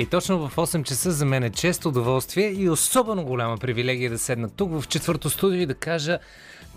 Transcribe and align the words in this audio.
И 0.00 0.06
точно 0.06 0.48
в 0.48 0.56
8 0.56 0.84
часа 0.84 1.10
за 1.10 1.26
мен 1.26 1.42
е 1.42 1.50
често 1.50 1.88
удоволствие 1.88 2.52
и 2.52 2.68
особено 2.68 3.24
голяма 3.24 3.58
привилегия 3.58 4.10
да 4.10 4.18
седна 4.18 4.48
тук 4.48 4.80
в 4.80 4.88
четвърто 4.88 5.30
студио 5.30 5.60
и 5.60 5.66
да 5.66 5.74
кажа 5.74 6.18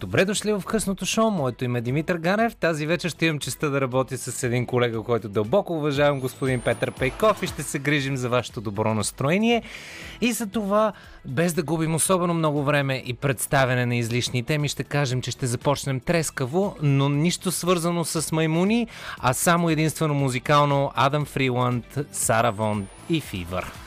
Добре 0.04 0.26
дошли 0.26 0.54
в 0.54 0.63
късното 0.68 1.05
шоу. 1.05 1.31
Моето 1.31 1.65
име 1.65 1.79
е 1.79 1.81
Димитър 1.81 2.18
Ганев. 2.18 2.55
Тази 2.55 2.86
вечер 2.86 3.10
ще 3.10 3.26
имам 3.26 3.40
честа 3.40 3.70
да 3.70 3.81
работя 3.81 4.18
с 4.18 4.44
един 4.44 4.65
колега, 4.65 5.04
който 5.04 5.29
дълбоко 5.29 5.78
уважавам, 5.78 6.20
господин 6.20 6.62
Петър 6.62 6.92
Пейков 6.92 7.44
и 7.44 7.47
ще 7.47 7.63
се 7.63 7.79
грижим 7.79 8.17
за 8.17 8.29
вашето 8.29 8.62
добро 8.62 8.94
настроение. 8.94 9.63
И 10.21 10.31
за 10.31 10.47
това, 10.47 10.94
без 11.26 11.53
да 11.53 11.63
губим 11.63 11.96
особено 11.96 12.34
много 12.34 12.63
време 12.63 13.03
и 13.06 13.13
представяне 13.13 13.85
на 13.85 13.96
излишни 13.96 14.44
теми, 14.44 14.67
ще 14.67 14.84
кажем, 14.84 15.21
че 15.21 15.31
ще 15.31 15.47
започнем 15.47 15.99
трескаво, 15.99 16.76
но 16.81 17.09
нищо 17.09 17.52
свързано 17.52 18.05
с 18.05 18.31
маймуни, 18.31 18.88
а 19.20 19.34
само 19.34 19.70
единствено 19.70 20.13
музикално 20.13 20.91
Адам 20.95 21.26
Фриланд, 21.26 21.99
Сара 22.12 22.51
Вон 22.51 22.88
и 23.09 23.21
Фивър. 23.21 23.82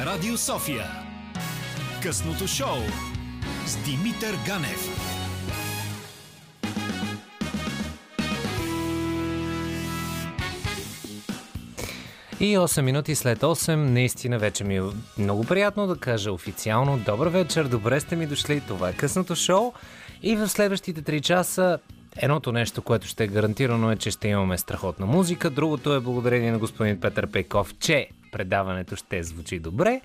Радио 0.00 0.36
София. 0.36 0.84
Късното 2.02 2.46
шоу 2.46 2.78
с 3.66 3.76
Димитър 3.84 4.34
Ганев. 4.46 4.88
И 12.40 12.58
8 12.58 12.80
минути 12.80 13.14
след 13.14 13.38
8, 13.38 13.74
наистина 13.74 14.38
вече 14.38 14.64
ми 14.64 14.76
е 14.76 14.82
много 15.18 15.44
приятно 15.44 15.86
да 15.86 15.96
кажа 15.96 16.32
официално 16.32 16.98
добър 16.98 17.28
вечер, 17.28 17.64
добре 17.64 18.00
сте 18.00 18.16
ми 18.16 18.26
дошли, 18.26 18.62
това 18.68 18.88
е 18.88 18.92
късното 18.92 19.34
шоу 19.34 19.72
и 20.22 20.36
в 20.36 20.48
следващите 20.48 21.02
3 21.02 21.20
часа 21.20 21.78
Едното 22.16 22.52
нещо, 22.52 22.82
което 22.82 23.06
ще 23.06 23.24
е 23.24 23.26
гарантирано 23.26 23.90
е, 23.90 23.96
че 23.96 24.10
ще 24.10 24.28
имаме 24.28 24.58
страхотна 24.58 25.06
музика. 25.06 25.50
Другото 25.50 25.94
е 25.94 26.00
благодарение 26.00 26.52
на 26.52 26.58
господин 26.58 27.00
Петър 27.00 27.26
Пейков, 27.26 27.74
че 27.80 28.08
предаването 28.36 28.96
ще 28.96 29.22
звучи 29.22 29.58
добре. 29.58 30.00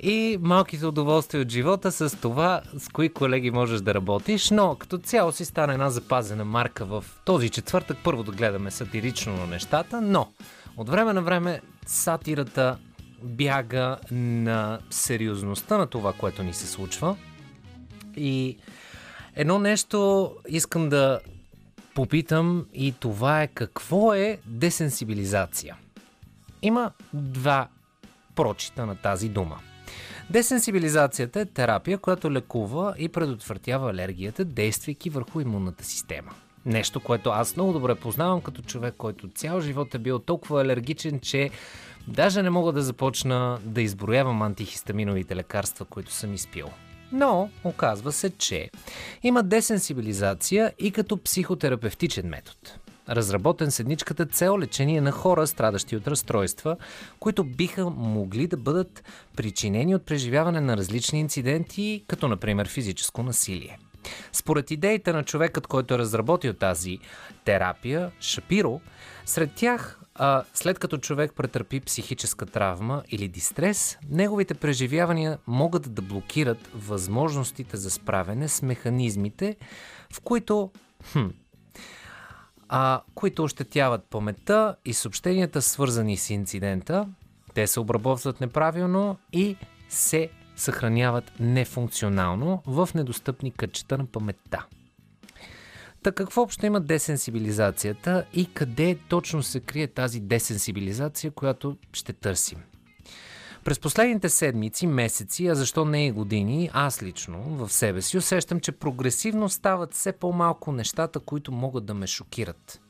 И 0.00 0.38
малките 0.40 0.86
удоволствия 0.86 1.42
от 1.42 1.48
живота 1.48 1.92
с 1.92 2.16
това, 2.20 2.60
с 2.78 2.88
кои 2.88 3.08
колеги 3.08 3.50
можеш 3.50 3.80
да 3.80 3.94
работиш, 3.94 4.50
но 4.50 4.74
като 4.74 4.98
цяло 4.98 5.32
си 5.32 5.44
стане 5.44 5.72
една 5.72 5.90
запазена 5.90 6.44
марка 6.44 6.84
в 6.84 7.04
този 7.24 7.48
четвъртък. 7.50 7.96
Първо 8.04 8.22
да 8.22 8.32
гледаме 8.32 8.70
сатирично 8.70 9.36
на 9.36 9.46
нещата, 9.46 10.00
но 10.00 10.32
от 10.76 10.88
време 10.88 11.12
на 11.12 11.22
време 11.22 11.60
сатирата 11.86 12.78
бяга 13.22 13.96
на 14.10 14.78
сериозността 14.90 15.78
на 15.78 15.86
това, 15.86 16.12
което 16.12 16.42
ни 16.42 16.54
се 16.54 16.66
случва. 16.66 17.16
И 18.16 18.56
едно 19.36 19.58
нещо 19.58 20.30
искам 20.48 20.88
да 20.88 21.20
попитам 21.94 22.66
и 22.74 22.94
това 23.00 23.42
е 23.42 23.46
какво 23.46 24.14
е 24.14 24.38
десенсибилизация– 24.46 25.76
има 26.62 26.90
два 27.12 27.68
прочита 28.34 28.86
на 28.86 28.94
тази 28.94 29.28
дума. 29.28 29.58
Десенсибилизацията 30.30 31.40
е 31.40 31.44
терапия, 31.44 31.98
която 31.98 32.32
лекува 32.32 32.94
и 32.98 33.08
предотвратява 33.08 33.90
алергията, 33.90 34.44
действайки 34.44 35.10
върху 35.10 35.40
имунната 35.40 35.84
система. 35.84 36.30
Нещо, 36.66 37.00
което 37.00 37.30
аз 37.30 37.56
много 37.56 37.72
добре 37.72 37.94
познавам 37.94 38.40
като 38.40 38.62
човек, 38.62 38.94
който 38.98 39.28
цял 39.28 39.60
живот 39.60 39.94
е 39.94 39.98
бил 39.98 40.18
толкова 40.18 40.60
алергичен, 40.60 41.20
че 41.20 41.50
даже 42.08 42.42
не 42.42 42.50
мога 42.50 42.72
да 42.72 42.82
започна 42.82 43.58
да 43.64 43.82
изброявам 43.82 44.42
антихистаминовите 44.42 45.36
лекарства, 45.36 45.84
които 45.84 46.12
съм 46.12 46.34
изпил. 46.34 46.70
Но 47.12 47.50
оказва 47.64 48.12
се, 48.12 48.30
че 48.30 48.70
има 49.22 49.42
десенсибилизация 49.42 50.72
и 50.78 50.90
като 50.90 51.16
психотерапевтичен 51.16 52.28
метод 52.28 52.56
разработен 53.08 53.70
с 53.70 53.80
едничката 53.80 54.26
цел 54.26 54.58
лечение 54.58 55.00
на 55.00 55.12
хора, 55.12 55.46
страдащи 55.46 55.96
от 55.96 56.08
разстройства, 56.08 56.76
които 57.20 57.44
биха 57.44 57.90
могли 57.90 58.46
да 58.46 58.56
бъдат 58.56 59.04
причинени 59.36 59.94
от 59.94 60.06
преживяване 60.06 60.60
на 60.60 60.76
различни 60.76 61.20
инциденти, 61.20 62.04
като 62.06 62.28
например 62.28 62.68
физическо 62.68 63.22
насилие. 63.22 63.78
Според 64.32 64.70
идеите 64.70 65.12
на 65.12 65.24
човекът, 65.24 65.66
който 65.66 65.94
е 65.94 65.98
разработил 65.98 66.52
тази 66.52 66.98
терапия, 67.44 68.10
Шапиро, 68.20 68.80
сред 69.24 69.52
тях, 69.54 70.00
а, 70.14 70.44
след 70.54 70.78
като 70.78 70.98
човек 70.98 71.32
претърпи 71.36 71.80
психическа 71.80 72.46
травма 72.46 73.02
или 73.08 73.28
дистрес, 73.28 73.98
неговите 74.10 74.54
преживявания 74.54 75.38
могат 75.46 75.94
да 75.94 76.02
блокират 76.02 76.70
възможностите 76.74 77.76
за 77.76 77.90
справяне 77.90 78.48
с 78.48 78.62
механизмите, 78.62 79.56
в 80.12 80.20
които 80.20 80.70
хм, 81.12 81.26
а, 82.68 83.02
които 83.14 83.44
ощетяват 83.44 84.04
паметта 84.04 84.76
и 84.84 84.94
съобщенията, 84.94 85.62
свързани 85.62 86.16
с 86.16 86.30
инцидента. 86.30 87.08
Те 87.54 87.66
се 87.66 87.80
обработват 87.80 88.40
неправилно 88.40 89.16
и 89.32 89.56
се 89.88 90.30
съхраняват 90.56 91.32
нефункционално 91.40 92.62
в 92.66 92.88
недостъпни 92.94 93.50
кътчета 93.50 93.98
на 93.98 94.06
паметта. 94.06 94.66
Та 96.02 96.12
какво 96.12 96.42
общо 96.42 96.66
има 96.66 96.80
десенсибилизацията 96.80 98.24
и 98.34 98.52
къде 98.54 98.98
точно 99.08 99.42
се 99.42 99.60
крие 99.60 99.86
тази 99.86 100.20
десенсибилизация, 100.20 101.30
която 101.30 101.76
ще 101.92 102.12
търсим? 102.12 102.58
През 103.68 103.78
последните 103.78 104.28
седмици, 104.28 104.86
месеци, 104.86 105.46
а 105.46 105.54
защо 105.54 105.84
не 105.84 106.06
и 106.06 106.10
години, 106.10 106.70
аз 106.72 107.02
лично 107.02 107.42
в 107.42 107.72
себе 107.72 108.02
си 108.02 108.18
усещам, 108.18 108.60
че 108.60 108.72
прогресивно 108.72 109.48
стават 109.48 109.94
все 109.94 110.12
по-малко 110.12 110.72
нещата, 110.72 111.20
които 111.20 111.52
могат 111.52 111.84
да 111.84 111.94
ме 111.94 112.06
шокират. 112.06 112.80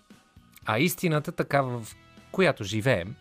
А 0.67 0.79
истината, 0.79 1.33
такава 1.33 1.83
в 1.83 1.97
която 2.33 2.65
живеем, 2.65 3.15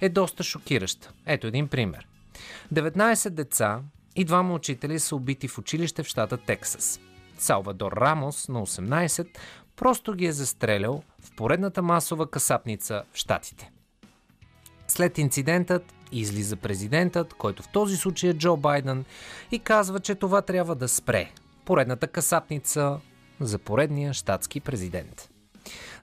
е 0.00 0.08
доста 0.08 0.42
шокираща. 0.42 1.12
Ето 1.26 1.46
един 1.46 1.68
пример. 1.68 2.08
19 2.74 3.30
деца 3.30 3.80
и 4.16 4.24
двама 4.24 4.54
учители 4.54 4.98
са 4.98 5.16
убити 5.16 5.48
в 5.48 5.58
училище 5.58 6.02
в 6.02 6.06
щата 6.06 6.36
Тексас. 6.36 7.00
Салвадор 7.38 7.92
Рамос 7.92 8.48
на 8.48 8.66
18 8.66 9.26
просто 9.76 10.14
ги 10.14 10.26
е 10.26 10.32
застрелял 10.32 11.02
в 11.20 11.36
поредната 11.36 11.82
масова 11.82 12.30
касапница 12.30 13.02
в 13.12 13.16
щатите. 13.16 13.70
След 14.88 15.18
инцидентът 15.18 15.94
излиза 16.12 16.56
президентът, 16.56 17.34
който 17.34 17.62
в 17.62 17.68
този 17.68 17.96
случай 17.96 18.30
е 18.30 18.34
Джо 18.34 18.56
Байден, 18.56 19.04
и 19.50 19.58
казва, 19.58 20.00
че 20.00 20.14
това 20.14 20.42
трябва 20.42 20.74
да 20.74 20.88
спре. 20.88 21.30
Поредната 21.64 22.06
касапница 22.06 23.00
за 23.40 23.58
поредния 23.58 24.12
щатски 24.12 24.60
президент. 24.60 25.28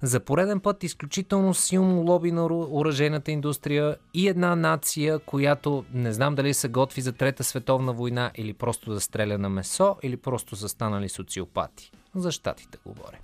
За 0.02 0.19
пореден 0.19 0.59
път 0.59 0.84
изключително 0.84 1.53
силно 1.53 2.02
лоби 2.02 2.31
на 2.31 2.46
оръжейната 2.46 3.31
индустрия 3.31 3.96
и 4.14 4.28
една 4.28 4.56
нация, 4.56 5.19
която 5.19 5.86
не 5.94 6.14
знам 6.14 6.36
дали 6.36 6.53
се 6.53 6.68
готви 6.68 7.02
за 7.02 7.14
Трета 7.14 7.44
световна 7.44 7.94
война 7.94 8.31
или 8.36 8.53
просто 8.53 8.94
да 8.94 9.00
стреля 9.00 9.38
на 9.38 9.50
месо, 9.50 9.96
или 10.03 10.18
просто 10.18 10.56
са 10.56 10.69
станали 10.69 11.09
социопати. 11.09 11.92
За 12.16 12.31
щатите 12.31 12.78
говоря. 12.86 13.18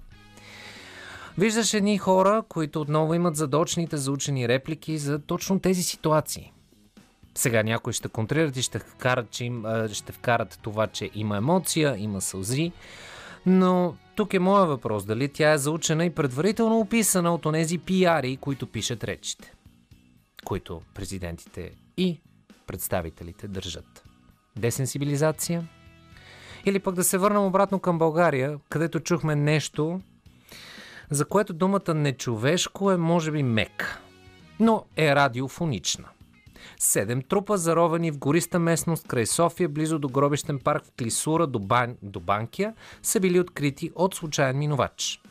Виждаш 1.37 1.73
едни 1.73 1.97
хора, 1.97 2.43
които 2.49 2.81
отново 2.81 3.13
имат 3.13 3.35
задочните 3.35 3.97
заучени 3.97 4.47
реплики 4.47 4.97
за 4.97 5.19
точно 5.19 5.59
тези 5.59 5.83
ситуации. 5.83 6.51
Сега 7.37 7.63
някои 7.63 7.93
ще 7.93 8.07
контрират 8.07 8.57
и 8.57 8.61
ще 8.61 8.79
вкарат, 8.79 9.31
че 9.31 9.45
им, 9.45 9.65
ще 9.91 10.11
вкарат 10.11 10.59
това, 10.61 10.87
че 10.87 11.09
има 11.15 11.37
емоция, 11.37 11.95
има 11.97 12.21
сълзи. 12.21 12.71
Но 13.45 13.95
тук 14.15 14.33
е 14.33 14.39
моя 14.39 14.65
въпрос, 14.65 15.05
дали 15.05 15.29
тя 15.29 15.51
е 15.51 15.57
заучена 15.57 16.05
и 16.05 16.09
предварително 16.09 16.79
описана 16.79 17.33
от 17.33 17.45
онези 17.45 17.77
пиари, 17.77 18.37
които 18.37 18.67
пишат 18.67 19.03
речите, 19.03 19.53
които 20.45 20.81
президентите 20.93 21.71
и 21.97 22.19
представителите 22.67 23.47
държат. 23.47 24.03
Десенсибилизация? 24.55 25.67
Или 26.65 26.79
пък 26.79 26.95
да 26.95 27.03
се 27.03 27.17
върнем 27.17 27.45
обратно 27.45 27.79
към 27.79 27.97
България, 27.97 28.59
където 28.69 28.99
чухме 28.99 29.35
нещо, 29.35 30.01
за 31.09 31.25
което 31.25 31.53
думата 31.53 31.93
нечовешко 31.93 32.91
е 32.91 32.97
може 32.97 33.31
би 33.31 33.43
мек, 33.43 34.01
но 34.59 34.85
е 34.97 35.15
радиофонична. 35.15 36.07
Седем 36.79 37.21
трупа, 37.21 37.57
заровени 37.57 38.11
в 38.11 38.17
гориста 38.17 38.59
местност 38.59 39.07
край 39.07 39.25
София, 39.25 39.69
близо 39.69 39.99
до 39.99 40.09
гробищен 40.09 40.59
парк 40.59 40.85
в 40.85 40.91
Клисура 40.99 41.47
до, 41.47 41.59
Бан... 41.59 41.97
до 42.01 42.19
Банкия, 42.19 42.73
са 43.03 43.19
били 43.19 43.39
открити 43.39 43.91
от 43.95 44.15
случайен 44.15 44.57
минувач. 44.57 45.21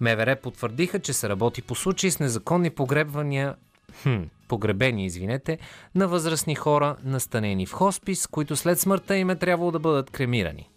МВР 0.00 0.36
потвърдиха, 0.42 0.98
че 0.98 1.12
се 1.12 1.28
работи 1.28 1.62
по 1.62 1.74
случаи 1.74 2.10
с 2.10 2.18
незаконни 2.18 2.70
погребвания 2.70 3.54
хм, 4.02 4.22
погребени, 4.48 5.06
извинете, 5.06 5.58
на 5.94 6.08
възрастни 6.08 6.54
хора, 6.54 6.96
настанени 7.04 7.66
в 7.66 7.72
хоспис, 7.72 8.26
които 8.26 8.56
след 8.56 8.80
смъртта 8.80 9.16
им 9.16 9.30
е 9.30 9.36
трябвало 9.36 9.70
да 9.70 9.78
бъдат 9.78 10.10
кремирани. 10.10 10.68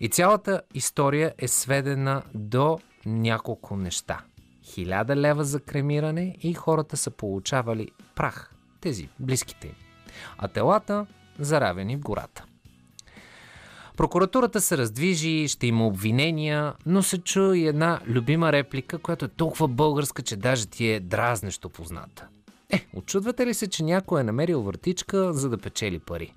И 0.00 0.08
цялата 0.08 0.62
история 0.74 1.34
е 1.38 1.48
сведена 1.48 2.22
до 2.34 2.78
няколко 3.06 3.76
неща. 3.76 4.20
Хиляда 4.64 5.16
лева 5.16 5.44
за 5.44 5.60
кремиране 5.60 6.36
и 6.42 6.54
хората 6.54 6.96
са 6.96 7.10
получавали 7.10 7.90
прах 8.14 8.55
тези, 8.80 9.08
близките 9.20 9.66
им, 9.66 9.74
а 10.38 10.48
телата 10.48 11.06
заравени 11.38 11.96
в 11.96 12.00
гората. 12.00 12.44
Прокуратурата 13.96 14.60
се 14.60 14.78
раздвижи, 14.78 15.48
ще 15.48 15.66
има 15.66 15.86
обвинения, 15.86 16.74
но 16.86 17.02
се 17.02 17.18
чу 17.18 17.52
и 17.52 17.66
една 17.66 18.00
любима 18.06 18.52
реплика, 18.52 18.98
която 18.98 19.24
е 19.24 19.28
толкова 19.28 19.68
българска, 19.68 20.22
че 20.22 20.36
даже 20.36 20.66
ти 20.66 20.88
е 20.88 21.00
дразнещо 21.00 21.68
позната. 21.68 22.26
Е, 22.70 22.86
очудвате 22.94 23.46
ли 23.46 23.54
се, 23.54 23.66
че 23.66 23.82
някой 23.82 24.20
е 24.20 24.24
намерил 24.24 24.62
въртичка, 24.62 25.32
за 25.32 25.48
да 25.50 25.58
печели 25.58 25.98
пари? 25.98 26.34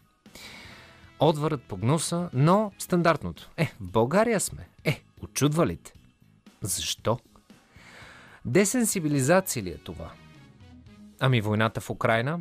Отвърът 1.19 1.61
по 1.61 1.77
гнуса, 1.77 2.29
но 2.33 2.71
стандартното. 2.79 3.49
Е, 3.57 3.65
в 3.65 3.91
България 3.91 4.39
сме. 4.39 4.67
Е, 4.83 5.03
очудва 5.21 5.67
ли 5.67 5.77
те? 5.77 5.93
Защо? 6.61 7.19
Десенсибилизация 8.45 9.63
ли 9.63 9.69
е 9.69 9.77
това? 9.77 10.11
Ами 11.19 11.41
войната 11.41 11.81
в 11.81 11.89
Украина? 11.89 12.39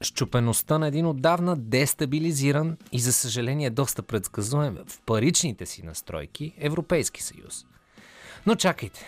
Щупеността 0.00 0.78
на 0.78 0.86
един 0.86 1.06
отдавна 1.06 1.56
дестабилизиран 1.56 2.76
и 2.92 3.00
за 3.00 3.12
съжаление 3.12 3.70
доста 3.70 4.02
предсказуем 4.02 4.78
в 4.86 5.00
паричните 5.06 5.66
си 5.66 5.82
настройки 5.82 6.54
Европейски 6.58 7.22
съюз. 7.22 7.66
Но 8.46 8.54
чакайте, 8.54 9.06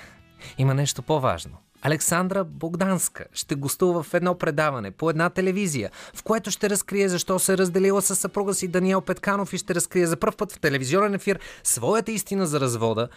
има 0.58 0.74
нещо 0.74 1.02
по-важно. 1.02 1.56
Александра 1.82 2.44
Богданска 2.44 3.24
ще 3.32 3.54
гостува 3.54 4.02
в 4.02 4.14
едно 4.14 4.38
предаване 4.38 4.90
по 4.90 5.10
една 5.10 5.30
телевизия, 5.30 5.90
в 6.14 6.22
което 6.22 6.50
ще 6.50 6.70
разкрие 6.70 7.08
защо 7.08 7.38
се 7.38 7.52
е 7.52 7.58
разделила 7.58 8.02
с 8.02 8.16
съпруга 8.16 8.54
си 8.54 8.68
Даниел 8.68 9.00
Петканов 9.00 9.52
и 9.52 9.58
ще 9.58 9.74
разкрие 9.74 10.06
за 10.06 10.16
първ 10.16 10.36
път 10.36 10.52
в 10.52 10.60
телевизионен 10.60 11.14
ефир 11.14 11.40
своята 11.64 12.12
истина 12.12 12.46
за 12.46 12.60
развода 12.60 13.08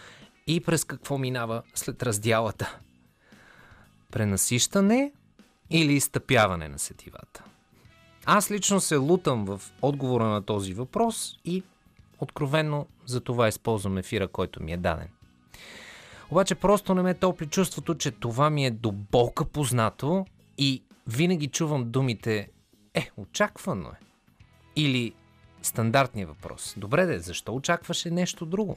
и 0.46 0.60
през 0.60 0.84
какво 0.84 1.18
минава 1.18 1.62
след 1.74 2.02
раздялата. 2.02 2.78
Пренасищане 4.10 5.12
или 5.70 5.92
изтъпяване 5.92 6.68
на 6.68 6.78
сетивата? 6.78 7.44
Аз 8.24 8.50
лично 8.50 8.80
се 8.80 8.96
лутам 8.96 9.44
в 9.44 9.62
отговора 9.82 10.24
на 10.24 10.42
този 10.42 10.74
въпрос 10.74 11.38
и 11.44 11.62
откровенно 12.18 12.86
за 13.06 13.20
това 13.20 13.48
използвам 13.48 13.98
ефира, 13.98 14.28
който 14.28 14.62
ми 14.62 14.72
е 14.72 14.76
даден. 14.76 15.08
Обаче 16.30 16.54
просто 16.54 16.94
не 16.94 17.02
ме 17.02 17.14
топли 17.14 17.46
чувството, 17.46 17.94
че 17.94 18.10
това 18.10 18.50
ми 18.50 18.66
е 18.66 18.70
до 18.70 18.92
болка 18.92 19.44
познато 19.44 20.26
и 20.58 20.82
винаги 21.06 21.46
чувам 21.46 21.90
думите 21.90 22.48
е, 22.94 23.10
очаквано 23.16 23.88
е. 23.88 24.00
Или 24.76 25.12
стандартния 25.62 26.26
въпрос. 26.26 26.74
Добре 26.76 27.06
де, 27.06 27.18
защо 27.18 27.54
очакваше 27.54 28.10
нещо 28.10 28.46
друго? 28.46 28.76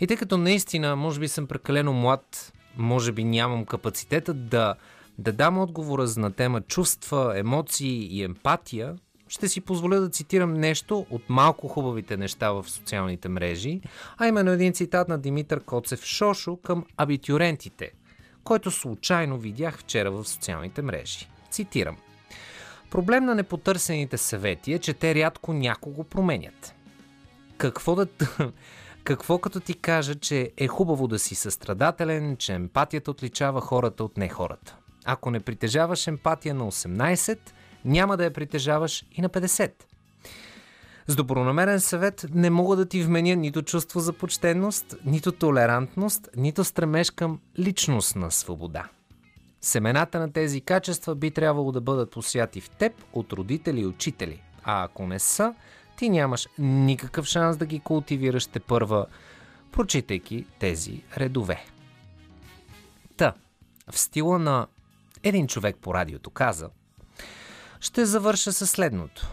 И 0.00 0.06
тъй 0.06 0.16
като 0.16 0.36
наистина, 0.36 0.96
може 0.96 1.20
би 1.20 1.28
съм 1.28 1.46
прекалено 1.46 1.92
млад, 1.92 2.52
може 2.78 3.12
би 3.12 3.24
нямам 3.24 3.64
капацитета 3.64 4.34
да, 4.34 4.74
да 5.18 5.32
дам 5.32 5.58
отговора 5.58 6.06
на 6.16 6.32
тема 6.32 6.60
чувства, 6.60 7.38
емоции 7.38 8.16
и 8.16 8.22
емпатия, 8.22 8.96
ще 9.28 9.48
си 9.48 9.60
позволя 9.60 10.00
да 10.00 10.08
цитирам 10.08 10.54
нещо 10.54 11.06
от 11.10 11.22
малко 11.28 11.68
хубавите 11.68 12.16
неща 12.16 12.50
в 12.52 12.68
социалните 12.68 13.28
мрежи, 13.28 13.80
а 14.16 14.26
именно 14.26 14.50
един 14.50 14.72
цитат 14.72 15.08
на 15.08 15.18
Димитър 15.18 15.64
Коцев 15.64 16.04
Шошо 16.04 16.56
към 16.56 16.84
абитюрентите, 16.96 17.92
който 18.44 18.70
случайно 18.70 19.38
видях 19.38 19.78
вчера 19.78 20.10
в 20.10 20.24
социалните 20.24 20.82
мрежи. 20.82 21.28
Цитирам. 21.50 21.96
Проблем 22.90 23.24
на 23.24 23.34
непотърсените 23.34 24.18
съвети 24.18 24.72
е, 24.72 24.78
че 24.78 24.94
те 24.94 25.14
рядко 25.14 25.52
някого 25.52 26.04
променят. 26.04 26.74
Какво 27.58 27.94
да... 27.94 28.06
Какво 29.08 29.38
като 29.38 29.60
ти 29.60 29.74
кажа, 29.74 30.14
че 30.14 30.52
е 30.56 30.68
хубаво 30.68 31.08
да 31.08 31.18
си 31.18 31.34
състрадателен, 31.34 32.36
че 32.36 32.52
емпатията 32.52 33.10
отличава 33.10 33.60
хората 33.60 34.04
от 34.04 34.16
не 34.16 34.28
хората? 34.28 34.76
Ако 35.04 35.30
не 35.30 35.40
притежаваш 35.40 36.06
емпатия 36.06 36.54
на 36.54 36.64
18, 36.64 37.38
няма 37.84 38.16
да 38.16 38.24
я 38.24 38.32
притежаваш 38.32 39.04
и 39.12 39.22
на 39.22 39.28
50. 39.28 39.72
С 41.06 41.16
добронамерен 41.16 41.80
съвет 41.80 42.26
не 42.34 42.50
мога 42.50 42.76
да 42.76 42.86
ти 42.86 43.02
вменя 43.02 43.36
нито 43.36 43.62
чувство 43.62 44.00
за 44.00 44.12
почтенност, 44.12 44.96
нито 45.04 45.32
толерантност, 45.32 46.28
нито 46.36 46.64
стремеж 46.64 47.10
към 47.10 47.40
личностна 47.58 48.30
свобода. 48.30 48.88
Семената 49.60 50.18
на 50.18 50.32
тези 50.32 50.60
качества 50.60 51.14
би 51.14 51.30
трябвало 51.30 51.72
да 51.72 51.80
бъдат 51.80 52.10
посяти 52.10 52.60
в 52.60 52.70
теб 52.70 52.92
от 53.12 53.32
родители 53.32 53.80
и 53.80 53.86
учители, 53.86 54.42
а 54.64 54.84
ако 54.84 55.06
не 55.06 55.18
са, 55.18 55.54
ти 55.98 56.08
нямаш 56.08 56.48
никакъв 56.58 57.26
шанс 57.26 57.56
да 57.56 57.66
ги 57.66 57.80
култивираш 57.80 58.46
те 58.46 58.60
първа, 58.60 59.06
прочитайки 59.72 60.46
тези 60.58 61.02
редове. 61.16 61.64
Та, 63.16 63.32
в 63.90 63.98
стила 63.98 64.38
на 64.38 64.66
един 65.22 65.46
човек 65.46 65.76
по 65.80 65.94
радиото 65.94 66.30
каза, 66.30 66.68
ще 67.80 68.04
завърша 68.04 68.52
със 68.52 68.70
следното. 68.70 69.28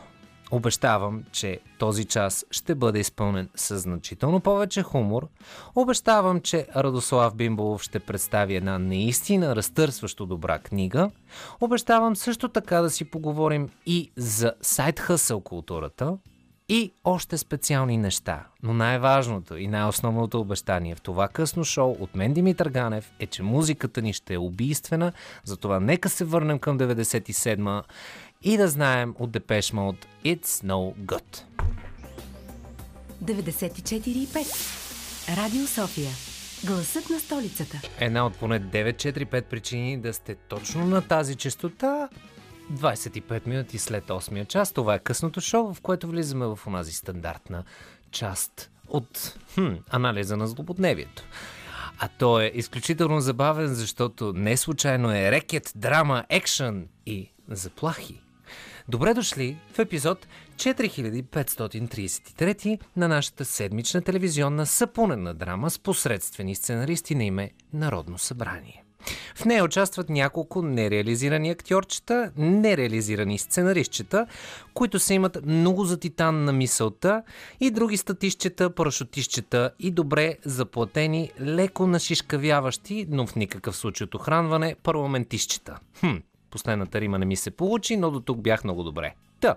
Обещавам, 0.52 1.24
че 1.32 1.60
този 1.80 2.06
час 2.06 2.46
ще 2.52 2.76
бъде 2.76 3.00
изпълнен 3.00 3.50
с 3.56 3.80
значително 3.80 4.40
повече 4.40 4.84
хумор. 4.84 5.28
Обещавам, 5.76 6.42
че 6.42 6.68
Радослав 6.76 7.36
Бимболов 7.36 7.82
ще 7.84 8.00
представи 8.00 8.56
една 8.56 8.80
наистина 8.80 9.56
разтърсващо 9.56 10.26
добра 10.26 10.60
книга. 10.60 11.12
Обещавам 11.62 12.16
също 12.16 12.50
така 12.50 12.82
да 12.82 12.90
си 12.90 13.06
поговорим 13.06 13.70
и 13.86 14.12
за 14.18 14.54
сайт 14.62 15.00
хъсъл 15.00 15.42
културата, 15.42 16.18
и 16.70 16.94
още 17.04 17.38
специални 17.38 17.98
неща. 17.98 18.48
Но 18.64 18.74
най-важното 18.74 19.58
и 19.58 19.68
най-основното 19.68 20.40
обещание 20.40 20.96
в 20.96 21.02
това 21.02 21.28
късно 21.28 21.64
шоу 21.64 21.96
от 22.00 22.16
мен 22.16 22.34
Димитър 22.34 22.70
Ганев 22.70 23.12
е, 23.20 23.28
че 23.28 23.44
музиката 23.44 24.02
ни 24.02 24.14
ще 24.14 24.34
е 24.34 24.38
убийствена, 24.38 25.12
затова 25.44 25.80
нека 25.80 26.10
се 26.10 26.26
върнем 26.26 26.60
към 26.60 26.80
97-ма 26.80 27.84
и 28.42 28.58
да 28.58 28.68
знаем 28.68 29.16
от 29.20 29.32
Депеш 29.32 29.72
Mode 29.72 30.06
It's 30.26 30.46
No 30.46 30.96
Good. 30.96 31.44
94,5 33.24 35.38
Радио 35.38 35.68
София 35.68 36.12
Гласът 36.66 37.10
на 37.10 37.20
столицата 37.20 37.82
Една 38.00 38.26
от 38.26 38.36
поне 38.36 38.62
9-4-5 38.62 39.42
причини 39.42 39.98
да 39.98 40.14
сте 40.14 40.36
точно 40.36 40.86
на 40.86 41.02
тази 41.02 41.36
частота 41.36 42.10
25 42.72 43.48
минути 43.48 43.78
след 43.78 44.08
8 44.08 44.48
час. 44.48 44.72
Това 44.72 44.96
е 44.96 45.00
късното 45.00 45.42
шоу, 45.42 45.74
в 45.74 45.82
което 45.82 46.08
влизаме 46.08 46.46
в 46.46 46.60
онази 46.68 46.94
стандартна 46.94 47.64
част 48.12 48.72
от 48.88 49.38
хм, 49.54 49.74
анализа 49.90 50.38
на 50.38 50.48
злободневието. 50.48 51.24
А 52.00 52.08
то 52.08 52.42
е 52.42 52.52
изключително 52.56 53.22
забавен, 53.22 53.68
защото 53.68 54.34
не 54.36 54.58
случайно 54.58 55.12
е 55.12 55.32
рекет, 55.32 55.72
драма, 55.76 56.24
екшън 56.30 56.88
и 57.06 57.32
заплахи. 57.50 58.22
Добре 58.88 59.14
дошли 59.14 59.58
в 59.74 59.80
епизод 59.80 60.28
4533 60.56 62.80
на 62.96 63.08
нашата 63.08 63.46
седмична 63.46 64.02
телевизионна 64.02 64.66
съпунена 64.66 65.34
драма 65.34 65.70
с 65.70 65.80
посредствени 65.80 66.56
сценаристи 66.56 67.16
на 67.16 67.24
име 67.24 67.52
Народно 67.74 68.18
събрание. 68.18 68.85
В 69.36 69.46
нея 69.46 69.64
участват 69.64 70.10
няколко 70.10 70.62
нереализирани 70.62 71.50
актьорчета, 71.50 72.32
нереализирани 72.38 73.38
сценаристчета, 73.38 74.28
които 74.74 75.00
се 75.00 75.14
имат 75.14 75.38
много 75.46 75.86
за 75.86 76.00
титан 76.00 76.44
на 76.44 76.54
мисълта 76.54 77.24
и 77.60 77.72
други 77.72 77.98
статищчета, 77.98 78.70
парашутищчета 78.70 79.72
и 79.80 79.92
добре 79.92 80.38
заплатени, 80.46 81.32
леко 81.42 81.88
нашишкавяващи, 81.88 83.06
но 83.10 83.28
в 83.28 83.36
никакъв 83.36 83.78
случай 83.78 84.06
от 84.06 84.16
охранване, 84.16 84.76
парламентищчета. 84.84 85.80
Хм, 86.00 86.16
последната 86.52 87.02
рима 87.02 87.20
не 87.20 87.26
ми 87.26 87.36
се 87.36 87.52
получи, 87.52 87.98
но 87.98 88.12
до 88.12 88.20
тук 88.20 88.42
бях 88.42 88.64
много 88.64 88.84
добре. 88.84 89.14
Та, 89.46 89.56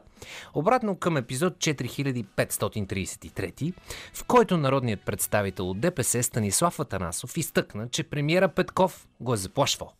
обратно 0.55 0.97
към 0.97 1.17
епизод 1.17 1.55
4533, 1.55 3.73
в 4.15 4.25
който 4.25 4.57
народният 4.57 5.01
представител 5.01 5.71
от 5.71 5.81
ДПС 5.81 6.23
Станислав 6.23 6.81
Атанасов 6.81 7.37
изтъкна, 7.37 7.89
че 7.89 8.03
премиера 8.03 8.49
Петков 8.49 9.07
го 9.21 9.35
е 9.35 9.37
заплашвал. 9.37 9.93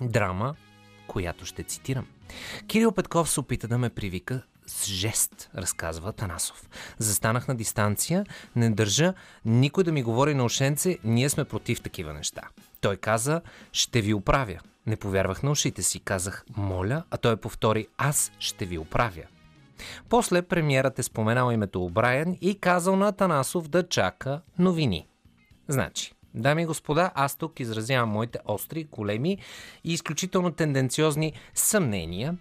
Драма, 0.00 0.54
която 1.06 1.46
ще 1.46 1.62
цитирам. 1.62 2.06
Кирил 2.66 2.92
Петков 2.92 3.30
се 3.30 3.40
опита 3.40 3.68
да 3.68 3.78
ме 3.78 3.90
привика 3.90 4.42
с 4.66 4.86
жест, 4.86 5.50
разказва 5.54 6.12
Танасов. 6.12 6.68
Застанах 6.98 7.48
на 7.48 7.54
дистанция, 7.54 8.26
не 8.56 8.70
държа 8.70 9.14
никой 9.44 9.84
да 9.84 9.92
ми 9.92 10.02
говори 10.02 10.34
на 10.34 10.44
ушенце, 10.44 10.98
ние 11.04 11.28
сме 11.28 11.44
против 11.44 11.80
такива 11.80 12.14
неща. 12.14 12.42
Той 12.80 12.96
каза, 12.96 13.42
ще 13.72 14.00
ви 14.00 14.14
оправя. 14.14 14.58
Не 14.88 14.96
повярвах 14.96 15.42
на 15.42 15.50
ушите 15.50 15.82
си, 15.82 16.00
казах 16.00 16.44
моля, 16.56 17.04
а 17.10 17.16
той 17.16 17.36
повтори 17.36 17.86
аз 17.98 18.32
ще 18.38 18.64
ви 18.64 18.78
оправя. 18.78 19.22
После 20.08 20.42
премиерът 20.42 20.98
е 20.98 21.02
споменал 21.02 21.52
името 21.52 21.84
Обрайен 21.84 22.38
и 22.40 22.60
казал 22.60 22.96
на 22.96 23.12
Танасов 23.12 23.68
да 23.68 23.88
чака 23.88 24.40
новини. 24.58 25.08
Значи, 25.68 26.12
Дами 26.34 26.62
и 26.62 26.66
господа, 26.66 27.10
аз 27.14 27.36
тук 27.36 27.60
изразявам 27.60 28.08
моите 28.08 28.38
остри, 28.44 28.84
големи 28.84 29.38
и 29.84 29.92
изключително 29.92 30.50
тенденциозни 30.50 31.32
съмнения. 31.54 32.36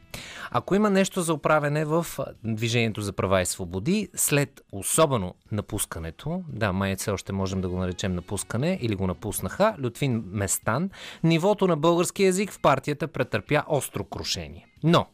Ако 0.51 0.75
има 0.75 0.89
нещо 0.89 1.22
за 1.22 1.34
оправене 1.34 1.86
в 1.86 2.06
Движението 2.44 3.01
за 3.01 3.13
права 3.13 3.41
и 3.41 3.46
свободи, 3.46 4.10
след 4.15 4.62
особено 4.72 5.36
напускането, 5.51 6.44
да, 6.48 6.74
май 6.74 6.96
все 6.96 7.12
още 7.12 7.34
можем 7.34 7.62
да 7.62 7.70
го 7.70 7.77
наречем 7.77 8.15
напускане 8.15 8.79
или 8.82 8.96
го 8.96 9.08
напуснаха, 9.08 9.75
Лютвин 9.84 10.24
Местан, 10.27 10.89
нивото 11.24 11.67
на 11.67 11.77
български 11.77 12.24
язик 12.24 12.51
в 12.51 12.62
партията 12.62 13.08
претърпя 13.08 13.63
остро 13.67 14.03
крушение. 14.03 14.67
Но, 14.84 15.08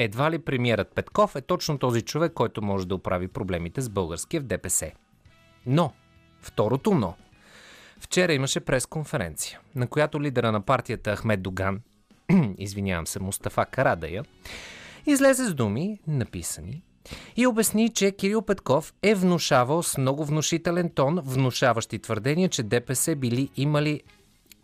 Едва 0.00 0.30
ли 0.30 0.38
премиерът 0.38 0.94
Петков 0.94 1.36
е 1.36 1.40
точно 1.40 1.78
този 1.78 2.02
човек, 2.02 2.32
който 2.32 2.62
може 2.62 2.88
да 2.88 2.94
оправи 2.94 3.28
проблемите 3.28 3.80
с 3.80 3.88
българския 3.88 4.40
в 4.40 4.44
ДПС. 4.44 4.92
Но, 5.66 5.92
второто 6.40 6.94
но. 6.94 7.14
Вчера 8.00 8.32
имаше 8.32 8.60
пресконференция, 8.60 9.60
на 9.74 9.86
която 9.86 10.22
лидера 10.22 10.52
на 10.52 10.60
партията 10.60 11.16
Ахмед 11.16 11.42
Доган, 11.42 11.80
извинявам 12.58 13.06
се, 13.06 13.20
Мустафа 13.20 13.64
Карадая, 13.64 14.24
излезе 15.06 15.44
с 15.44 15.54
думи, 15.54 15.98
написани, 16.06 16.82
и 17.36 17.46
обясни, 17.46 17.88
че 17.88 18.12
Кирил 18.12 18.42
Петков 18.42 18.94
е 19.02 19.14
внушавал 19.14 19.82
с 19.82 19.98
много 19.98 20.24
внушителен 20.24 20.90
тон, 20.90 21.20
внушаващи 21.24 21.98
твърдения, 21.98 22.48
че 22.48 22.62
ДПС 22.62 23.16
били 23.16 23.48
имали 23.56 24.02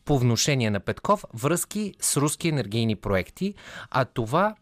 по 0.04 0.18
внушение 0.18 0.70
на 0.70 0.80
Петков 0.80 1.24
връзки 1.34 1.94
с 2.00 2.16
руски 2.16 2.48
енергийни 2.48 2.96
проекти, 2.96 3.54
а 3.90 4.04
това 4.04 4.54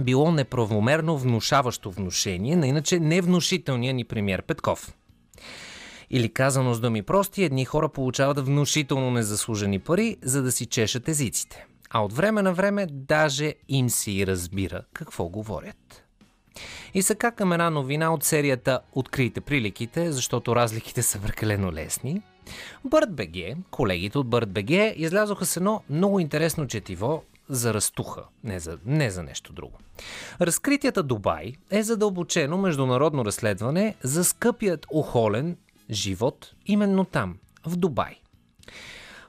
било 0.00 0.32
неправомерно 0.32 1.18
внушаващо 1.18 1.90
внушение 1.90 2.56
на 2.56 2.66
иначе 2.66 3.00
невнушителния 3.00 3.94
ни 3.94 4.04
премьер 4.04 4.42
Петков. 4.42 4.94
Или 6.10 6.32
казано 6.32 6.74
с 6.74 6.80
думи 6.80 7.02
прости, 7.02 7.44
едни 7.44 7.64
хора 7.64 7.88
получават 7.88 8.46
внушително 8.46 9.10
незаслужени 9.10 9.78
пари, 9.78 10.16
за 10.22 10.42
да 10.42 10.52
си 10.52 10.66
чешат 10.66 11.08
езиците. 11.08 11.66
А 11.90 12.04
от 12.04 12.12
време 12.12 12.42
на 12.42 12.52
време 12.52 12.86
даже 12.90 13.54
им 13.68 13.90
си 13.90 14.26
разбира 14.26 14.82
какво 14.92 15.28
говорят. 15.28 16.02
И 16.94 17.02
сега 17.02 17.30
към 17.30 17.52
една 17.52 17.70
новина 17.70 18.12
от 18.14 18.24
серията 18.24 18.80
Открийте 18.92 19.40
приликите, 19.40 20.12
защото 20.12 20.56
разликите 20.56 21.02
са 21.02 21.18
прекалено 21.18 21.72
лесни. 21.72 22.22
БГ, 22.84 23.56
колегите 23.70 24.18
от 24.18 24.28
БГ, 24.28 24.70
излязоха 24.96 25.46
с 25.46 25.56
едно 25.56 25.82
много 25.90 26.20
интересно 26.20 26.66
четиво 26.66 27.22
за 27.48 27.74
растуха, 27.74 28.22
не 28.44 28.58
за, 28.58 28.78
не 28.86 29.10
за 29.10 29.22
нещо 29.22 29.52
друго. 29.52 29.78
Разкритията 30.40 31.02
Дубай 31.02 31.52
е 31.70 31.82
задълбочено 31.82 32.58
международно 32.58 33.24
разследване 33.24 33.94
за 34.02 34.24
скъпият 34.24 34.86
охолен 34.90 35.56
живот 35.90 36.52
именно 36.66 37.04
там, 37.04 37.38
в 37.66 37.76
Дубай. 37.76 38.14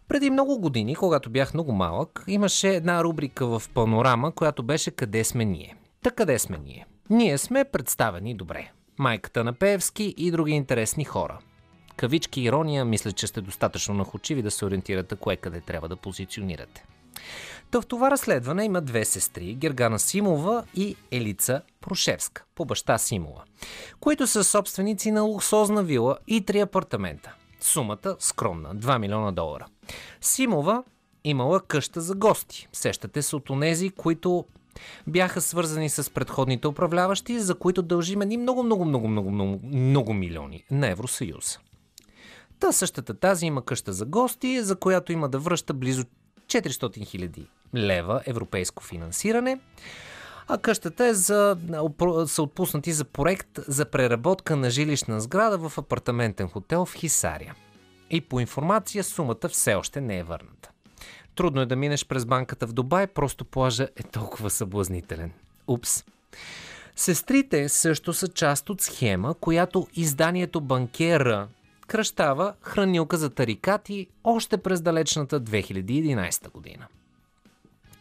Преди 0.08 0.30
много 0.30 0.60
години, 0.60 0.96
когато 0.96 1.30
бях 1.30 1.54
много 1.54 1.72
малък, 1.72 2.24
имаше 2.28 2.70
една 2.70 3.04
рубрика 3.04 3.60
в 3.60 3.70
Панорама, 3.74 4.32
която 4.32 4.64
беше 4.64 4.92
Къде 4.92 5.24
сме 5.24 5.46
ние? 5.46 5.76
Та 6.04 6.12
къде 6.12 6.40
сме 6.40 6.58
ние? 6.58 6.86
Ние 7.10 7.38
сме 7.38 7.64
представени 7.64 8.34
добре. 8.34 8.72
Майката 8.98 9.44
на 9.44 9.54
Певски 9.54 10.14
и 10.18 10.32
други 10.32 10.52
интересни 10.52 11.04
хора. 11.04 11.40
Кавички 11.98 12.42
ирония, 12.42 12.86
мисля, 12.86 13.12
че 13.12 13.28
сте 13.28 13.42
достатъчно 13.42 13.94
нахочиви 13.94 14.42
да 14.42 14.52
се 14.52 14.66
ориентирате 14.66 15.16
кое 15.16 15.36
къде 15.36 15.62
трябва 15.62 15.90
да 15.90 15.96
позиционирате. 15.96 16.86
Та 17.72 17.82
в 17.82 17.86
това 17.86 18.12
разследване 18.12 18.66
има 18.66 18.82
две 18.82 19.06
сестри, 19.06 19.54
Гергана 19.56 20.00
Симова 20.00 20.64
и 20.76 20.96
Елица 21.12 21.62
Прошевска, 21.82 22.44
по 22.56 22.66
баща 22.66 22.98
Симова, 22.98 23.44
които 24.00 24.28
са 24.28 24.44
собственици 24.44 25.12
на 25.12 25.22
луксозна 25.22 25.84
вила 25.84 26.18
и 26.28 26.42
три 26.42 26.60
апартамента. 26.60 27.36
Сумата 27.62 28.16
скромна 28.20 28.76
2 28.76 28.98
милиона 29.00 29.32
долара. 29.32 29.66
Симова 30.22 30.84
имала 31.24 31.62
къща 31.62 32.02
за 32.02 32.16
гости. 32.16 32.68
Сещате 32.74 33.22
се 33.22 33.36
от 33.36 33.50
онези, 33.50 33.90
които 33.90 34.46
бяха 35.08 35.42
свързани 35.42 35.90
с 35.90 36.14
предходните 36.14 36.68
управляващи, 36.68 37.40
за 37.40 37.56
които 37.56 37.82
дължим 37.82 38.22
едни 38.22 38.38
много, 38.38 38.64
много, 38.64 38.86
много, 38.86 39.08
много, 39.08 39.32
много, 39.32 39.60
много 39.64 40.14
милиони 40.14 40.64
на 40.72 40.88
Евросъюз. 40.88 41.60
Та 42.60 42.72
същата 42.72 43.14
тази 43.14 43.46
има 43.46 43.66
къща 43.66 43.94
за 43.94 44.06
гости, 44.06 44.64
за 44.64 44.76
която 44.76 45.12
има 45.12 45.30
да 45.30 45.40
връща 45.40 45.74
близо 45.74 46.04
400 46.48 46.70
000 46.70 47.48
лева 47.76 48.22
европейско 48.26 48.84
финансиране. 48.84 49.60
А 50.48 50.58
къщата 50.58 51.06
е 51.06 51.14
за, 51.14 51.58
са 52.26 52.42
отпуснати 52.42 52.92
за 52.92 53.06
проект 53.06 53.60
за 53.68 53.86
преработка 53.86 54.56
на 54.56 54.70
жилищна 54.70 55.22
сграда 55.22 55.70
в 55.70 55.78
апартаментен 55.78 56.50
хотел 56.50 56.86
в 56.86 56.94
Хисария. 56.94 57.56
И 58.10 58.22
по 58.22 58.40
информация 58.40 59.04
сумата 59.04 59.50
все 59.50 59.76
още 59.76 60.02
не 60.02 60.18
е 60.18 60.24
върната. 60.24 60.72
Трудно 61.36 61.62
е 61.62 61.66
да 61.66 61.76
минеш 61.76 62.06
през 62.06 62.26
банката 62.26 62.68
в 62.68 62.74
Дубай, 62.74 63.08
просто 63.08 63.46
плажа 63.46 63.88
е 63.96 64.04
толкова 64.04 64.50
съблазнителен. 64.50 65.32
Упс. 65.68 66.04
Сестрите 66.96 67.70
също 67.70 68.14
са 68.14 68.28
част 68.28 68.70
от 68.70 68.82
схема, 68.82 69.36
която 69.42 69.88
изданието 69.94 70.62
Банкера 70.62 71.48
кръщава 71.88 72.54
хранилка 72.62 73.18
за 73.18 73.30
тарикати 73.30 74.08
още 74.24 74.58
през 74.58 74.82
далечната 74.82 75.42
2011 75.42 76.52
година. 76.52 76.88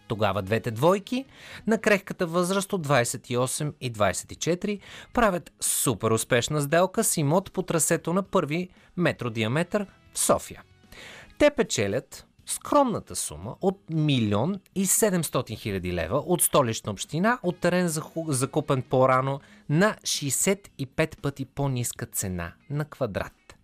Тогава 0.09 0.43
двете 0.43 0.71
двойки 0.71 1.25
на 1.67 1.79
крехката 1.79 2.27
възраст 2.27 2.73
от 2.73 2.87
28 2.87 3.73
и 3.81 3.93
24 3.93 4.81
правят 5.13 5.53
супер 5.61 6.11
успешна 6.11 6.61
сделка 6.61 7.05
с 7.05 7.17
имот 7.17 7.53
по 7.53 7.63
трасето 7.63 8.13
на 8.13 8.23
първи 8.23 8.69
метро 8.97 9.31
диаметър 9.31 9.87
в 10.15 10.19
София. 10.19 10.63
Те 11.39 11.51
печелят 11.51 12.27
скромната 12.47 13.17
сума 13.17 13.57
от 13.61 13.81
милион 13.91 14.61
и 14.75 14.87
700 14.87 15.59
хиляди 15.59 15.93
лева 15.93 16.19
от 16.19 16.43
столична 16.43 16.93
община 16.93 17.39
от 17.43 17.59
терен 17.59 17.89
закупен 18.29 18.83
по-рано 18.83 19.41
на 19.69 19.97
65 20.03 21.21
пъти 21.21 21.45
по-ниска 21.45 22.07
цена 22.07 22.53
на 22.71 22.85
квадрат. 22.85 23.57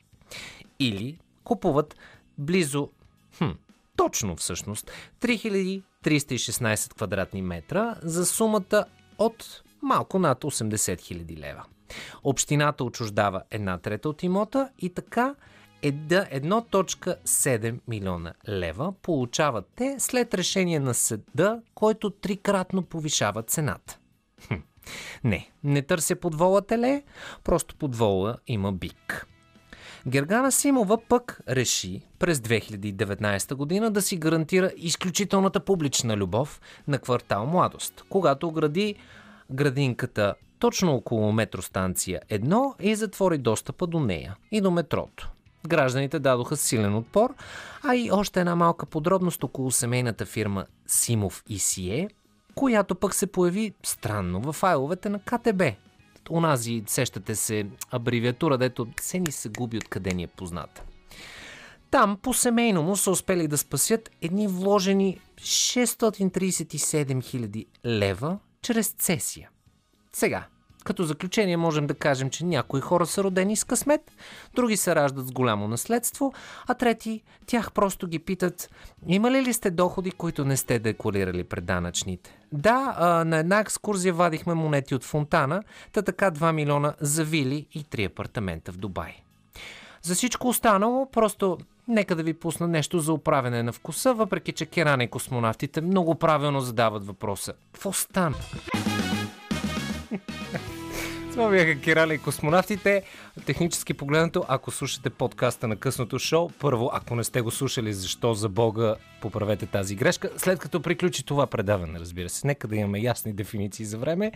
Или 0.79 1.19
купуват 1.45 1.97
близо, 2.39 2.91
хм, 3.39 3.51
точно 3.97 4.37
всъщност, 4.37 4.91
3316 5.21 6.95
квадратни 6.95 7.43
метра 7.43 7.97
за 8.03 8.27
сумата 8.27 8.85
от 9.19 9.63
малко 9.83 10.19
над 10.19 10.45
80 10.45 10.77
000 10.77 11.39
лева. 11.39 11.65
Общината 12.25 12.85
отчуждава 12.85 13.43
една 13.51 13.79
трета 13.79 14.09
от 14.09 14.23
имота 14.23 14.69
и 14.79 14.95
така 14.95 15.35
1.7 15.83 17.81
милиона 17.89 18.35
лева 18.49 18.93
получават 19.03 19.69
те 19.77 19.97
след 19.99 20.35
решение 20.35 20.81
на 20.81 20.95
съда, 20.95 21.63
който 21.75 22.11
трикратно 22.11 22.83
повишава 22.83 23.43
цената. 23.43 23.99
Хм. 24.47 24.55
Не, 25.25 25.51
не 25.65 25.83
търся 25.83 26.17
подвола 26.17 26.63
теле, 26.63 27.03
просто 27.45 27.77
подвола 27.77 28.37
има 28.47 28.73
бик. 28.73 29.27
Гергана 30.07 30.53
Симова 30.53 30.99
пък 31.09 31.41
реши 31.49 32.03
през 32.19 32.39
2019 32.39 33.55
година 33.55 33.91
да 33.91 34.03
си 34.03 34.17
гарантира 34.17 34.71
изключителната 34.77 35.61
публична 35.61 36.17
любов 36.17 36.61
на 36.89 36.99
квартал 36.99 37.47
Младост, 37.47 38.05
когато 38.09 38.49
огради 38.49 38.95
градинката 39.51 40.35
точно 40.59 40.95
около 40.95 41.33
метростанция 41.33 42.21
1 42.31 42.81
и 42.81 42.95
затвори 42.95 43.39
достъпа 43.39 43.87
до 43.87 44.01
нея 44.01 44.37
и 44.51 44.61
до 44.61 44.71
метрото. 44.71 45.31
Гражданите 45.67 46.19
дадоха 46.19 46.57
силен 46.57 46.95
отпор, 46.95 47.35
а 47.83 47.97
и 47.97 48.11
още 48.13 48.41
една 48.41 48.57
малка 48.57 48.87
подробност 48.87 49.45
около 49.45 49.71
семейната 49.71 50.27
фирма 50.27 50.67
Симов 50.87 51.43
и 51.49 51.59
Сие, 51.59 52.09
която 52.55 52.95
пък 52.95 53.15
се 53.15 53.27
появи 53.27 53.75
странно 53.83 54.41
в 54.41 54.53
файловете 54.53 55.09
на 55.09 55.19
КТБ. 55.19 55.63
Онази, 56.31 56.83
сещате 56.87 57.35
се, 57.35 57.67
абревиатура, 57.91 58.59
дето 58.59 58.87
се 59.01 59.19
ни 59.19 59.33
се 59.33 59.49
губи 59.49 59.77
откъде 59.77 60.15
ни 60.15 60.23
е 60.23 60.27
позната. 60.27 60.83
Там 61.91 62.19
по 62.23 62.35
семейно 62.35 62.83
му 62.83 62.97
са 62.97 63.11
успели 63.11 63.49
да 63.49 63.59
спасят 63.59 64.11
едни 64.21 64.49
вложени 64.49 65.21
637 65.41 67.19
000 67.19 67.67
лева 67.87 68.39
чрез 68.63 68.89
цесия. 68.89 69.51
Сега, 70.13 70.47
като 70.83 71.05
заключение 71.05 71.57
можем 71.57 71.87
да 71.87 71.95
кажем, 71.95 72.31
че 72.31 72.45
някои 72.45 72.81
хора 72.81 73.07
са 73.07 73.25
родени 73.25 73.57
с 73.57 73.65
късмет, 73.65 74.13
други 74.55 74.77
се 74.77 74.95
раждат 74.95 75.27
с 75.27 75.33
голямо 75.33 75.69
наследство, 75.69 76.33
а 76.67 76.75
трети 76.75 77.23
тях 77.47 77.73
просто 77.73 78.07
ги 78.07 78.19
питат 78.19 78.71
имали 79.07 79.43
ли 79.43 79.53
сте 79.53 79.71
доходи, 79.71 80.11
които 80.11 80.45
не 80.45 80.57
сте 80.57 80.79
декларирали 80.79 81.45
пред 81.45 81.65
данъчните. 81.65 82.39
Да, 82.53 82.95
а, 82.99 83.25
на 83.25 83.37
една 83.37 83.61
екскурзия 83.61 84.15
вадихме 84.15 84.55
монети 84.55 84.95
от 84.95 85.05
фонтана, 85.05 85.63
та 85.93 86.03
така 86.03 86.31
2 86.31 86.53
милиона 86.53 86.95
за 87.01 87.25
вили 87.25 87.67
и 87.73 87.85
3 87.85 88.07
апартамента 88.07 88.73
в 88.73 88.77
Дубай. 88.77 89.13
За 90.03 90.15
всичко 90.15 90.49
останало, 90.49 91.11
просто 91.11 91.59
нека 91.89 92.17
да 92.17 92.23
ви 92.23 92.35
пусна 92.35 92.69
нещо 92.69 92.99
за 92.99 93.13
управене 93.13 93.63
на 93.63 93.73
вкуса, 93.73 94.15
въпреки 94.15 94.53
че 94.53 94.67
Керана 94.67 95.05
и 95.05 95.09
космонавтите 95.09 95.81
много 95.81 96.15
правилно 96.15 96.61
задават 96.61 97.07
въпроса. 97.07 97.53
Какво 97.73 97.93
стана? 97.93 98.37
Това 101.33 101.49
бяха 101.51 101.81
Кирали 101.81 102.15
и 102.15 102.19
космонавтите. 102.19 103.03
Технически 103.47 103.95
погледнато, 103.95 104.45
ако 104.49 104.71
слушате 104.71 105.11
подкаста 105.11 105.69
на 105.69 105.77
късното 105.77 106.19
шоу, 106.19 106.51
първо, 106.61 106.91
ако 106.93 107.15
не 107.17 107.25
сте 107.25 107.41
го 107.41 107.51
слушали, 107.51 107.93
защо 107.93 108.35
за 108.35 108.49
Бога 108.49 108.95
поправете 109.23 109.67
тази 109.67 109.95
грешка, 109.95 110.31
след 110.37 110.59
като 110.59 110.81
приключи 110.83 111.27
това 111.27 111.47
предаване, 111.47 112.01
разбира 112.01 112.29
се. 112.29 112.47
Нека 112.47 112.69
да 112.69 112.77
имаме 112.77 113.01
ясни 113.01 113.33
дефиниции 113.33 113.85
за 113.85 113.99
време. 113.99 114.33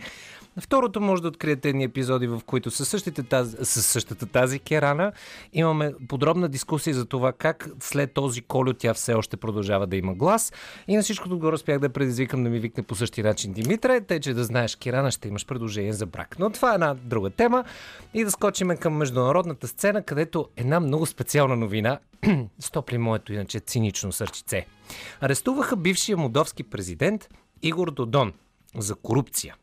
Второто 0.59 1.01
може 1.01 1.21
да 1.21 1.27
откриете 1.27 1.69
едни 1.69 1.83
епизоди, 1.83 2.27
в 2.27 2.41
които 2.45 2.71
със, 2.71 2.89
същите 2.89 3.23
тази, 3.23 3.57
със 3.61 3.85
същата 3.85 4.25
тази 4.25 4.59
керана 4.59 5.11
имаме 5.53 5.93
подробна 6.07 6.49
дискусия 6.49 6.93
за 6.93 7.05
това 7.05 7.33
как 7.33 7.69
след 7.79 8.13
този 8.13 8.41
колю 8.41 8.73
тя 8.73 8.93
все 8.93 9.13
още 9.13 9.37
продължава 9.37 9.87
да 9.87 9.95
има 9.95 10.13
глас. 10.13 10.53
И 10.87 10.95
на 10.95 11.03
всичкото 11.03 11.35
отгоре 11.35 11.55
успях 11.55 11.79
да 11.79 11.89
предизвикам 11.89 12.43
да 12.43 12.49
ми 12.49 12.59
викне 12.59 12.83
по 12.83 12.95
същия 12.95 13.25
начин 13.25 13.53
Димитре, 13.53 14.01
тъй 14.01 14.19
че 14.19 14.33
да 14.33 14.43
знаеш, 14.43 14.75
Кирана, 14.75 15.11
ще 15.11 15.27
имаш 15.27 15.45
предложение 15.45 15.93
за 15.93 16.05
брак. 16.05 16.35
Но 16.39 16.49
това 16.49 16.71
е 16.71 16.73
една 16.73 16.93
друга 16.93 17.29
тема. 17.29 17.63
И 18.13 18.23
да 18.23 18.31
скочиме 18.31 18.77
към 18.77 18.93
международната 18.93 19.67
сцена, 19.67 20.03
където 20.03 20.49
една 20.55 20.79
много 20.79 21.05
специална 21.05 21.55
новина 21.55 21.99
стопли 22.59 22.97
моето 22.97 23.33
иначе 23.33 23.59
цинично 23.59 24.11
сърчице. 24.11 24.65
Арестуваха 25.21 25.75
бившия 25.75 26.17
молдовски 26.17 26.63
президент 26.63 27.29
Игор 27.61 27.91
Додон 27.91 28.33
за 28.77 28.95
корупция. 28.95 29.55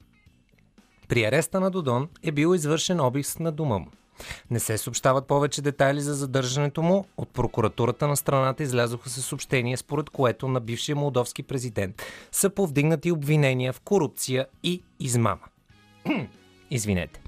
При 1.09 1.25
ареста 1.25 1.61
на 1.61 1.71
Додон 1.71 2.09
е 2.23 2.33
бил 2.33 2.55
извършен 2.55 3.01
обиск 3.01 3.41
на 3.41 3.53
дома 3.53 3.79
му. 3.79 3.87
Не 4.51 4.61
се 4.61 4.79
съобщават 4.79 5.27
повече 5.27 5.63
детайли 5.63 6.01
за 6.01 6.15
задържането 6.15 6.83
му. 6.83 7.07
От 7.17 7.29
прокуратурата 7.29 8.09
на 8.09 8.17
страната 8.17 8.63
излязоха 8.63 9.11
се 9.11 9.23
съобщения, 9.23 9.79
според 9.79 10.11
което 10.11 10.49
на 10.49 10.61
бившия 10.61 10.97
молдовски 10.97 11.43
президент 11.43 12.03
са 12.33 12.51
повдигнати 12.51 13.13
обвинения 13.13 13.73
в 13.73 13.81
корупция 13.81 14.47
и 14.63 14.83
измама. 15.01 15.43
Извинете. 16.71 17.21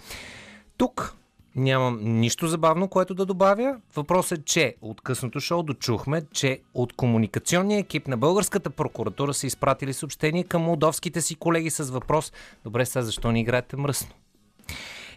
Тук 0.76 1.16
Нямам 1.56 1.98
нищо 2.02 2.46
забавно, 2.46 2.88
което 2.88 3.14
да 3.14 3.26
добавя. 3.26 3.76
Въпросът 3.94 4.38
е, 4.38 4.44
че 4.44 4.74
от 4.82 5.00
късното 5.00 5.40
шоу 5.40 5.62
дочухме, 5.62 6.22
че 6.32 6.60
от 6.74 6.92
комуникационния 6.92 7.78
екип 7.78 8.08
на 8.08 8.16
българската 8.16 8.70
прокуратура 8.70 9.34
са 9.34 9.46
изпратили 9.46 9.92
съобщение 9.92 10.44
към 10.44 10.62
молдовските 10.62 11.20
си 11.20 11.34
колеги 11.34 11.70
с 11.70 11.84
въпрос 11.84 12.32
Добре, 12.64 12.86
сега 12.86 13.02
защо 13.02 13.32
не 13.32 13.40
играете 13.40 13.76
мръсно? 13.76 14.14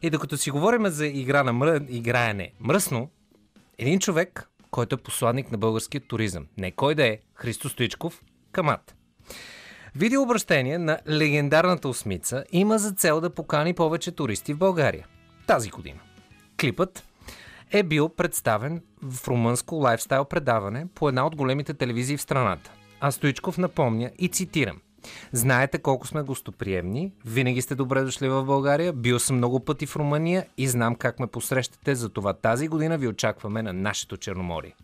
И 0.02 0.10
докато 0.10 0.38
си 0.38 0.52
говорим 0.52 0.88
за 0.88 1.08
игра 1.08 1.44
на 1.44 1.54
мръ... 1.54 1.82
играене 1.90 2.52
мръсно, 2.60 3.10
един 3.78 4.00
човек, 4.00 4.50
който 4.72 4.96
е 4.96 5.04
посланник 5.04 5.52
на 5.52 5.58
българския 5.58 6.02
туризъм, 6.02 6.48
не 6.58 6.72
кой 6.72 6.96
да 6.96 7.08
е, 7.08 7.18
Христо 7.34 7.70
Стоичков, 7.70 8.24
Камат. 8.52 8.96
Видеообращение 9.96 10.78
на 10.78 11.00
легендарната 11.10 11.90
осмица 11.90 12.44
има 12.52 12.78
за 12.78 12.92
цел 12.92 13.22
да 13.22 13.30
покани 13.30 13.74
повече 13.74 14.12
туристи 14.12 14.54
в 14.54 14.58
България. 14.58 15.08
Тази 15.48 15.70
година. 15.70 16.00
Клипът 16.60 17.04
е 17.72 17.84
бил 17.84 18.10
представен 18.10 18.82
в 19.02 19.28
румънско 19.28 19.76
лайфстайл 19.76 20.26
предаване 20.26 20.88
по 20.96 21.10
една 21.10 21.28
от 21.28 21.36
големите 21.36 21.74
телевизии 21.74 22.18
в 22.18 22.22
страната. 22.22 22.72
А 23.00 23.12
Стоичков 23.12 23.58
напомня 23.58 24.12
и 24.20 24.28
цитирам. 24.28 24.82
Знаете 25.32 25.78
колко 25.78 26.08
сме 26.08 26.22
гостоприемни, 26.22 27.14
винаги 27.26 27.62
сте 27.62 27.76
добре 27.76 28.02
дошли 28.02 28.30
в 28.30 28.44
България, 28.44 28.94
бил 28.94 29.20
съм 29.20 29.38
много 29.38 29.60
пъти 29.60 29.86
в 29.86 29.96
Румъния 29.96 30.46
и 30.58 30.68
знам 30.68 30.96
как 30.96 31.20
ме 31.20 31.28
посрещате, 31.28 31.96
затова 31.96 32.34
тази 32.34 32.68
година 32.68 32.98
ви 32.98 33.08
очакваме 33.08 33.62
на 33.62 33.74
нашето 33.74 34.18
Черноморие. 34.18 34.76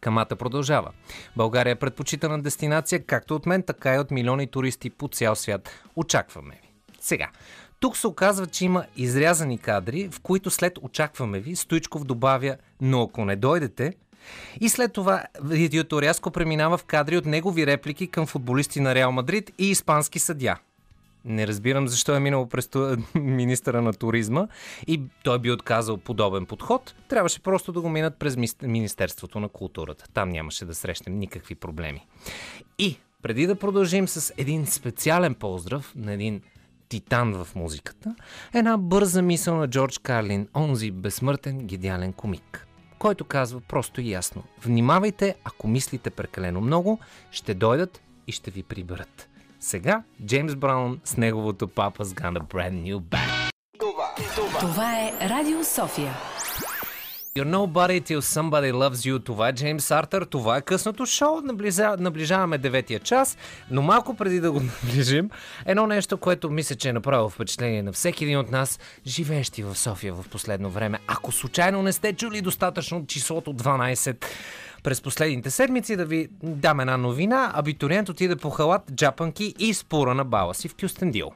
Камата 0.00 0.36
продължава. 0.36 0.90
България 1.36 1.70
е 1.70 1.74
предпочитана 1.74 2.42
дестинация 2.42 3.04
както 3.04 3.34
от 3.36 3.46
мен, 3.46 3.62
така 3.62 3.94
и 3.94 3.98
от 3.98 4.10
милиони 4.10 4.46
туристи 4.46 4.90
по 4.90 5.08
цял 5.08 5.34
свят. 5.36 5.70
Очакваме 5.96 6.54
ви. 6.62 6.68
Сега, 7.00 7.28
тук 7.80 7.96
се 7.96 8.06
оказва, 8.06 8.46
че 8.46 8.64
има 8.64 8.84
изрязани 8.96 9.58
кадри, 9.58 10.08
в 10.12 10.20
които 10.20 10.50
след 10.50 10.78
очакваме 10.82 11.40
ви, 11.40 11.56
Стоичков 11.56 12.04
добавя, 12.04 12.56
но 12.80 13.02
ако 13.02 13.24
не 13.24 13.36
дойдете, 13.36 13.94
и 14.60 14.68
след 14.68 14.92
това 14.92 15.24
видеото 15.42 16.02
рязко 16.02 16.30
преминава 16.30 16.78
в 16.78 16.84
кадри 16.84 17.16
от 17.16 17.26
негови 17.26 17.66
реплики 17.66 18.06
към 18.06 18.26
футболисти 18.26 18.80
на 18.80 18.94
Реал 18.94 19.12
Мадрид 19.12 19.52
и 19.58 19.70
испански 19.70 20.18
съдя. 20.18 20.56
Не 21.24 21.46
разбирам 21.46 21.88
защо 21.88 22.14
е 22.14 22.20
минало 22.20 22.46
през 22.46 22.70
министъра 23.14 23.82
на 23.82 23.92
туризма 23.92 24.46
и 24.86 25.02
той 25.24 25.38
би 25.38 25.50
отказал 25.50 25.96
подобен 25.96 26.46
подход. 26.46 26.94
Трябваше 27.08 27.42
просто 27.42 27.72
да 27.72 27.80
го 27.80 27.88
минат 27.88 28.16
през 28.18 28.36
Министерството 28.62 29.40
на 29.40 29.48
културата. 29.48 30.04
Там 30.14 30.28
нямаше 30.28 30.64
да 30.64 30.74
срещнем 30.74 31.18
никакви 31.18 31.54
проблеми. 31.54 32.06
И 32.78 32.96
преди 33.22 33.46
да 33.46 33.54
продължим 33.54 34.08
с 34.08 34.34
един 34.36 34.66
специален 34.66 35.34
поздрав 35.34 35.92
на 35.96 36.12
един 36.12 36.42
титан 36.88 37.44
в 37.44 37.54
музиката, 37.54 38.14
една 38.54 38.76
бърза 38.76 39.22
мисъл 39.22 39.56
на 39.56 39.68
Джордж 39.68 39.98
Карлин, 39.98 40.48
онзи 40.54 40.90
безсмъртен 40.90 41.66
гениален 41.66 42.12
комик, 42.12 42.66
който 42.98 43.24
казва 43.24 43.60
просто 43.60 44.00
и 44.00 44.10
ясно 44.10 44.42
Внимавайте, 44.62 45.34
ако 45.44 45.68
мислите 45.68 46.10
прекалено 46.10 46.60
много, 46.60 46.98
ще 47.30 47.54
дойдат 47.54 48.00
и 48.26 48.32
ще 48.32 48.50
ви 48.50 48.62
приберат. 48.62 49.28
Сега 49.60 50.02
Джеймс 50.26 50.54
Браун 50.54 51.00
с 51.04 51.16
неговото 51.16 51.68
Papa's 51.68 52.04
Got 52.04 52.38
a 52.38 52.42
Brand 52.42 52.82
New 52.82 52.98
Band. 52.98 53.50
Това, 53.78 54.14
това. 54.36 54.58
това 54.58 55.00
е 55.00 55.12
Радио 55.28 55.64
София. 55.64 56.12
You're 57.36 57.44
nobody 57.44 58.00
till 58.00 58.20
somebody 58.20 58.72
loves 58.72 58.94
you. 58.94 59.24
Това 59.24 59.48
е 59.48 59.52
Джеймс 59.52 59.90
Артър, 59.90 60.24
това 60.24 60.56
е 60.56 60.60
късното 60.60 61.06
шоу. 61.06 61.40
Наближа, 61.40 61.96
наближаваме 61.98 62.58
деветия 62.58 63.00
час, 63.00 63.36
но 63.70 63.82
малко 63.82 64.16
преди 64.16 64.40
да 64.40 64.52
го 64.52 64.60
наближим, 64.84 65.30
едно 65.66 65.86
нещо, 65.86 66.18
което 66.18 66.50
мисля, 66.50 66.74
че 66.76 66.88
е 66.88 66.92
направило 66.92 67.28
впечатление 67.28 67.82
на 67.82 67.92
всеки 67.92 68.24
един 68.24 68.38
от 68.38 68.50
нас, 68.50 68.78
живеещи 69.06 69.62
в 69.62 69.74
София 69.74 70.14
в 70.14 70.24
последно 70.30 70.70
време. 70.70 70.98
Ако 71.06 71.32
случайно 71.32 71.82
не 71.82 71.92
сте 71.92 72.12
чули 72.12 72.40
достатъчно 72.40 73.06
числото 73.06 73.54
12, 73.54 74.24
през 74.82 75.00
последните 75.00 75.50
седмици 75.50 75.96
да 75.96 76.04
ви 76.04 76.28
дам 76.42 76.80
една 76.80 76.96
новина. 76.96 77.52
Абитуриент 77.54 78.08
отиде 78.08 78.36
по 78.36 78.50
халат, 78.50 78.92
джапанки 78.94 79.54
и 79.58 79.74
спора 79.74 80.14
на 80.14 80.24
бала 80.24 80.54
си 80.54 80.68
в 80.68 80.74
Кюстендил. 80.80 81.30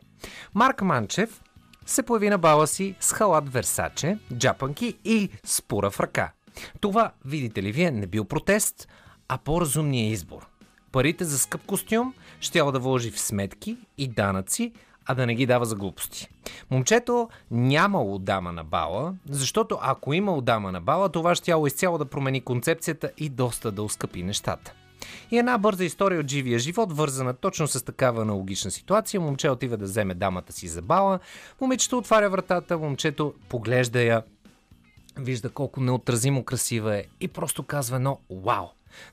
Марк 0.55 0.83
Манчев, 0.83 1.41
се 1.91 2.03
появи 2.03 2.31
на 2.31 2.39
бала 2.39 2.67
си 2.67 2.95
с 3.01 3.13
халат 3.13 3.53
Версаче, 3.53 4.19
джапанки 4.35 4.97
и 5.05 5.29
спора 5.45 5.91
в 5.91 6.01
ръка. 6.01 6.33
Това, 6.81 7.13
видите 7.25 7.63
ли 7.63 7.73
вие, 7.73 7.91
не 7.91 8.07
бил 8.07 8.25
протест, 8.25 8.89
а 9.29 9.39
по-разумният 9.39 10.13
избор. 10.13 10.47
Парите 10.93 11.25
за 11.25 11.39
скъп 11.39 11.67
костюм 11.67 12.15
ще 12.41 12.59
да 12.73 12.79
вложи 12.79 13.11
в 13.11 13.21
сметки 13.21 13.77
и 13.99 14.09
данъци, 14.09 14.73
а 15.07 15.15
да 15.15 15.27
не 15.27 15.35
ги 15.35 15.47
дава 15.47 15.65
за 15.65 15.77
глупости. 15.77 16.29
Момчето 16.71 17.29
нямало 17.51 18.19
дама 18.19 18.53
на 18.53 18.65
бала, 18.65 19.15
защото 19.29 19.79
ако 19.83 20.13
имало 20.13 20.41
дама 20.41 20.73
на 20.73 20.81
бала, 20.81 21.09
това 21.09 21.35
ще 21.35 21.51
изцяло 21.67 21.99
да 21.99 22.05
промени 22.05 22.41
концепцията 22.41 23.11
и 23.19 23.29
доста 23.29 23.73
да 23.73 23.83
ускъпи 23.83 24.23
нещата. 24.23 24.73
И 25.31 25.39
една 25.39 25.59
бърза 25.59 25.85
история 25.85 26.21
от 26.21 26.31
живия 26.31 26.59
живот, 26.59 26.93
вързана 26.93 27.35
точно 27.35 27.69
с 27.69 27.85
такава 27.85 28.23
аналогична 28.23 28.71
ситуация. 28.71 29.21
Момче 29.21 29.51
отива 29.51 29.77
да 29.77 29.85
вземе 29.85 30.15
дамата 30.15 30.53
си 30.53 30.69
за 30.69 30.83
бала, 30.83 31.19
момичето 31.61 31.99
отваря 31.99 32.31
вратата, 32.31 32.79
момчето 32.79 33.35
поглежда 33.49 34.03
я, 34.03 34.23
вижда 35.19 35.51
колко 35.51 35.81
неотразимо 35.81 36.45
красива 36.45 36.97
е 36.97 37.05
и 37.21 37.29
просто 37.29 37.63
казва 37.63 37.97
едно 37.97 38.19
«Вау!» 38.31 38.67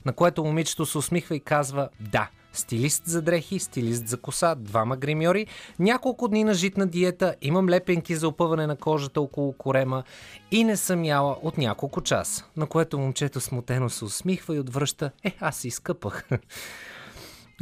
На 0.04 0.12
което 0.12 0.44
момичето 0.44 0.86
се 0.86 0.98
усмихва 0.98 1.36
и 1.36 1.40
казва 1.40 1.88
«Да, 2.00 2.28
стилист 2.52 3.02
за 3.06 3.22
дрехи, 3.22 3.58
стилист 3.58 4.08
за 4.08 4.16
коса, 4.16 4.54
двама 4.54 4.96
гримьори, 4.96 5.46
няколко 5.78 6.28
дни 6.28 6.44
на 6.44 6.54
житна 6.54 6.86
диета, 6.86 7.34
имам 7.42 7.68
лепенки 7.68 8.16
за 8.16 8.28
опъване 8.28 8.66
на 8.66 8.76
кожата 8.76 9.20
около 9.20 9.52
корема 9.52 10.02
и 10.50 10.64
не 10.64 10.76
съм 10.76 11.04
яла 11.04 11.36
от 11.42 11.58
няколко 11.58 12.00
часа. 12.00 12.44
На 12.56 12.66
което 12.66 12.98
момчето 12.98 13.40
смутено 13.40 13.90
се 13.90 14.04
усмихва 14.04 14.56
и 14.56 14.60
отвръща 14.60 15.10
«Е, 15.24 15.36
аз 15.40 15.64
изкъпах». 15.64 16.28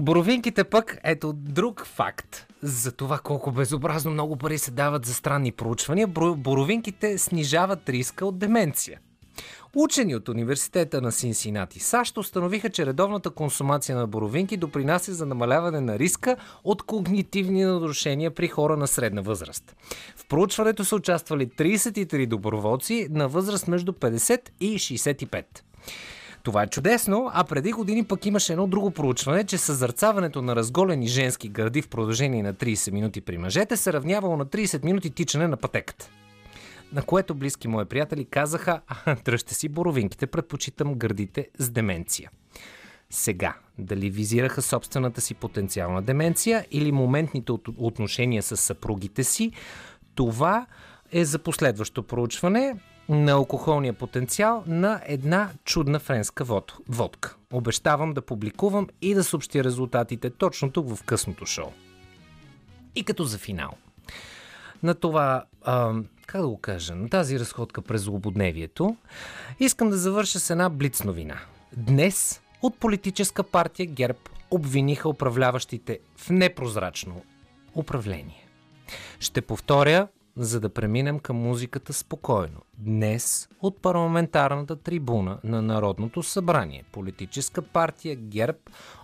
Боровинките 0.01 0.64
пък, 0.64 0.99
ето 1.05 1.33
друг 1.33 1.87
факт 1.87 2.46
за 2.62 2.92
това 2.92 3.18
колко 3.18 3.53
безобразно 3.53 4.11
много 4.11 4.37
пари 4.37 4.59
се 4.59 4.70
дават 4.70 5.05
за 5.05 5.14
странни 5.14 5.53
проучвания. 5.53 6.07
Боровинките 6.37 7.18
снижават 7.18 7.88
риска 7.88 8.27
от 8.27 8.38
деменция. 8.38 9.01
Учени 9.78 10.14
от 10.14 10.28
университета 10.28 11.00
на 11.00 11.12
Синсинати, 11.12 11.80
САЩ 11.80 12.18
установиха, 12.18 12.70
че 12.70 12.86
редовната 12.86 13.30
консумация 13.30 13.96
на 13.96 14.06
боровинки 14.06 14.56
допринася 14.56 15.14
за 15.14 15.26
намаляване 15.26 15.80
на 15.80 15.98
риска 15.98 16.36
от 16.64 16.82
когнитивни 16.82 17.64
нарушения 17.64 18.30
при 18.30 18.48
хора 18.48 18.76
на 18.76 18.86
средна 18.86 19.22
възраст. 19.22 19.76
В 20.16 20.26
проучването 20.28 20.84
са 20.84 20.96
участвали 20.96 21.46
33 21.46 22.26
доброволци 22.26 23.06
на 23.10 23.28
възраст 23.28 23.68
между 23.68 23.92
50 23.92 24.40
и 24.60 24.78
65. 24.78 25.44
Това 26.42 26.62
е 26.62 26.66
чудесно, 26.66 27.30
а 27.34 27.44
преди 27.44 27.72
години 27.72 28.04
пък 28.04 28.26
имаше 28.26 28.52
едно 28.52 28.66
друго 28.66 28.90
проучване, 28.90 29.44
че 29.44 29.58
съзърцаването 29.58 30.42
на 30.42 30.56
разголени 30.56 31.08
женски 31.08 31.48
гърди 31.48 31.82
в 31.82 31.88
продължение 31.88 32.42
на 32.42 32.54
30 32.54 32.92
минути 32.92 33.20
при 33.20 33.38
мъжете 33.38 33.76
се 33.76 33.92
равнявало 33.92 34.36
на 34.36 34.46
30 34.46 34.84
минути 34.84 35.10
тичане 35.10 35.48
на 35.48 35.56
пътеката 35.56 36.10
на 36.92 37.03
което 37.03 37.35
близки 37.35 37.68
мои 37.68 37.85
приятели 37.85 38.25
казаха, 38.25 38.81
дръжте 39.25 39.55
си 39.55 39.68
боровинките, 39.68 40.27
предпочитам 40.27 40.94
гърдите 40.94 41.49
с 41.59 41.70
деменция. 41.70 42.31
Сега, 43.11 43.55
дали 43.79 44.11
визираха 44.11 44.62
собствената 44.62 45.20
си 45.20 45.35
потенциална 45.35 46.03
деменция 46.03 46.66
или 46.70 46.92
моментните 46.92 47.53
отношения 47.77 48.42
с 48.42 48.57
съпругите 48.57 49.25
си, 49.25 49.53
това 50.14 50.66
е 51.12 51.25
за 51.25 51.38
последващо 51.38 52.03
проучване. 52.03 52.77
на 53.09 53.33
алкохолния 53.33 53.92
потенциал 53.92 54.64
на 54.66 55.01
една 55.07 55.51
чудна 55.64 55.99
френска 55.99 56.44
водка. 56.88 57.37
Обещавам 57.53 58.14
да 58.14 58.22
публикувам 58.22 58.88
и 59.03 59.14
да 59.14 59.25
съобщя 59.25 59.64
резултатите 59.64 60.31
точно 60.31 60.72
тук 60.72 60.94
в 60.94 61.03
късното 61.03 61.46
шоу. 61.46 61.70
И 62.94 63.05
като 63.05 63.25
за 63.25 63.38
финал. 63.38 63.70
На 64.83 64.94
това, 64.94 65.44
а, 65.62 65.94
как 66.26 66.40
да 66.40 66.48
го 66.48 66.58
кажа, 66.58 66.94
на 66.94 67.08
тази 67.08 67.40
разходка 67.40 67.82
през 67.82 68.02
злободневието, 68.02 68.96
искам 69.60 69.90
да 69.90 69.96
завърша 69.96 70.40
с 70.40 70.50
една 70.50 70.68
блиц 70.68 71.04
новина. 71.04 71.38
Днес 71.76 72.42
от 72.62 72.78
политическа 72.78 73.42
партия 73.42 73.86
ГЕРБ 73.86 74.18
обвиниха 74.50 75.08
управляващите 75.08 75.98
в 76.16 76.30
непрозрачно 76.30 77.22
управление. 77.74 78.46
Ще 79.20 79.40
повторя, 79.40 80.08
за 80.36 80.60
да 80.60 80.68
преминем 80.68 81.18
към 81.18 81.36
музиката 81.36 81.92
спокойно. 81.92 82.60
Днес 82.78 83.48
от 83.60 83.82
парламентарната 83.82 84.76
трибуна 84.76 85.38
на 85.44 85.62
Народното 85.62 86.22
събрание 86.22 86.84
политическа 86.92 87.62
партия 87.62 88.16
ГЕРБ 88.16 88.58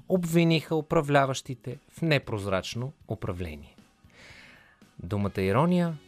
обвиниха 0.09 0.77
управляващите 0.77 1.79
в 1.91 2.03
непрозрачно 2.03 2.93
управление. 3.09 3.77
Думата 5.03 5.43
ирония 5.43 5.99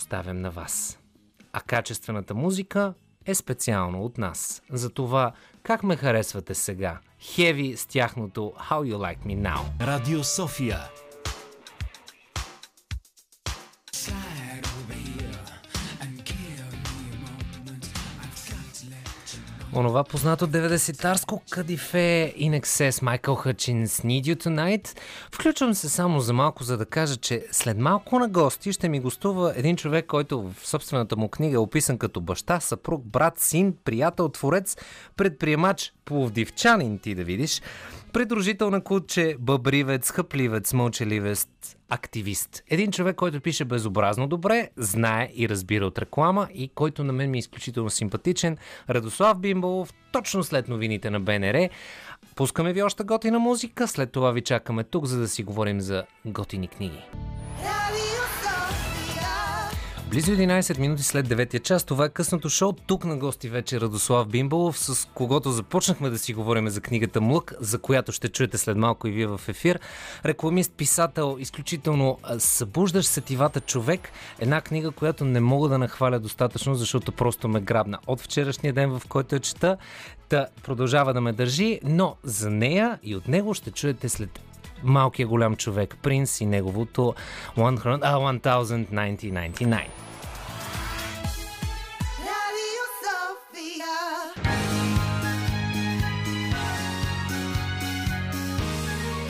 оставям 0.00 0.40
на 0.40 0.50
вас. 0.50 0.98
А 1.52 1.60
качествената 1.60 2.34
музика 2.34 2.94
е 3.26 3.34
специално 3.34 4.02
от 4.02 4.18
нас. 4.18 4.62
Затова 4.70 5.32
как 5.62 5.82
ме 5.82 5.96
харесвате 5.96 6.54
сега? 6.54 6.98
Хеви 7.20 7.76
с 7.76 7.86
тяхното 7.86 8.52
How 8.70 8.94
You 8.94 8.96
Like 8.96 9.26
Me 9.26 9.36
Now. 9.36 9.86
Радио 9.86 10.24
София 10.24 10.80
Онова 19.74 20.04
познато 20.04 20.46
90-тарско 20.46 21.40
кадифе 21.50 22.34
In 22.38 22.60
Excess 22.60 23.02
Майкъл 23.02 23.34
Хъчинс 23.34 24.00
Need 24.00 24.22
You 24.22 24.46
Tonight. 24.46 24.98
Включвам 25.32 25.74
се 25.74 25.88
само 25.88 26.20
за 26.20 26.32
малко, 26.32 26.64
за 26.64 26.76
да 26.76 26.86
кажа, 26.86 27.16
че 27.16 27.46
след 27.52 27.78
малко 27.78 28.18
на 28.18 28.28
гости 28.28 28.72
ще 28.72 28.88
ми 28.88 29.00
гостува 29.00 29.52
един 29.56 29.76
човек, 29.76 30.06
който 30.06 30.42
в 30.42 30.68
собствената 30.68 31.16
му 31.16 31.28
книга 31.28 31.54
е 31.54 31.58
описан 31.58 31.98
като 31.98 32.20
баща, 32.20 32.60
съпруг, 32.60 33.04
брат, 33.04 33.38
син, 33.38 33.74
приятел, 33.84 34.28
творец, 34.28 34.76
предприемач, 35.16 35.92
пловдивчанин 36.10 36.98
ти 36.98 37.14
да 37.14 37.24
видиш, 37.24 37.62
придружител 38.12 38.70
на 38.70 38.84
куче, 38.84 39.36
бъбривец, 39.38 40.10
хъпливец, 40.10 40.72
мълчаливец, 40.72 41.48
активист. 41.88 42.62
Един 42.70 42.92
човек, 42.92 43.16
който 43.16 43.40
пише 43.40 43.64
безобразно 43.64 44.26
добре, 44.26 44.68
знае 44.76 45.30
и 45.34 45.48
разбира 45.48 45.86
от 45.86 45.98
реклама 45.98 46.48
и 46.54 46.68
който 46.68 47.04
на 47.04 47.12
мен 47.12 47.30
ми 47.30 47.38
е 47.38 47.40
изключително 47.40 47.90
симпатичен. 47.90 48.56
Радослав 48.90 49.38
Бимбалов, 49.38 49.94
точно 50.12 50.44
след 50.44 50.68
новините 50.68 51.10
на 51.10 51.20
БНР. 51.20 51.68
Пускаме 52.34 52.72
ви 52.72 52.82
още 52.82 53.04
готина 53.04 53.38
музика, 53.38 53.88
след 53.88 54.12
това 54.12 54.30
ви 54.30 54.40
чакаме 54.40 54.84
тук, 54.84 55.06
за 55.06 55.20
да 55.20 55.28
си 55.28 55.42
говорим 55.42 55.80
за 55.80 56.04
готини 56.24 56.68
книги. 56.68 57.02
Близо 60.10 60.32
11 60.32 60.78
минути 60.78 61.02
след 61.02 61.28
9 61.28 61.62
час, 61.62 61.84
това 61.84 62.04
е 62.04 62.08
късното 62.08 62.48
шоу. 62.48 62.72
Тук 62.72 63.04
на 63.04 63.16
гости 63.16 63.48
вече 63.48 63.80
Радослав 63.80 64.28
Бимбалов, 64.28 64.78
с 64.78 65.08
когото 65.14 65.50
започнахме 65.50 66.10
да 66.10 66.18
си 66.18 66.34
говорим 66.34 66.68
за 66.68 66.80
книгата 66.80 67.20
Млък, 67.20 67.54
за 67.60 67.78
която 67.78 68.12
ще 68.12 68.28
чуете 68.28 68.58
след 68.58 68.76
малко 68.76 69.08
и 69.08 69.10
вие 69.10 69.26
в 69.26 69.40
ефир. 69.48 69.80
Рекламист, 70.24 70.72
писател, 70.76 71.36
изключително 71.40 72.18
събуждащ 72.38 73.08
сетивата 73.08 73.60
човек. 73.60 74.08
Една 74.38 74.60
книга, 74.60 74.90
която 74.90 75.24
не 75.24 75.40
мога 75.40 75.68
да 75.68 75.78
нахваля 75.78 76.18
достатъчно, 76.18 76.74
защото 76.74 77.12
просто 77.12 77.48
ме 77.48 77.60
грабна 77.60 77.98
от 78.06 78.20
вчерашния 78.20 78.72
ден, 78.72 78.98
в 78.98 79.02
който 79.08 79.34
я 79.34 79.40
чета. 79.40 79.76
Та 80.28 80.46
продължава 80.62 81.14
да 81.14 81.20
ме 81.20 81.32
държи, 81.32 81.80
но 81.84 82.16
за 82.22 82.50
нея 82.50 82.98
и 83.02 83.16
от 83.16 83.28
него 83.28 83.54
ще 83.54 83.70
чуете 83.70 84.08
след 84.08 84.49
малкия 84.84 85.26
голям 85.26 85.56
човек 85.56 85.96
Принц 86.02 86.40
и 86.40 86.46
неговото 86.46 87.14
1099. 87.56 89.86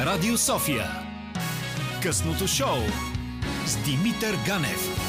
Радио 0.00 0.38
София. 0.38 0.84
Късното 2.02 2.46
шоу 2.46 2.78
с 3.66 3.76
Димитър 3.76 4.36
Ганев. 4.46 4.99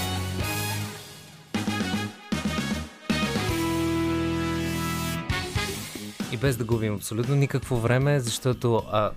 И 6.32 6.38
без 6.38 6.58
да 6.58 6.64
губим 6.64 6.96
абсолютно 6.96 7.36
никакво 7.36 7.78
време, 7.78 8.20
защото 8.20 8.84
а, 8.92 9.12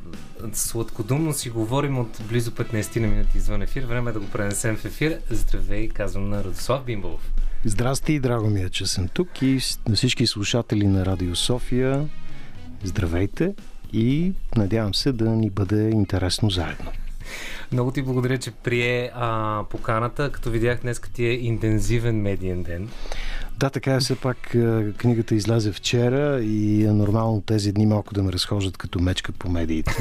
сладкодумно 0.52 1.32
си 1.32 1.50
говорим 1.50 1.98
от 1.98 2.20
близо 2.28 2.50
15 2.50 3.00
на 3.00 3.06
минути 3.06 3.38
извън 3.38 3.62
ефир. 3.62 3.82
Време 3.82 4.10
е 4.10 4.12
да 4.12 4.20
го 4.20 4.26
пренесем 4.26 4.76
в 4.76 4.84
ефир. 4.84 5.18
Здравей, 5.30 5.88
казвам 5.88 6.28
на 6.28 6.44
Радослав 6.44 6.84
Бимбалов. 6.84 7.30
Здрасти 7.64 8.20
драго 8.20 8.50
ми 8.50 8.62
е, 8.62 8.70
че 8.70 8.86
съм 8.86 9.08
тук 9.08 9.42
и 9.42 9.60
на 9.88 9.96
всички 9.96 10.26
слушатели 10.26 10.86
на 10.86 11.06
Радио 11.06 11.36
София. 11.36 12.08
Здравейте 12.84 13.54
и 13.92 14.32
надявам 14.56 14.94
се 14.94 15.12
да 15.12 15.30
ни 15.30 15.50
бъде 15.50 15.90
интересно 15.90 16.50
заедно. 16.50 16.92
Много 17.72 17.90
ти 17.90 18.02
благодаря, 18.02 18.38
че 18.38 18.50
прие 18.50 19.10
а, 19.14 19.62
поканата, 19.70 20.30
като 20.32 20.50
видях 20.50 20.80
днес 20.80 21.00
ти 21.00 21.24
е 21.24 21.32
интензивен 21.32 22.16
медиен 22.16 22.62
ден. 22.62 22.88
Да, 23.58 23.70
така 23.70 23.94
е. 23.94 24.00
Все 24.00 24.16
пак 24.16 24.38
книгата 24.96 25.34
излезе 25.34 25.72
вчера 25.72 26.40
и 26.40 26.84
е 26.84 26.92
нормално 26.92 27.40
тези 27.40 27.72
дни 27.72 27.86
малко 27.86 28.14
да 28.14 28.22
ме 28.22 28.32
разхождат 28.32 28.76
като 28.76 29.00
мечка 29.00 29.32
по 29.32 29.48
медиите. 29.48 29.92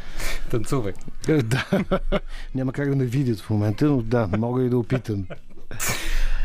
Танцувай. 0.50 0.92
да. 1.26 1.66
Няма 2.54 2.72
как 2.72 2.90
да 2.90 2.96
ме 2.96 3.04
видят 3.04 3.40
в 3.40 3.50
момента, 3.50 3.84
но 3.84 4.02
да, 4.02 4.28
мога 4.38 4.62
и 4.62 4.68
да 4.68 4.78
опитам. 4.78 5.24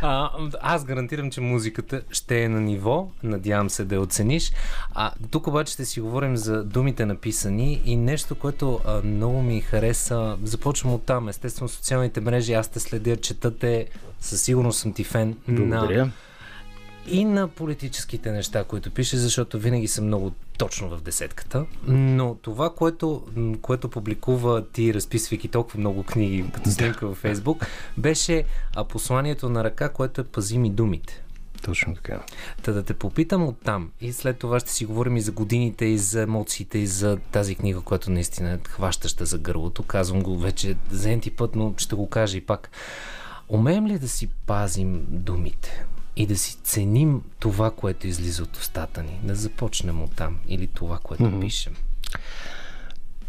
А, 0.01 0.29
аз 0.61 0.85
гарантирам, 0.85 1.31
че 1.31 1.41
музиката 1.41 2.01
ще 2.11 2.43
е 2.43 2.49
на 2.49 2.61
ниво. 2.61 3.07
Надявам 3.23 3.69
се 3.69 3.85
да 3.85 3.95
я 3.95 4.01
оцениш. 4.01 4.51
А, 4.93 5.11
тук 5.31 5.47
обаче 5.47 5.73
ще 5.73 5.85
си 5.85 6.01
говорим 6.01 6.37
за 6.37 6.63
думите 6.63 7.05
написани 7.05 7.81
и 7.85 7.95
нещо, 7.95 8.35
което 8.35 8.79
а, 8.85 9.01
много 9.03 9.41
ми 9.41 9.61
хареса. 9.61 10.37
Започвам 10.43 10.93
от 10.93 11.03
там. 11.03 11.29
Естествено, 11.29 11.69
социалните 11.69 12.21
мрежи. 12.21 12.53
Аз 12.53 12.67
те 12.67 12.79
следя, 12.79 13.17
четате. 13.17 13.87
Със 14.19 14.41
сигурност 14.41 14.79
съм 14.79 14.93
ти 14.93 15.03
фен. 15.03 15.37
Благодаря. 15.47 16.05
На 16.05 16.11
и 17.07 17.25
на 17.25 17.47
политическите 17.47 18.31
неща, 18.31 18.63
които 18.63 18.91
пише, 18.91 19.17
защото 19.17 19.59
винаги 19.59 19.87
съм 19.87 20.05
много 20.05 20.31
точно 20.57 20.89
в 20.89 21.01
десетката. 21.01 21.65
Но 21.87 22.35
това, 22.35 22.69
което, 22.69 23.23
което 23.61 23.89
публикува 23.89 24.67
ти, 24.67 24.93
разписвайки 24.93 25.47
толкова 25.47 25.79
много 25.79 26.03
книги 26.03 26.45
като 26.53 26.69
снимка 26.71 27.07
във 27.07 27.17
Фейсбук, 27.17 27.65
беше 27.97 28.43
посланието 28.89 29.49
на 29.49 29.63
ръка, 29.63 29.89
което 29.89 30.21
е 30.21 30.23
пази 30.23 30.57
ми 30.57 30.69
думите. 30.69 31.23
Точно 31.61 31.95
така. 31.95 32.23
Та 32.63 32.71
да 32.71 32.83
те 32.83 32.93
попитам 32.93 33.43
от 33.43 33.57
там 33.59 33.91
и 34.01 34.13
след 34.13 34.37
това 34.37 34.59
ще 34.59 34.71
си 34.71 34.85
говорим 34.85 35.17
и 35.17 35.21
за 35.21 35.31
годините, 35.31 35.85
и 35.85 35.97
за 35.97 36.21
емоциите, 36.21 36.77
и 36.77 36.87
за 36.87 37.17
тази 37.17 37.55
книга, 37.55 37.81
която 37.81 38.11
наистина 38.11 38.51
е 38.51 38.59
хващаща 38.69 39.25
за 39.25 39.37
гърлото. 39.37 39.83
Казвам 39.83 40.23
го 40.23 40.37
вече 40.37 40.75
за 40.91 41.11
енти 41.11 41.31
път, 41.31 41.55
но 41.55 41.73
ще 41.77 41.95
го 41.95 42.09
кажа 42.09 42.37
и 42.37 42.41
пак. 42.41 42.69
Умеем 43.49 43.87
ли 43.87 43.99
да 43.99 44.07
си 44.07 44.27
пазим 44.27 45.05
думите? 45.09 45.85
И 46.15 46.25
да 46.27 46.37
си 46.37 46.57
ценим 46.63 47.21
това, 47.39 47.71
което 47.71 48.07
излиза 48.07 48.43
от 48.43 48.57
устата 48.57 49.03
ни. 49.03 49.19
Да 49.23 49.35
започнем 49.35 50.01
от 50.01 50.15
там 50.15 50.37
или 50.47 50.67
това, 50.67 50.99
което 51.03 51.23
mm-hmm. 51.23 51.41
пишем. 51.41 51.75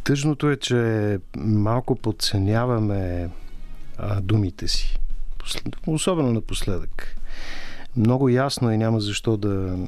Тъжното 0.04 0.50
е, 0.50 0.56
че 0.56 1.18
малко 1.36 1.96
подценяваме 1.96 3.30
а, 3.98 4.20
думите 4.20 4.68
си. 4.68 4.98
Особено 5.86 6.32
напоследък. 6.32 7.16
Много 7.96 8.28
ясно 8.28 8.72
и 8.72 8.78
няма 8.78 9.00
защо 9.00 9.36
да, 9.36 9.78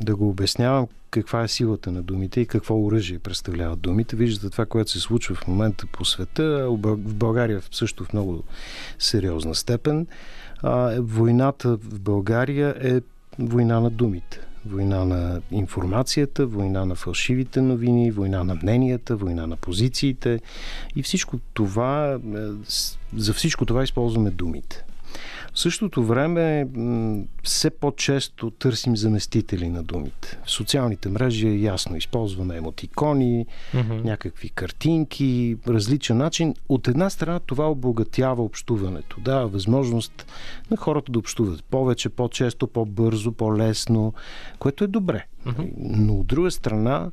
да 0.00 0.16
го 0.16 0.28
обяснявам 0.28 0.88
каква 1.10 1.42
е 1.42 1.48
силата 1.48 1.92
на 1.92 2.02
думите 2.02 2.40
и 2.40 2.46
какво 2.46 2.84
оръжие 2.84 3.18
представляват 3.18 3.80
думите. 3.80 4.16
Виждате 4.16 4.50
това, 4.50 4.66
което 4.66 4.90
се 4.90 5.00
случва 5.00 5.34
в 5.34 5.46
момента 5.46 5.86
по 5.86 6.04
света, 6.04 6.66
в 6.70 6.96
България 6.96 7.62
също 7.70 8.04
в 8.04 8.12
много 8.12 8.42
сериозна 8.98 9.54
степен 9.54 10.06
а, 10.64 10.96
войната 11.00 11.76
в 11.76 12.00
България 12.00 12.74
е 12.80 13.00
война 13.38 13.80
на 13.80 13.90
думите. 13.90 14.40
Война 14.66 15.04
на 15.04 15.40
информацията, 15.50 16.46
война 16.46 16.84
на 16.84 16.94
фалшивите 16.94 17.60
новини, 17.60 18.10
война 18.10 18.44
на 18.44 18.54
мненията, 18.54 19.16
война 19.16 19.46
на 19.46 19.56
позициите. 19.56 20.40
И 20.96 21.02
всичко 21.02 21.38
това, 21.54 22.18
е, 22.36 22.38
за 23.16 23.34
всичко 23.34 23.66
това 23.66 23.82
използваме 23.82 24.30
думите. 24.30 24.84
В 25.54 25.58
същото 25.58 26.04
време 26.04 26.68
все 27.42 27.70
по-често 27.70 28.50
търсим 28.50 28.96
заместители 28.96 29.68
на 29.68 29.82
думите. 29.82 30.38
В 30.44 30.50
социалните 30.50 31.08
мрежи 31.08 31.48
е 31.48 31.58
ясно. 31.58 31.96
Използваме 31.96 32.56
емотикони, 32.56 33.46
mm-hmm. 33.74 34.04
някакви 34.04 34.48
картинки, 34.48 35.56
различен 35.68 36.16
начин. 36.16 36.54
От 36.68 36.88
една 36.88 37.10
страна 37.10 37.40
това 37.40 37.70
обогатява 37.70 38.42
общуването. 38.42 39.20
Да, 39.20 39.46
възможност 39.46 40.26
на 40.70 40.76
хората 40.76 41.12
да 41.12 41.18
общуват 41.18 41.64
повече, 41.64 42.08
по-често, 42.08 42.66
по-бързо, 42.66 43.32
по-лесно, 43.32 44.14
което 44.58 44.84
е 44.84 44.86
добре. 44.86 45.26
Mm-hmm. 45.46 45.72
Но 45.76 46.14
от 46.14 46.26
друга 46.26 46.50
страна 46.50 47.10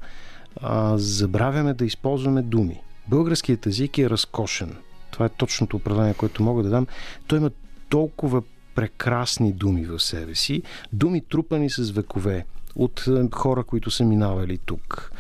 а, 0.62 0.98
забравяме 0.98 1.74
да 1.74 1.86
използваме 1.86 2.42
думи. 2.42 2.82
Българският 3.08 3.66
език 3.66 3.98
е 3.98 4.10
разкошен. 4.10 4.76
Това 5.12 5.26
е 5.26 5.30
точното 5.30 5.78
определение, 5.78 6.14
което 6.14 6.44
мога 6.44 6.64
да 6.64 6.70
дам. 6.70 6.88
Той 7.28 7.38
има 7.38 7.52
толкова 7.92 8.42
прекрасни 8.76 9.54
думи 9.54 9.86
в 9.86 10.00
себе 10.00 10.36
си, 10.36 10.62
думи 10.94 11.22
трупани 11.22 11.70
с 11.70 11.92
векове 11.92 12.46
от 12.76 13.08
е, 13.08 13.28
хора, 13.34 13.64
които 13.64 13.92
са 13.92 14.04
минавали 14.04 14.58
тук. 14.58 15.12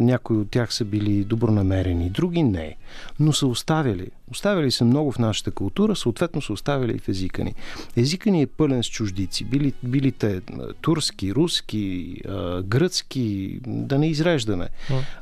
Някои 0.00 0.36
от 0.36 0.50
тях 0.50 0.74
са 0.74 0.84
били 0.84 1.24
добронамерени, 1.24 2.10
други 2.10 2.42
не, 2.42 2.76
но 3.20 3.32
са 3.32 3.46
оставили. 3.46 4.10
Оставили 4.30 4.70
са 4.70 4.84
много 4.84 5.12
в 5.12 5.18
нашата 5.18 5.50
култура, 5.50 5.96
съответно 5.96 6.42
са 6.42 6.52
оставили 6.52 6.92
и 6.92 6.98
в 6.98 7.08
езика 7.08 7.44
ни. 7.44 7.54
Езика 7.96 8.30
ни 8.30 8.42
е 8.42 8.46
пълен 8.46 8.82
с 8.82 8.86
чуждици. 8.86 9.44
Били, 9.44 9.72
били 9.82 10.12
те 10.12 10.40
турски, 10.80 11.34
руски, 11.34 12.16
гръцки, 12.64 13.58
да 13.66 13.98
не 13.98 14.08
изреждаме. 14.08 14.68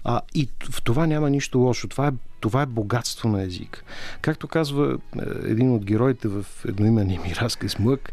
А, 0.04 0.20
и 0.34 0.48
в 0.70 0.82
това 0.82 1.06
няма 1.06 1.30
нищо 1.30 1.58
лошо. 1.58 1.88
Това 1.88 2.06
е 2.06 2.12
това 2.40 2.62
е 2.62 2.66
богатство 2.66 3.28
на 3.28 3.42
език. 3.42 3.84
Както 4.20 4.48
казва 4.48 4.98
е, 5.16 5.20
един 5.50 5.74
от 5.74 5.84
героите 5.84 6.28
в 6.28 6.46
едноименния 6.68 7.20
ми 7.20 7.34
разказ 7.34 7.78
Мък, 7.78 8.12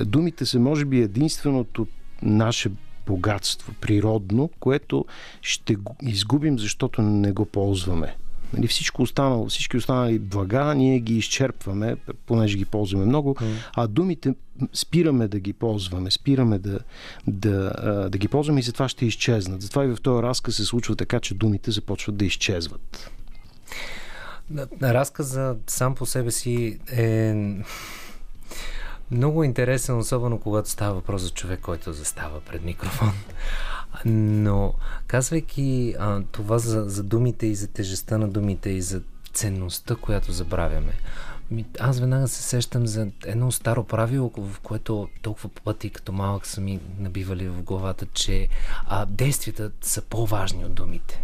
думите 0.00 0.46
са 0.46 0.60
може 0.60 0.84
би 0.84 1.02
единственото 1.02 1.86
наше 2.22 2.70
богатство, 3.10 3.74
природно, 3.80 4.50
което 4.60 5.04
ще 5.42 5.74
го 5.74 5.96
изгубим, 6.02 6.58
защото 6.58 7.02
не 7.02 7.32
го 7.32 7.44
ползваме. 7.44 8.16
Нали, 8.52 8.66
всичко 8.66 9.02
останало, 9.02 9.46
всички 9.46 9.76
останали 9.76 10.18
блага, 10.18 10.74
ние 10.74 11.00
ги 11.00 11.16
изчерпваме, 11.16 11.96
понеже 12.26 12.58
ги 12.58 12.64
ползваме 12.64 13.06
много, 13.06 13.36
а 13.74 13.86
думите 13.86 14.34
спираме 14.72 15.28
да 15.28 15.40
ги 15.40 15.52
ползваме, 15.52 16.10
спираме 16.10 16.58
да, 16.58 16.78
да, 17.26 18.08
да 18.10 18.18
ги 18.18 18.28
ползваме 18.28 18.60
и 18.60 18.62
затова 18.62 18.88
ще 18.88 19.06
изчезнат. 19.06 19.62
Затова 19.62 19.84
и 19.84 19.88
в 19.88 19.98
този 20.02 20.22
разказ 20.22 20.56
се 20.56 20.64
случва 20.64 20.96
така, 20.96 21.20
че 21.20 21.34
думите 21.34 21.70
започват 21.70 22.16
да 22.16 22.24
изчезват. 22.24 23.10
Разказа 24.82 25.56
сам 25.66 25.94
по 25.94 26.06
себе 26.06 26.30
си 26.30 26.78
е 26.92 27.34
много 29.10 29.44
интересен, 29.44 29.98
особено 29.98 30.40
когато 30.40 30.70
става 30.70 30.94
въпрос 30.94 31.22
за 31.22 31.30
човек, 31.30 31.60
който 31.60 31.92
застава 31.92 32.40
пред 32.40 32.64
микрофон. 32.64 33.12
Но, 34.04 34.74
казвайки 35.06 35.94
а, 35.98 36.22
това 36.32 36.58
за, 36.58 36.84
за 36.84 37.02
думите 37.02 37.46
и 37.46 37.54
за 37.54 37.68
тежестта 37.68 38.18
на 38.18 38.28
думите 38.28 38.70
и 38.70 38.82
за 38.82 39.02
ценността, 39.32 39.96
която 39.96 40.32
забравяме, 40.32 40.92
аз 41.80 42.00
веднага 42.00 42.28
се 42.28 42.42
сещам 42.42 42.86
за 42.86 43.08
едно 43.24 43.52
старо 43.52 43.84
правило, 43.84 44.32
в 44.36 44.60
което 44.60 45.08
толкова 45.22 45.48
пъти 45.48 45.90
като 45.90 46.12
малък 46.12 46.46
са 46.46 46.60
ми 46.60 46.80
набивали 46.98 47.48
в 47.48 47.62
главата, 47.62 48.06
че 48.06 48.48
а, 48.86 49.06
действията 49.06 49.70
са 49.80 50.02
по-важни 50.02 50.64
от 50.64 50.74
думите. 50.74 51.22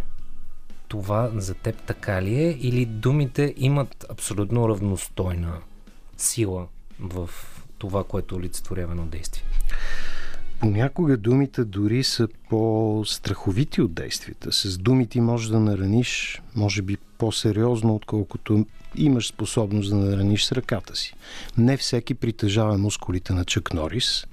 Това 0.87 1.31
за 1.35 1.53
теб 1.53 1.83
така 1.83 2.21
ли 2.21 2.43
е? 2.43 2.57
Или 2.59 2.85
думите 2.85 3.53
имат 3.57 4.05
абсолютно 4.09 4.69
равностойна 4.69 5.53
сила 6.17 6.67
в 6.99 7.29
това, 7.77 8.03
което 8.03 8.35
олицетворява 8.35 8.95
действие? 9.05 9.43
Понякога 10.59 11.17
думите 11.17 11.63
дори 11.63 12.03
са 12.03 12.27
по-страховити 12.49 13.81
от 13.81 13.93
действията. 13.93 14.51
С 14.51 14.77
думите 14.77 15.21
можеш 15.21 15.49
да 15.49 15.59
нараниш, 15.59 16.41
може 16.55 16.81
би 16.81 16.97
по-сериозно, 17.17 17.95
отколкото 17.95 18.65
имаш 18.95 19.27
способност 19.27 19.89
да 19.89 19.95
нараниш 19.95 20.43
с 20.43 20.51
ръката 20.51 20.95
си. 20.95 21.13
Не 21.57 21.77
всеки 21.77 22.13
притежава 22.13 22.77
мускулите 22.77 23.33
на 23.33 23.45
Чък 23.45 23.73
Норис, 23.73 24.27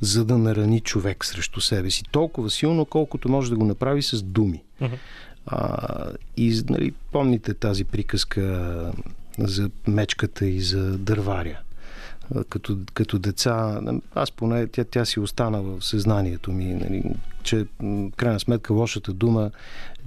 за 0.00 0.24
да 0.24 0.38
нарани 0.38 0.80
човек 0.80 1.24
срещу 1.24 1.60
себе 1.60 1.90
си 1.90 2.02
толкова 2.10 2.50
силно, 2.50 2.84
колкото 2.84 3.28
може 3.28 3.50
да 3.50 3.56
го 3.56 3.64
направи 3.64 4.02
с 4.02 4.22
думи. 4.22 4.62
Uh-huh. 4.82 4.98
А, 5.46 6.04
и 6.36 6.62
нали, 6.70 6.92
помните 7.12 7.54
тази 7.54 7.84
приказка 7.84 8.92
за 9.38 9.70
мечката 9.86 10.46
и 10.46 10.60
за 10.60 10.98
дърваря 10.98 11.58
като, 12.48 12.78
като 12.94 13.18
деца, 13.18 13.80
аз 14.14 14.30
поне 14.30 14.66
тя, 14.66 14.84
тя 14.84 15.04
си 15.04 15.20
остана 15.20 15.62
в 15.62 15.84
съзнанието 15.84 16.52
ми, 16.52 16.64
нали, 16.64 17.02
че 17.42 17.66
крайна 18.16 18.40
сметка 18.40 18.72
лошата 18.72 19.12
дума, 19.12 19.50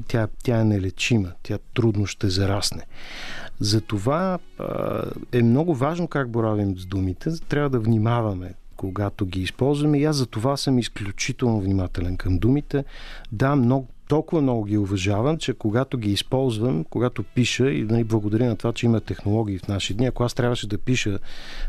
тя, 0.08 0.28
тя 0.44 0.60
е 0.60 0.66
нелечима, 0.66 1.32
тя 1.44 1.58
трудно 1.74 2.06
ще 2.06 2.30
зарасне. 2.30 2.84
Затова 3.60 4.40
е 5.32 5.42
много 5.44 5.76
важно 5.76 6.08
как 6.08 6.30
боравим 6.30 6.78
с 6.78 6.86
думите, 6.86 7.30
трябва 7.50 7.70
да 7.70 7.80
внимаваме 7.80 8.54
когато 8.82 9.26
ги 9.26 9.42
използваме. 9.42 10.00
И 10.00 10.06
аз 10.06 10.16
за 10.16 10.26
това 10.26 10.58
съм 10.58 10.80
изключително 10.80 11.62
внимателен 11.62 12.18
към 12.18 12.38
думите. 12.38 12.84
Да, 13.32 13.56
много 13.56 13.88
толкова 14.12 14.42
много 14.42 14.64
ги 14.64 14.78
уважавам, 14.78 15.38
че 15.38 15.54
когато 15.54 15.98
ги 15.98 16.12
използвам, 16.12 16.84
когато 16.84 17.24
пиша 17.24 17.72
и 17.72 17.86
да 17.86 17.96
ни 17.96 18.04
благодаря 18.04 18.46
на 18.46 18.56
това, 18.56 18.74
че 18.74 18.86
има 18.86 19.02
технологии 19.02 19.58
в 19.58 19.68
наши 19.68 19.94
дни, 19.94 20.06
ако 20.06 20.24
аз 20.24 20.34
трябваше 20.34 20.68
да 20.68 20.78
пиша 20.78 21.20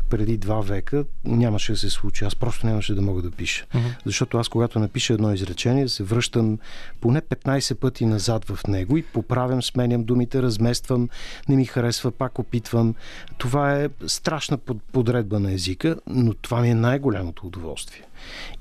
преди 0.09 0.37
два 0.37 0.61
века, 0.61 1.05
нямаше 1.25 1.71
да 1.71 1.77
се 1.77 1.89
случи. 1.89 2.25
Аз 2.25 2.35
просто 2.35 2.67
нямаше 2.67 2.95
да 2.95 3.01
мога 3.01 3.21
да 3.21 3.31
пиша. 3.31 3.65
Uh-huh. 3.65 3.95
Защото 4.05 4.37
аз, 4.37 4.49
когато 4.49 4.79
напиша 4.79 5.13
едно 5.13 5.33
изречение, 5.33 5.87
се 5.87 6.03
връщам 6.03 6.59
поне 7.01 7.21
15 7.21 7.75
пъти 7.75 8.05
назад 8.05 8.45
в 8.45 8.67
него 8.67 8.97
и 8.97 9.03
поправям, 9.03 9.63
сменям 9.63 10.03
думите, 10.03 10.41
размествам, 10.41 11.09
не 11.49 11.55
ми 11.55 11.65
харесва, 11.65 12.11
пак 12.11 12.39
опитвам. 12.39 12.95
Това 13.37 13.81
е 13.81 13.89
страшна 14.07 14.57
подредба 14.91 15.39
на 15.39 15.53
езика, 15.53 15.95
но 16.07 16.33
това 16.33 16.61
ми 16.61 16.69
е 16.69 16.75
най-голямото 16.75 17.47
удоволствие. 17.47 18.03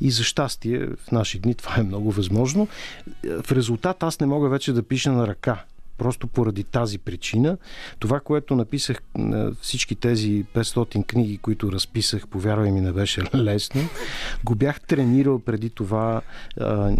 И 0.00 0.10
за 0.10 0.24
щастие 0.24 0.86
в 0.86 1.12
наши 1.12 1.38
дни 1.38 1.54
това 1.54 1.76
е 1.78 1.82
много 1.82 2.10
възможно. 2.10 2.68
В 3.42 3.52
резултат 3.52 4.02
аз 4.02 4.20
не 4.20 4.26
мога 4.26 4.48
вече 4.48 4.72
да 4.72 4.82
пиша 4.82 5.12
на 5.12 5.26
ръка. 5.26 5.64
Просто 5.98 6.26
поради 6.26 6.64
тази 6.64 6.98
причина. 6.98 7.58
Това, 7.98 8.20
което 8.20 8.56
написах 8.56 9.02
на 9.14 9.52
всички 9.60 9.94
тези 9.94 10.44
500 10.54 11.06
книги, 11.06 11.38
които 11.38 11.72
разписах, 11.72 12.28
повярвай 12.28 12.70
ми, 12.70 12.80
не 12.80 12.92
беше 12.92 13.22
лесно. 13.34 13.82
Го 14.44 14.54
бях 14.54 14.80
тренирал 14.80 15.38
преди 15.38 15.70
това 15.70 16.20
а, 16.60 16.96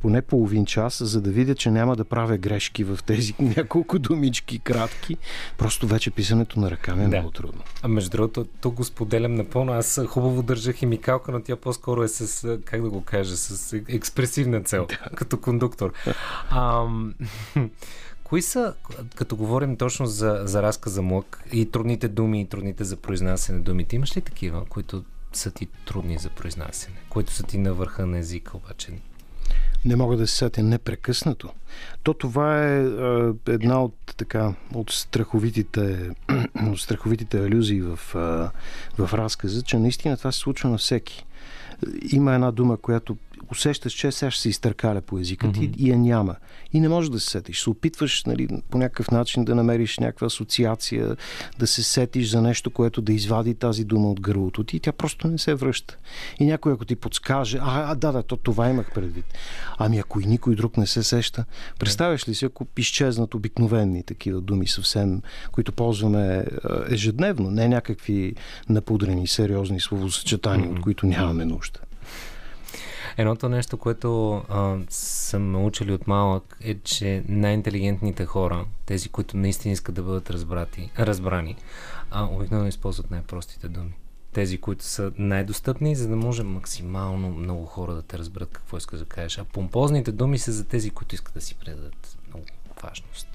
поне 0.00 0.22
половин 0.22 0.66
час, 0.66 1.02
за 1.02 1.20
да 1.20 1.30
видя, 1.30 1.54
че 1.54 1.70
няма 1.70 1.96
да 1.96 2.04
правя 2.04 2.38
грешки 2.38 2.84
в 2.84 2.98
тези 3.06 3.34
няколко 3.40 3.98
думички 3.98 4.58
кратки. 4.58 5.16
Просто 5.58 5.86
вече 5.86 6.10
писането 6.10 6.60
на 6.60 6.70
ръка 6.70 6.96
ми 6.96 7.04
е 7.04 7.08
да. 7.08 7.16
много 7.16 7.30
трудно. 7.30 7.62
А 7.82 7.88
между 7.88 8.10
другото, 8.10 8.46
тук 8.60 8.74
го 8.74 8.84
споделям 8.84 9.34
напълно. 9.34 9.72
Аз 9.72 10.00
хубаво 10.06 10.42
държа 10.42 10.72
химикалка, 10.72 11.32
но 11.32 11.42
тя 11.42 11.56
по-скоро 11.56 12.02
е 12.02 12.08
с, 12.08 12.58
как 12.64 12.82
да 12.82 12.90
го 12.90 13.04
кажа, 13.04 13.36
с 13.36 13.72
експресивна 13.88 14.62
цел, 14.62 14.86
да. 14.88 15.16
като 15.16 15.36
кондуктор. 15.40 15.92
Ам... 16.50 17.14
Кои 18.30 18.42
са, 18.42 18.74
като 19.14 19.36
говорим 19.36 19.76
точно 19.76 20.06
за, 20.06 20.40
за 20.44 20.62
разказа 20.62 21.02
Млък 21.02 21.44
и 21.52 21.70
трудните 21.70 22.08
думи 22.08 22.40
и 22.40 22.46
трудните 22.46 22.84
за 22.84 22.96
произнасяне 22.96 23.58
думите, 23.58 23.96
имаш 23.96 24.16
ли 24.16 24.20
такива, 24.20 24.64
които 24.64 25.04
са 25.32 25.50
ти 25.50 25.68
трудни 25.84 26.18
за 26.18 26.30
произнасяне, 26.30 26.96
които 27.08 27.32
са 27.32 27.42
ти 27.42 27.58
на 27.58 27.74
върха 27.74 28.06
на 28.06 28.18
езика 28.18 28.56
обаче? 28.56 28.92
Не 29.84 29.96
мога 29.96 30.16
да 30.16 30.26
се 30.26 30.36
сетя 30.36 30.62
непрекъснато. 30.62 31.50
То 32.02 32.14
това 32.14 32.66
е, 32.66 32.78
е 32.78 33.52
една 33.52 33.82
от, 33.82 33.94
така, 34.16 34.54
от 34.74 34.90
страховитите, 34.90 36.10
от 36.70 36.80
страховитите 36.80 37.44
алюзии 37.44 37.80
в, 37.80 38.00
е, 38.14 38.18
в 39.02 39.14
разказа, 39.14 39.62
че 39.62 39.78
наистина 39.78 40.16
това 40.16 40.32
се 40.32 40.38
случва 40.38 40.68
на 40.68 40.78
всеки. 40.78 41.26
Има 42.12 42.34
една 42.34 42.50
дума, 42.50 42.76
която 42.76 43.16
усещаш, 43.50 43.92
че 43.92 44.12
сега 44.12 44.30
ще 44.30 44.42
се 44.42 44.48
изтъркаля 44.48 45.00
по 45.00 45.18
езика 45.18 45.52
ти 45.52 45.60
mm-hmm. 45.60 45.76
и 45.76 45.90
я 45.90 45.98
няма. 45.98 46.36
И 46.72 46.80
не 46.80 46.88
можеш 46.88 47.10
да 47.10 47.20
се 47.20 47.30
сетиш. 47.30 47.62
Се 47.62 47.70
опитваш 47.70 48.24
нали, 48.24 48.48
по 48.70 48.78
някакъв 48.78 49.10
начин 49.10 49.44
да 49.44 49.54
намериш 49.54 49.98
някаква 49.98 50.26
асоциация, 50.26 51.16
да 51.58 51.66
се 51.66 51.82
сетиш 51.82 52.30
за 52.30 52.42
нещо, 52.42 52.70
което 52.70 53.00
да 53.00 53.12
извади 53.12 53.54
тази 53.54 53.84
дума 53.84 54.10
от 54.10 54.20
гърлото 54.20 54.64
ти 54.64 54.76
и 54.76 54.80
тя 54.80 54.92
просто 54.92 55.28
не 55.28 55.38
се 55.38 55.54
връща. 55.54 55.96
И 56.40 56.44
някой, 56.44 56.72
ако 56.72 56.84
ти 56.84 56.96
подскаже, 56.96 57.58
а, 57.60 57.92
а 57.92 57.94
да, 57.94 58.12
да, 58.12 58.22
то 58.22 58.36
това 58.36 58.68
имах 58.68 58.92
предвид. 58.94 59.24
Ами 59.78 59.98
ако 59.98 60.20
и 60.20 60.26
никой 60.26 60.54
друг 60.54 60.76
не 60.76 60.86
се 60.86 61.02
сеща, 61.02 61.44
представяш 61.78 62.28
ли 62.28 62.34
си, 62.34 62.44
ако 62.44 62.66
изчезнат 62.76 63.34
обикновени 63.34 64.02
такива 64.02 64.40
думи 64.40 64.66
съвсем, 64.66 65.22
които 65.52 65.72
ползваме 65.72 66.44
ежедневно, 66.90 67.50
не 67.50 67.68
някакви 67.68 68.34
напудрени, 68.68 69.26
сериозни 69.26 69.80
словосъчетания, 69.80 70.68
mm-hmm. 70.68 70.76
от 70.76 70.80
които 70.80 71.06
нямаме 71.06 71.44
нужда. 71.44 71.80
Едното 73.16 73.48
нещо, 73.48 73.76
което 73.76 74.32
а, 74.48 74.78
съм 74.88 75.52
научили 75.52 75.92
от 75.92 76.06
малък 76.06 76.56
е, 76.60 76.78
че 76.78 77.24
най-интелигентните 77.28 78.26
хора, 78.26 78.64
тези, 78.86 79.08
които 79.08 79.36
наистина 79.36 79.72
искат 79.72 79.94
да 79.94 80.02
бъдат 80.02 80.30
разбрати, 80.30 80.90
разбрани, 80.98 81.56
а, 82.10 82.24
обикновено 82.24 82.68
използват 82.68 83.10
най-простите 83.10 83.68
думи. 83.68 83.94
тези, 84.32 84.58
които 84.58 84.84
са 84.84 85.12
най-достъпни, 85.18 85.96
за 85.96 86.08
да 86.08 86.16
може 86.16 86.42
максимално 86.42 87.30
много 87.30 87.66
хора 87.66 87.94
да 87.94 88.02
те 88.02 88.18
разберат 88.18 88.50
какво 88.52 88.76
искаш 88.76 88.98
да 88.98 89.04
кажеш. 89.04 89.38
А 89.38 89.44
помпозните 89.44 90.12
думи 90.12 90.38
са 90.38 90.52
за 90.52 90.64
тези, 90.64 90.90
които 90.90 91.14
искат 91.14 91.34
да 91.34 91.40
си 91.40 91.54
предадат 91.54 92.18
много 92.28 92.44
важност. 92.82 93.29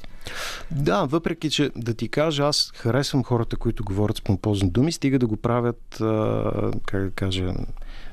Да, 0.71 1.05
въпреки, 1.05 1.49
че 1.49 1.71
да 1.75 1.93
ти 1.93 2.09
кажа, 2.09 2.43
аз 2.43 2.71
харесвам 2.75 3.23
хората, 3.23 3.57
които 3.57 3.83
говорят 3.83 4.17
с 4.17 4.21
помпозни 4.21 4.69
думи, 4.69 4.91
стига 4.91 5.19
да 5.19 5.27
го 5.27 5.37
правят, 5.37 6.01
а, 6.01 6.71
как 6.85 7.03
да 7.03 7.11
кажа, 7.11 7.53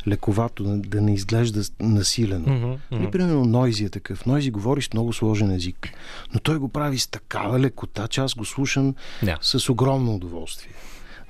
лековато, 0.09 0.65
да 0.65 1.01
не 1.01 1.15
изглежда 1.15 1.63
насилено. 1.81 2.47
Mm-hmm, 2.47 2.79
mm-hmm. 2.93 3.11
примерно 3.11 3.45
Нойзи 3.45 3.85
е 3.85 3.89
такъв. 3.89 4.27
Нойзи 4.27 4.51
говори 4.51 4.83
с 4.83 4.93
много 4.93 5.13
сложен 5.13 5.51
език, 5.51 5.89
но 6.35 6.41
той 6.41 6.59
го 6.59 6.69
прави 6.69 6.99
с 6.99 7.07
такава 7.07 7.61
лекота, 7.61 8.09
че 8.09 8.21
аз 8.21 8.35
го 8.35 8.45
слушам 8.45 8.95
yeah. 9.23 9.37
с 9.41 9.69
огромно 9.69 10.15
удоволствие. 10.15 10.73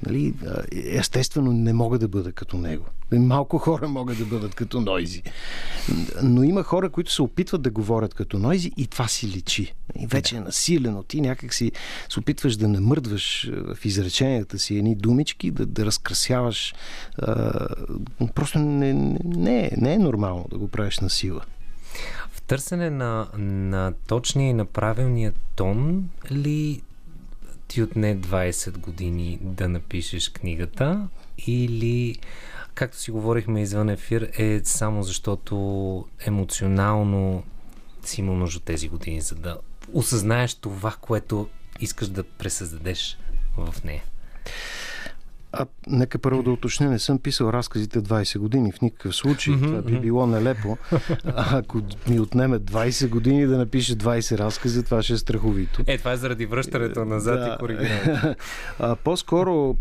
Нали, 0.06 0.34
естествено 0.72 1.52
не 1.52 1.72
мога 1.72 1.98
да 1.98 2.08
бъда 2.08 2.32
като 2.32 2.56
него. 2.56 2.84
Малко 3.12 3.58
хора 3.58 3.88
могат 3.88 4.18
да 4.18 4.24
бъдат 4.24 4.54
като 4.54 4.80
Нойзи. 4.80 5.22
Но 6.22 6.42
има 6.42 6.62
хора, 6.62 6.90
които 6.90 7.12
се 7.12 7.22
опитват 7.22 7.62
да 7.62 7.70
говорят 7.70 8.14
като 8.14 8.38
Нойзи 8.38 8.72
и 8.76 8.86
това 8.86 9.08
си 9.08 9.28
личи. 9.28 9.74
И 10.00 10.06
вече 10.06 10.36
е 10.36 10.40
насилено. 10.40 11.02
Ти 11.02 11.20
някак 11.20 11.54
си 11.54 11.72
се 12.08 12.20
опитваш 12.20 12.56
да 12.56 12.68
намърдваш 12.68 13.50
в 13.52 13.84
изреченията 13.84 14.58
си 14.58 14.78
едни 14.78 14.94
думички, 14.94 15.50
да, 15.50 15.66
да 15.66 15.86
разкрасяваш. 15.86 16.74
А, 17.18 17.66
просто 18.34 18.58
не, 18.58 18.92
не, 19.24 19.70
не 19.76 19.94
е 19.94 19.98
нормално 19.98 20.46
да 20.50 20.58
го 20.58 20.68
правиш 20.68 20.98
на 20.98 21.10
сила. 21.10 21.40
В 22.32 22.42
търсене 22.42 22.90
на, 22.90 23.28
на 23.38 23.92
точния 24.06 24.50
и 24.50 24.52
на 24.52 24.64
правилния 24.64 25.32
тон 25.56 26.08
ли 26.30 26.82
ти 27.72 27.82
отне 27.82 28.18
20 28.18 28.78
години 28.78 29.38
да 29.42 29.68
напишеш 29.68 30.28
книгата 30.28 31.08
или, 31.46 32.16
както 32.74 32.98
си 32.98 33.10
говорихме 33.10 33.62
извън 33.62 33.88
ефир, 33.88 34.30
е 34.38 34.60
само 34.64 35.02
защото 35.02 35.54
емоционално 36.26 37.44
си 38.04 38.20
имал 38.20 38.36
нужда 38.36 38.60
тези 38.60 38.88
години, 38.88 39.20
за 39.20 39.34
да 39.34 39.58
осъзнаеш 39.92 40.54
това, 40.54 40.96
което 41.00 41.48
искаш 41.80 42.08
да 42.08 42.22
пресъздадеш 42.24 43.18
в 43.56 43.84
нея? 43.84 44.02
А, 45.52 45.66
нека 45.86 46.18
първо 46.18 46.42
да 46.42 46.50
уточня, 46.50 46.90
не 46.90 46.98
съм 46.98 47.18
писал 47.18 47.46
разказите 47.46 48.00
20 48.00 48.38
години 48.38 48.72
в 48.72 48.80
никакъв 48.80 49.16
случай. 49.16 49.54
Mm-hmm. 49.54 49.66
Това 49.66 49.82
би 49.82 50.00
било 50.00 50.26
нелепо. 50.26 50.78
А, 51.24 51.58
ако 51.58 51.80
ми 52.08 52.20
отнеме 52.20 52.58
20 52.58 53.08
години 53.08 53.46
да 53.46 53.58
напиша 53.58 53.94
20 53.94 54.38
разкази, 54.38 54.84
това 54.84 55.02
ще 55.02 55.12
е 55.12 55.16
страховито. 55.16 55.82
Е, 55.86 55.98
това 55.98 56.12
е 56.12 56.16
заради 56.16 56.46
връщането 56.46 57.04
назад 57.04 57.40
да. 57.40 57.54
и 57.54 57.58
коригирането. 57.58 58.36
по-скоро, 59.04 59.76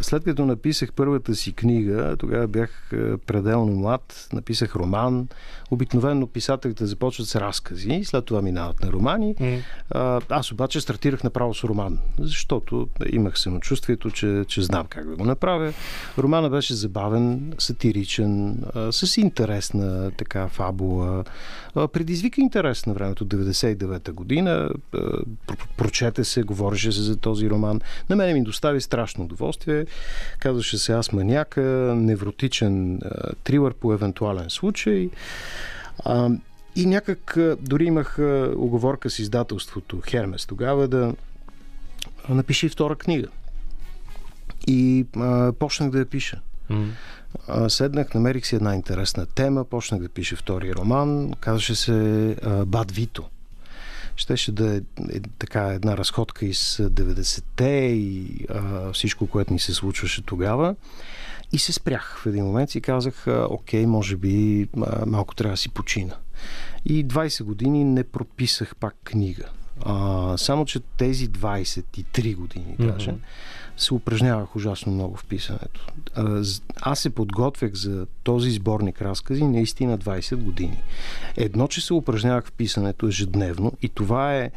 след 0.00 0.24
като 0.24 0.46
написах 0.46 0.92
първата 0.92 1.34
си 1.34 1.52
книга, 1.52 2.16
тогава 2.18 2.46
бях 2.46 2.90
пределно 3.26 3.72
млад, 3.72 4.28
написах 4.32 4.76
роман. 4.76 5.28
Обикновено 5.70 6.26
писателите 6.26 6.86
започват 6.86 7.28
с 7.28 7.36
разкази, 7.36 8.04
след 8.04 8.24
това 8.24 8.42
минават 8.42 8.80
на 8.80 8.92
романи. 8.92 9.34
Mm. 9.34 9.60
А, 9.90 10.20
аз 10.28 10.52
обаче 10.52 10.80
стартирах 10.80 11.24
направо 11.24 11.54
с 11.54 11.64
роман, 11.64 11.98
защото 12.18 12.88
имах 13.12 13.38
самочувствието, 13.38 14.10
че, 14.10 14.44
че 14.48 14.62
знам 14.62 14.86
как 14.86 15.08
да 15.08 15.16
го 15.16 15.24
направя. 15.24 15.72
Романа 16.18 16.50
беше 16.50 16.74
забавен, 16.74 17.52
сатиричен, 17.58 18.62
а, 18.74 18.92
с 18.92 19.16
интересна 19.16 20.10
така 20.16 20.48
фабула. 20.48 21.24
А, 21.74 21.88
предизвика 21.88 22.40
интерес 22.40 22.86
на 22.86 22.94
времето 22.94 23.26
99-та 23.26 24.12
година. 24.12 24.70
А, 24.94 25.00
прочете 25.76 26.24
се, 26.24 26.42
говореше 26.42 26.92
се 26.92 27.02
за 27.02 27.16
този 27.16 27.50
роман. 27.50 27.80
На 28.08 28.16
мен 28.16 28.34
ми 28.34 28.42
достави 28.42 28.80
страшно 28.80 29.24
удоволствие. 29.24 29.86
Казваше 30.38 30.78
се 30.78 30.92
Аз 30.92 31.12
маняка, 31.12 31.60
невротичен 31.96 32.96
а, 32.96 33.32
трилър 33.44 33.74
по 33.74 33.92
евентуален 33.92 34.50
случай. 34.50 35.10
А, 36.04 36.30
и 36.76 36.86
някак 36.86 37.38
дори 37.60 37.84
имах 37.84 38.18
оговорка 38.56 39.10
с 39.10 39.18
издателството 39.18 40.02
Хермес 40.08 40.46
тогава 40.46 40.88
да 40.88 41.14
напиши 42.28 42.68
втора 42.68 42.96
книга. 42.96 43.28
И 44.66 45.06
а, 45.16 45.52
почнах 45.52 45.90
да 45.90 45.98
я 45.98 46.06
пиша. 46.06 46.40
Mm. 46.70 46.88
А, 47.48 47.68
седнах, 47.70 48.14
намерих 48.14 48.46
си 48.46 48.56
една 48.56 48.74
интересна 48.74 49.26
тема, 49.26 49.64
почнах 49.64 50.00
да 50.00 50.08
пиша 50.08 50.36
втори 50.36 50.74
роман, 50.74 51.32
казваше 51.40 51.74
се 51.74 52.36
а, 52.42 52.64
Бад 52.64 52.90
Вито. 52.90 53.24
Щеше 54.16 54.52
да 54.52 54.76
е, 54.76 54.80
е 55.12 55.20
така 55.38 55.62
една 55.62 55.96
разходка 55.96 56.46
из 56.46 56.76
90-те 56.76 57.64
и 57.94 58.46
а, 58.50 58.92
всичко, 58.92 59.26
което 59.26 59.52
ни 59.52 59.58
се 59.58 59.74
случваше 59.74 60.22
тогава. 60.22 60.74
И 61.52 61.58
се 61.58 61.72
спрях 61.72 62.18
в 62.22 62.26
един 62.26 62.44
момент 62.44 62.74
и 62.74 62.80
казах, 62.80 63.26
окей, 63.48 63.86
може 63.86 64.16
би 64.16 64.68
а, 64.86 65.06
малко 65.06 65.34
трябва 65.34 65.52
да 65.52 65.56
си 65.56 65.68
почина. 65.68 66.14
И 66.84 67.06
20 67.06 67.42
години 67.42 67.84
не 67.84 68.04
прописах 68.04 68.76
пак 68.76 68.96
книга. 69.04 69.44
А, 69.84 70.36
само, 70.36 70.64
че 70.64 70.80
тези 70.96 71.28
23 71.28 72.36
години 72.36 72.76
mm-hmm. 72.78 72.92
даже 72.92 73.14
се 73.78 73.94
упражнявах 73.94 74.56
ужасно 74.56 74.92
много 74.92 75.16
в 75.16 75.24
писането. 75.24 75.86
Аз 76.80 77.00
се 77.00 77.10
подготвях 77.10 77.74
за 77.74 78.06
този 78.22 78.50
сборник 78.50 79.02
разкази 79.02 79.44
наистина 79.44 79.98
20 79.98 80.36
години. 80.36 80.82
Едно, 81.36 81.68
че 81.68 81.80
се 81.80 81.94
упражнявах 81.94 82.46
в 82.46 82.52
писането 82.52 83.06
ежедневно 83.06 83.72
и 83.82 83.88
това 83.88 84.36
е 84.36 84.50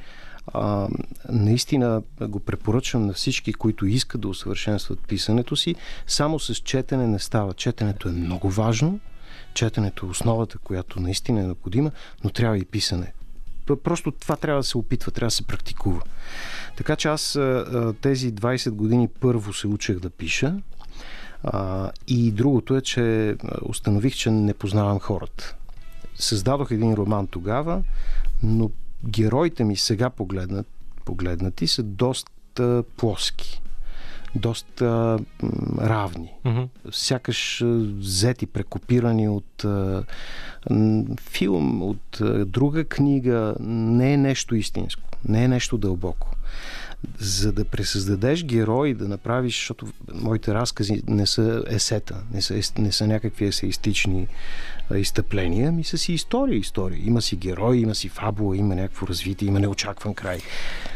а, 0.48 0.88
наистина 1.30 2.02
го 2.22 2.40
препоръчвам 2.40 3.06
на 3.06 3.14
всички, 3.14 3.54
които 3.54 3.86
искат 3.86 4.22
да 4.22 4.28
усъвършенстват 4.28 5.00
писането 5.08 5.56
си. 5.56 5.76
Само 6.08 6.40
с 6.40 6.56
четене 6.56 7.08
не 7.08 7.20
става. 7.20 7.54
Четенето 7.54 8.10
е 8.10 8.12
много 8.12 8.50
важно. 8.50 9.00
Четенето 9.54 10.06
е 10.06 10.10
основата, 10.10 10.58
която 10.58 11.00
наистина 11.00 11.42
е 11.42 11.46
необходима, 11.46 11.92
но 12.24 12.30
трябва 12.30 12.58
и 12.58 12.66
писане. 12.66 13.14
Просто 13.84 14.12
това 14.12 14.36
трябва 14.36 14.60
да 14.60 14.64
се 14.64 14.78
опитва, 14.78 15.12
трябва 15.12 15.28
да 15.28 15.32
се 15.32 15.48
практикува. 15.48 16.02
Така 16.78 16.96
че 16.96 17.08
аз 17.08 17.40
тези 18.02 18.34
20 18.34 18.70
години 18.70 19.08
първо 19.20 19.54
се 19.54 19.68
учех 19.68 20.00
да 20.00 20.10
пиша. 20.10 20.56
И 22.08 22.32
другото 22.32 22.76
е, 22.76 22.82
че 22.82 23.36
установих, 23.62 24.16
че 24.16 24.32
не 24.32 24.54
познавам 24.54 25.00
хората. 25.00 25.56
Създадох 26.16 26.72
един 26.72 26.94
роман 26.94 27.28
тогава, 27.28 27.84
но 28.44 28.72
героите 29.06 29.64
ми 29.64 29.76
сега 29.76 30.10
погледнат, 30.10 30.68
погледнати 31.06 31.68
са 31.68 31.84
доста 31.84 32.84
плоски 32.98 33.62
доста 34.36 35.20
равни. 35.80 36.34
Mm-hmm. 36.46 36.68
Сякаш 36.92 37.64
взети, 38.00 38.46
прекопирани 38.46 39.30
от 39.30 39.66
а, 39.66 40.04
филм, 41.20 41.82
от 41.82 42.22
а, 42.22 42.46
друга 42.46 42.86
книга. 42.86 43.56
Не 43.60 44.14
е 44.14 44.18
нещо 44.18 44.56
истинско. 44.56 45.04
Не 45.28 45.44
е 45.44 45.48
нещо 45.48 45.78
дълбоко 45.78 46.32
за 47.20 47.52
да 47.52 47.66
пресъздадеш 47.66 48.44
герой, 48.44 48.94
да 48.94 49.08
направиш, 49.08 49.56
защото 49.56 49.88
моите 50.14 50.54
разкази 50.54 51.04
не 51.08 51.26
са 51.26 51.64
есета, 51.68 52.24
не 52.34 52.42
са, 52.42 52.62
не 52.78 52.92
са 52.92 53.08
някакви 53.08 53.46
есеистични 53.46 54.28
изтъпления, 55.00 55.72
ми 55.72 55.84
са 55.84 55.98
си 55.98 56.14
история, 56.14 56.58
история. 56.58 57.00
Има 57.06 57.22
си 57.22 57.36
герой, 57.36 57.78
има 57.78 57.96
си 57.96 58.10
фабула, 58.10 58.58
има 58.58 58.76
някакво 58.76 59.08
развитие, 59.08 59.48
има 59.48 59.60
неочакван 59.60 60.14
край. 60.14 60.40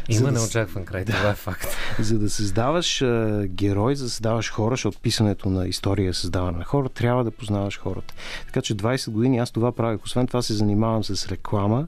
Има 0.08 0.26
да, 0.26 0.32
неочакван 0.32 0.84
край, 0.84 1.04
да, 1.04 1.12
това 1.12 1.30
е 1.30 1.34
факт. 1.34 1.66
За 1.98 2.18
да 2.18 2.30
създаваш 2.30 3.02
а, 3.02 3.44
герой, 3.46 3.96
за 3.96 4.04
да 4.04 4.10
създаваш 4.10 4.52
хора, 4.52 4.72
защото 4.72 5.00
писането 5.00 5.50
на 5.50 5.68
история, 5.68 6.14
създаване 6.14 6.58
на 6.58 6.64
хора, 6.64 6.88
трябва 6.88 7.24
да 7.24 7.30
познаваш 7.30 7.78
хората. 7.78 8.14
Така 8.46 8.62
че 8.62 8.74
20 8.74 9.10
години 9.10 9.38
аз 9.38 9.50
това 9.50 9.72
правих. 9.72 10.04
Освен 10.04 10.26
това 10.26 10.42
се 10.42 10.54
занимавам 10.54 11.04
с 11.04 11.28
реклама, 11.28 11.86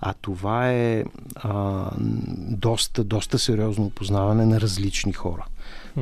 а 0.00 0.12
това 0.12 0.70
е 0.72 1.04
а, 1.34 1.90
доста, 2.48 3.04
доста 3.04 3.38
сериозно 3.38 3.84
опознаване 3.84 4.46
на 4.46 4.60
различни 4.60 5.12
хора. 5.12 5.46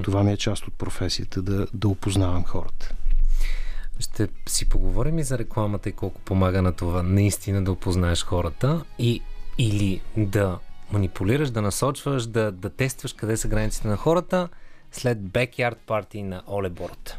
Това 0.02 0.22
ми 0.22 0.32
е 0.32 0.36
част 0.36 0.68
от 0.68 0.74
професията, 0.74 1.42
да, 1.42 1.66
да 1.74 1.88
опознавам 1.88 2.44
хората. 2.44 2.94
Ще 3.98 4.28
си 4.48 4.68
поговорим 4.68 5.18
и 5.18 5.22
за 5.22 5.38
рекламата 5.38 5.88
и 5.88 5.92
колко 5.92 6.20
помага 6.20 6.62
на 6.62 6.72
това 6.72 7.02
наистина 7.02 7.64
да 7.64 7.72
опознаеш 7.72 8.24
хората 8.24 8.84
и 8.98 9.22
или 9.58 10.00
да 10.16 10.58
манипулираш, 10.92 11.50
да 11.50 11.62
насочваш, 11.62 12.26
да, 12.26 12.52
да 12.52 12.70
тестваш 12.70 13.12
къде 13.12 13.36
са 13.36 13.48
границите 13.48 13.88
на 13.88 13.96
хората 13.96 14.48
след 14.92 15.18
Backyard 15.18 15.76
Party 15.86 16.22
на 16.22 16.42
Оле 16.48 16.68
Борот. 16.68 17.18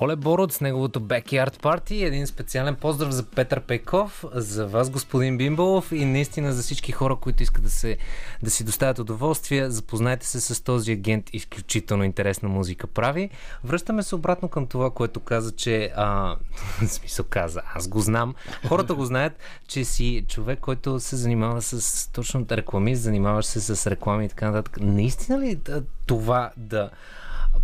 Оле 0.00 0.16
Борот 0.16 0.52
с 0.52 0.60
неговото 0.60 1.00
Backyard 1.00 1.62
Party. 1.62 2.06
Един 2.06 2.26
специален 2.26 2.74
поздрав 2.74 3.10
за 3.10 3.22
Петър 3.22 3.60
Пейков, 3.60 4.24
за 4.32 4.66
вас, 4.66 4.90
господин 4.90 5.38
Бимбалов 5.38 5.92
и 5.92 6.04
наистина 6.04 6.52
за 6.52 6.62
всички 6.62 6.92
хора, 6.92 7.16
които 7.16 7.42
искат 7.42 7.64
да, 7.64 7.70
се, 7.70 7.96
да 8.42 8.50
си 8.50 8.64
доставят 8.64 8.98
удоволствие. 8.98 9.70
Запознайте 9.70 10.26
се 10.26 10.40
с 10.40 10.64
този 10.64 10.92
агент. 10.92 11.30
Изключително 11.32 12.04
интересна 12.04 12.48
музика 12.48 12.86
прави. 12.86 13.30
Връщаме 13.64 14.02
се 14.02 14.14
обратно 14.14 14.48
към 14.48 14.66
това, 14.66 14.90
което 14.90 15.20
каза, 15.20 15.52
че... 15.52 15.92
А, 15.96 16.36
смисъл 16.86 17.24
каза, 17.30 17.62
аз 17.74 17.88
го 17.88 18.00
знам. 18.00 18.34
Хората 18.68 18.94
го 18.94 19.04
знаят, 19.04 19.32
че 19.68 19.84
си 19.84 20.24
човек, 20.28 20.58
който 20.60 21.00
се 21.00 21.16
занимава 21.16 21.62
с 21.62 22.08
точно 22.12 22.46
реклами, 22.50 22.96
занимаваш 22.96 23.46
се 23.46 23.60
с 23.60 23.90
реклами 23.90 24.24
и 24.24 24.28
така 24.28 24.50
нататък. 24.50 24.78
Наистина 24.80 25.40
ли 25.40 25.58
това 26.06 26.50
да 26.56 26.90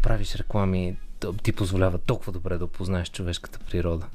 правиш 0.03 0.35
реклами 0.35 0.97
ти 1.43 1.53
позволява 1.53 1.99
толкова 1.99 2.33
добре 2.33 2.59
да 2.59 2.65
опознаеш 2.65 3.11
човешката 3.11 3.59
природа. 3.71 4.07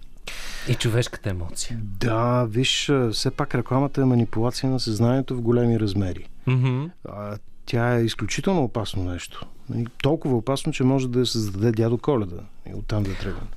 И 0.69 0.75
човешката 0.75 1.29
емоция. 1.29 1.79
Да, 1.81 2.45
виж, 2.49 2.91
все 3.11 3.31
пак 3.31 3.55
рекламата 3.55 4.01
е 4.01 4.05
манипулация 4.05 4.69
на 4.69 4.79
съзнанието 4.79 5.35
в 5.35 5.41
големи 5.41 5.79
размери. 5.79 6.27
Mm-hmm. 6.47 6.89
А, 7.09 7.37
тя 7.65 7.95
е 7.95 8.03
изключително 8.03 8.63
опасно 8.63 9.03
нещо. 9.03 9.45
Нали, 9.69 9.85
толкова 10.01 10.37
опасно, 10.37 10.73
че 10.73 10.83
може 10.83 11.07
да 11.07 11.25
създаде 11.25 11.71
дядо 11.71 11.97
Коледа. 11.97 12.41
И 12.69 12.73
оттам 12.73 13.03
да 13.03 13.13
тръгнем. 13.13 13.47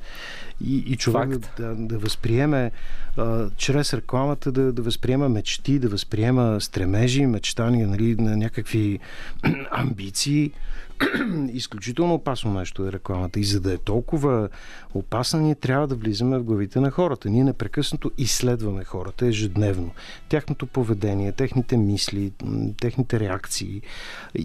И, 0.64 0.76
и 0.76 0.96
човек 0.96 1.28
да, 1.28 1.38
да, 1.58 1.74
да 1.74 1.98
възприеме 1.98 2.70
а, 3.16 3.50
чрез 3.56 3.94
рекламата 3.94 4.52
да, 4.52 4.72
да 4.72 4.82
възприема 4.82 5.28
мечти, 5.28 5.78
да 5.78 5.88
възприема 5.88 6.60
стремежи, 6.60 7.26
мечтания 7.26 7.88
нали, 7.88 8.16
на 8.16 8.36
някакви 8.36 8.98
амбиции, 9.70 10.52
изключително 11.52 12.14
опасно 12.14 12.54
нещо 12.54 12.86
е 12.86 12.92
рекламата. 12.92 13.40
И 13.40 13.44
за 13.44 13.60
да 13.60 13.72
е 13.72 13.78
толкова 13.78 14.48
опасна, 14.94 15.40
ние 15.40 15.54
трябва 15.54 15.86
да 15.86 15.94
влизаме 15.94 16.38
в 16.38 16.44
главите 16.44 16.80
на 16.80 16.90
хората. 16.90 17.30
Ние 17.30 17.44
непрекъснато 17.44 18.10
изследваме 18.18 18.84
хората 18.84 19.26
ежедневно. 19.26 19.90
Тяхното 20.28 20.66
поведение, 20.66 21.32
техните 21.32 21.76
мисли, 21.76 22.32
техните 22.80 23.20
реакции. 23.20 23.82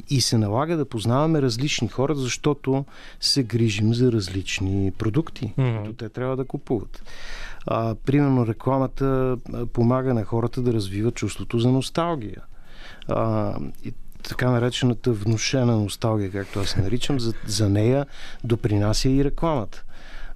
И 0.10 0.22
се 0.22 0.38
налага 0.38 0.78
да 0.78 0.86
познаваме 0.86 1.42
различни 1.42 1.88
хора, 1.88 2.16
защото 2.16 2.86
се 3.20 3.44
грижим 3.44 3.94
за 3.94 4.12
различни 4.12 4.92
продукти, 4.92 5.54
mm-hmm. 5.58 5.78
които 5.78 5.94
те 5.94 6.10
трябва 6.10 6.36
да 6.36 6.46
купуват. 6.46 7.04
А, 7.68 7.96
примерно 7.96 8.48
рекламата 8.48 9.38
помага 9.74 10.14
на 10.14 10.24
хората 10.24 10.62
да 10.62 10.74
развиват 10.74 11.16
чувството 11.16 11.60
за 11.60 11.72
носталгия. 11.72 12.42
А, 13.08 13.56
и 13.84 13.94
така 14.30 14.50
наречената 14.50 15.12
внушена 15.12 15.78
носталгия, 15.78 16.32
както 16.32 16.60
аз 16.60 16.76
наричам, 16.76 17.20
за, 17.20 17.34
за 17.48 17.70
нея 17.70 18.06
допринася 18.44 19.10
и 19.10 19.24
рекламата. 19.24 19.84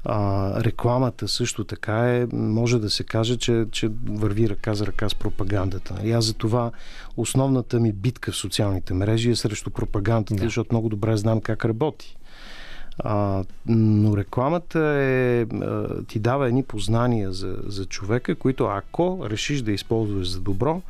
А, 0.05 0.63
рекламата 0.63 1.27
също 1.27 1.63
така 1.63 2.15
е, 2.15 2.27
може 2.33 2.79
да 2.79 2.89
се 2.89 3.03
каже, 3.03 3.37
че, 3.37 3.65
че 3.71 3.89
върви 4.05 4.49
ръка 4.49 4.73
за 4.73 4.85
ръка 4.85 5.09
с 5.09 5.15
пропагандата. 5.15 5.95
И 6.03 6.11
аз 6.11 6.25
за 6.25 6.33
това 6.33 6.71
основната 7.17 7.79
ми 7.79 7.91
битка 7.91 8.31
в 8.31 8.35
социалните 8.35 8.93
мрежи 8.93 9.31
е 9.31 9.35
срещу 9.35 9.69
пропагандата, 9.69 10.35
да. 10.35 10.43
защото 10.43 10.73
много 10.73 10.89
добре 10.89 11.17
знам 11.17 11.41
как 11.41 11.65
работи. 11.65 12.17
А, 13.03 13.43
но 13.67 14.17
рекламата 14.17 14.79
е, 14.79 15.41
а, 15.41 16.03
ти 16.03 16.19
дава 16.19 16.47
едни 16.47 16.63
познания 16.63 17.33
за, 17.33 17.57
за 17.65 17.85
човека, 17.85 18.35
които 18.35 18.65
ако 18.65 19.19
решиш 19.29 19.61
да 19.61 19.71
използваш 19.71 20.29
за 20.29 20.39
добро, 20.39 20.81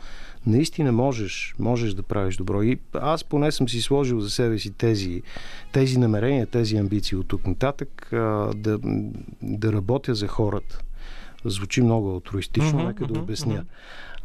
наистина 0.48 0.92
можеш, 0.92 1.56
можеш 1.60 1.94
да 1.94 2.04
правиш 2.04 2.36
добро. 2.38 2.64
И 2.64 2.80
аз 2.94 3.24
поне 3.24 3.52
съм 3.52 3.70
си 3.70 3.82
сложил 3.82 4.20
за 4.20 4.30
себе 4.30 4.60
си 4.60 4.72
тези, 4.72 5.22
тези 5.72 5.98
намерения, 5.98 6.46
тези 6.46 6.78
амбиции 6.78 7.18
от 7.18 7.28
тук 7.28 7.48
нататък 7.48 8.08
да, 8.56 8.80
да 9.42 9.74
работя 9.74 10.16
за 10.16 10.28
хората. 10.28 10.82
Звучи 11.46 11.82
много 11.82 12.10
алтруистично, 12.10 12.80
mm-hmm, 12.80 12.88
нека 12.88 13.08
да 13.08 13.20
обясня. 13.20 13.66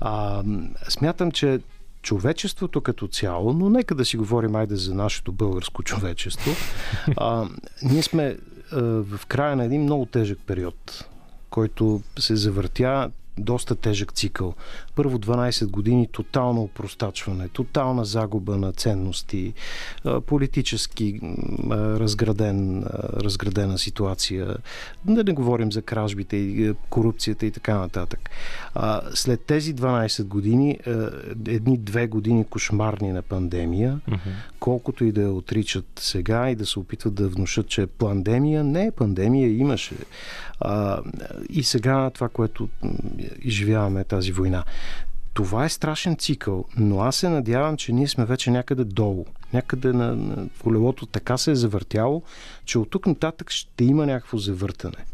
А, 0.00 0.42
смятам, 0.88 1.30
че 1.30 1.60
човечеството 2.02 2.80
като 2.80 3.08
цяло, 3.08 3.52
но 3.52 3.70
нека 3.70 3.94
да 3.94 4.04
си 4.04 4.16
говорим 4.16 4.54
айде 4.54 4.76
за 4.76 4.94
нашето 4.94 5.32
българско 5.32 5.82
човечество. 5.82 6.52
А, 7.16 7.48
ние 7.82 8.02
сме 8.02 8.36
а, 8.72 8.80
в 8.82 9.20
края 9.28 9.56
на 9.56 9.64
един 9.64 9.82
много 9.82 10.06
тежък 10.06 10.38
период, 10.46 11.08
който 11.50 12.02
се 12.18 12.36
завъртя 12.36 13.10
доста 13.38 13.74
тежък 13.74 14.12
цикъл. 14.12 14.54
Първо 14.94 15.18
12 15.18 15.70
години 15.70 16.08
тотално 16.12 16.62
опростачване, 16.62 17.48
тотална 17.48 18.04
загуба 18.04 18.56
на 18.56 18.72
ценности, 18.72 19.54
политически 20.26 21.20
разграден, 21.70 22.84
разградена 23.16 23.78
ситуация. 23.78 24.56
Да 25.04 25.24
не 25.24 25.32
говорим 25.32 25.72
за 25.72 25.82
кражбите 25.82 26.36
и 26.36 26.74
корупцията 26.90 27.46
и 27.46 27.50
така 27.50 27.78
нататък. 27.78 28.30
След 29.14 29.40
тези 29.40 29.74
12 29.74 30.24
години, 30.24 30.78
едни 31.46 31.78
две 31.78 32.06
години 32.06 32.44
кошмарни 32.44 33.12
на 33.12 33.22
пандемия, 33.22 34.00
mm-hmm. 34.08 34.18
колкото 34.60 35.04
и 35.04 35.12
да 35.12 35.22
я 35.22 35.32
отричат 35.32 35.86
сега 35.96 36.50
и 36.50 36.54
да 36.54 36.66
се 36.66 36.78
опитват 36.78 37.14
да 37.14 37.28
внушат, 37.28 37.68
че 37.68 37.82
е 37.82 37.86
пандемия, 37.86 38.64
не 38.64 38.86
е 38.86 38.90
пандемия, 38.90 39.56
имаше. 39.56 39.94
И 41.50 41.62
сега 41.62 42.10
това, 42.10 42.28
което 42.28 42.68
изживяваме 43.42 44.04
тази 44.04 44.32
война. 44.32 44.64
Това 45.34 45.64
е 45.64 45.68
страшен 45.68 46.16
цикъл, 46.16 46.64
но 46.76 47.00
аз 47.00 47.16
се 47.16 47.28
надявам, 47.28 47.76
че 47.76 47.92
ние 47.92 48.08
сме 48.08 48.24
вече 48.24 48.50
някъде 48.50 48.84
долу. 48.84 49.24
Някъде 49.52 49.92
на, 49.92 50.16
на 50.16 50.48
колелото 50.62 51.06
така 51.06 51.38
се 51.38 51.50
е 51.50 51.54
завъртяло, 51.54 52.22
че 52.64 52.78
от 52.78 52.90
тук 52.90 53.06
нататък 53.06 53.50
ще 53.50 53.84
има 53.84 54.06
някакво 54.06 54.38
завъртане. 54.38 55.04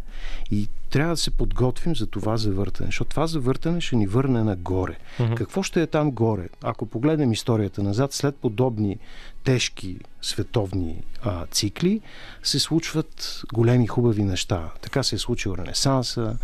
И 0.50 0.68
трябва 0.90 1.12
да 1.12 1.16
се 1.16 1.30
подготвим 1.30 1.96
за 1.96 2.06
това 2.06 2.36
завъртане, 2.36 2.86
защото 2.86 3.10
това 3.10 3.26
завъртане 3.26 3.80
ще 3.80 3.96
ни 3.96 4.06
върне 4.06 4.44
нагоре. 4.44 4.96
Mm-hmm. 5.18 5.34
Какво 5.34 5.62
ще 5.62 5.82
е 5.82 5.86
там 5.86 6.10
горе? 6.10 6.48
Ако 6.62 6.86
погледнем 6.86 7.32
историята 7.32 7.82
назад, 7.82 8.12
след 8.12 8.36
подобни 8.36 8.98
тежки 9.44 9.98
световни 10.22 11.02
а, 11.22 11.46
цикли, 11.46 12.00
се 12.42 12.58
случват 12.58 13.42
големи 13.52 13.86
хубави 13.86 14.22
неща. 14.22 14.70
Така 14.80 15.02
се 15.02 15.16
е 15.16 15.18
случил 15.18 15.54
Ренесанса, 15.58 16.36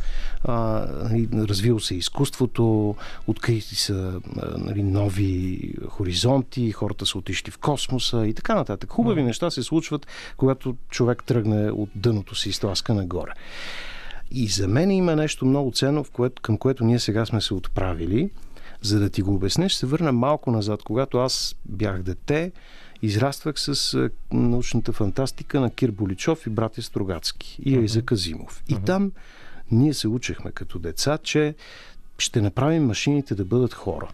а, 0.44 0.54
нали, 1.02 1.28
развил 1.32 1.80
се 1.80 1.94
изкуството, 1.94 2.96
открити 3.26 3.76
са 3.76 4.20
а, 4.42 4.58
нали, 4.58 4.82
нови 4.82 5.72
хоризонти, 5.88 6.72
хората 6.72 7.06
са 7.06 7.18
отишли 7.18 7.50
в 7.50 7.58
космоса 7.58 8.26
и 8.26 8.34
така 8.34 8.54
нататък. 8.54 8.90
Хубави 8.90 9.20
mm. 9.20 9.24
неща 9.24 9.50
се 9.50 9.62
случват, 9.62 10.06
когато 10.36 10.76
човек 10.90 11.24
тръгне 11.26 11.70
от 11.70 11.90
дъното 11.94 12.34
си 12.34 12.48
и 12.48 12.52
стласка 12.52 12.94
нагоре. 12.94 13.32
И 14.30 14.46
за 14.46 14.68
мен 14.68 14.90
има 14.90 15.16
нещо 15.16 15.46
много 15.46 15.72
ценно, 15.72 16.04
в 16.04 16.10
което, 16.10 16.42
към 16.42 16.58
което 16.58 16.84
ние 16.84 16.98
сега 16.98 17.26
сме 17.26 17.40
се 17.40 17.54
отправили. 17.54 18.30
За 18.82 19.00
да 19.00 19.10
ти 19.10 19.22
го 19.22 19.34
обясня, 19.34 19.68
ще 19.68 19.78
се 19.78 19.86
върна 19.86 20.12
малко 20.12 20.50
назад. 20.50 20.82
Когато 20.82 21.18
аз 21.18 21.56
бях 21.64 22.02
дете, 22.02 22.52
израствах 23.02 23.54
с 23.58 24.10
научната 24.32 24.92
фантастика 24.92 25.60
на 25.60 25.70
Кир 25.70 25.90
Боличов 25.90 26.46
и 26.46 26.50
братя 26.50 26.82
Строгацки 26.82 27.58
и 27.64 27.76
Айза 27.76 28.02
Казимов. 28.02 28.62
И 28.68 28.76
там 28.86 29.12
ние 29.70 29.94
се 29.94 30.08
учехме 30.08 30.52
като 30.52 30.78
деца, 30.78 31.18
че 31.18 31.54
ще 32.18 32.40
направим 32.40 32.86
машините 32.86 33.34
да 33.34 33.44
бъдат 33.44 33.74
хора. 33.74 34.08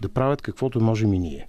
Да 0.00 0.08
правят 0.08 0.42
каквото 0.42 0.80
можем 0.80 1.14
и 1.14 1.18
ние. 1.18 1.48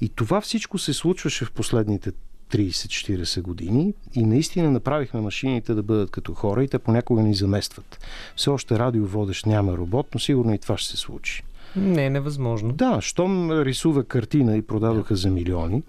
И 0.00 0.08
това 0.08 0.40
всичко 0.40 0.78
се 0.78 0.92
случваше 0.92 1.44
в 1.44 1.52
последните 1.52 2.12
30-40 2.50 3.42
години 3.42 3.94
и 4.14 4.24
наистина 4.24 4.70
направихме 4.70 5.20
машините 5.20 5.74
да 5.74 5.82
бъдат 5.82 6.10
като 6.10 6.34
хора 6.34 6.64
и 6.64 6.68
те 6.68 6.78
понякога 6.78 7.22
ни 7.22 7.34
заместват. 7.34 8.00
Все 8.36 8.50
още 8.50 8.78
радиоводещ 8.78 9.46
няма 9.46 9.76
робот, 9.76 10.06
но 10.14 10.20
сигурно 10.20 10.54
и 10.54 10.58
това 10.58 10.78
ще 10.78 10.90
се 10.90 10.96
случи. 10.96 11.42
Не 11.76 12.06
е 12.06 12.10
невъзможно. 12.10 12.72
Да, 12.72 13.00
щом 13.00 13.50
рисува 13.62 14.04
картина 14.04 14.56
и 14.56 14.62
продадоха 14.62 15.14
да. 15.14 15.20
за 15.20 15.30
милиони, 15.30 15.82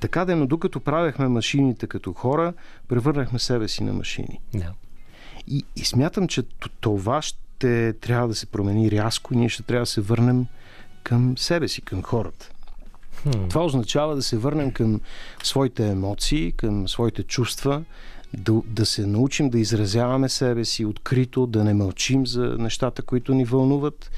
така 0.00 0.24
да, 0.24 0.36
но 0.36 0.46
докато 0.46 0.80
правехме 0.80 1.28
машините 1.28 1.86
като 1.86 2.12
хора, 2.12 2.52
превърнахме 2.88 3.38
себе 3.38 3.68
си 3.68 3.84
на 3.84 3.92
машини. 3.92 4.40
Да. 4.54 4.72
И, 5.46 5.64
и 5.76 5.84
смятам, 5.84 6.28
че 6.28 6.42
това 6.80 7.22
ще 7.22 7.92
трябва 7.92 8.28
да 8.28 8.34
се 8.34 8.46
промени 8.46 8.90
рязко 8.90 9.34
и 9.34 9.36
ние 9.36 9.48
ще 9.48 9.62
трябва 9.62 9.82
да 9.82 9.86
се 9.86 10.00
върнем 10.00 10.46
към 11.02 11.38
себе 11.38 11.68
си, 11.68 11.82
към 11.82 12.02
хората. 12.02 12.50
Hmm. 13.26 13.48
Това 13.50 13.64
означава 13.64 14.16
да 14.16 14.22
се 14.22 14.38
върнем 14.38 14.72
към 14.72 15.00
своите 15.42 15.88
емоции, 15.88 16.52
към 16.52 16.88
своите 16.88 17.22
чувства, 17.22 17.84
да, 18.36 18.62
да 18.66 18.86
се 18.86 19.06
научим 19.06 19.50
да 19.50 19.58
изразяваме 19.58 20.28
себе 20.28 20.64
си 20.64 20.84
открито, 20.84 21.46
да 21.46 21.64
не 21.64 21.74
мълчим 21.74 22.26
за 22.26 22.56
нещата, 22.58 23.02
които 23.02 23.34
ни 23.34 23.44
вълнуват, 23.44 24.10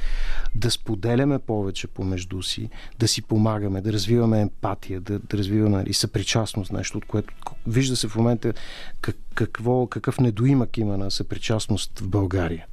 да 0.55 0.71
споделяме 0.71 1.39
повече 1.39 1.87
помежду 1.87 2.43
си, 2.43 2.71
да 2.99 3.09
си 3.09 3.23
помагаме, 3.23 3.81
да 3.81 3.93
развиваме 3.93 4.41
емпатия, 4.41 5.01
да, 5.01 5.19
да 5.19 5.39
развиваме 5.39 5.85
и 5.87 5.95
съпричастност, 5.95 6.73
нещо, 6.73 6.99
от 6.99 7.05
което 7.05 7.35
вижда 7.67 7.97
се 7.97 8.09
в 8.09 8.17
момента 8.17 8.53
как, 9.01 9.17
какво, 9.35 9.87
какъв 9.87 10.21
недоимък 10.21 10.79
има 10.79 10.99
на 10.99 11.11
съпричастност 11.11 11.99
в 11.99 12.09
България. 12.09 12.67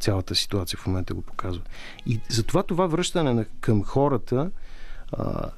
Цялата 0.00 0.34
ситуация 0.34 0.78
в 0.78 0.86
момента 0.86 1.14
го 1.14 1.22
показва. 1.22 1.62
И 2.06 2.20
затова 2.28 2.62
това 2.62 2.86
връщане 2.86 3.46
към 3.60 3.82
хората 3.84 4.50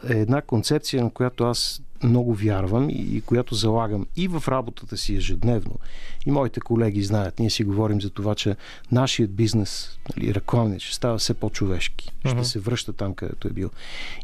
е 0.09 0.13
една 0.13 0.43
концепция, 0.43 1.05
на 1.05 1.11
която 1.11 1.45
аз 1.45 1.83
много 2.03 2.35
вярвам 2.35 2.91
и, 2.91 3.23
която 3.27 3.55
залагам 3.55 4.07
и 4.17 4.29
в 4.29 4.43
работата 4.49 4.97
си 4.97 5.17
ежедневно. 5.17 5.79
И 6.27 6.31
моите 6.31 6.61
колеги 6.61 7.03
знаят, 7.03 7.39
ние 7.39 7.51
си 7.51 7.65
говорим 7.65 8.01
за 8.01 8.11
това, 8.11 8.35
че 8.35 8.57
нашият 8.93 9.35
бизнес, 9.35 9.99
нали, 10.17 10.35
рекламният, 10.35 10.83
ще 10.83 10.95
става 10.95 11.19
все 11.19 11.35
по-човешки. 11.35 12.13
Uh-huh. 12.25 12.33
Ще 12.33 12.45
се 12.45 12.59
връща 12.59 12.93
там, 12.93 13.15
където 13.15 13.49
е 13.49 13.51
бил. 13.51 13.71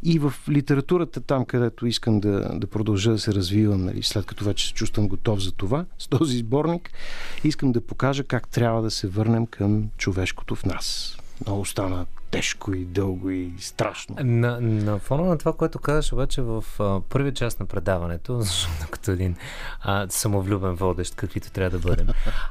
И 0.02 0.18
в 0.18 0.34
литературата, 0.48 1.20
там, 1.20 1.44
където 1.44 1.86
искам 1.86 2.20
да, 2.20 2.58
да 2.58 2.66
продължа 2.66 3.10
да 3.10 3.18
се 3.18 3.34
развивам, 3.34 3.84
нали, 3.84 4.02
след 4.02 4.26
като 4.26 4.44
вече 4.44 4.66
се 4.66 4.74
чувствам 4.74 5.08
готов 5.08 5.42
за 5.42 5.52
това, 5.52 5.84
с 5.98 6.08
този 6.08 6.38
сборник, 6.38 6.90
искам 7.44 7.72
да 7.72 7.80
покажа 7.80 8.24
как 8.24 8.48
трябва 8.48 8.82
да 8.82 8.90
се 8.90 9.08
върнем 9.08 9.46
към 9.46 9.88
човешкото 9.96 10.54
в 10.54 10.64
нас. 10.64 11.16
Много 11.46 11.64
стана 11.64 12.06
тежко 12.30 12.72
и 12.72 12.84
дълго 12.84 13.30
и 13.30 13.52
страшно. 13.58 14.16
На, 14.20 14.60
на 14.60 14.98
фона 14.98 15.24
на 15.24 15.38
това, 15.38 15.52
което 15.52 15.78
казаш 15.78 16.12
обаче 16.12 16.42
в 16.42 16.64
първия 17.08 17.34
част 17.34 17.60
на 17.60 17.66
предаването, 17.66 18.40
защото 18.40 18.90
като 18.90 19.10
един 19.10 19.36
а, 19.80 20.06
самовлюбен 20.08 20.74
водещ, 20.74 21.14
каквито 21.14 21.50
трябва 21.50 21.78
да 21.78 21.88
бъдем, 21.88 22.08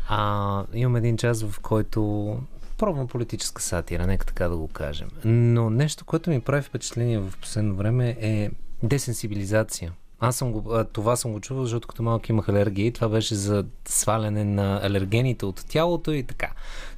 а, 0.09 0.63
имам 0.73 0.95
един 0.95 1.17
час, 1.17 1.43
в 1.43 1.59
който 1.59 2.37
пробвам 2.77 3.07
политическа 3.07 3.61
сатира, 3.61 4.07
нека 4.07 4.25
така 4.25 4.47
да 4.47 4.57
го 4.57 4.67
кажем. 4.67 5.09
Но 5.25 5.69
нещо, 5.69 6.05
което 6.05 6.29
ми 6.29 6.41
прави 6.41 6.61
впечатление 6.61 7.19
в 7.19 7.33
последно 7.41 7.75
време 7.75 8.17
е 8.21 8.49
десенсибилизация. 8.83 9.91
Аз 10.19 10.35
съм 10.35 10.51
го, 10.51 10.83
това 10.93 11.15
съм 11.15 11.31
го 11.31 11.39
чувал, 11.39 11.63
защото 11.63 11.87
като 11.87 12.03
малък 12.03 12.29
имах 12.29 12.49
алергия 12.49 12.87
и 12.87 12.91
това 12.91 13.09
беше 13.09 13.35
за 13.35 13.65
сваляне 13.85 14.43
на 14.43 14.79
алергените 14.83 15.45
от 15.45 15.65
тялото 15.67 16.11
и 16.11 16.23
така. 16.23 16.51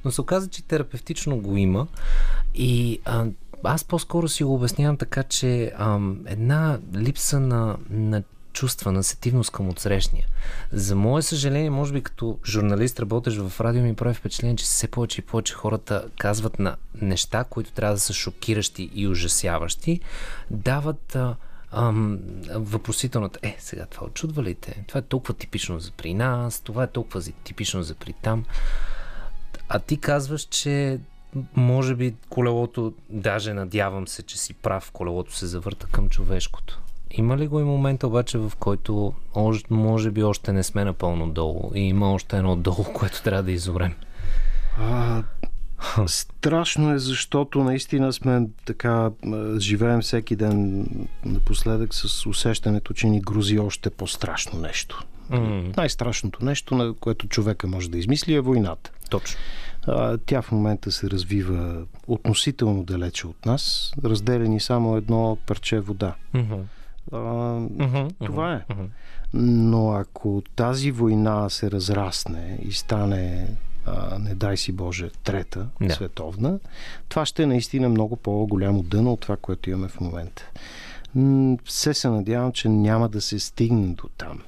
Но 0.04 0.10
се 0.10 0.20
оказа, 0.20 0.48
че 0.48 0.64
терапевтично 0.64 1.36
го 1.36 1.56
има 1.56 1.86
и 2.54 3.00
а, 3.04 3.26
аз 3.64 3.84
по-скоро 3.84 4.28
си 4.28 4.44
го 4.44 4.54
обяснявам 4.54 4.96
така, 4.96 5.22
че 5.22 5.72
а, 5.76 5.98
една 6.26 6.78
липса 6.94 7.40
на, 7.40 7.76
на 7.90 8.22
чувства, 8.52 8.92
на 8.92 9.04
сетивност 9.04 9.50
към 9.50 9.68
отсрещния. 9.68 10.26
За 10.72 10.96
мое 10.96 11.22
съжаление, 11.22 11.70
може 11.70 11.92
би 11.92 12.02
като 12.02 12.38
журналист, 12.46 13.00
работеш 13.00 13.36
в 13.36 13.60
радио, 13.60 13.82
ми 13.82 13.94
прави 13.94 14.14
впечатление, 14.14 14.56
че 14.56 14.64
все 14.64 14.88
повече 14.88 15.20
и 15.20 15.24
повече 15.24 15.54
хората 15.54 16.04
казват 16.18 16.58
на 16.58 16.76
неща, 17.02 17.44
които 17.44 17.72
трябва 17.72 17.94
да 17.94 18.00
са 18.00 18.12
шокиращи 18.12 18.90
и 18.94 19.08
ужасяващи, 19.08 20.00
дават 20.50 21.16
а, 21.16 21.36
ам, 21.72 22.18
въпросителната. 22.54 23.38
Е, 23.42 23.56
сега 23.58 23.86
това 23.86 24.06
очудва 24.06 24.42
ли 24.42 24.54
те? 24.54 24.84
Това 24.88 24.98
е 24.98 25.02
толкова 25.02 25.34
типично 25.34 25.80
за 25.80 25.90
при 25.90 26.14
нас, 26.14 26.60
това 26.60 26.84
е 26.84 26.86
толкова 26.86 27.22
типично 27.22 27.82
за 27.82 27.94
при 27.94 28.12
там. 28.12 28.44
А 29.68 29.78
ти 29.78 29.96
казваш, 29.96 30.42
че 30.42 31.00
може 31.56 31.94
би 31.94 32.14
колелото, 32.28 32.92
даже 33.10 33.54
надявам 33.54 34.08
се, 34.08 34.22
че 34.22 34.38
си 34.38 34.54
прав, 34.54 34.90
колелото 34.92 35.36
се 35.36 35.46
завърта 35.46 35.86
към 35.86 36.08
човешкото. 36.08 36.80
Има 37.10 37.36
ли 37.36 37.46
го 37.46 37.60
и 37.60 37.64
момента 37.64 38.06
обаче, 38.06 38.38
в 38.38 38.52
който 38.58 39.14
може 39.70 40.10
би 40.10 40.22
още 40.22 40.52
не 40.52 40.62
сме 40.62 40.84
напълно 40.84 41.30
долу 41.30 41.70
и 41.74 41.80
има 41.80 42.12
още 42.12 42.36
едно 42.36 42.56
долу, 42.56 42.84
което 42.94 43.22
трябва 43.22 43.42
да 43.42 43.52
изорем? 43.52 43.94
А, 44.78 45.22
Страшно 46.06 46.94
е, 46.94 46.98
защото 46.98 47.64
наистина 47.64 48.12
сме 48.12 48.46
така, 48.64 49.10
живеем 49.58 50.00
всеки 50.00 50.36
ден 50.36 50.86
напоследък 51.24 51.94
с 51.94 52.26
усещането, 52.26 52.94
че 52.94 53.06
ни 53.06 53.20
грузи 53.20 53.58
още 53.58 53.90
по-страшно 53.90 54.58
нещо. 54.58 55.04
Mm. 55.30 55.76
Най-страшното 55.76 56.44
нещо, 56.44 56.74
на 56.74 56.94
което 56.94 57.28
човека 57.28 57.66
може 57.66 57.90
да 57.90 57.98
измисли 57.98 58.34
е 58.34 58.40
войната. 58.40 58.90
Точно. 59.10 59.40
Тя 60.26 60.42
в 60.42 60.52
момента 60.52 60.92
се 60.92 61.10
развива 61.10 61.82
относително 62.06 62.84
далече 62.84 63.26
от 63.26 63.46
нас, 63.46 63.92
разделени 64.04 64.60
само 64.60 64.96
едно 64.96 65.38
парче 65.46 65.80
вода. 65.80 66.14
Mm-hmm. 66.34 66.62
А, 67.12 67.16
mm-hmm. 67.16 68.26
Това 68.26 68.52
е. 68.52 68.64
Mm-hmm. 68.72 68.86
Но 69.34 69.90
ако 69.92 70.42
тази 70.56 70.90
война 70.90 71.50
се 71.50 71.70
разрасне 71.70 72.58
и 72.62 72.72
стане 72.72 73.48
а, 73.86 74.18
не 74.18 74.34
дай 74.34 74.56
си 74.56 74.72
Боже, 74.72 75.10
трета 75.24 75.66
да. 75.80 75.94
световна, 75.94 76.58
това 77.08 77.26
ще 77.26 77.42
е 77.42 77.46
наистина 77.46 77.88
много 77.88 78.16
по-голямо 78.16 78.82
дъно 78.82 79.12
от 79.12 79.20
това, 79.20 79.36
което 79.36 79.70
имаме 79.70 79.88
в 79.88 80.00
момента. 80.00 80.50
Все 81.64 81.94
се 81.94 82.08
надявам, 82.08 82.52
че 82.52 82.68
няма 82.68 83.08
да 83.08 83.20
се 83.20 83.38
стигне 83.38 83.86
до 83.86 84.08
там. 84.18 84.42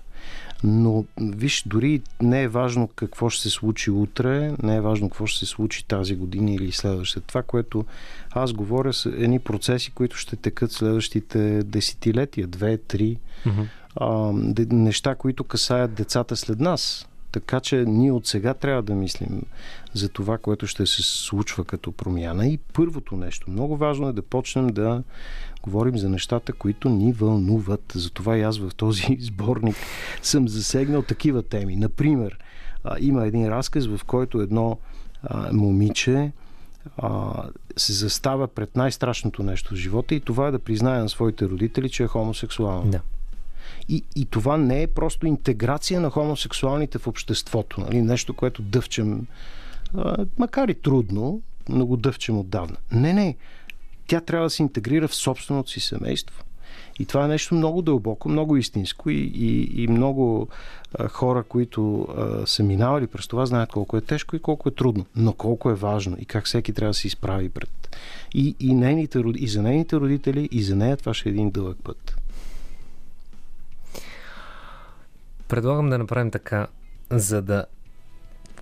Но, 0.66 1.04
виж, 1.20 1.62
дори 1.66 2.02
не 2.22 2.42
е 2.42 2.48
важно 2.48 2.88
какво 2.88 3.30
ще 3.30 3.42
се 3.42 3.50
случи 3.50 3.90
утре, 3.90 4.54
не 4.62 4.76
е 4.76 4.80
важно 4.80 5.10
какво 5.10 5.26
ще 5.26 5.38
се 5.38 5.46
случи 5.46 5.86
тази 5.86 6.16
година 6.16 6.52
или 6.52 6.72
следващата. 6.72 7.26
Това, 7.26 7.42
което 7.42 7.84
аз 8.30 8.52
говоря, 8.52 8.92
са 8.92 9.08
едни 9.08 9.38
процеси, 9.38 9.90
които 9.90 10.16
ще 10.16 10.36
текат 10.36 10.72
следващите 10.72 11.62
десетилетия, 11.62 12.46
две, 12.46 12.78
три. 12.78 13.18
Mm-hmm. 13.46 13.66
А, 13.96 14.32
неща, 14.74 15.14
които 15.14 15.44
касаят 15.44 15.94
децата 15.94 16.36
след 16.36 16.60
нас. 16.60 17.08
Така 17.34 17.60
че 17.60 17.76
ние 17.76 18.12
от 18.12 18.26
сега 18.26 18.54
трябва 18.54 18.82
да 18.82 18.94
мислим 18.94 19.42
за 19.94 20.08
това, 20.08 20.38
което 20.38 20.66
ще 20.66 20.86
се 20.86 21.02
случва 21.02 21.64
като 21.64 21.92
промяна. 21.92 22.46
И 22.46 22.58
първото 22.58 23.16
нещо, 23.16 23.50
много 23.50 23.76
важно 23.76 24.08
е 24.08 24.12
да 24.12 24.22
почнем 24.22 24.66
да 24.66 25.02
говорим 25.62 25.98
за 25.98 26.08
нещата, 26.08 26.52
които 26.52 26.88
ни 26.88 27.12
вълнуват. 27.12 27.92
Затова 27.94 28.36
и 28.36 28.42
аз 28.42 28.58
в 28.58 28.70
този 28.76 29.16
сборник 29.20 29.76
съм 30.22 30.48
засегнал 30.48 31.02
такива 31.02 31.42
теми. 31.42 31.76
Например, 31.76 32.38
има 33.00 33.26
един 33.26 33.48
разказ, 33.48 33.86
в 33.86 34.00
който 34.06 34.40
едно 34.40 34.78
момиче 35.52 36.32
се 37.76 37.92
застава 37.92 38.48
пред 38.48 38.76
най-страшното 38.76 39.42
нещо 39.42 39.74
в 39.74 39.78
живота 39.78 40.14
и 40.14 40.20
това 40.20 40.48
е 40.48 40.50
да 40.50 40.58
признае 40.58 40.98
на 40.98 41.08
своите 41.08 41.44
родители, 41.44 41.90
че 41.90 42.02
е 42.02 42.06
хомосексуална. 42.06 42.90
Да. 42.90 43.00
И, 43.88 44.02
и 44.16 44.24
това 44.24 44.56
не 44.56 44.82
е 44.82 44.86
просто 44.86 45.26
интеграция 45.26 46.00
на 46.00 46.10
хомосексуалните 46.10 46.98
в 46.98 47.06
обществото. 47.06 47.80
Нали? 47.80 48.02
Нещо, 48.02 48.34
което 48.34 48.62
дъвчем, 48.62 49.26
макар 50.38 50.68
и 50.68 50.74
трудно, 50.74 51.42
но 51.68 51.86
го 51.86 51.96
дъвчем 51.96 52.38
отдавна. 52.38 52.76
Не, 52.92 53.12
не. 53.12 53.36
Тя 54.06 54.20
трябва 54.20 54.46
да 54.46 54.50
се 54.50 54.62
интегрира 54.62 55.08
в 55.08 55.14
собственото 55.14 55.70
си 55.70 55.80
семейство. 55.80 56.44
И 56.98 57.04
това 57.04 57.24
е 57.24 57.28
нещо 57.28 57.54
много 57.54 57.82
дълбоко, 57.82 58.28
много 58.28 58.56
истинско 58.56 59.10
и, 59.10 59.32
и, 59.34 59.82
и 59.82 59.88
много 59.88 60.48
а, 60.94 61.08
хора, 61.08 61.42
които 61.42 62.02
а, 62.02 62.46
са 62.46 62.62
минавали 62.62 63.06
през 63.06 63.26
това, 63.26 63.46
знаят 63.46 63.70
колко 63.70 63.96
е 63.96 64.00
тежко 64.00 64.36
и 64.36 64.38
колко 64.38 64.68
е 64.68 64.74
трудно, 64.74 65.06
но 65.16 65.32
колко 65.32 65.70
е 65.70 65.74
важно 65.74 66.16
и 66.20 66.24
как 66.24 66.46
всеки 66.46 66.72
трябва 66.72 66.90
да 66.90 66.94
се 66.94 67.06
изправи 67.06 67.48
пред. 67.48 67.96
И, 68.34 68.54
и, 68.60 68.74
нейните, 68.74 69.22
и 69.36 69.48
за 69.48 69.62
нейните 69.62 69.96
родители, 69.96 70.48
и 70.52 70.62
за 70.62 70.76
нея 70.76 70.96
това 70.96 71.14
ще 71.14 71.28
е 71.28 71.32
един 71.32 71.50
дълъг 71.50 71.78
път. 71.84 72.16
Предлагам 75.54 75.90
да 75.90 75.98
направим 75.98 76.30
така, 76.30 76.66
за 77.10 77.42
да 77.42 77.66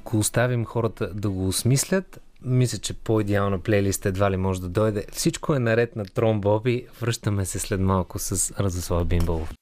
го 0.05 0.19
оставим 0.19 0.65
хората 0.65 1.15
да 1.15 1.31
го 1.31 1.49
осмислят. 1.49 2.21
Мисля, 2.43 2.79
че 2.79 2.95
по-идеална 2.95 3.59
плейлист 3.59 4.07
едва 4.07 4.31
ли 4.31 4.37
може 4.37 4.61
да 4.61 4.69
дойде. 4.69 5.07
Всичко 5.13 5.55
е 5.55 5.59
наред 5.59 5.97
на 5.97 6.05
Трон 6.05 6.41
Боби. 6.41 6.87
Връщаме 7.01 7.47
се 7.47 7.59
след 7.59 7.81
малко 7.81 8.19
с 8.19 8.55
Радослав 8.61 9.07
Бимбалов. 9.07 9.53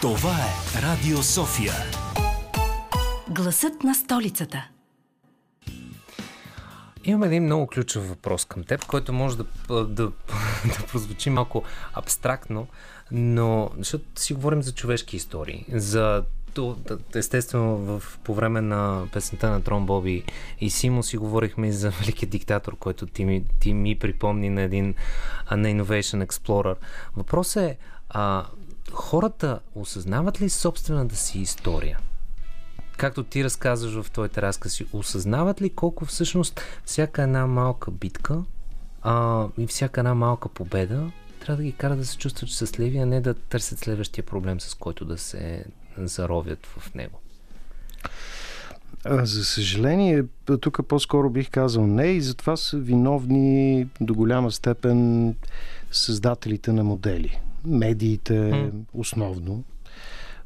Това 0.00 0.34
е 0.34 0.82
Радио 0.82 1.22
София. 1.22 1.72
Гласът 3.30 3.84
на 3.84 3.94
столицата. 3.94 4.68
Имам 7.04 7.22
един 7.22 7.44
много 7.44 7.66
ключов 7.66 8.08
въпрос 8.08 8.44
към 8.44 8.64
теб, 8.64 8.86
който 8.86 9.12
може 9.12 9.36
да, 9.36 9.44
да, 9.68 9.84
да 10.64 10.86
прозвучи 10.92 11.30
малко 11.30 11.62
абстрактно, 11.94 12.66
но 13.12 13.70
защото 13.78 14.04
си 14.16 14.34
говорим 14.34 14.62
за 14.62 14.74
човешки 14.74 15.16
истории, 15.16 15.66
за 15.72 16.24
естествено 17.14 17.76
в, 17.76 18.18
по 18.24 18.34
време 18.34 18.60
на 18.60 19.06
песента 19.12 19.50
на 19.50 19.62
Трон 19.62 19.86
Боби 19.86 20.24
и 20.60 20.70
Симо 20.70 21.02
си 21.02 21.16
говорихме 21.16 21.68
и 21.68 21.72
за 21.72 21.90
великия 22.00 22.28
диктатор, 22.28 22.76
който 22.76 23.06
ти 23.06 23.24
ми, 23.24 23.44
ти 23.60 23.74
ми 23.74 23.98
припомни 23.98 24.50
на 24.50 24.62
един 24.62 24.94
на 25.50 25.68
Innovation 25.68 26.26
Explorer. 26.26 26.76
Въпросът 27.16 27.62
е, 27.62 27.76
а, 28.10 28.46
хората 28.92 29.60
осъзнават 29.74 30.40
ли 30.40 30.50
собствената 30.50 31.16
си 31.16 31.38
история? 31.38 31.98
Както 32.96 33.24
ти 33.24 33.44
разказваш 33.44 34.02
в 34.02 34.10
твоите 34.10 34.42
разкази, 34.42 34.86
осъзнават 34.92 35.62
ли 35.62 35.70
колко 35.70 36.04
всъщност 36.04 36.60
всяка 36.84 37.22
една 37.22 37.46
малка 37.46 37.90
битка 37.90 38.42
а, 39.02 39.46
и 39.58 39.66
всяка 39.66 40.00
една 40.00 40.14
малка 40.14 40.48
победа 40.48 41.10
трябва 41.48 41.56
да 41.56 41.62
ги 41.62 41.72
кара 41.72 41.96
да 41.96 42.06
се 42.06 42.18
чувстват 42.18 42.50
щастливи, 42.50 42.98
а 42.98 43.06
не 43.06 43.20
да 43.20 43.34
търсят 43.34 43.78
следващия 43.78 44.24
проблем, 44.24 44.60
с 44.60 44.74
който 44.74 45.04
да 45.04 45.18
се 45.18 45.64
заровят 45.96 46.66
в 46.66 46.94
него? 46.94 47.20
За 49.06 49.44
съжаление, 49.44 50.24
тук 50.60 50.86
по-скоро 50.88 51.30
бих 51.30 51.50
казал 51.50 51.86
не 51.86 52.06
и 52.06 52.20
затова 52.20 52.56
са 52.56 52.78
виновни 52.78 53.86
до 54.00 54.14
голяма 54.14 54.50
степен 54.50 55.34
създателите 55.92 56.72
на 56.72 56.84
модели. 56.84 57.40
Медиите 57.64 58.32
mm. 58.32 58.70
основно. 58.94 59.64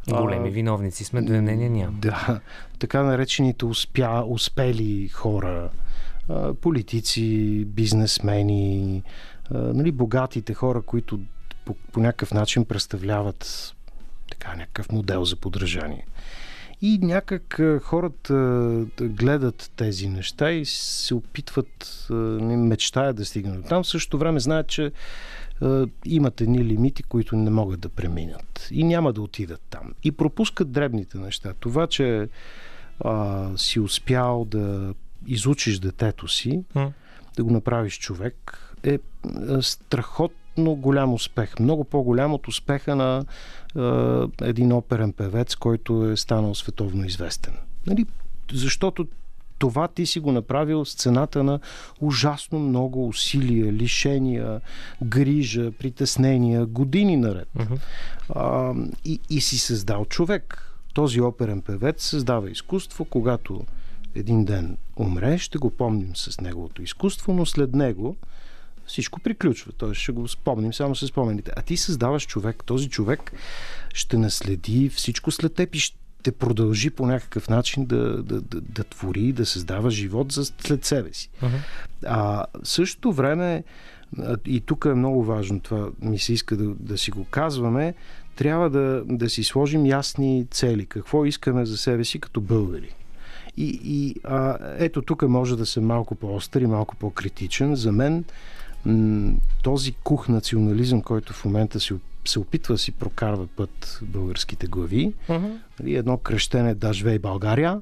Големи 0.08 0.50
виновници 0.50 1.04
сме, 1.04 1.22
две 1.22 1.40
мнения 1.40 1.70
няма. 1.70 1.98
Да, 1.98 2.40
така 2.78 3.02
наречените 3.02 3.64
успя, 3.64 4.24
успели 4.28 5.08
хора, 5.08 5.70
политици, 6.60 7.64
бизнесмени, 7.64 9.02
нали, 9.50 9.92
богатите 9.92 10.54
хора, 10.54 10.82
които 10.82 11.20
по, 11.64 11.74
по 11.74 12.00
някакъв 12.00 12.32
начин 12.32 12.64
представляват 12.64 13.74
така, 14.32 14.56
някакъв 14.56 14.92
модел 14.92 15.24
за 15.24 15.36
подражание. 15.36 16.06
И 16.82 16.98
някак 16.98 17.60
хората 17.82 18.34
гледат 19.00 19.72
тези 19.76 20.08
неща 20.08 20.50
и 20.50 20.64
се 20.64 21.14
опитват, 21.14 22.06
мечтаят 22.10 23.16
да 23.16 23.24
стигнат 23.24 23.62
до 23.62 23.68
там. 23.68 23.82
В 23.82 23.86
същото 23.86 24.18
време 24.18 24.40
знаят, 24.40 24.68
че 24.68 24.92
имат 26.04 26.40
едни 26.40 26.64
лимити, 26.64 27.02
които 27.02 27.36
не 27.36 27.50
могат 27.50 27.80
да 27.80 27.88
преминат. 27.88 28.68
И 28.70 28.84
няма 28.84 29.12
да 29.12 29.22
отидат 29.22 29.60
там. 29.70 29.94
И 30.04 30.12
пропускат 30.12 30.72
дребните 30.72 31.18
неща. 31.18 31.54
Това, 31.60 31.86
че 31.86 32.28
а, 33.00 33.48
си 33.56 33.80
успял 33.80 34.44
да 34.44 34.94
изучиш 35.26 35.78
детето 35.78 36.28
си, 36.28 36.64
да 37.36 37.44
го 37.44 37.50
направиш 37.50 37.98
човек, 37.98 38.58
е 38.82 38.98
страхотно 39.60 40.41
голям 40.58 41.14
успех. 41.14 41.58
Много 41.60 41.84
по-голям 41.84 42.34
от 42.34 42.48
успеха 42.48 42.96
на 42.96 43.24
е, 43.76 44.46
един 44.48 44.72
оперен 44.72 45.12
певец, 45.12 45.54
който 45.54 46.10
е 46.10 46.16
станал 46.16 46.54
световно 46.54 47.04
известен. 47.04 47.54
Нали? 47.86 48.06
Защото 48.52 49.06
това 49.58 49.88
ти 49.88 50.06
си 50.06 50.20
го 50.20 50.32
направил 50.32 50.84
с 50.84 50.94
цената 50.94 51.42
на 51.42 51.60
ужасно 52.00 52.58
много 52.58 53.08
усилия, 53.08 53.72
лишения, 53.72 54.60
грижа, 55.04 55.72
притеснения, 55.72 56.66
години 56.66 57.16
наред. 57.16 57.48
Uh-huh. 57.58 57.78
А, 58.34 58.74
и, 59.04 59.20
и 59.30 59.40
си 59.40 59.58
създал 59.58 60.04
човек. 60.04 60.68
Този 60.94 61.20
оперен 61.20 61.62
певец 61.62 62.04
създава 62.04 62.50
изкуство, 62.50 63.04
когато 63.04 63.64
един 64.14 64.44
ден 64.44 64.76
умре, 64.96 65.38
ще 65.38 65.58
го 65.58 65.70
помним 65.70 66.16
с 66.16 66.40
неговото 66.40 66.82
изкуство, 66.82 67.32
но 67.32 67.46
след 67.46 67.74
него 67.74 68.16
всичко 68.86 69.20
приключва. 69.20 69.72
Той 69.72 69.94
ще 69.94 70.12
го 70.12 70.28
спомним 70.28 70.74
само 70.74 70.96
с 70.96 71.06
спомените. 71.06 71.52
А 71.56 71.62
ти 71.62 71.76
създаваш 71.76 72.26
човек. 72.26 72.64
Този 72.64 72.88
човек 72.88 73.32
ще 73.94 74.16
наследи 74.16 74.88
всичко 74.88 75.30
след 75.30 75.54
теб 75.54 75.74
и 75.74 75.78
ще 75.78 76.32
продължи 76.32 76.90
по 76.90 77.06
някакъв 77.06 77.48
начин 77.48 77.84
да, 77.84 78.22
да, 78.22 78.40
да, 78.40 78.60
да 78.60 78.84
твори, 78.84 79.32
да 79.32 79.46
създава 79.46 79.90
живот 79.90 80.32
за 80.32 80.44
след 80.44 80.84
себе 80.84 81.12
си. 81.12 81.30
Uh-huh. 81.42 81.58
А 82.06 82.44
в 82.62 82.68
същото 82.68 83.12
време, 83.12 83.64
и 84.46 84.60
тук 84.60 84.84
е 84.84 84.94
много 84.94 85.24
важно, 85.24 85.60
това 85.60 85.88
ми 86.02 86.18
се 86.18 86.32
иска 86.32 86.56
да, 86.56 86.64
да 86.64 86.98
си 86.98 87.10
го 87.10 87.24
казваме, 87.24 87.94
трябва 88.36 88.70
да, 88.70 89.02
да 89.06 89.30
си 89.30 89.44
сложим 89.44 89.86
ясни 89.86 90.46
цели. 90.50 90.86
Какво 90.86 91.24
искаме 91.24 91.66
за 91.66 91.76
себе 91.76 92.04
си 92.04 92.18
като 92.18 92.40
българи. 92.40 92.94
И, 93.56 93.80
и 93.84 94.14
а, 94.24 94.58
ето 94.78 95.02
тук 95.02 95.22
може 95.22 95.56
да 95.56 95.66
съм 95.66 95.84
малко 95.84 96.14
по-остър 96.14 96.60
и 96.60 96.66
малко 96.66 96.96
по-критичен. 96.96 97.76
За 97.76 97.92
мен 97.92 98.24
този 99.62 99.92
кух 99.92 100.28
национализъм, 100.28 101.02
който 101.02 101.32
в 101.32 101.44
момента 101.44 101.80
се, 101.80 101.94
се 102.24 102.38
опитва 102.38 102.74
да 102.74 102.78
си 102.78 102.92
прокарва 102.92 103.46
път 103.46 104.00
българските 104.02 104.66
глави, 104.66 105.14
uh-huh. 105.28 105.98
едно 105.98 106.16
кръщене 106.16 106.74
да 106.74 106.92
живее 106.92 107.18
България, 107.18 107.80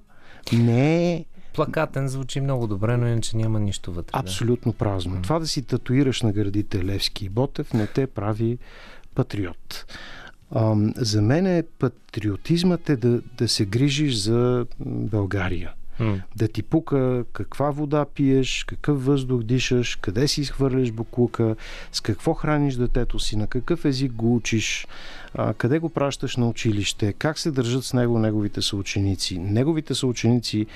не 0.52 1.12
е 1.12 1.24
Плакатен 1.54 2.08
звучи 2.08 2.40
много 2.40 2.66
добре, 2.66 2.96
но 2.96 3.06
иначе 3.06 3.36
няма 3.36 3.60
нищо 3.60 3.92
вътре. 3.92 4.10
Абсолютно 4.12 4.72
празно. 4.72 5.16
Mm. 5.16 5.22
Това 5.22 5.38
да 5.38 5.46
си 5.46 5.62
татуираш 5.62 6.22
на 6.22 6.32
градите 6.32 6.84
Левски 6.84 7.24
и 7.24 7.28
Ботев 7.28 7.72
не 7.72 7.86
те 7.86 8.06
прави 8.06 8.58
патриот. 9.14 9.86
Ам, 10.54 10.92
за 10.96 11.22
мен 11.22 11.46
е 11.46 11.62
патриотизмът 11.78 12.88
е 12.88 12.96
да, 12.96 13.20
да 13.36 13.48
се 13.48 13.64
грижиш 13.64 14.14
за 14.14 14.66
България. 14.86 15.72
Да 16.36 16.48
ти 16.48 16.62
пука 16.62 17.24
каква 17.32 17.70
вода 17.70 18.04
пиеш, 18.14 18.64
какъв 18.64 19.04
въздух 19.04 19.42
дишаш, 19.42 19.96
къде 19.96 20.28
си 20.28 20.40
изхвърляш 20.40 20.92
буклука, 20.92 21.56
с 21.92 22.00
какво 22.00 22.34
храниш 22.34 22.74
детето 22.74 23.18
си, 23.18 23.36
на 23.36 23.46
какъв 23.46 23.84
език 23.84 24.12
го 24.12 24.36
учиш, 24.36 24.86
а, 25.34 25.54
къде 25.54 25.78
го 25.78 25.88
пращаш 25.88 26.36
на 26.36 26.48
училище, 26.48 27.12
как 27.12 27.38
се 27.38 27.50
държат 27.50 27.84
с 27.84 27.92
него 27.92 28.18
неговите 28.18 28.62
съученици, 28.62 29.38
неговите 29.38 29.94
съученици 29.94 30.66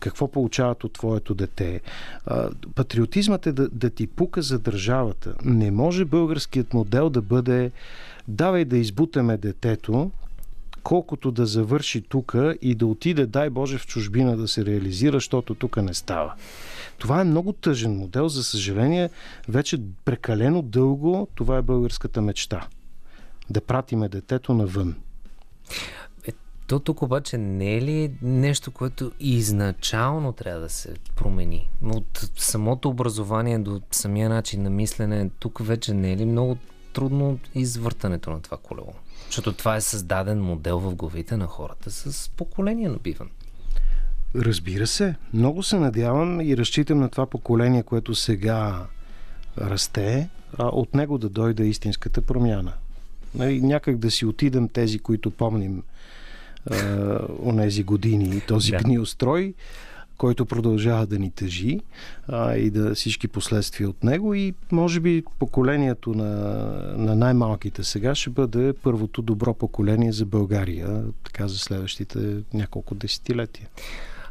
какво 0.00 0.28
получават 0.28 0.84
от 0.84 0.92
твоето 0.92 1.34
дете. 1.34 1.80
А, 2.26 2.50
патриотизмът 2.74 3.46
е 3.46 3.52
да, 3.52 3.68
да 3.68 3.90
ти 3.90 4.06
пука 4.06 4.42
за 4.42 4.58
държавата. 4.58 5.34
Не 5.44 5.70
може 5.70 6.04
българският 6.04 6.74
модел 6.74 7.10
да 7.10 7.22
бъде 7.22 7.70
давай 8.28 8.64
да 8.64 8.76
избутаме 8.76 9.36
детето, 9.36 10.10
колкото 10.82 11.30
да 11.30 11.46
завърши 11.46 12.02
тук 12.02 12.34
и 12.62 12.74
да 12.74 12.86
отиде, 12.86 13.26
дай 13.26 13.50
Боже, 13.50 13.78
в 13.78 13.86
чужбина 13.86 14.36
да 14.36 14.48
се 14.48 14.64
реализира, 14.64 15.16
защото 15.16 15.54
тук 15.54 15.76
не 15.76 15.94
става. 15.94 16.34
Това 16.98 17.20
е 17.20 17.24
много 17.24 17.52
тъжен 17.52 17.96
модел. 17.96 18.28
За 18.28 18.44
съжаление, 18.44 19.10
вече 19.48 19.80
прекалено 20.04 20.62
дълго 20.62 21.28
това 21.34 21.56
е 21.56 21.62
българската 21.62 22.22
мечта. 22.22 22.66
Да 23.50 23.60
пратиме 23.60 24.08
детето 24.08 24.54
навън. 24.54 24.96
Е, 26.28 26.32
то 26.66 26.80
тук 26.80 27.02
обаче 27.02 27.38
не 27.38 27.76
е 27.76 27.82
ли 27.82 28.12
нещо, 28.22 28.70
което 28.70 29.12
изначално 29.20 30.32
трябва 30.32 30.60
да 30.60 30.68
се 30.68 30.94
промени? 31.16 31.70
От 31.84 32.30
самото 32.36 32.88
образование 32.88 33.58
до 33.58 33.80
самия 33.90 34.28
начин 34.28 34.62
на 34.62 34.70
мислене, 34.70 35.30
тук 35.38 35.66
вече 35.66 35.94
не 35.94 36.12
е 36.12 36.16
ли 36.16 36.24
много 36.24 36.56
трудно 36.92 37.38
извъртането 37.54 38.30
на 38.30 38.40
това 38.40 38.56
колело? 38.62 38.92
Защото 39.30 39.52
това 39.52 39.76
е 39.76 39.80
създаден 39.80 40.42
модел 40.42 40.78
в 40.78 40.94
главите 40.94 41.36
на 41.36 41.46
хората 41.46 41.90
с 41.90 42.28
поколение 42.28 42.88
набиван. 42.88 43.30
Разбира 44.34 44.86
се. 44.86 45.14
Много 45.34 45.62
се 45.62 45.78
надявам 45.78 46.40
и 46.40 46.56
разчитам 46.56 47.00
на 47.00 47.08
това 47.08 47.26
поколение, 47.26 47.82
което 47.82 48.14
сега 48.14 48.86
расте, 49.58 50.28
а 50.58 50.66
от 50.66 50.94
него 50.94 51.18
да 51.18 51.28
дойде 51.28 51.64
истинската 51.64 52.22
промяна. 52.22 52.72
Нали, 53.34 53.60
някак 53.60 53.98
да 53.98 54.10
си 54.10 54.26
отидем 54.26 54.68
тези, 54.68 54.98
които 54.98 55.30
помним 55.30 55.82
онези 57.42 57.82
години 57.82 58.36
и 58.36 58.40
този 58.40 58.70
да. 58.70 58.78
гниострой, 58.78 59.54
който 60.20 60.46
продължава 60.46 61.06
да 61.06 61.18
ни 61.18 61.30
тъжи 61.30 61.80
а, 62.28 62.56
и 62.56 62.70
да 62.70 62.94
всички 62.94 63.28
последствия 63.28 63.88
от 63.88 64.04
него 64.04 64.34
и 64.34 64.54
може 64.72 65.00
би 65.00 65.24
поколението 65.38 66.14
на, 66.14 66.34
на 66.96 67.14
най-малките 67.14 67.84
сега 67.84 68.14
ще 68.14 68.30
бъде 68.30 68.72
първото 68.82 69.22
добро 69.22 69.54
поколение 69.54 70.12
за 70.12 70.26
България, 70.26 71.04
така 71.24 71.48
за 71.48 71.58
следващите 71.58 72.42
няколко 72.54 72.94
десетилетия. 72.94 73.68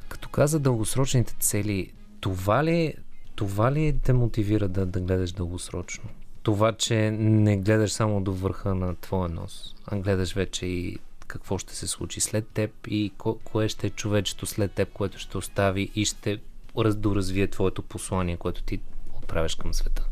Като 0.09 0.29
каза 0.29 0.59
дългосрочните 0.59 1.35
цели, 1.39 1.91
това 2.19 2.63
ли, 2.63 2.93
това 3.35 3.71
ли 3.71 3.95
те 4.03 4.13
мотивира 4.13 4.67
да, 4.67 4.85
да 4.85 4.99
гледаш 4.99 5.31
дългосрочно? 5.31 6.09
Това, 6.43 6.71
че 6.71 7.11
не 7.11 7.57
гледаш 7.57 7.91
само 7.91 8.21
до 8.21 8.33
върха 8.33 8.75
на 8.75 8.95
твоя 8.95 9.29
нос, 9.29 9.75
а 9.87 9.97
гледаш 9.97 10.33
вече 10.33 10.65
и 10.65 10.97
какво 11.30 11.57
ще 11.57 11.75
се 11.75 11.88
случи 11.88 12.19
след 12.19 12.47
теб 12.47 12.71
и 12.88 13.11
ко- 13.17 13.38
кое 13.43 13.69
ще 13.69 13.88
е 13.88 13.89
човечето 13.89 14.45
след 14.45 14.71
теб, 14.71 14.89
което 14.93 15.19
ще 15.19 15.38
остави 15.38 15.91
и 15.95 16.05
ще 16.05 16.39
доразвие 16.75 17.47
твоето 17.47 17.82
послание, 17.82 18.38
което 18.38 18.63
ти 18.63 18.80
отправяш 19.17 19.55
към 19.55 19.73
света. 19.73 20.05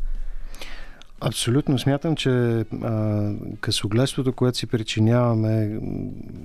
Абсолютно. 1.20 1.78
Смятам, 1.78 2.16
че 2.16 2.30
а, 2.82 3.32
късогледството, 3.60 4.32
което 4.32 4.58
си 4.58 4.66
причиняваме, 4.66 5.78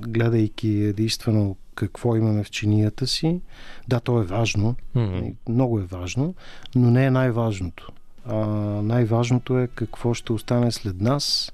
гледайки 0.08 0.70
единствено 0.70 1.58
какво 1.76 2.16
имаме 2.16 2.44
в 2.44 2.52
чинията 2.52 3.08
си, 3.08 3.42
да, 3.88 4.00
то 4.00 4.22
е 4.22 4.26
важно. 4.26 4.76
Mm-hmm. 4.96 5.34
Много 5.50 5.80
е 5.80 5.84
важно, 5.84 6.36
но 6.76 6.92
не 6.92 7.06
е 7.06 7.12
най-важното. 7.12 7.92
А, 8.26 8.36
най-важното 8.82 9.60
е 9.60 9.68
какво 9.68 10.14
ще 10.14 10.34
остане 10.34 10.72
след 10.72 11.02
нас, 11.02 11.52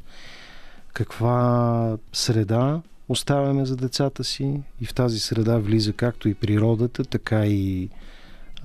каква 0.94 1.98
среда 2.14 2.82
оставяме 3.10 3.66
за 3.66 3.76
децата 3.76 4.24
си 4.24 4.60
и 4.82 4.86
в 4.86 4.94
тази 4.94 5.20
среда 5.20 5.58
влиза 5.58 5.94
както 5.94 6.30
и 6.30 6.34
природата, 6.34 7.04
така 7.04 7.46
и 7.46 7.90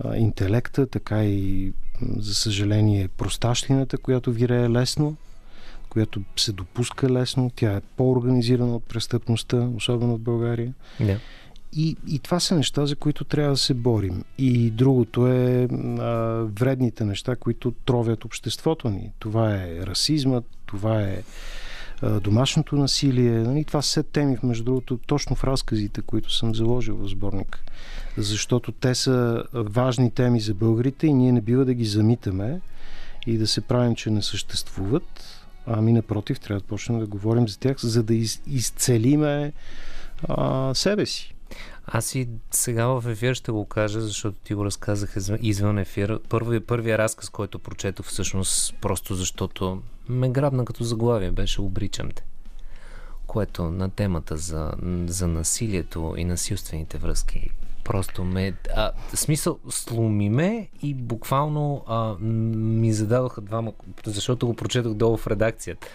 а, 0.04 0.16
интелекта, 0.16 0.86
така 0.86 1.24
и, 1.24 1.72
за 2.16 2.34
съжаление, 2.34 3.08
простащината, 3.08 3.98
която 3.98 4.32
вирее 4.32 4.70
лесно, 4.70 5.16
която 5.88 6.22
се 6.36 6.52
допуска 6.52 7.10
лесно. 7.10 7.50
Тя 7.56 7.76
е 7.76 7.80
по-организирана 7.80 8.76
от 8.76 8.84
престъпността, 8.84 9.68
особено 9.76 10.16
в 10.16 10.20
България. 10.20 10.74
Yeah. 11.00 11.18
И, 11.76 11.96
и 12.08 12.18
това 12.18 12.40
са 12.40 12.54
неща, 12.54 12.86
за 12.86 12.96
които 12.96 13.24
трябва 13.24 13.50
да 13.50 13.56
се 13.56 13.74
борим. 13.74 14.24
И 14.38 14.70
другото 14.70 15.26
е 15.26 15.68
а, 15.98 16.08
вредните 16.58 17.04
неща, 17.04 17.36
които 17.36 17.72
тровят 17.84 18.24
обществото 18.24 18.90
ни. 18.90 19.12
Това 19.18 19.54
е 19.54 19.76
расизмът, 19.76 20.44
това 20.66 21.02
е 21.02 21.22
домашното 22.22 22.76
насилие. 22.76 23.30
Нали, 23.30 23.64
това 23.64 23.82
са 23.82 24.02
теми, 24.02 24.36
между 24.42 24.64
другото, 24.64 24.98
точно 25.06 25.36
в 25.36 25.44
разказите, 25.44 26.02
които 26.02 26.32
съм 26.32 26.54
заложил 26.54 26.96
в 26.96 27.08
сборник. 27.08 27.64
Защото 28.16 28.72
те 28.72 28.94
са 28.94 29.44
важни 29.54 30.10
теми 30.10 30.40
за 30.40 30.54
българите 30.54 31.06
и 31.06 31.12
ние 31.12 31.32
не 31.32 31.40
бива 31.40 31.64
да 31.64 31.74
ги 31.74 31.84
замитаме 31.84 32.60
и 33.26 33.38
да 33.38 33.46
се 33.46 33.60
правим, 33.60 33.94
че 33.94 34.10
не 34.10 34.22
съществуват. 34.22 35.40
Ами 35.66 35.92
напротив, 35.92 36.40
трябва 36.40 36.60
да 36.60 36.66
почнем 36.66 36.98
да 36.98 37.06
говорим 37.06 37.48
за 37.48 37.58
тях, 37.58 37.78
за 37.78 38.02
да 38.02 38.14
из, 38.14 38.42
изцелиме 38.46 39.52
а, 40.28 40.74
себе 40.74 41.06
си. 41.06 41.34
Аз 41.86 42.14
и 42.14 42.28
сега 42.50 42.86
в 42.86 43.04
ефир 43.10 43.34
ще 43.34 43.52
го 43.52 43.64
кажа, 43.64 44.00
защото 44.00 44.36
ти 44.44 44.54
го 44.54 44.64
разказах 44.64 45.16
извън 45.40 45.78
ефир. 45.78 46.20
Първият, 46.28 46.66
първият 46.66 46.98
разказ, 46.98 47.30
който 47.30 47.58
прочетох 47.58 48.06
всъщност, 48.06 48.74
просто 48.80 49.14
защото 49.14 49.82
ме 50.08 50.28
грабна 50.28 50.64
като 50.64 50.84
заглавие, 50.84 51.30
беше 51.30 51.60
Обричам 51.60 52.10
те. 52.10 52.24
Което 53.26 53.70
на 53.70 53.90
темата 53.90 54.36
за, 54.36 54.72
за 55.06 55.28
насилието 55.28 56.14
и 56.16 56.24
насилствените 56.24 56.98
връзки 56.98 57.50
просто 57.84 58.24
ме... 58.24 58.54
А, 58.76 58.92
смисъл, 59.14 59.58
сломи 59.70 60.28
ме 60.28 60.68
и 60.82 60.94
буквално 60.94 61.84
а, 61.86 62.14
ми 62.20 62.92
зададоха 62.92 63.40
двама... 63.40 63.72
Защото 64.06 64.46
го 64.46 64.54
прочетох 64.54 64.94
долу 64.94 65.16
в 65.16 65.26
редакцията. 65.26 65.86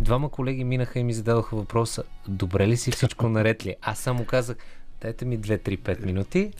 Двама 0.00 0.28
колеги 0.28 0.64
минаха 0.64 0.98
и 0.98 1.04
ми 1.04 1.12
зададоха 1.12 1.56
въпроса 1.56 2.02
Добре 2.28 2.68
ли 2.68 2.76
си 2.76 2.90
всичко 2.90 3.28
наред 3.28 3.66
ли? 3.66 3.76
Аз 3.82 3.98
само 3.98 4.24
казах 4.24 4.56
Дайте 5.00 5.24
ми 5.24 5.38
2-3-5 5.38 6.04
минути 6.04 6.52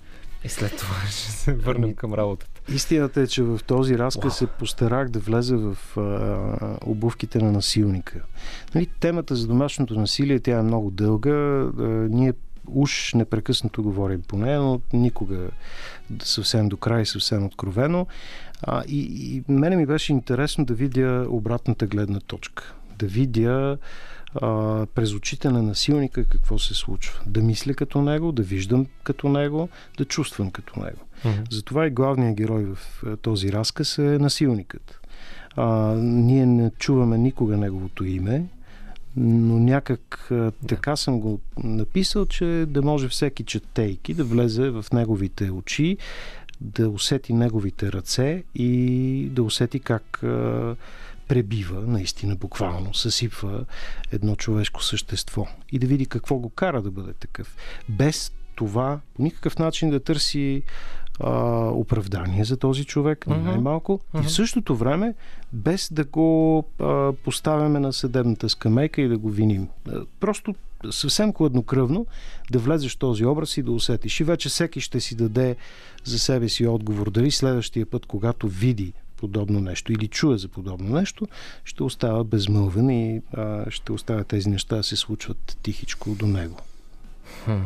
И 0.45 0.49
след 0.49 0.77
това 0.77 1.07
ще 1.07 1.31
се 1.31 1.55
върнем 1.55 1.95
към 1.95 2.15
работата. 2.15 2.52
Истината 2.69 3.21
е, 3.21 3.27
че 3.27 3.43
в 3.43 3.61
този 3.67 3.99
разказ 3.99 4.37
се 4.37 4.47
постарах 4.47 5.09
да 5.09 5.19
влезе 5.19 5.57
в 5.57 5.77
а, 5.97 6.77
обувките 6.87 7.39
на 7.39 7.53
насилника. 7.53 8.21
Нали, 8.75 8.87
темата 9.01 9.37
за 9.37 9.47
домашното 9.47 9.95
насилие, 9.95 10.41
тя 10.41 10.59
е 10.59 10.63
много 10.63 10.91
дълга. 10.91 11.31
А, 11.31 11.71
ние 12.11 12.33
уж 12.67 13.15
непрекъснато 13.15 13.83
говорим 13.83 14.23
по 14.23 14.39
нея, 14.39 14.61
но 14.61 14.81
никога 14.93 15.51
съвсем 16.23 16.69
до 16.69 16.77
край, 16.77 17.07
съвсем 17.07 17.47
откровено. 17.47 18.07
А, 18.63 18.83
и, 18.89 19.01
и 19.37 19.53
мене 19.53 19.77
ми 19.77 19.87
беше 19.87 20.13
интересно 20.13 20.65
да 20.65 20.75
видя 20.75 21.27
обратната 21.29 21.87
гледна 21.87 22.21
точка. 22.21 22.75
Да 22.99 23.07
видя 23.07 23.79
а, 24.35 24.87
през 24.95 25.15
очите 25.15 25.51
на 25.51 25.63
насилника 25.63 26.25
какво 26.25 26.59
се 26.59 26.75
случва. 26.75 27.21
Да 27.27 27.43
мисля 27.43 27.75
като 27.75 28.03
него, 28.03 28.33
да 28.33 28.43
виждам 28.43 28.87
като 29.03 29.29
него, 29.29 29.69
да 29.99 30.05
чувствам 30.05 30.51
като 30.51 30.81
него. 30.81 31.01
Mm-hmm. 31.25 31.53
Затова 31.53 31.87
и 31.87 31.91
главният 31.91 32.37
герой 32.37 32.65
в 32.65 33.03
този 33.17 33.53
разказ 33.53 33.99
е 33.99 34.03
насилникът. 34.03 35.01
А, 35.57 35.95
ние 35.97 36.47
не 36.47 36.71
чуваме 36.71 37.19
никога 37.19 37.57
неговото 37.57 38.05
име, 38.05 38.45
но 39.17 39.59
някак 39.59 40.27
да. 40.31 40.53
така 40.69 40.97
съм 40.97 41.21
го 41.21 41.41
написал, 41.65 42.27
че 42.27 42.65
да 42.69 42.83
може 42.83 43.09
всеки 43.09 43.45
четейки 43.45 44.15
да 44.15 44.25
влезе 44.25 44.71
в 44.71 44.85
неговите 44.93 45.51
очи, 45.51 45.97
да 46.61 46.89
усети 46.89 47.33
неговите 47.33 47.93
ръце 47.93 48.43
и 48.55 49.29
да 49.33 49.43
усети 49.43 49.81
как 49.81 50.23
а, 50.23 50.77
пребива, 51.29 51.81
наистина 51.81 52.37
буквално, 52.37 52.95
съсипва 52.95 53.65
едно 54.13 54.37
човешко 54.37 54.83
същество 54.83 55.47
и 55.73 55.79
да 55.79 55.87
види 55.87 56.07
какво 56.07 56.37
го 56.37 56.51
кара 56.51 56.83
да 56.83 56.91
бъде 56.91 57.13
такъв. 57.13 57.57
Без 57.89 58.33
това 58.55 59.01
по 59.15 59.23
никакъв 59.23 59.59
начин 59.59 59.91
да 59.91 60.01
търси 60.01 60.63
а, 61.21 61.69
оправдание 61.69 62.45
за 62.45 62.57
този 62.57 62.85
човек, 62.85 63.19
uh-huh. 63.19 63.43
най-малко, 63.43 64.01
uh-huh. 64.15 64.21
и 64.21 64.25
в 64.25 64.33
същото 64.33 64.77
време 64.77 65.15
без 65.53 65.93
да 65.93 66.05
го 66.05 66.65
а, 66.81 67.13
поставяме 67.13 67.81
на 67.81 67.93
съдебната 67.93 68.49
скамейка 68.49 69.03
и 69.03 69.09
да 69.09 69.19
го 69.19 69.31
виним. 69.31 69.69
Просто 70.21 70.55
съвсем 70.91 71.35
хладнокръвно 71.35 72.07
да 72.51 72.59
влезеш 72.59 72.95
в 72.95 72.99
този 72.99 73.25
образ 73.25 73.57
и 73.57 73.63
да 73.63 73.73
усетиш. 73.73 74.21
И 74.21 74.25
вече 74.25 74.49
всеки 74.49 74.81
ще 74.81 75.01
си 75.01 75.15
даде 75.15 75.57
за 76.05 76.19
себе 76.19 76.49
си 76.49 76.67
отговор. 76.67 77.11
Дали 77.11 77.31
следващия 77.31 77.87
път, 77.87 78.07
когато 78.07 78.49
види 78.49 78.93
подобно 79.17 79.61
нещо 79.61 79.93
или 79.93 80.09
чуе 80.09 80.39
за 80.39 80.49
подобно 80.49 80.97
нещо, 80.97 81.29
ще 81.65 81.83
остава 81.83 82.25
безмълвен 82.25 82.91
и 82.91 83.23
а, 83.33 83.71
ще 83.71 83.93
оставя 83.93 84.25
тези 84.25 84.49
неща 84.49 84.77
да 84.77 84.83
се 84.83 84.97
случват 84.97 85.59
тихичко 85.63 86.11
до 86.11 86.27
него. 86.27 86.57
Хм. 87.45 87.61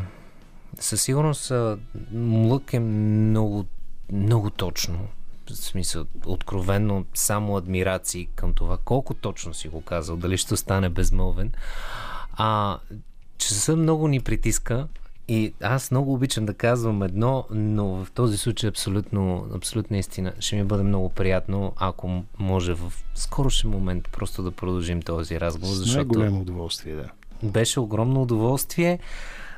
Със 0.81 1.03
сигурност 1.03 1.53
Млък 2.12 2.72
е 2.72 2.79
много, 2.79 3.64
много 4.12 4.51
точно. 4.51 4.99
В 5.51 5.57
смисъл, 5.57 6.07
откровенно 6.27 7.05
само 7.14 7.57
адмирации 7.57 8.27
към 8.35 8.55
това. 8.55 8.79
Колко 8.85 9.14
точно 9.14 9.55
си 9.55 9.68
го 9.68 9.81
казал, 9.81 10.16
дали 10.16 10.37
ще 10.37 10.57
стане 10.57 10.89
безмълвен. 10.89 11.53
А 12.33 12.79
часа 13.39 13.77
много 13.77 14.09
ни 14.09 14.20
притиска 14.20 14.89
и 15.29 15.55
аз 15.62 15.91
много 15.91 16.14
обичам 16.14 16.47
да 16.47 16.55
казвам 16.55 17.03
едно, 17.03 17.45
но 17.51 17.87
в 17.87 18.09
този 18.14 18.39
случай 18.39 18.68
абсолютно, 18.68 19.47
абсолютно 19.55 19.97
истина. 19.97 20.33
Ще 20.41 20.57
ми 20.57 20.64
бъде 20.64 20.83
много 20.83 21.09
приятно, 21.09 21.72
ако 21.77 22.22
може 22.39 22.74
в 22.74 22.93
скорошен 23.14 23.70
момент 23.70 24.09
просто 24.12 24.43
да 24.43 24.51
продължим 24.51 25.03
този 25.03 25.41
разговор. 25.41 25.74
С 25.74 25.79
защото 25.79 26.09
голямо 26.09 26.41
удоволствие, 26.41 26.95
да. 26.95 27.11
Беше 27.43 27.81
огромно 27.81 28.22
удоволствие. 28.22 28.99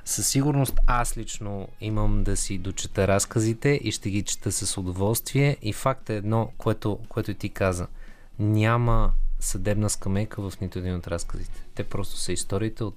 Със 0.09 0.29
сигурност 0.29 0.79
аз 0.87 1.17
лично 1.17 1.69
имам 1.81 2.25
да 2.25 2.37
си 2.37 2.59
дочета 2.59 3.09
разказите 3.09 3.69
и 3.69 3.93
ще 3.93 4.11
ги 4.11 4.23
чета 4.23 4.53
с 4.53 4.79
удоволствие. 4.79 5.57
И 5.63 5.73
факт 5.73 6.11
е 6.11 6.17
едно, 6.17 6.53
което, 6.59 6.99
което 7.09 7.35
ти 7.35 7.49
каза. 7.49 7.87
Няма 8.39 9.13
съдебна 9.41 9.91
скамейка 9.91 10.51
в 10.51 10.61
нито 10.61 10.79
един 10.79 10.95
от 10.95 11.09
разказите. 11.09 11.65
Те 11.75 11.85
просто 11.85 12.17
са 12.17 12.33
историите 12.33 12.85
от 12.85 12.97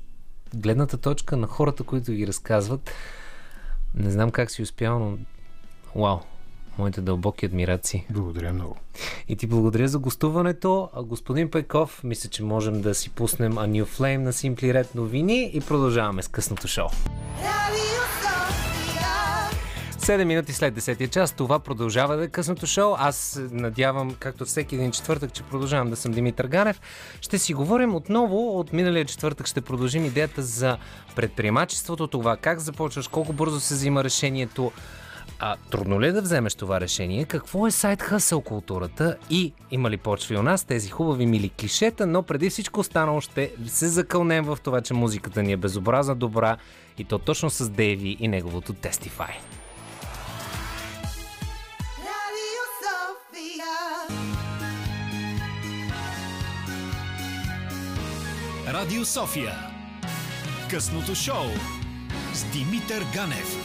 гледната 0.56 0.98
точка 0.98 1.38
на 1.38 1.48
хората, 1.48 1.84
които 1.84 2.12
ги 2.12 2.28
разказват. 2.28 2.92
Не 3.96 4.12
знам 4.12 4.32
как 4.32 4.52
си 4.52 4.62
успял, 4.62 5.00
но 5.00 5.18
вау, 5.96 6.20
моите 6.82 7.02
дълбоки 7.02 7.46
адмирации. 7.46 8.06
Благодаря 8.10 8.54
много. 8.54 8.78
И 9.28 9.36
ти 9.36 9.48
благодаря 9.48 9.88
за 9.88 10.00
гостуването. 10.00 10.90
Господин 10.96 11.52
Пеков, 11.52 12.04
мисля, 12.04 12.30
че 12.30 12.44
можем 12.44 12.82
да 12.82 12.96
си 12.96 13.10
пуснем 13.10 13.54
A 13.54 13.70
New 13.70 13.86
Flame 13.86 14.18
на 14.18 14.34
Simply 14.34 14.74
Red 14.74 14.96
новини 14.96 15.52
и 15.54 15.62
продължаваме 15.62 16.24
с 16.24 16.28
късното 16.28 16.68
шоу. 16.68 16.88
7 20.02 20.24
минути 20.24 20.54
след 20.54 20.80
10 20.80 21.10
час 21.10 21.32
това 21.32 21.60
продължава 21.60 22.18
да 22.18 22.24
е 22.24 22.28
късното 22.28 22.68
шоу. 22.68 22.96
Аз 22.98 23.40
надявам, 23.52 24.16
както 24.20 24.46
всеки 24.46 24.76
един 24.76 24.92
четвъртък, 24.92 25.34
че 25.34 25.44
продължавам 25.44 25.90
да 25.90 25.96
съм 25.96 26.12
Димитър 26.12 26.48
Ганев. 26.48 26.82
Ще 27.22 27.38
си 27.38 27.54
говорим 27.54 27.96
отново. 27.96 28.60
От 28.60 28.74
миналия 28.74 29.06
четвъртък 29.06 29.48
ще 29.48 29.62
продължим 29.62 30.06
идеята 30.06 30.42
за 30.42 30.78
предприемачеството, 31.16 32.08
това 32.08 32.38
как 32.38 32.60
започваш, 32.60 33.08
колко 33.08 33.34
бързо 33.34 33.60
се 33.60 33.74
взима 33.74 34.04
решението, 34.04 34.72
а 35.44 35.56
трудно 35.70 36.02
ли 36.02 36.08
е 36.08 36.12
да 36.12 36.22
вземеш 36.22 36.56
това 36.56 36.82
решение? 36.82 37.26
Какво 37.26 37.68
е 37.68 37.72
сайт 37.72 38.02
Хъсъл 38.02 38.42
културата 38.42 39.18
и 39.30 39.54
има 39.72 39.90
ли 39.90 39.98
почва 39.98 40.36
и 40.36 40.38
у 40.38 40.44
нас 40.44 40.64
тези 40.64 40.90
хубави 40.90 41.26
мили 41.26 41.50
клишета, 41.50 42.08
но 42.08 42.24
преди 42.24 42.50
всичко 42.50 42.80
останало 42.80 43.22
ще 43.22 43.54
се 43.68 43.88
закълнем 43.88 44.46
в 44.46 44.58
това, 44.64 44.82
че 44.82 44.94
музиката 44.94 45.44
ни 45.44 45.52
е 45.52 45.58
безобразна 45.58 46.16
добра 46.16 46.58
и 46.98 47.04
то 47.04 47.20
точно 47.20 47.50
с 47.50 47.70
Дейви 47.70 48.18
и 48.20 48.28
неговото 48.28 48.74
Testify. 48.74 49.32
Радио 58.68 59.06
София. 59.06 59.54
Късното 60.70 61.16
шоу 61.16 61.46
с 62.34 62.44
Димитър 62.44 63.06
Ганев. 63.14 63.61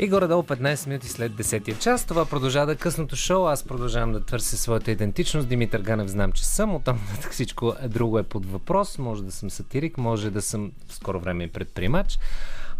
И 0.00 0.08
горе-долу 0.08 0.42
15 0.42 0.86
минути 0.86 1.08
след 1.08 1.32
10 1.32 1.78
час. 1.78 2.06
Това 2.06 2.26
продължава 2.26 2.72
е 2.72 2.76
късното 2.76 3.16
шоу. 3.16 3.46
Аз 3.46 3.64
продължавам 3.64 4.12
да 4.12 4.20
търся 4.20 4.56
своята 4.56 4.90
идентичност. 4.90 5.48
Димитър 5.48 5.80
Ганев 5.80 6.08
знам, 6.08 6.32
че 6.32 6.46
съм. 6.46 6.74
Оттам 6.74 7.00
всичко 7.30 7.74
друго 7.88 8.18
е 8.18 8.22
под 8.22 8.46
въпрос. 8.46 8.98
Може 8.98 9.24
да 9.24 9.32
съм 9.32 9.50
сатирик, 9.50 9.98
може 9.98 10.30
да 10.30 10.42
съм 10.42 10.72
в 10.88 10.94
скоро 10.94 11.20
време 11.20 11.44
и 11.44 11.48
предприемач. 11.48 12.18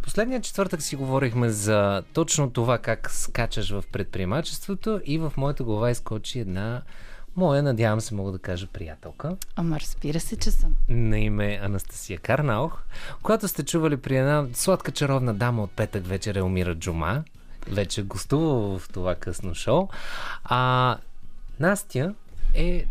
Последния 0.03 0.41
четвъртък 0.41 0.83
си 0.83 0.97
говорихме 0.97 1.51
за 1.51 2.03
точно 2.13 2.51
това 2.51 2.79
как 2.79 3.11
скачаш 3.11 3.71
в 3.71 3.85
предприемачеството 3.93 5.01
и 5.05 5.19
в 5.19 5.33
моята 5.37 5.65
глава 5.65 5.91
изкочи 5.91 6.39
една 6.41 6.83
моя, 7.39 7.63
надявам 7.63 8.01
се, 8.01 8.15
мога 8.15 8.33
да 8.33 8.39
кажа 8.39 8.67
приятелка. 8.67 9.37
Ама 9.57 9.81
разбира 9.81 10.21
се, 10.21 10.37
че 10.37 10.51
съм. 10.51 10.75
На 10.89 11.19
име 11.19 11.61
Анастасия 11.63 12.19
Карнаух, 12.19 12.79
която 13.23 13.49
сте 13.49 13.63
чували 13.63 13.97
при 13.97 14.17
една 14.17 14.47
сладка 14.55 14.93
чаровна 14.93 15.35
дама 15.35 15.63
от 15.63 15.71
петък 15.71 16.07
вечер 16.07 16.35
Елмира 16.35 16.75
Джума. 16.75 17.25
Вече 17.69 18.03
гостува 18.03 18.79
в 18.79 18.89
това 18.89 19.15
късно 19.15 19.55
шоу. 19.55 19.89
А 20.45 20.97
Настя 21.61 22.15
е 22.55 22.87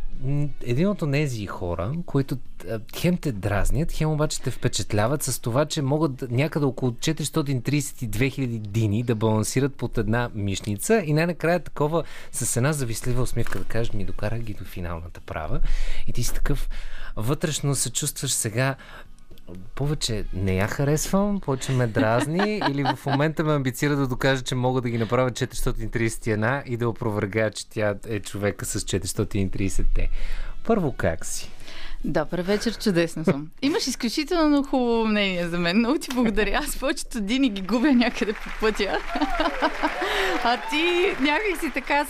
един 0.64 0.88
от 0.88 1.12
тези 1.12 1.46
хора, 1.46 1.94
които 2.06 2.38
хем 2.96 3.18
те 3.18 3.32
дразнят, 3.32 3.92
хем 3.92 4.12
обаче 4.12 4.42
те 4.42 4.52
впечатляват 4.52 5.24
с 5.24 5.40
това, 5.40 5.66
че 5.66 5.82
могат 5.82 6.32
някъде 6.32 6.66
около 6.66 6.92
432 6.92 7.84
000 8.08 8.60
дини 8.60 9.04
да 9.04 9.16
балансират 9.16 9.76
под 9.76 9.98
една 9.98 10.30
мишница 10.36 11.04
и 11.06 11.14
най-накрая 11.14 11.60
такова 11.60 12.04
с 12.32 12.58
една 12.58 12.74
завистлива 12.74 13.22
усмивка 13.22 13.60
да 13.60 13.66
кажеш 13.66 13.94
ми 13.94 14.06
докара 14.06 14.40
ги 14.40 14.54
до 14.54 14.66
финалната 14.66 15.22
права. 15.22 15.60
И 16.08 16.14
ти 16.14 16.24
си 16.24 16.34
такъв 16.34 16.70
вътрешно 17.16 17.76
се 17.76 17.92
чувстваш 17.92 18.32
сега 18.32 18.76
повече 19.76 20.26
не 20.34 20.56
я 20.56 20.68
харесвам, 20.68 21.40
повече 21.40 21.72
ме 21.72 21.88
дразни 21.88 22.62
или 22.70 22.84
в 22.84 23.06
момента 23.06 23.44
ме 23.44 23.54
амбицира 23.54 23.96
да 23.96 24.08
докажа, 24.08 24.42
че 24.42 24.56
мога 24.56 24.82
да 24.82 24.90
ги 24.90 24.98
направя 24.98 25.32
431 25.32 26.64
и 26.64 26.78
да 26.78 26.90
опровергая, 26.90 27.52
че 27.52 27.70
тя 27.70 27.96
е 28.08 28.20
човека 28.20 28.66
с 28.66 28.80
430-те. 28.80 30.10
Първо 30.66 30.92
как 30.92 31.26
си? 31.26 31.50
Добър 32.06 32.42
вечер, 32.42 32.78
чудесно 32.78 33.24
съм. 33.24 33.50
Имаш 33.62 33.88
изключително 33.88 34.64
хубаво 34.64 35.06
мнение 35.06 35.48
за 35.48 35.60
мен. 35.60 35.78
Много 35.78 36.00
ти 36.00 36.08
благодаря. 36.14 36.60
Аз 36.64 36.80
повечето 36.80 37.22
дни 37.22 37.50
ги 37.50 37.62
губя 37.62 37.92
някъде 37.92 38.34
по 38.34 38.50
пътя. 38.60 38.98
А 40.44 40.58
ти 40.70 41.16
някак 41.22 41.60
си 41.60 41.72
така 41.74 42.06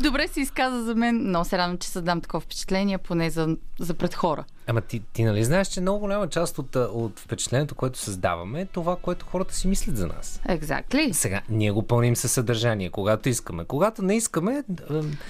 добре 0.00 0.28
се 0.28 0.40
изказа 0.40 0.84
за 0.84 0.94
мен. 0.94 1.16
Много 1.16 1.44
се 1.44 1.58
радвам, 1.58 1.78
че 1.78 1.88
създам 1.88 2.20
такова 2.20 2.40
впечатление, 2.40 2.98
поне 2.98 3.30
за, 3.30 3.56
за 3.80 3.94
пред 3.94 4.14
хора. 4.14 4.44
Ама 4.66 4.80
ти, 4.80 5.02
ти 5.12 5.24
нали 5.24 5.44
знаеш, 5.44 5.68
че 5.68 5.80
много 5.80 5.98
голяма 5.98 6.28
част 6.28 6.58
от, 6.58 6.76
от 6.76 7.20
впечатлението, 7.20 7.74
което 7.74 7.98
създаваме, 7.98 8.60
е 8.60 8.66
това, 8.66 8.96
което 8.96 9.26
хората 9.26 9.54
си 9.54 9.68
мислят 9.68 9.96
за 9.96 10.06
нас. 10.06 10.40
Exactly. 10.48 11.12
Сега, 11.12 11.42
ние 11.48 11.70
го 11.70 11.82
пълним 11.82 12.16
със 12.16 12.32
съдържание, 12.32 12.90
когато 12.90 13.28
искаме. 13.28 13.64
Когато 13.64 14.02
не 14.02 14.16
искаме... 14.16 14.64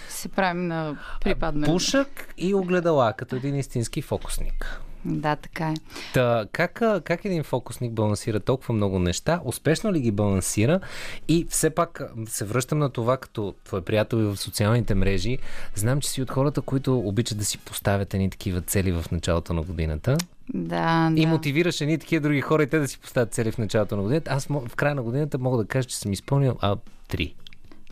Се 0.09 0.29
правим 0.29 0.67
на 0.67 0.99
припадане. 1.21 1.67
Пушък 1.67 2.35
и 2.39 2.55
огледала, 2.55 3.13
като 3.13 3.37
един 3.37 3.57
истински 3.57 4.03
фокусник. 4.03 4.81
Да, 5.09 5.37
така 5.37 5.69
е. 5.69 5.75
Та, 6.15 6.47
как, 6.53 6.83
как 7.05 7.25
един 7.25 7.43
фокусник 7.45 7.93
балансира 7.93 8.41
толкова 8.41 8.75
много 8.75 8.99
неща? 8.99 9.41
Успешно 9.45 9.93
ли 9.93 10.01
ги 10.01 10.11
балансира? 10.11 10.81
И 11.29 11.47
все 11.51 11.71
пак 11.71 12.03
се 12.27 12.45
връщам 12.45 12.79
на 12.79 12.91
това, 12.91 13.17
като 13.17 13.55
твой 13.65 13.83
приятел 13.83 14.17
и 14.17 14.23
в 14.23 14.37
социалните 14.37 14.95
мрежи. 14.95 15.39
Знам, 15.75 16.01
че 16.01 16.11
си 16.11 16.23
от 16.23 16.31
хората, 16.31 16.61
които 16.63 16.99
обичат 16.99 17.39
да 17.39 17.45
си 17.45 17.59
поставят 17.59 18.15
едни 18.15 18.31
такива 18.31 18.61
цели 18.61 18.93
в 18.93 19.05
началото 19.13 19.53
на 19.53 19.63
годината. 19.63 20.19
Да, 20.55 21.13
И 21.17 21.23
да. 21.23 21.29
мотивираш 21.29 21.81
едни 21.81 21.99
такива 21.99 22.21
други 22.21 22.41
хора 22.41 22.63
и 22.63 22.67
те 22.67 22.79
да 22.79 22.89
си 22.89 22.99
поставят 22.99 23.33
цели 23.33 23.53
в 23.53 23.59
началото 23.59 23.97
на 23.97 24.03
годината. 24.03 24.31
Аз 24.31 24.47
в 24.47 24.77
края 24.77 24.95
на 24.95 25.03
годината 25.03 25.39
мога 25.39 25.57
да 25.57 25.65
кажа, 25.65 25.89
че 25.89 25.97
съм 25.97 26.13
изпълнил 26.13 26.57
а, 26.61 26.77
три. 27.09 27.35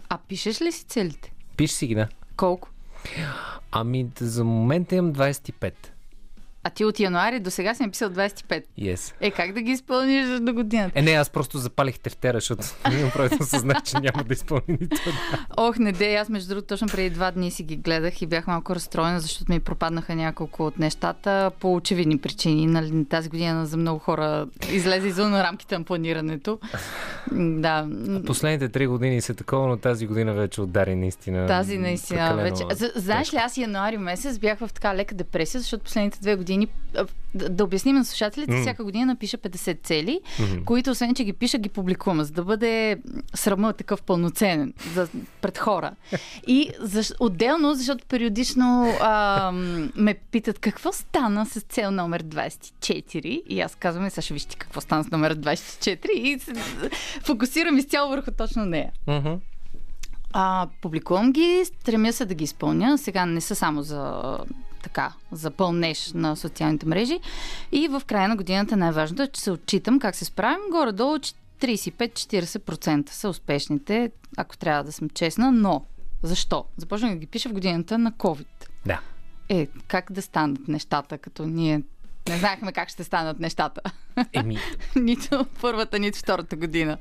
А 0.08 0.18
пишеш 0.28 0.60
ли 0.60 0.72
си 0.72 0.84
целите? 0.84 1.32
Пиш 1.56 1.70
си 1.70 1.86
ги, 1.86 1.94
да. 1.94 2.08
Колко? 2.36 2.68
Ами, 3.72 4.06
за 4.20 4.44
момента 4.44 4.94
имам 4.94 5.12
25. 5.12 5.72
А 6.66 6.70
ти 6.70 6.84
от 6.84 7.00
януари 7.00 7.40
до 7.40 7.50
сега 7.50 7.74
си 7.74 7.82
написал 7.82 8.10
25. 8.10 8.64
Yes. 8.80 9.14
Е, 9.20 9.30
как 9.30 9.52
да 9.52 9.60
ги 9.60 9.70
изпълниш 9.70 10.40
до 10.40 10.52
годината? 10.52 10.98
Е, 10.98 11.02
не, 11.02 11.10
аз 11.10 11.30
просто 11.30 11.58
запалих 11.58 11.98
тефтера, 11.98 12.36
защото 12.36 12.62
имам 12.98 13.10
правилно 13.10 13.44
съзнах, 13.44 13.82
че 13.82 13.98
няма 13.98 14.24
да 14.24 14.34
изпълни 14.34 14.62
нито. 14.80 14.96
Ох, 15.56 15.78
не 15.78 15.92
де, 15.92 16.14
аз 16.14 16.28
между 16.28 16.48
другото 16.48 16.66
точно 16.66 16.88
преди 16.88 17.10
два 17.10 17.30
дни 17.30 17.50
си 17.50 17.62
ги 17.62 17.76
гледах 17.76 18.22
и 18.22 18.26
бях 18.26 18.46
малко 18.46 18.74
разстроена, 18.74 19.20
защото 19.20 19.52
ми 19.52 19.60
пропаднаха 19.60 20.14
няколко 20.14 20.66
от 20.66 20.78
нещата 20.78 21.50
по 21.60 21.74
очевидни 21.74 22.18
причини. 22.18 22.66
Нали, 22.66 23.04
тази 23.04 23.28
година 23.28 23.66
за 23.66 23.76
много 23.76 23.98
хора 23.98 24.46
излезе 24.72 25.08
извън 25.08 25.40
рамките 25.40 25.78
на 25.78 25.84
планирането. 25.84 26.58
Да. 27.32 27.88
Последните 28.26 28.68
три 28.68 28.86
години 28.86 29.20
са 29.20 29.34
такова, 29.34 29.68
но 29.68 29.76
тази 29.76 30.06
година 30.06 30.32
вече 30.32 30.60
удари 30.60 30.94
наистина. 30.94 31.46
Тази 31.46 31.78
наистина 31.78 32.36
вече. 32.36 32.64
Знаеш 32.96 33.32
ли, 33.32 33.36
аз 33.36 33.56
януари 33.56 33.98
месец 33.98 34.38
бях 34.38 34.58
в 34.58 34.70
така 34.74 34.94
лека 34.94 35.14
депресия, 35.14 35.60
защото 35.60 35.84
последните 35.84 36.20
две 36.20 36.36
години, 36.36 36.55
а, 36.96 37.06
да, 37.34 37.64
обясним 37.64 37.96
на 37.96 38.04
слушателите, 38.04 38.52
М. 38.52 38.60
всяка 38.60 38.84
година 38.84 39.06
напиша 39.06 39.38
50 39.38 39.82
цели, 39.82 40.20
Мгм. 40.40 40.64
които 40.64 40.90
освен, 40.90 41.14
че 41.14 41.24
ги 41.24 41.32
пиша, 41.32 41.58
ги 41.58 41.68
публикувам, 41.68 42.22
за 42.24 42.32
да 42.32 42.44
бъде 42.44 42.96
срама 43.34 43.72
такъв 43.72 44.02
пълноценен 44.02 44.72
за, 44.94 45.08
пред 45.40 45.58
хора. 45.58 45.90
И 46.46 46.70
защ, 46.80 47.12
отделно, 47.20 47.74
защото 47.74 48.06
периодично 48.06 48.94
а, 49.00 49.52
ме 49.96 50.14
питат 50.14 50.58
какво 50.58 50.92
стана 50.92 51.46
с 51.46 51.60
цел 51.60 51.90
номер 51.90 52.22
24 52.22 53.26
и 53.42 53.60
аз 53.60 53.74
казвам, 53.74 54.04
«Е, 54.04 54.10
сега 54.10 54.22
ще 54.22 54.34
виж 54.34 54.44
ти 54.44 54.56
какво 54.56 54.80
стана 54.80 55.04
с 55.04 55.10
номер 55.10 55.36
24 55.36 56.10
и 56.10 56.38
се, 56.38 56.52
фокусирам 57.24 57.78
изцяло 57.78 58.10
върху 58.10 58.30
точно 58.30 58.64
нея. 58.64 58.92
Мгм. 59.06 59.32
А, 60.32 60.68
публикувам 60.82 61.32
ги, 61.32 61.62
стремя 61.64 62.12
се 62.12 62.24
да 62.24 62.34
ги 62.34 62.44
изпълня. 62.44 62.98
Сега 62.98 63.26
не 63.26 63.40
са 63.40 63.54
само 63.54 63.82
за 63.82 64.22
така, 64.86 65.12
за 65.32 65.50
пълнеж 65.50 66.12
на 66.12 66.36
социалните 66.36 66.86
мрежи. 66.86 67.20
И 67.72 67.88
в 67.88 68.02
края 68.06 68.28
на 68.28 68.36
годината 68.36 68.76
най-важното 68.76 69.22
е, 69.22 69.28
че 69.28 69.40
се 69.40 69.50
отчитам 69.50 69.98
как 69.98 70.16
се 70.16 70.24
справим. 70.24 70.60
Горе-долу 70.70 71.18
че 71.18 71.32
35-40% 71.60 73.10
са 73.10 73.28
успешните, 73.28 74.10
ако 74.36 74.56
трябва 74.56 74.84
да 74.84 74.92
съм 74.92 75.10
честна. 75.10 75.52
Но, 75.52 75.84
защо? 76.22 76.64
Започнах 76.76 77.10
да 77.12 77.16
ги 77.16 77.26
пиша 77.26 77.48
в 77.48 77.52
годината 77.52 77.98
на 77.98 78.12
COVID. 78.12 78.46
Да. 78.86 79.00
Е, 79.48 79.68
как 79.88 80.12
да 80.12 80.22
станат 80.22 80.68
нещата, 80.68 81.18
като 81.18 81.46
ние 81.46 81.82
не 82.28 82.36
знаехме 82.36 82.72
как 82.72 82.88
ще 82.88 83.04
станат 83.04 83.40
нещата. 83.40 83.80
Еми, 84.32 84.58
нито 84.96 85.46
първата, 85.60 85.98
нито 85.98 86.18
втората 86.18 86.56
година. 86.56 86.98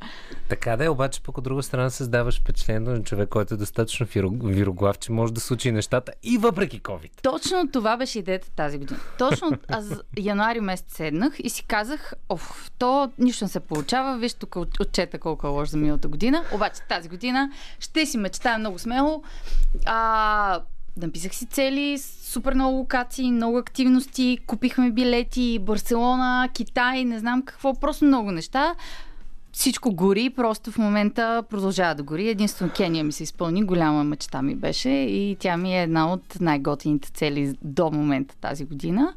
така 0.49 0.77
да 0.77 0.85
е, 0.85 0.89
обаче 0.89 1.21
пък 1.21 1.37
от 1.37 1.43
друга 1.43 1.63
страна 1.63 1.89
създаваш 1.89 2.39
впечатлението 2.39 2.91
на 2.91 3.03
човек, 3.03 3.29
който 3.29 3.53
е 3.53 3.57
достатъчно 3.57 4.05
виро- 4.05 4.45
вироглав, 4.45 4.99
че 4.99 5.11
може 5.11 5.33
да 5.33 5.41
случи 5.41 5.71
нещата 5.71 6.11
и 6.23 6.37
въпреки 6.37 6.81
COVID. 6.81 7.11
Точно 7.21 7.67
това 7.67 7.97
беше 7.97 8.19
идеята 8.19 8.49
тази 8.49 8.77
година. 8.77 8.99
Точно 9.17 9.51
аз 9.67 9.85
януари 10.17 10.59
месец 10.59 10.85
седнах 10.89 11.33
и 11.39 11.49
си 11.49 11.63
казах, 11.63 12.13
оф, 12.29 12.71
то 12.77 13.11
нищо 13.19 13.45
не 13.45 13.49
се 13.49 13.59
получава, 13.59 14.17
виж 14.17 14.33
тук 14.33 14.55
от- 14.55 14.79
отчета 14.79 15.19
колко 15.19 15.47
е 15.47 15.51
лош 15.51 15.69
за 15.69 15.77
миналата 15.77 16.07
година, 16.07 16.43
обаче 16.53 16.81
тази 16.81 17.09
година 17.09 17.51
ще 17.79 18.05
си 18.05 18.17
мечтая 18.17 18.57
много 18.57 18.79
смело. 18.79 19.23
А, 19.85 20.61
написах 20.97 21.35
си 21.35 21.45
цели, 21.45 21.97
супер 22.21 22.53
много 22.53 22.77
локации, 22.77 23.31
много 23.31 23.57
активности, 23.57 24.37
купихме 24.47 24.91
билети, 24.91 25.59
Барселона, 25.59 26.49
Китай, 26.53 27.05
не 27.05 27.19
знам 27.19 27.41
какво, 27.41 27.73
просто 27.79 28.05
много 28.05 28.31
неща. 28.31 28.75
Всичко 29.51 29.91
гори, 29.95 30.29
просто 30.29 30.71
в 30.71 30.77
момента 30.77 31.43
продължава 31.49 31.95
да 31.95 32.03
гори. 32.03 32.29
Единствено 32.29 32.71
Кения 32.75 33.03
ми 33.03 33.11
се 33.11 33.23
изпълни, 33.23 33.63
голяма 33.63 34.03
мечта 34.03 34.41
ми 34.41 34.55
беше 34.55 34.89
и 34.89 35.37
тя 35.39 35.57
ми 35.57 35.77
е 35.77 35.83
една 35.83 36.13
от 36.13 36.39
най-готините 36.41 37.11
цели 37.11 37.55
до 37.61 37.91
момента 37.91 38.35
тази 38.35 38.65
година. 38.65 39.13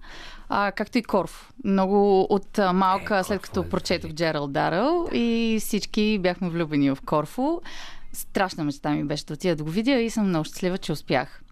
А, 0.49 0.73
както 0.73 0.99
и 0.99 1.03
Корф. 1.03 1.53
Много 1.65 2.27
от 2.31 2.59
а, 2.59 2.73
малка, 2.73 3.19
Е, 3.19 3.25
след 3.25 3.41
като 3.41 3.61
е 3.61 3.69
прочетох 3.69 4.13
Джерал 4.13 4.47
Даръл 4.47 5.09
и 5.13 5.59
всички 5.61 6.19
бяхме 6.19 6.51
влюбени 6.51 6.91
в 6.91 6.99
Корфу. 7.07 7.61
Страшна 8.13 8.65
мечта 8.65 8.91
ми 8.91 9.05
беше 9.05 9.25
да 9.25 9.35
отида 9.35 9.57
да 9.57 9.65
го 9.65 9.71
видя 9.71 10.01
и 10.01 10.11
съм 10.11 10.29
много 10.29 10.45
щастлива, 10.45 10.79
че 10.79 10.93
успях. 10.93 11.43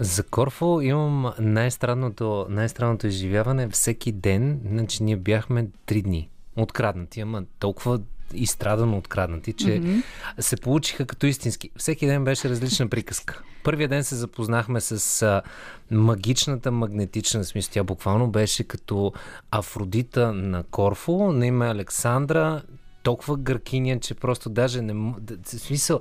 За 0.00 0.22
Корфо 0.22 0.80
имам 0.82 1.32
най-странното, 1.38 2.46
най-странното 2.50 3.06
изживяване. 3.06 3.68
Всеки 3.68 4.12
ден, 4.12 4.60
значи 4.70 5.02
ние 5.02 5.16
бяхме 5.16 5.66
три 5.86 6.02
дни 6.02 6.28
откраднати, 6.56 7.20
ама 7.20 7.42
толкова 7.58 8.00
изстрадано 8.34 8.98
откраднати, 8.98 9.52
че 9.52 9.66
mm-hmm. 9.66 10.02
се 10.40 10.56
получиха 10.56 11.06
като 11.06 11.26
истински. 11.26 11.70
Всеки 11.76 12.06
ден 12.06 12.24
беше 12.24 12.48
различна 12.48 12.88
приказка. 12.88 13.42
Първия 13.64 13.88
ден 13.88 14.04
се 14.04 14.14
запознахме 14.14 14.80
с 14.80 15.22
а, 15.22 15.42
магичната 15.90 16.70
магнетична 16.70 17.44
смисъл. 17.44 17.72
Тя 17.72 17.84
буквално 17.84 18.30
беше 18.30 18.64
като 18.64 19.12
Афродита 19.50 20.32
на 20.32 20.62
Корфо, 20.62 21.32
на 21.32 21.46
име 21.46 21.66
Александра, 21.66 22.62
толкова 23.04 23.36
гъркиня, 23.36 24.00
че 24.00 24.14
просто 24.14 24.50
даже 24.50 24.82
не... 24.82 24.92
В 24.92 25.48
смисъл, 25.48 26.00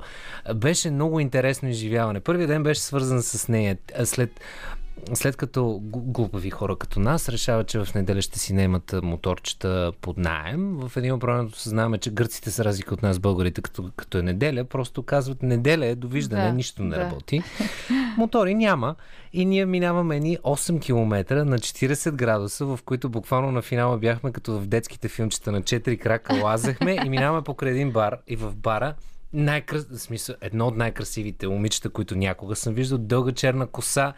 беше 0.56 0.92
много 0.92 1.20
интересно 1.20 1.70
изживяване. 1.70 2.20
Първият 2.20 2.50
ден 2.50 2.64
беше 2.64 2.82
свързан 2.82 3.22
с 3.22 3.48
нея. 3.48 3.78
След, 4.04 4.40
след 5.14 5.36
като 5.36 5.80
глупави 5.84 6.50
хора 6.50 6.76
като 6.76 7.00
нас 7.00 7.30
решават, 7.30 7.68
че 7.68 7.80
в 7.80 7.94
неделя 7.96 8.22
ще 8.22 8.40
си 8.40 8.54
наемат 8.54 8.96
моторчета 9.04 9.92
под 10.02 10.18
найем, 10.18 10.78
в 10.78 10.98
един 10.98 11.16
момент 11.16 11.56
съзнаваме, 11.56 11.98
че 11.98 12.12
гърците 12.12 12.52
са 12.52 12.66
разлика 12.66 12.94
от 12.94 13.02
нас, 13.04 13.20
българите, 13.20 13.62
като, 13.62 13.92
като 13.96 14.18
е 14.18 14.22
неделя, 14.22 14.64
просто 14.64 15.04
казват 15.04 15.44
неделя 15.44 15.86
е 15.86 15.96
довиждане, 15.96 16.44
Да, 16.44 16.54
нищо 16.54 16.84
не 16.84 16.96
да. 16.96 17.02
работи. 17.02 17.42
Мотори 18.18 18.56
няма 18.56 18.96
и 19.34 19.46
ние 19.46 19.66
минаваме 19.66 20.20
ни 20.20 20.38
8 20.38 20.82
км 20.82 21.46
на 21.46 21.60
40 21.60 22.12
градуса, 22.12 22.66
в 22.66 22.80
които 22.86 23.10
буквално 23.10 23.52
на 23.52 23.62
финала 23.62 23.98
бяхме 23.98 24.32
като 24.32 24.60
в 24.60 24.68
детските 24.68 25.08
филмчета 25.08 25.52
на 25.52 25.62
4 25.62 25.98
крака 25.98 26.34
лазехме 26.44 26.98
и 27.06 27.10
минаваме 27.10 27.44
покрай 27.44 27.72
един 27.72 27.92
бар 27.92 28.18
и 28.28 28.36
в 28.36 28.56
бара 28.56 28.94
най-крас... 29.34 29.88
в 29.92 30.00
смисъл, 30.00 30.36
едно 30.42 30.68
от 30.68 30.78
най-красивите 30.78 31.48
момичета, 31.48 31.90
които 31.90 32.16
някога 32.16 32.56
съм 32.56 32.74
виждал, 32.74 32.98
дълга 32.98 33.32
черна 33.32 33.68
коса, 33.68 34.14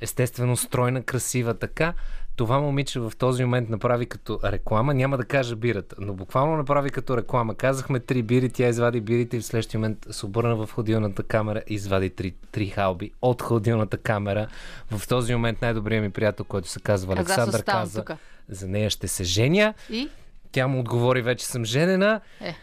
естествено 0.00 0.56
стройна, 0.56 1.02
красива 1.02 1.54
така. 1.54 1.94
Това 2.36 2.60
момиче 2.60 3.00
в 3.00 3.12
този 3.18 3.44
момент 3.44 3.68
направи 3.68 4.06
като 4.06 4.40
реклама, 4.44 4.94
няма 4.94 5.16
да 5.16 5.24
кажа 5.24 5.56
бирата, 5.56 5.96
но 5.98 6.14
буквално 6.14 6.56
направи 6.56 6.90
като 6.90 7.16
реклама. 7.16 7.54
Казахме 7.54 8.00
три 8.00 8.22
бири, 8.22 8.50
тя 8.50 8.68
извади 8.68 9.00
бирите 9.00 9.36
и 9.36 9.40
в 9.40 9.44
следващия 9.44 9.80
момент 9.80 10.06
се 10.10 10.26
обърна 10.26 10.56
в 10.56 10.72
ходилната 10.72 11.22
камера 11.22 11.62
и 11.68 11.74
извади 11.74 12.10
три, 12.10 12.34
три 12.52 12.66
халби 12.66 13.10
от 13.22 13.42
ходилната 13.42 13.98
камера. 13.98 14.46
В 14.90 15.08
този 15.08 15.34
момент 15.34 15.62
най-добрият 15.62 16.02
ми 16.02 16.10
приятел, 16.10 16.44
който 16.44 16.68
се 16.68 16.80
казва 16.80 17.12
Аз 17.12 17.18
аз 17.18 17.26
Александър, 17.28 17.64
каза, 17.64 18.00
тука. 18.00 18.16
за 18.48 18.68
нея 18.68 18.90
ще 18.90 19.08
се 19.08 19.24
женя. 19.24 19.74
И? 19.90 20.08
Тя 20.52 20.66
му 20.66 20.80
отговори, 20.80 21.22
вече 21.22 21.46
съм 21.46 21.64
женена. 21.64 22.20
Е. 22.40 22.54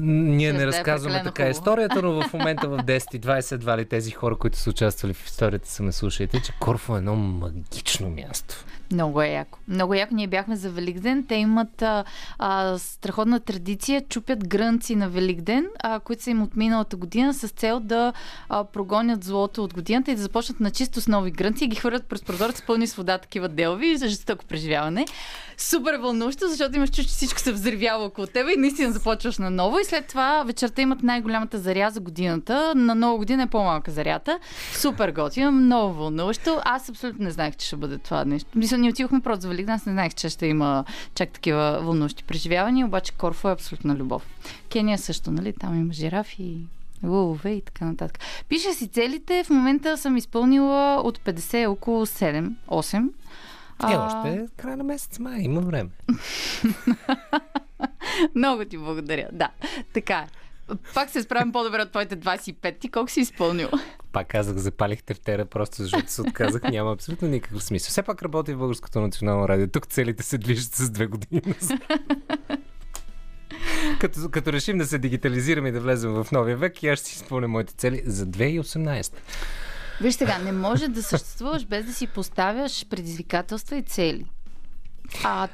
Ние 0.00 0.52
не 0.52 0.62
е 0.62 0.66
разказваме 0.66 1.22
така 1.22 1.42
хубаво. 1.42 1.50
историята, 1.50 2.02
но 2.02 2.22
в 2.22 2.32
момента 2.32 2.68
в 2.68 2.78
10-20 2.78 3.52
едва 3.52 3.78
ли 3.78 3.84
тези 3.84 4.10
хора, 4.10 4.36
които 4.36 4.58
са 4.58 4.70
участвали 4.70 5.14
в 5.14 5.26
историята, 5.26 5.68
са 5.68 5.82
ме 5.82 5.92
слушайте, 5.92 6.40
че 6.42 6.52
Корфо 6.60 6.94
е 6.94 6.98
едно 6.98 7.16
магично 7.16 8.10
място. 8.10 8.64
Много 8.92 9.22
е 9.22 9.28
яко. 9.28 9.58
Много 9.68 9.94
яко. 9.94 10.14
Ние 10.14 10.26
бяхме 10.26 10.56
за 10.56 10.70
Великден. 10.70 11.24
Те 11.28 11.34
имат 11.34 11.82
а, 11.82 12.04
а, 12.38 12.78
страхотна 12.78 13.40
традиция. 13.40 14.02
Чупят 14.08 14.48
грънци 14.48 14.96
на 14.96 15.08
Великден, 15.08 15.66
а, 15.82 16.00
които 16.00 16.22
са 16.22 16.30
им 16.30 16.42
от 16.42 16.56
миналата 16.56 16.96
година 16.96 17.34
с 17.34 17.48
цел 17.48 17.80
да 17.80 18.12
а, 18.48 18.64
прогонят 18.64 19.24
злото 19.24 19.64
от 19.64 19.74
годината 19.74 20.10
и 20.10 20.14
да 20.14 20.22
започнат 20.22 20.60
на 20.60 20.70
чисто 20.70 21.00
с 21.00 21.08
нови 21.08 21.30
грънци 21.30 21.64
и 21.64 21.68
ги 21.68 21.76
хвърлят 21.76 22.06
през 22.06 22.22
прозорец 22.22 22.62
пълни 22.62 22.86
с 22.86 22.94
вода, 22.94 23.18
такива 23.18 23.48
делви 23.48 23.96
за 23.96 24.08
жестоко 24.08 24.44
преживяване. 24.44 25.06
Супер 25.58 25.94
вълнуващо, 25.94 26.48
защото 26.48 26.76
имаш 26.76 26.90
чувство, 26.90 27.04
че 27.04 27.16
всичко 27.16 27.40
се 27.40 27.52
взривява 27.52 28.04
около 28.04 28.26
теб 28.26 28.46
и 28.56 28.60
наистина 28.60 28.92
започваш 28.92 29.38
на 29.38 29.50
ново. 29.50 29.78
И 29.78 29.84
след 29.84 30.06
това 30.06 30.42
вечерта 30.46 30.82
имат 30.82 31.02
най-голямата 31.02 31.58
заря 31.58 31.90
за 31.90 32.00
годината. 32.00 32.72
На 32.76 32.94
нова 32.94 33.16
година 33.16 33.42
е 33.42 33.46
по-малка 33.46 33.90
зарята. 33.90 34.38
Супер 34.72 35.12
готино, 35.12 35.52
много 35.52 35.94
вълнуващо. 35.94 36.60
Аз 36.64 36.88
абсолютно 36.88 37.24
не 37.24 37.30
знаех, 37.30 37.56
че 37.56 37.66
ще 37.66 37.76
бъде 37.76 37.98
това 37.98 38.24
нещо. 38.24 38.48
Ние 38.76 38.90
отидохме 38.90 39.20
просто 39.20 39.42
за 39.42 39.48
Великден, 39.48 39.74
аз 39.74 39.86
не 39.86 39.92
знаех, 39.92 40.14
че 40.14 40.28
ще 40.28 40.46
има 40.46 40.84
чак 41.14 41.30
такива 41.30 41.80
вълнуващи 41.82 42.24
преживявания, 42.24 42.86
обаче 42.86 43.12
Корфо 43.12 43.48
е 43.48 43.52
абсолютна 43.52 43.94
любов. 43.94 44.26
Кения 44.72 44.98
също, 44.98 45.30
нали? 45.30 45.52
Там 45.52 45.80
има 45.80 45.92
жирафи, 45.92 46.56
лъвове 47.04 47.50
и 47.50 47.60
така 47.60 47.84
нататък. 47.84 48.18
Пиша 48.48 48.74
си 48.74 48.88
целите, 48.88 49.44
в 49.44 49.50
момента 49.50 49.98
съм 49.98 50.16
изпълнила 50.16 51.00
от 51.04 51.18
50 51.18 51.68
около 51.68 52.06
7-8. 52.06 53.08
Е, 53.82 53.96
още 53.96 54.34
е 54.34 54.46
край 54.56 54.76
на 54.76 54.84
месец 54.84 55.18
май, 55.18 55.40
има 55.40 55.60
време. 55.60 55.90
Много 58.34 58.64
ти 58.64 58.78
благодаря. 58.78 59.28
Да, 59.32 59.50
така 59.92 60.14
е. 60.14 60.26
Пак 60.94 61.10
се 61.10 61.22
справим 61.22 61.52
по-добре 61.52 61.82
от 61.82 61.90
твоите 61.90 62.16
25. 62.16 62.78
Ти 62.78 62.90
колко 62.90 63.10
си 63.10 63.20
изпълнил? 63.20 63.68
Пак 64.12 64.28
казах, 64.28 64.56
запалих 64.56 65.02
тефтера, 65.02 65.44
просто 65.44 65.82
защото 65.82 66.12
се 66.12 66.22
отказах. 66.22 66.62
Няма 66.62 66.92
абсолютно 66.92 67.28
никакъв 67.28 67.64
смисъл. 67.64 67.90
Все 67.90 68.02
пак 68.02 68.22
работи 68.22 68.54
в 68.54 68.58
Българското 68.58 69.00
национално 69.00 69.48
радио. 69.48 69.66
Тук 69.68 69.86
целите 69.86 70.22
се 70.22 70.38
движат 70.38 70.74
с 70.74 70.90
две 70.90 71.06
години. 71.06 71.42
като, 74.00 74.28
като 74.30 74.52
решим 74.52 74.78
да 74.78 74.86
се 74.86 74.98
дигитализираме 74.98 75.68
и 75.68 75.72
да 75.72 75.80
влезем 75.80 76.10
в 76.10 76.26
новия 76.32 76.56
век, 76.56 76.82
и 76.82 76.88
аз 76.88 76.98
ще 76.98 77.08
си 77.08 77.14
изпълня 77.14 77.48
моите 77.48 77.74
цели 77.74 78.02
за 78.06 78.26
2018. 78.26 79.12
Виж 80.00 80.14
сега, 80.14 80.38
не 80.38 80.52
може 80.52 80.88
да 80.88 81.02
съществуваш 81.02 81.64
без 81.64 81.86
да 81.86 81.94
си 81.94 82.06
поставяш 82.06 82.86
предизвикателства 82.86 83.76
и 83.76 83.82
цели. 83.82 84.26
А 85.24 85.48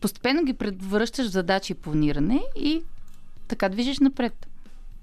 постепенно 0.00 0.44
ги 0.44 0.52
превръщаш 0.52 1.26
в 1.26 1.30
задачи 1.30 1.72
и 1.72 1.76
планиране 1.76 2.42
и 2.56 2.82
така 3.48 3.68
движиш 3.68 3.98
напред. 3.98 4.46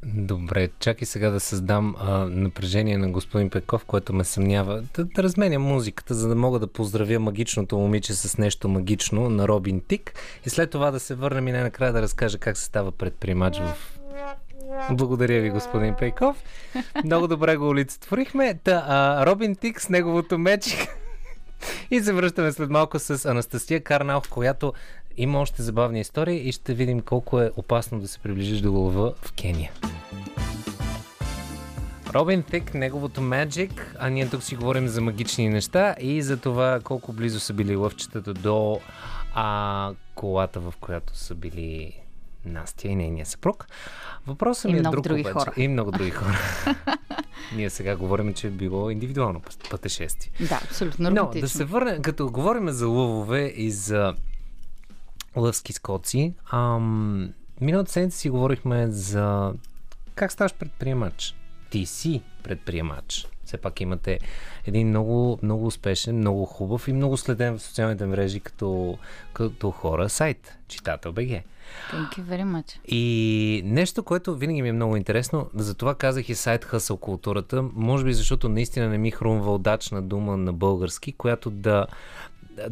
Добре, 0.06 0.70
чакай 0.80 1.06
сега 1.06 1.30
да 1.30 1.39
създам 1.39 1.95
а, 2.00 2.18
напрежение 2.30 2.98
на 2.98 3.10
господин 3.12 3.50
Пеков, 3.50 3.86
което 3.86 4.14
ме 4.14 4.24
съмнява. 4.24 4.84
Да, 4.93 5.06
да 5.06 5.24
разменя 5.24 5.60
музиката, 5.60 6.14
за 6.14 6.28
да 6.28 6.36
мога 6.36 6.60
да 6.60 6.68
поздравя 6.68 7.20
магичното 7.20 7.78
момиче 7.78 8.14
с 8.14 8.38
нещо 8.38 8.70
магично 8.70 9.30
на 9.30 9.48
Робин 9.48 9.82
Тик 9.88 10.14
и 10.45 10.50
след 10.50 10.70
това 10.70 10.91
да 10.91 11.00
се 11.00 11.16
върнем 11.16 11.48
и 11.48 11.52
накрая 11.52 11.93
да 11.93 12.02
разкажа 12.02 12.38
как 12.38 12.58
се 12.58 12.66
става 12.66 12.91
предприемач 12.91 13.60
в 13.60 13.98
благодаря 14.91 15.41
ви, 15.41 15.50
господин 15.50 15.95
Пейков. 16.00 16.43
Много 17.04 17.28
добре 17.28 17.58
го 17.58 17.70
олицетворихме. 17.70 18.60
Та, 18.64 18.86
а, 18.88 19.26
Робин 19.26 19.56
Тик 19.56 19.82
с 19.82 19.89
неговото 19.89 20.38
мечик. 20.38 20.80
И 21.91 22.00
се 22.00 22.14
връщаме 22.14 22.52
след 22.52 22.70
малко 22.70 23.00
с 23.00 23.26
Анастасия 23.26 23.84
Карнал, 23.84 24.22
която 24.30 24.74
има 25.18 25.39
още 25.39 25.61
забавни 25.61 25.99
истории 25.99 26.49
и 26.49 26.51
ще 26.51 26.74
видим 26.74 26.99
колко 26.99 27.41
е 27.41 27.51
опасно 27.55 27.99
да 27.99 28.07
се 28.07 28.20
приближиш 28.20 28.59
до 28.59 28.74
лъва 28.74 29.13
в 29.22 29.32
Кения. 29.32 29.72
Робин 32.13 32.43
Тик, 32.43 32.74
неговото 32.74 33.22
Magic, 33.22 33.82
а 33.99 34.09
ние 34.09 34.30
тук 34.30 34.43
си 34.43 34.55
говорим 34.55 34.88
за 34.88 35.01
магични 35.01 35.49
неща 35.49 35.95
и 35.99 36.22
за 36.22 36.38
това 36.38 36.80
колко 36.84 37.13
близо 37.13 37.39
са 37.39 37.53
били 37.53 37.76
лъвчетата 37.76 38.34
до 38.34 38.80
а, 39.34 39.91
колата, 40.15 40.59
в 40.59 40.74
която 40.80 41.18
са 41.18 41.36
били 41.36 41.93
Настя 42.45 42.88
и 42.88 42.95
нейния 42.95 43.26
съпруг. 43.26 43.68
Въпросът 44.28 44.72
ми 44.72 44.78
е 44.78 44.82
друг 44.82 45.03
други 45.03 45.22
обаче. 45.22 45.34
хора. 45.34 45.53
И 45.57 45.68
много 45.68 45.91
други 45.91 46.11
хора. 46.11 46.38
Ние 47.55 47.70
сега 47.70 47.95
говорим, 47.95 48.34
че 48.34 48.47
е 48.47 48.49
било 48.49 48.89
индивидуално 48.89 49.41
пътешествие. 49.70 50.47
Да, 50.47 50.61
абсолютно 50.63 51.09
Но 51.09 51.30
да 51.30 51.49
се 51.49 51.65
върне, 51.65 52.01
като 52.01 52.30
говорим 52.30 52.70
за 52.70 52.88
лъвове 52.88 53.53
и 53.55 53.72
за 53.72 54.13
лъвски 55.38 55.73
скоци, 55.73 56.33
ам, 56.51 57.33
миналата 57.61 57.91
седмица 57.91 58.17
си 58.17 58.29
говорихме 58.29 58.91
за 58.91 59.53
как 60.15 60.31
ставаш 60.31 60.53
предприемач. 60.53 61.35
Ти 61.69 61.85
си 61.85 62.21
предприемач. 62.43 63.27
Все 63.45 63.57
пак 63.57 63.81
имате 63.81 64.19
един 64.65 64.88
много, 64.89 65.39
много 65.43 65.65
успешен, 65.65 66.17
много 66.17 66.45
хубав 66.45 66.88
и 66.88 66.93
много 66.93 67.17
следен 67.17 67.57
в 67.57 67.61
социалните 67.61 68.05
мрежи 68.05 68.39
като, 68.39 68.97
като 69.33 69.71
хора 69.71 70.09
сайт, 70.09 70.57
читател 70.67 71.13
БГ. 71.13 71.43
Thank 71.91 72.17
you 72.17 72.23
very 72.23 72.43
much. 72.43 72.79
И 72.88 73.61
нещо, 73.65 74.03
което 74.03 74.35
винаги 74.35 74.61
ми 74.61 74.69
е 74.69 74.73
много 74.73 74.95
интересно, 74.95 75.49
затова 75.55 75.95
казах 75.95 76.29
и 76.29 76.35
сайт 76.35 76.65
Хъсъл 76.65 76.97
културата, 76.97 77.61
може 77.73 78.05
би 78.05 78.13
защото 78.13 78.49
наистина 78.49 78.89
не 78.89 78.97
ми 78.97 79.11
хрумва 79.11 79.53
удачна 79.53 80.01
дума 80.01 80.38
на 80.38 80.53
български, 80.53 81.11
която 81.11 81.49
да 81.49 81.88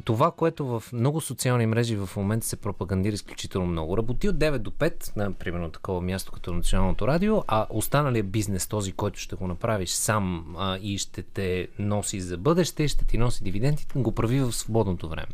това, 0.04 0.32
което 0.32 0.66
в 0.66 0.84
много 0.94 1.22
социални 1.22 1.66
мрежи 1.66 1.96
в 1.96 2.10
момента 2.18 2.48
се 2.48 2.56
пропагандира 2.56 3.14
изключително 3.14 3.68
много. 3.68 3.98
Работи 3.98 4.30
от 4.30 4.36
9 4.36 4.58
до 4.58 4.72
5 4.72 5.18
на 5.18 5.34
примерно 5.34 5.72
такова 5.72 6.02
място 6.02 6.32
като 6.32 6.54
Националното 6.54 7.08
радио, 7.08 7.44
а 7.48 7.68
останалият 7.70 8.30
бизнес, 8.30 8.68
този, 8.68 8.92
който 8.92 9.20
ще 9.20 9.36
го 9.36 9.48
направиш 9.48 9.90
сам 9.90 10.56
а, 10.58 10.78
и 10.82 10.98
ще 10.98 11.22
те 11.22 11.68
носи 11.80 12.22
за 12.22 12.38
бъдеще, 12.38 12.88
ще 12.88 13.06
ти 13.06 13.18
носи 13.18 13.44
дивидендите, 13.44 14.00
го 14.00 14.12
прави 14.12 14.40
в 14.40 14.52
свободното 14.52 15.10
време. 15.10 15.32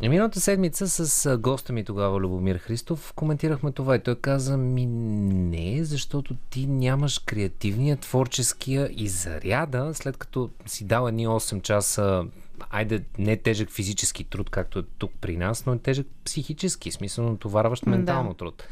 Миналата 0.00 0.40
седмица 0.40 0.88
с 0.88 1.38
госта 1.38 1.72
ми 1.72 1.84
тогава, 1.84 2.20
Любомир 2.20 2.56
Христов, 2.56 3.12
коментирахме 3.16 3.72
това 3.72 3.96
и 3.96 4.02
той 4.02 4.14
каза 4.14 4.56
ми 4.56 4.86
не, 4.86 5.84
защото 5.84 6.34
ти 6.50 6.66
нямаш 6.66 7.18
креативния, 7.18 7.96
творческия 7.96 8.90
и 8.96 9.08
заряда, 9.08 9.90
след 9.94 10.16
като 10.16 10.50
си 10.66 10.84
дал 10.84 11.08
едни 11.08 11.28
8 11.28 11.62
часа 11.62 12.24
айде 12.70 13.04
не 13.18 13.36
тежък 13.36 13.70
физически 13.70 14.24
труд, 14.24 14.50
както 14.50 14.78
е 14.78 14.82
тук 14.98 15.12
при 15.20 15.36
нас, 15.36 15.66
но 15.66 15.72
е 15.72 15.78
тежък 15.78 16.06
психически, 16.24 16.90
смисъл 16.90 17.30
натоварващ 17.30 17.86
ментално 17.86 18.30
Да. 18.30 18.36
труд. 18.36 18.64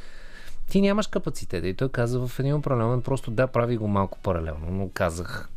Ти 0.70 0.80
нямаш 0.80 1.07
капацитета 1.07 1.68
и 1.68 1.74
той 1.74 1.89
каза 1.89 2.26
в 2.26 2.41
един 2.41 2.55
определен 2.55 3.03
просто 3.03 3.30
да, 3.30 3.47
прави 3.47 3.76
го 3.76 3.89
малко 3.89 4.18
паралелно, 4.18 4.66
но 4.70 4.91
казах 4.95 5.49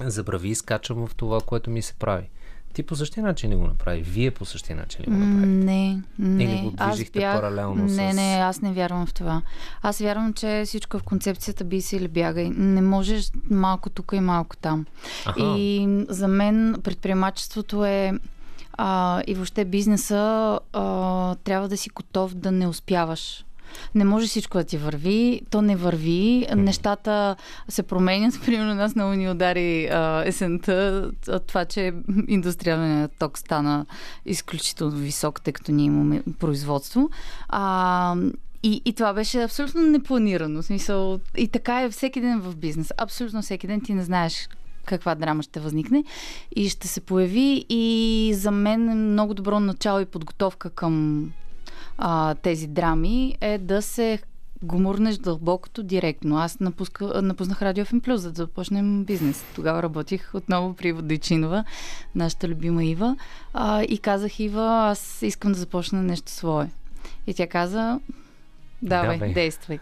забрави 0.00 0.48
и 0.48 0.54
скачам 0.54 1.06
в 1.06 1.14
това, 1.14 1.40
което 1.40 1.70
ми 1.70 1.82
се 1.82 1.94
прави. 1.94 2.28
Ти 2.76 2.82
по 2.82 2.96
същия 2.96 3.22
начин 3.22 3.50
ли 3.50 3.54
го 3.54 3.66
направи? 3.66 4.02
Вие 4.02 4.30
по 4.30 4.44
същия 4.44 4.76
начин 4.76 5.00
ли 5.00 5.06
го 5.06 5.16
направи? 5.16 5.46
Не, 5.46 6.02
не. 6.18 6.44
Или 6.44 6.62
го 6.62 6.70
движихте 6.70 7.18
бях... 7.18 7.36
паралелно 7.36 7.84
Не, 7.84 8.12
с- 8.12 8.16
не, 8.16 8.38
аз 8.42 8.60
не 8.60 8.72
вярвам 8.72 9.06
в 9.06 9.14
това. 9.14 9.42
Аз 9.82 9.98
вярвам, 9.98 10.32
че 10.32 10.62
всичко 10.66 10.98
в 10.98 11.02
концепцията 11.02 11.64
би 11.64 11.80
се 11.80 11.96
или 11.96 12.08
бягай. 12.08 12.50
Не 12.50 12.82
можеш 12.82 13.30
малко 13.50 13.90
тук 13.90 14.12
и 14.14 14.20
малко 14.20 14.56
там. 14.56 14.86
Аха. 15.26 15.40
И 15.40 15.88
за 16.08 16.28
мен 16.28 16.76
предприемачеството 16.84 17.84
е 17.84 18.12
а, 18.72 19.22
и 19.26 19.34
въобще 19.34 19.64
бизнеса 19.64 20.60
а, 20.72 21.34
трябва 21.34 21.68
да 21.68 21.76
си 21.76 21.90
готов 21.90 22.34
да 22.34 22.52
не 22.52 22.66
успяваш. 22.66 23.44
Не 23.94 24.04
може 24.04 24.26
всичко 24.26 24.58
да 24.58 24.64
ти 24.64 24.76
върви, 24.76 25.40
то 25.50 25.62
не 25.62 25.76
върви, 25.76 26.46
нещата 26.56 27.36
се 27.68 27.82
променят. 27.82 28.40
Примерно 28.46 28.74
нас 28.74 28.94
много 28.94 29.12
ни 29.12 29.30
удари 29.30 29.86
а, 29.86 30.22
есента 30.26 31.10
а, 31.28 31.38
това, 31.38 31.64
че 31.64 31.92
индустриалният 32.28 33.12
ток 33.18 33.38
стана 33.38 33.86
изключително 34.26 34.96
висок, 34.96 35.40
тъй 35.40 35.52
като 35.52 35.72
ние 35.72 35.86
имаме 35.86 36.22
производство. 36.38 37.10
А, 37.48 38.16
и, 38.62 38.82
и 38.84 38.92
това 38.92 39.12
беше 39.12 39.42
абсолютно 39.42 39.82
непланирано. 39.82 40.62
В 40.62 40.64
смисъл, 40.64 41.20
и 41.36 41.48
така 41.48 41.82
е 41.82 41.90
всеки 41.90 42.20
ден 42.20 42.40
в 42.40 42.56
бизнес. 42.56 42.92
Абсолютно 42.96 43.42
всеки 43.42 43.66
ден 43.66 43.80
ти 43.80 43.94
не 43.94 44.02
знаеш 44.02 44.48
каква 44.86 45.14
драма 45.14 45.42
ще 45.42 45.60
възникне 45.60 46.04
и 46.56 46.68
ще 46.68 46.88
се 46.88 47.00
появи. 47.00 47.66
И 47.68 48.32
за 48.36 48.50
мен 48.50 48.88
е 48.88 48.94
много 48.94 49.34
добро 49.34 49.60
начало 49.60 50.00
и 50.00 50.04
подготовка 50.04 50.70
към 50.70 51.24
а, 51.98 52.34
тези 52.34 52.66
драми 52.66 53.36
е 53.40 53.58
да 53.58 53.82
се 53.82 54.18
гумурнеш 54.62 55.16
дълбокото 55.16 55.82
директно. 55.82 56.38
Аз 56.38 56.60
напуска, 56.60 57.22
напуснах 57.22 57.62
Радио 57.62 57.84
FM 57.84 58.00
Plus, 58.00 58.14
за 58.14 58.32
да 58.32 58.42
започнем 58.42 59.04
бизнес. 59.04 59.44
Тогава 59.54 59.82
работих 59.82 60.34
отново 60.34 60.74
при 60.74 60.92
Водойчинова, 60.92 61.64
нашата 62.14 62.48
любима 62.48 62.84
Ива. 62.84 63.16
А, 63.54 63.82
и 63.82 63.98
казах, 63.98 64.40
Ива, 64.40 64.88
аз 64.90 65.22
искам 65.22 65.52
да 65.52 65.58
започна 65.58 66.02
нещо 66.02 66.32
свое. 66.32 66.70
И 67.26 67.34
тя 67.34 67.46
каза, 67.46 68.00
давай, 68.82 69.18
Давай. 69.18 69.32
действай. 69.32 69.78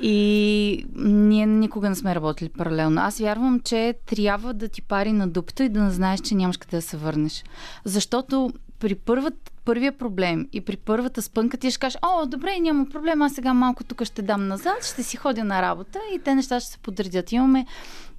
И 0.00 0.86
ние 0.96 1.46
никога 1.46 1.88
не 1.88 1.94
сме 1.94 2.14
работили 2.14 2.48
паралелно. 2.48 3.00
Аз 3.00 3.18
вярвам, 3.18 3.60
че 3.60 3.94
трябва 4.06 4.54
да 4.54 4.68
ти 4.68 4.82
пари 4.82 5.12
на 5.12 5.28
дупето 5.28 5.62
и 5.62 5.68
да 5.68 5.82
не 5.82 5.90
знаеш, 5.90 6.20
че 6.20 6.34
нямаш 6.34 6.56
къде 6.56 6.76
да 6.76 6.82
се 6.82 6.96
върнеш. 6.96 7.44
Защото 7.84 8.52
при 8.80 8.94
първат, 8.94 9.52
първия 9.64 9.92
проблем 9.92 10.48
и 10.52 10.60
при 10.60 10.76
първата 10.76 11.22
спънка 11.22 11.56
ти 11.56 11.70
ще 11.70 11.80
кажеш, 11.80 11.98
о, 12.02 12.26
добре, 12.26 12.58
няма 12.60 12.86
проблем, 12.86 13.22
аз 13.22 13.32
сега 13.32 13.54
малко 13.54 13.84
тук 13.84 14.04
ще 14.04 14.22
дам 14.22 14.48
назад, 14.48 14.84
ще 14.84 15.02
си 15.02 15.16
ходя 15.16 15.44
на 15.44 15.62
работа 15.62 15.98
и 16.14 16.18
те 16.18 16.34
неща 16.34 16.60
ще 16.60 16.70
се 16.70 16.78
подредят. 16.78 17.32
Имаме, 17.32 17.66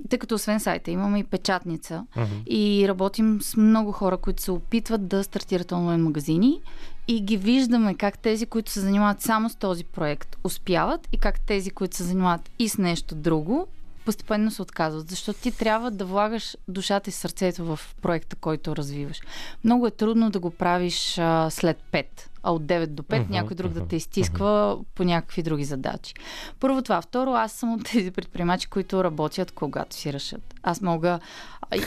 тъй 0.10 0.20
като 0.20 0.36
освен 0.36 0.60
сайта, 0.60 0.92
имаме 0.92 1.20
и 1.20 1.24
печатница 1.24 2.06
и 2.48 2.86
работим 2.88 3.42
с 3.42 3.58
много 3.58 3.92
хора, 3.92 4.18
които 4.18 4.42
се 4.42 4.52
опитват 4.52 5.08
да 5.08 5.24
стартират 5.24 5.72
онлайн 5.72 6.04
магазини 6.04 6.62
и 7.08 7.22
ги 7.22 7.38
виждаме 7.38 7.96
как 7.96 8.20
тези, 8.20 8.46
които 8.46 8.72
се 8.72 8.80
занимават 8.80 9.22
само 9.22 9.50
с 9.50 9.56
този 9.56 9.84
проект, 9.84 10.38
успяват 10.44 11.08
и 11.12 11.18
как 11.18 11.40
тези, 11.40 11.70
които 11.70 11.96
се 11.96 12.04
занимават 12.04 12.50
и 12.60 12.70
с 12.70 12.78
нещо 12.78 13.16
друго, 13.16 13.68
постепенно 14.06 14.52
се 14.52 14.62
отказват, 14.62 15.10
защото 15.10 15.40
ти 15.40 15.52
трябва 15.52 15.92
да 15.92 16.06
влагаш 16.06 16.58
душата 16.68 17.10
и 17.10 17.14
сърцето 17.14 17.66
в 17.66 17.80
проекта, 18.02 18.36
който 18.36 18.76
развиваш. 18.76 19.20
Много 19.64 19.88
е 19.88 19.92
трудно 19.92 20.30
да 20.30 20.40
го 20.40 20.52
правиш 20.52 21.18
а, 21.18 21.50
след 21.50 21.78
5, 21.92 22.06
а 22.44 22.52
от 22.52 22.64
9 22.64 22.86
до 22.86 23.04
5 23.04 23.20
Мгм, 23.20 23.32
някой 23.32 23.56
друг 23.56 23.72
да 23.72 23.80
мгм, 23.80 23.90
те 23.90 23.96
изтисква 23.96 24.78
по 24.96 25.04
някакви 25.04 25.44
други 25.44 25.66
задачи. 25.66 26.14
Първо 26.60 26.82
това. 26.82 27.02
Второ, 27.02 27.32
аз 27.32 27.52
съм 27.52 27.74
от 27.74 27.84
тези 27.84 28.12
предприемачи, 28.12 28.68
които 28.68 29.04
работят 29.04 29.52
когато 29.52 29.96
си 29.96 30.14
решат. 30.14 30.54
Аз 30.64 30.82
мога 30.82 31.20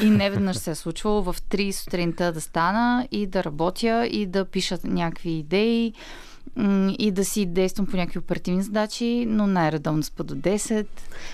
и 0.02 0.10
не 0.10 0.30
веднъж 0.30 0.56
се 0.56 0.70
е 0.70 0.74
случвало 0.74 1.22
в 1.22 1.36
3 1.50 1.70
сутринта 1.70 2.32
да 2.32 2.40
стана 2.40 3.08
и 3.10 3.26
да 3.26 3.44
работя 3.44 4.06
и 4.06 4.26
да 4.26 4.44
пиша 4.44 4.78
някакви 4.84 5.30
идеи 5.30 5.94
и 6.98 7.10
да 7.12 7.24
си 7.24 7.46
действам 7.46 7.86
по 7.86 7.96
някакви 7.96 8.18
оперативни 8.18 8.62
задачи, 8.62 9.26
но 9.28 9.46
най-редовно 9.46 10.02
спа 10.02 10.24
до 10.24 10.34
10. 10.34 10.86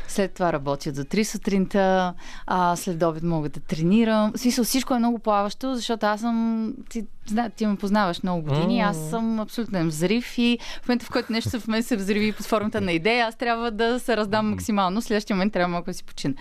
След 0.08 0.34
това 0.34 0.52
работя 0.52 0.92
до 0.92 1.00
3 1.00 1.22
сутринта, 1.22 2.14
а 2.46 2.76
след 2.76 3.02
обед 3.02 3.22
мога 3.22 3.48
да 3.48 3.60
тренирам. 3.60 4.32
В 4.32 4.38
смисъл, 4.38 4.64
всичко 4.64 4.94
е 4.94 4.98
много 4.98 5.18
плаващо, 5.18 5.74
защото 5.74 6.06
аз 6.06 6.20
съм... 6.20 6.74
Ти, 6.88 7.04
зна, 7.26 7.50
ти 7.50 7.66
ме 7.66 7.76
познаваш 7.76 8.22
много 8.22 8.42
години, 8.42 8.80
аз 8.80 9.10
съм 9.10 9.40
абсолютно 9.40 9.86
взрив 9.86 10.38
и 10.38 10.58
в 10.82 10.88
момента, 10.88 11.06
в 11.06 11.10
който 11.10 11.32
нещо 11.32 11.60
в 11.60 11.68
мен 11.68 11.82
се 11.82 11.96
взриви 11.96 12.32
под 12.32 12.46
формата 12.46 12.80
на 12.80 12.92
идея, 12.92 13.26
аз 13.26 13.36
трябва 13.36 13.70
да 13.70 14.00
се 14.00 14.16
раздам 14.16 14.50
максимално. 14.50 15.00
В 15.00 15.04
следващия 15.04 15.36
момент 15.36 15.52
трябва 15.52 15.68
малко 15.68 15.90
да 15.90 15.94
си 15.94 16.04
почина. 16.04 16.34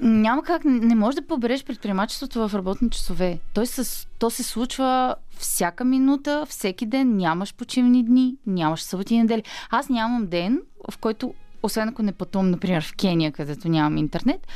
Няма 0.00 0.42
как, 0.42 0.62
не 0.64 0.94
можеш 0.94 1.20
да 1.20 1.26
побереш 1.26 1.64
предприемачеството 1.64 2.48
в 2.48 2.54
работни 2.54 2.90
часове. 2.90 3.38
Той 3.54 3.66
се, 3.66 4.06
то 4.18 4.30
се 4.30 4.42
случва 4.42 5.14
всяка 5.38 5.84
минута, 5.84 6.46
всеки 6.48 6.86
ден, 6.86 7.16
нямаш 7.16 7.54
почивни 7.54 8.04
дни, 8.04 8.36
нямаш 8.46 8.82
съботи 8.82 9.14
и 9.14 9.18
недели. 9.18 9.42
Аз 9.70 9.88
нямам 9.88 10.26
ден, 10.26 10.62
в 10.90 10.98
който 10.98 11.34
освен 11.62 11.88
ако 11.88 12.02
не 12.02 12.12
пътувам, 12.12 12.50
например, 12.50 12.84
в 12.84 12.94
Кения, 12.96 13.32
където 13.32 13.68
нямам 13.68 13.96
интернет, 13.96 14.46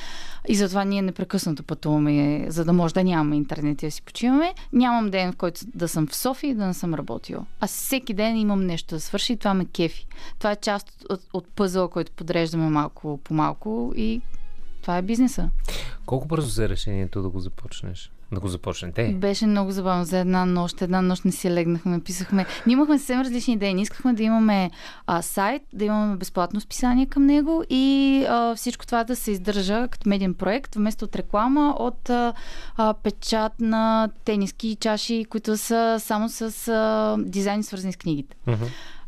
и 0.48 0.54
затова 0.54 0.84
ние 0.84 1.02
непрекъснато 1.02 1.62
пътуваме, 1.62 2.46
за 2.48 2.64
да 2.64 2.72
може 2.72 2.94
да 2.94 3.04
нямаме 3.04 3.36
интернет 3.36 3.82
и 3.82 3.86
да 3.86 3.90
си 3.90 4.02
почиваме, 4.02 4.54
нямам 4.72 5.10
ден, 5.10 5.32
в 5.32 5.36
който 5.36 5.60
да 5.74 5.88
съм 5.88 6.06
в 6.06 6.16
София 6.16 6.50
и 6.50 6.54
да 6.54 6.66
не 6.66 6.74
съм 6.74 6.94
работила. 6.94 7.46
Аз 7.60 7.70
всеки 7.70 8.14
ден 8.14 8.36
имам 8.36 8.66
нещо 8.66 8.94
да 8.94 9.00
свърши 9.00 9.32
и 9.32 9.36
това 9.36 9.54
ме 9.54 9.64
кефи. 9.64 10.06
Това 10.38 10.50
е 10.50 10.56
част 10.56 11.04
от, 11.10 11.20
от 11.32 11.48
пъзъла, 11.48 11.88
който 11.88 12.12
подреждаме 12.12 12.70
малко 12.70 13.20
по 13.24 13.34
малко 13.34 13.92
и 13.96 14.20
това 14.82 14.96
е 14.96 15.02
бизнеса. 15.02 15.50
Колко 16.06 16.26
бързо 16.26 16.48
взе 16.48 16.68
решението 16.68 17.22
да 17.22 17.28
го 17.28 17.40
започнеш? 17.40 18.12
Да 18.32 18.40
го 18.40 18.48
започнете? 18.48 19.14
Беше 19.18 19.46
много 19.46 19.70
забавно 19.70 20.04
за 20.04 20.18
една 20.18 20.44
нощ. 20.44 20.82
Една 20.82 21.02
нощ 21.02 21.24
не 21.24 21.32
си 21.32 21.50
легнахме, 21.50 22.00
писахме. 22.00 22.46
Ние 22.66 22.72
имахме 22.72 22.98
съвсем 22.98 23.20
различни 23.20 23.54
идеи. 23.54 23.74
Ние 23.74 23.82
искахме 23.82 24.12
да 24.12 24.22
имаме 24.22 24.70
а, 25.06 25.22
сайт, 25.22 25.62
да 25.72 25.84
имаме 25.84 26.16
безплатно 26.16 26.60
списание 26.60 27.06
към 27.06 27.26
него 27.26 27.64
и 27.70 28.24
а, 28.28 28.54
всичко 28.54 28.86
това 28.86 29.04
да 29.04 29.16
се 29.16 29.30
издържа 29.30 29.88
като 29.88 30.08
медиен 30.08 30.34
проект, 30.34 30.74
вместо 30.74 31.04
от 31.04 31.16
реклама, 31.16 31.76
от 31.78 32.10
а, 32.10 32.32
а, 32.76 32.94
печат 32.94 33.52
на 33.60 34.08
тениски 34.24 34.76
чаши, 34.80 35.24
които 35.30 35.56
са 35.56 35.96
само 36.00 36.28
с 36.28 36.68
а, 36.68 37.16
дизайни, 37.18 37.62
свързани 37.62 37.92
с 37.92 37.96
книгите. 37.96 38.36
Мгм. 38.46 38.64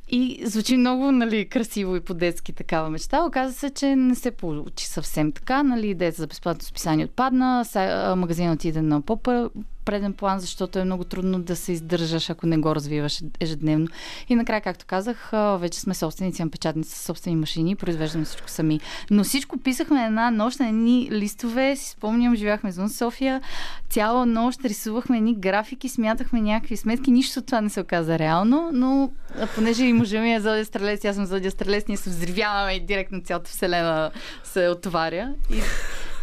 И 0.08 0.42
звучи 0.44 0.76
много 0.76 1.12
нали, 1.12 1.48
красиво 1.48 1.96
и 1.96 2.00
по-детски 2.00 2.52
такава 2.52 2.90
мечта. 2.90 3.24
Оказа 3.24 3.54
се, 3.54 3.70
че 3.70 3.96
не 3.96 4.14
се 4.14 4.30
получи 4.30 4.86
съвсем 4.86 5.32
така. 5.32 5.62
Нали, 5.62 5.88
идеята 5.88 6.20
за 6.20 6.26
безплатно 6.26 6.64
списание 6.64 7.04
отпадна. 7.04 7.64
Магазинът 8.16 8.54
отиде 8.54 8.82
на 8.82 9.02
по-преден 9.84 10.12
план, 10.12 10.40
защото 10.40 10.78
е 10.78 10.84
много 10.84 11.04
трудно 11.04 11.42
да 11.42 11.56
се 11.56 11.72
издържаш, 11.72 12.30
ако 12.30 12.46
не 12.46 12.58
го 12.58 12.74
развиваш 12.74 13.22
ежедневно. 13.40 13.86
И 14.28 14.34
накрая, 14.34 14.60
както 14.60 14.86
казах, 14.86 15.30
вече 15.58 15.80
сме 15.80 15.94
собственици 15.94 16.42
на 16.42 16.50
печатници 16.50 16.98
с 16.98 17.02
собствени 17.02 17.36
машини, 17.36 17.76
произвеждаме 17.76 18.24
всичко 18.24 18.50
сами. 18.50 18.80
Но 19.10 19.24
всичко 19.24 19.58
писахме 19.58 20.04
една 20.04 20.30
нощ 20.30 20.60
на 20.60 20.68
едни 20.68 21.08
листове, 21.12 21.76
си 21.76 21.90
спомням, 21.90 22.36
живяхме 22.36 22.70
извън 22.70 22.90
София, 22.90 23.40
цяла 23.90 24.26
нощ 24.26 24.64
рисувахме 24.64 25.16
едни 25.16 25.34
графики, 25.34 25.88
смятахме 25.88 26.40
някакви 26.40 26.76
сметки, 26.76 27.10
нищо 27.10 27.40
от 27.40 27.46
това 27.46 27.60
не 27.60 27.70
се 27.70 27.80
оказа 27.80 28.18
реално, 28.18 28.70
но 28.72 29.10
понеже 29.54 29.84
и 29.84 29.92
мъжа 29.92 30.20
ми 30.20 30.34
е 30.34 30.40
зодия 30.40 30.64
стрелец, 30.64 31.04
аз 31.04 31.16
съм 31.16 31.26
зодия 31.26 31.50
стрелец, 31.50 31.84
ние 31.88 31.96
се 31.96 32.10
взривяваме 32.10 32.72
и 32.72 32.86
директно 32.86 33.20
цялата 33.24 33.50
вселена 33.50 34.10
се 34.44 34.68
отваря 34.68 35.34
и 35.50 35.60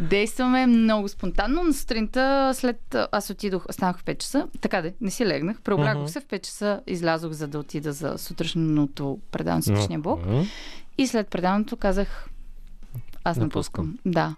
действаме 0.01 0.67
много 0.67 1.07
спонтанно. 1.07 1.63
На 1.63 1.73
сутринта 1.73 2.51
след 2.53 2.95
аз 3.11 3.29
отидох, 3.29 3.65
станах 3.71 3.97
в 3.97 4.03
5 4.03 4.17
часа, 4.17 4.47
така 4.61 4.81
де, 4.81 4.93
не 5.01 5.11
си 5.11 5.25
легнах, 5.25 5.61
преоблякох 5.61 6.01
Мгм. 6.01 6.07
се, 6.07 6.19
в 6.19 6.25
5 6.25 6.41
часа 6.41 6.81
излязох 6.87 7.31
за 7.31 7.47
да 7.47 7.59
отида 7.59 7.93
за 7.93 8.17
сутрешното 8.17 9.19
предаване 9.31 9.61
с 9.61 9.67
утрешния 9.67 9.99
блок. 9.99 10.25
Мгм. 10.25 10.41
И 10.97 11.07
след 11.07 11.27
предаването 11.27 11.75
казах, 11.75 12.29
аз 13.23 13.37
Напускам. 13.37 13.85
напускам. 13.85 14.11
Да. 14.13 14.35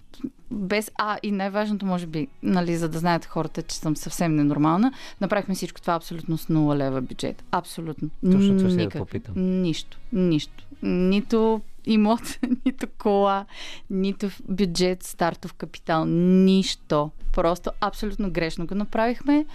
Без 0.52 0.92
А 0.96 1.18
и 1.24 1.32
най-важното, 1.32 1.86
може 1.86 2.08
би, 2.08 2.28
нали, 2.44 2.78
за 2.78 2.90
да 2.90 3.00
знаят 3.00 3.26
хората, 3.26 3.62
че 3.62 3.76
съм 3.76 3.96
съвсем 3.96 4.36
ненормална, 4.36 4.92
направихме 5.22 5.56
всичко 5.56 5.82
това 5.82 5.94
абсолютно 5.94 6.38
с 6.38 6.46
0 6.46 6.76
лева 6.76 7.02
бюджет. 7.02 7.44
Абсолютно. 7.52 8.10
Точно 8.32 8.58
това 8.58 8.70
ще 8.70 8.86
да 8.86 8.90
попитам. 8.90 9.34
Нищо. 9.62 10.00
Нищо. 10.14 10.66
Нито 10.84 11.62
имот, 11.86 12.40
нито 12.66 12.88
кола, 12.98 13.46
нито 13.90 14.30
бюджет, 14.50 15.04
стартов 15.04 15.54
капитал. 15.54 16.06
Нищо. 16.06 17.12
Просто 17.34 17.72
абсолютно 17.82 18.32
грешно 18.32 18.66
го 18.66 18.76
направихме. 18.76 19.46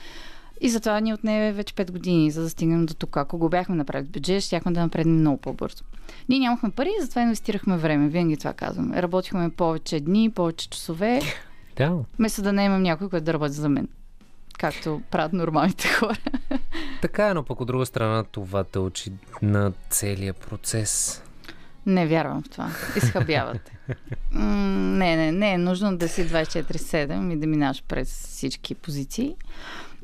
И 0.61 0.70
затова 0.70 1.01
ни 1.01 1.14
отне 1.14 1.53
вече 1.53 1.74
5 1.74 1.91
години, 1.91 2.31
за 2.31 2.43
да 2.43 2.51
стигнем 2.51 2.87
до 2.87 2.95
тук. 2.95 3.16
Ако 3.16 3.39
го 3.39 3.49
бяхме 3.49 3.74
направили 3.76 4.09
бюджет, 4.09 4.43
щяхме 4.43 4.72
да 4.72 4.81
напреднем 4.81 5.16
много 5.16 5.39
по-бързо. 5.41 5.85
Ние 6.29 6.39
нямахме 6.39 6.70
пари, 6.70 6.91
затова 7.01 7.22
инвестирахме 7.22 7.76
време. 7.76 8.09
Винаги 8.09 8.37
това 8.37 8.53
казвам. 8.53 8.93
Работихме 8.95 9.51
повече 9.51 10.01
дни, 10.01 10.31
повече 10.31 10.68
часове, 10.68 11.20
Да. 11.76 11.99
вместо 12.18 12.43
да 12.43 12.53
не 12.53 12.64
имам 12.64 12.83
някой, 12.83 13.09
който 13.09 13.24
да 13.24 13.33
работи 13.33 13.53
за 13.55 13.68
мен. 13.68 13.89
Както 14.59 15.01
правят 15.11 15.33
нормалните 15.33 15.89
хора. 15.99 16.18
Така 17.03 17.29
е, 17.29 17.35
но 17.35 17.45
пък 17.45 17.61
от 17.61 17.66
друга 17.66 17.87
страна 17.87 18.24
това 18.24 18.64
те 18.64 18.79
учи 18.79 19.12
на 19.43 19.72
целия 19.91 20.35
процес. 20.35 21.22
Не 21.87 22.07
вярвам 22.07 22.43
в 22.43 22.49
това. 22.49 22.70
Изхабявате. 22.97 23.79
Не, 24.33 25.16
не, 25.16 25.33
не 25.33 25.53
е 25.53 25.59
нужно 25.59 25.97
да 25.97 26.09
си 26.09 26.29
24-7 26.29 27.33
и 27.33 27.37
да 27.37 27.47
минаш 27.47 27.83
през 27.89 28.26
всички 28.26 28.74
позиции. 28.74 29.37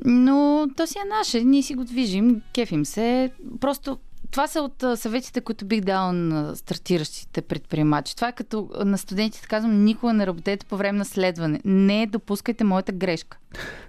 Но 0.05 0.67
то 0.77 0.87
си 0.87 0.97
е 0.97 1.09
наше. 1.17 1.43
Ние 1.43 1.63
си 1.63 1.75
го 1.75 1.83
движим, 1.83 2.41
кефим 2.53 2.85
се. 2.85 3.31
Просто 3.59 3.97
това 4.31 4.47
са 4.47 4.61
от 4.61 4.99
съветите, 4.99 5.41
които 5.41 5.65
бих 5.65 5.81
дала 5.81 6.13
на 6.13 6.55
стартиращите 6.55 7.41
предприемачи. 7.41 8.15
Това 8.15 8.27
е 8.27 8.35
като 8.35 8.69
на 8.85 8.97
студентите 8.97 9.47
казвам, 9.47 9.83
никога 9.83 10.13
не 10.13 10.27
работете 10.27 10.65
по 10.65 10.77
време 10.77 10.97
на 10.97 11.05
следване. 11.05 11.59
Не 11.65 12.07
допускайте 12.07 12.63
моята 12.63 12.91
грешка. 12.91 13.37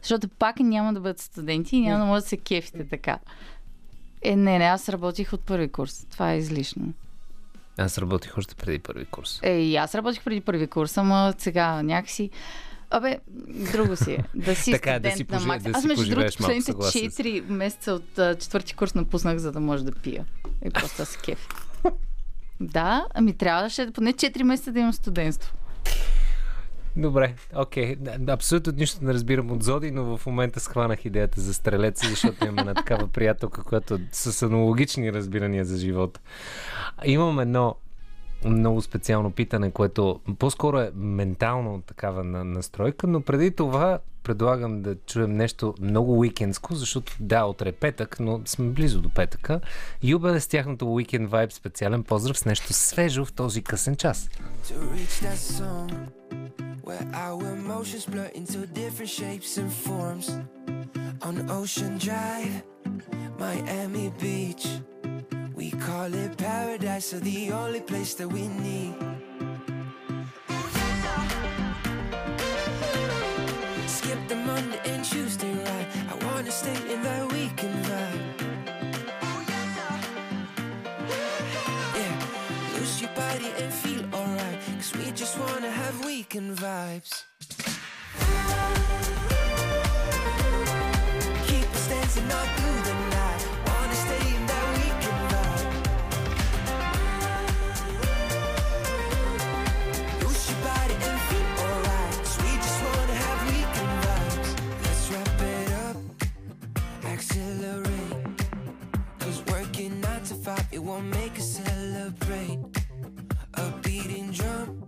Защото 0.03 0.29
пак 0.29 0.61
няма 0.61 0.95
да 0.95 1.01
бъдат 1.01 1.21
студенти 1.21 1.77
и 1.77 1.81
няма 1.81 1.99
да 1.99 2.05
може 2.05 2.23
да 2.23 2.29
се 2.29 2.37
кефите 2.37 2.85
така. 2.85 3.19
Е, 4.23 4.37
не, 4.37 4.59
не, 4.59 4.65
аз 4.65 4.89
работих 4.89 5.33
от 5.33 5.41
първи 5.41 5.69
курс. 5.69 6.07
Това 6.11 6.33
е 6.33 6.39
излишно. 6.39 6.93
Аз 7.79 7.99
работих 7.99 8.39
още 8.39 8.55
преди 8.55 8.79
първи 8.79 9.05
курс. 9.05 9.41
Е, 9.43 9.59
и 9.59 9.77
аз 9.77 9.95
работих 9.95 10.25
преди 10.25 10.41
първи 10.41 10.67
курс, 10.67 10.99
ама 10.99 11.35
сега 11.39 11.83
някакси... 11.83 12.31
Абе, 12.91 13.19
друго 13.73 13.97
си 13.97 14.13
е. 14.13 14.25
Да 14.35 14.55
си 14.57 14.71
Така 14.73 14.91
е, 14.95 15.01
да 15.01 15.09
студент 15.11 15.17
си 15.17 15.27
на 15.33 15.39
пожи- 15.39 15.47
макс. 15.47 15.65
да 15.65 15.71
Аз 15.75 15.85
между 15.85 16.11
другото 16.11 16.37
последните 16.37 16.65
съгласен 16.67 17.11
съм. 17.11 17.25
4 17.25 17.49
месеца 17.49 17.93
от 17.93 18.19
а, 18.19 18.35
четвърти 18.35 18.75
курс 18.75 18.95
напуснах, 18.95 19.39
за 19.39 19.53
да 19.53 19.61
може 19.61 19.85
да 19.85 19.93
пия. 19.93 20.25
И 20.65 20.71
просто 20.71 20.97
да 20.97 21.07
се 21.07 21.19
кефи. 21.19 21.47
Да, 22.61 23.07
ами 23.15 23.37
трябваше 23.37 23.91
поне 23.93 24.13
4 24.13 24.43
месеца 24.43 24.73
да 24.73 24.81
имам 24.81 24.93
студентство. 24.93 25.55
Добре, 26.97 27.35
окей. 27.55 27.97
Да, 27.97 28.33
Абсолютно 28.33 28.73
нищо 28.73 29.05
не 29.05 29.15
разбирам 29.15 29.51
от 29.51 29.63
Зоди, 29.63 29.91
но 29.91 30.17
в 30.17 30.27
момента 30.27 30.61
схванах 30.61 31.05
идеята 31.05 31.41
за 31.41 31.55
стрелеца, 31.55 32.09
защото 32.11 32.45
имам 32.45 32.59
една 32.59 32.75
такава 32.75 33.09
приятелка, 33.09 33.65
която 33.65 33.95
е 33.95 33.99
с 34.13 34.43
аналогични 34.43 35.13
разбирания 35.13 35.65
за 35.65 35.79
живота. 35.79 36.21
Имам 37.05 37.41
едно 37.41 37.77
много 38.45 38.83
специално 38.83 39.31
питане, 39.31 39.71
което 39.71 40.21
по-скоро 40.39 40.79
е 40.79 40.91
ментално 40.95 41.83
такава 41.83 42.25
на- 42.25 42.45
настройка, 42.45 43.07
но 43.07 43.21
преди 43.21 43.51
това 43.51 43.99
предлагам 44.27 44.83
да 44.83 44.97
чуем 45.07 45.33
нещо 45.33 45.75
много 45.81 46.19
уикендско, 46.19 46.75
защото 46.75 47.13
да, 47.21 47.45
утре 47.45 47.69
е 47.69 47.73
петък, 47.73 48.21
но 48.21 48.41
сме 48.45 48.71
близо 48.71 49.01
до 49.01 49.09
петъка. 49.09 49.61
Юбе 50.03 50.41
с 50.41 50.47
тяхното 50.47 50.93
уикенд 50.95 51.31
вайб 51.31 51.53
специален 51.53 52.03
поздрав 52.03 52.39
с 52.39 52.45
нещо 52.45 52.73
свежо 52.73 53.25
в 53.25 53.33
този 53.33 53.63
късен 53.63 53.97
час. 53.97 54.29
where 56.89 57.07
our 57.27 57.43
emotions 57.61 58.05
blur 58.13 58.31
into 58.41 58.59
different 58.83 59.13
shapes 59.21 59.53
and 59.63 59.71
forms. 59.87 60.27
On 61.29 61.35
Ocean 61.61 61.95
Drive, 62.07 62.55
Miami 63.43 64.07
Beach, 64.23 64.65
we 65.59 65.67
call 65.87 66.11
it 66.25 66.33
paradise, 66.49 67.07
so 67.11 67.17
the 67.19 67.41
only 67.63 67.83
place 67.91 68.13
that 68.19 68.29
we 68.37 68.45
need. 68.67 68.95
Skip 74.07 74.29
the 74.29 74.37
Monday 74.37 74.81
and 74.85 75.05
Tuesday 75.05 75.53
ride. 75.53 75.87
I 76.09 76.15
wanna 76.27 76.53
stay 76.53 76.79
in 76.93 77.03
that 77.03 77.33
weekend 77.33 77.85
vibe. 77.87 78.23
Yeah, 81.99 82.79
lose 82.79 83.01
your 83.01 83.11
body 83.17 83.51
and 83.59 83.73
feel 83.75 84.05
alright. 84.15 84.59
Cause 84.77 84.93
we 84.97 85.11
just 85.11 85.37
wanna 85.41 85.73
have 85.73 86.05
weekend 86.05 86.57
vibes. 86.57 87.25
Keep 91.49 91.69
us 91.75 91.89
dancing 91.89 92.31
all 92.31 92.56
it 110.77 110.83
won't 110.83 111.07
make 111.07 111.39
us 111.39 111.59
celebrate. 111.65 112.59
A 113.55 113.71
beating 113.83 114.31
drum 114.31 114.85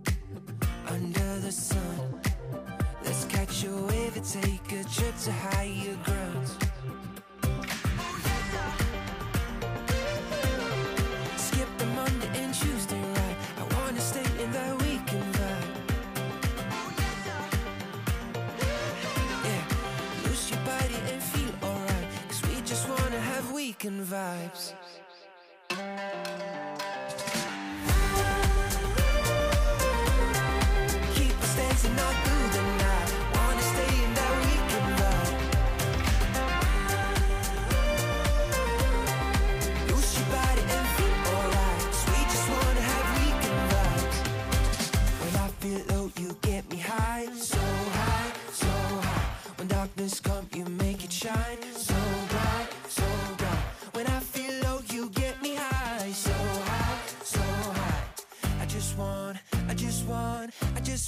under 0.87 1.39
the 1.39 1.51
sun. 1.51 2.21
Let's 3.03 3.25
catch 3.25 3.63
a 3.65 3.75
wave 3.89 4.15
and 4.15 4.23
take 4.23 4.67
a 4.79 4.83
trip 4.83 5.15
to 5.25 5.31
higher 5.31 5.97
grounds. 6.05 6.51
Skip 11.45 11.69
the 11.79 11.87
Monday 11.97 12.29
and 12.35 12.53
Tuesday 12.53 13.01
right. 13.17 13.37
I 13.61 13.63
wanna 13.75 13.99
stay 13.99 14.27
in 14.43 14.51
that 14.51 14.73
weekend 14.83 15.33
vibe. 15.39 15.71
Yeah, 19.47 19.63
lose 20.25 20.51
your 20.51 20.61
body 20.71 20.99
and 21.11 21.21
feel 21.31 21.53
alright. 21.67 22.07
Cause 22.27 22.41
we 22.47 22.61
just 22.61 22.87
wanna 22.87 23.21
have 23.31 23.51
weekend 23.51 24.05
vibes. 24.05 24.78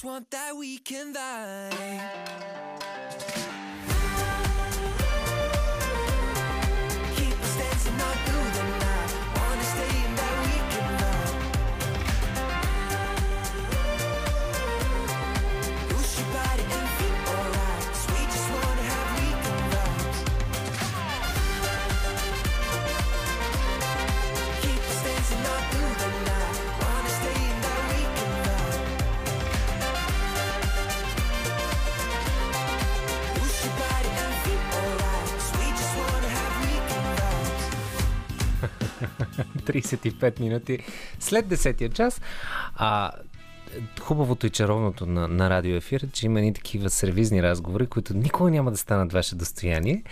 Just 0.01 0.09
want 0.09 0.31
that 0.31 0.55
weekend 0.55 1.15
vibe. 1.15 2.01
35 39.61 40.39
минути 40.39 40.79
след 41.19 41.45
10-я 41.45 41.89
час. 41.89 42.21
А, 42.75 43.11
хубавото 44.01 44.47
и 44.47 44.49
чаровното 44.49 45.05
на, 45.05 45.27
на 45.27 45.49
радио 45.49 45.75
ефир, 45.75 46.01
е, 46.01 46.07
че 46.07 46.25
има 46.25 46.41
ни 46.41 46.53
такива 46.53 46.89
сервизни 46.89 47.43
разговори, 47.43 47.88
които 47.88 48.13
никога 48.13 48.51
няма 48.51 48.71
да 48.71 48.77
станат 48.77 49.13
ваше 49.13 49.35
достояние. 49.35 50.03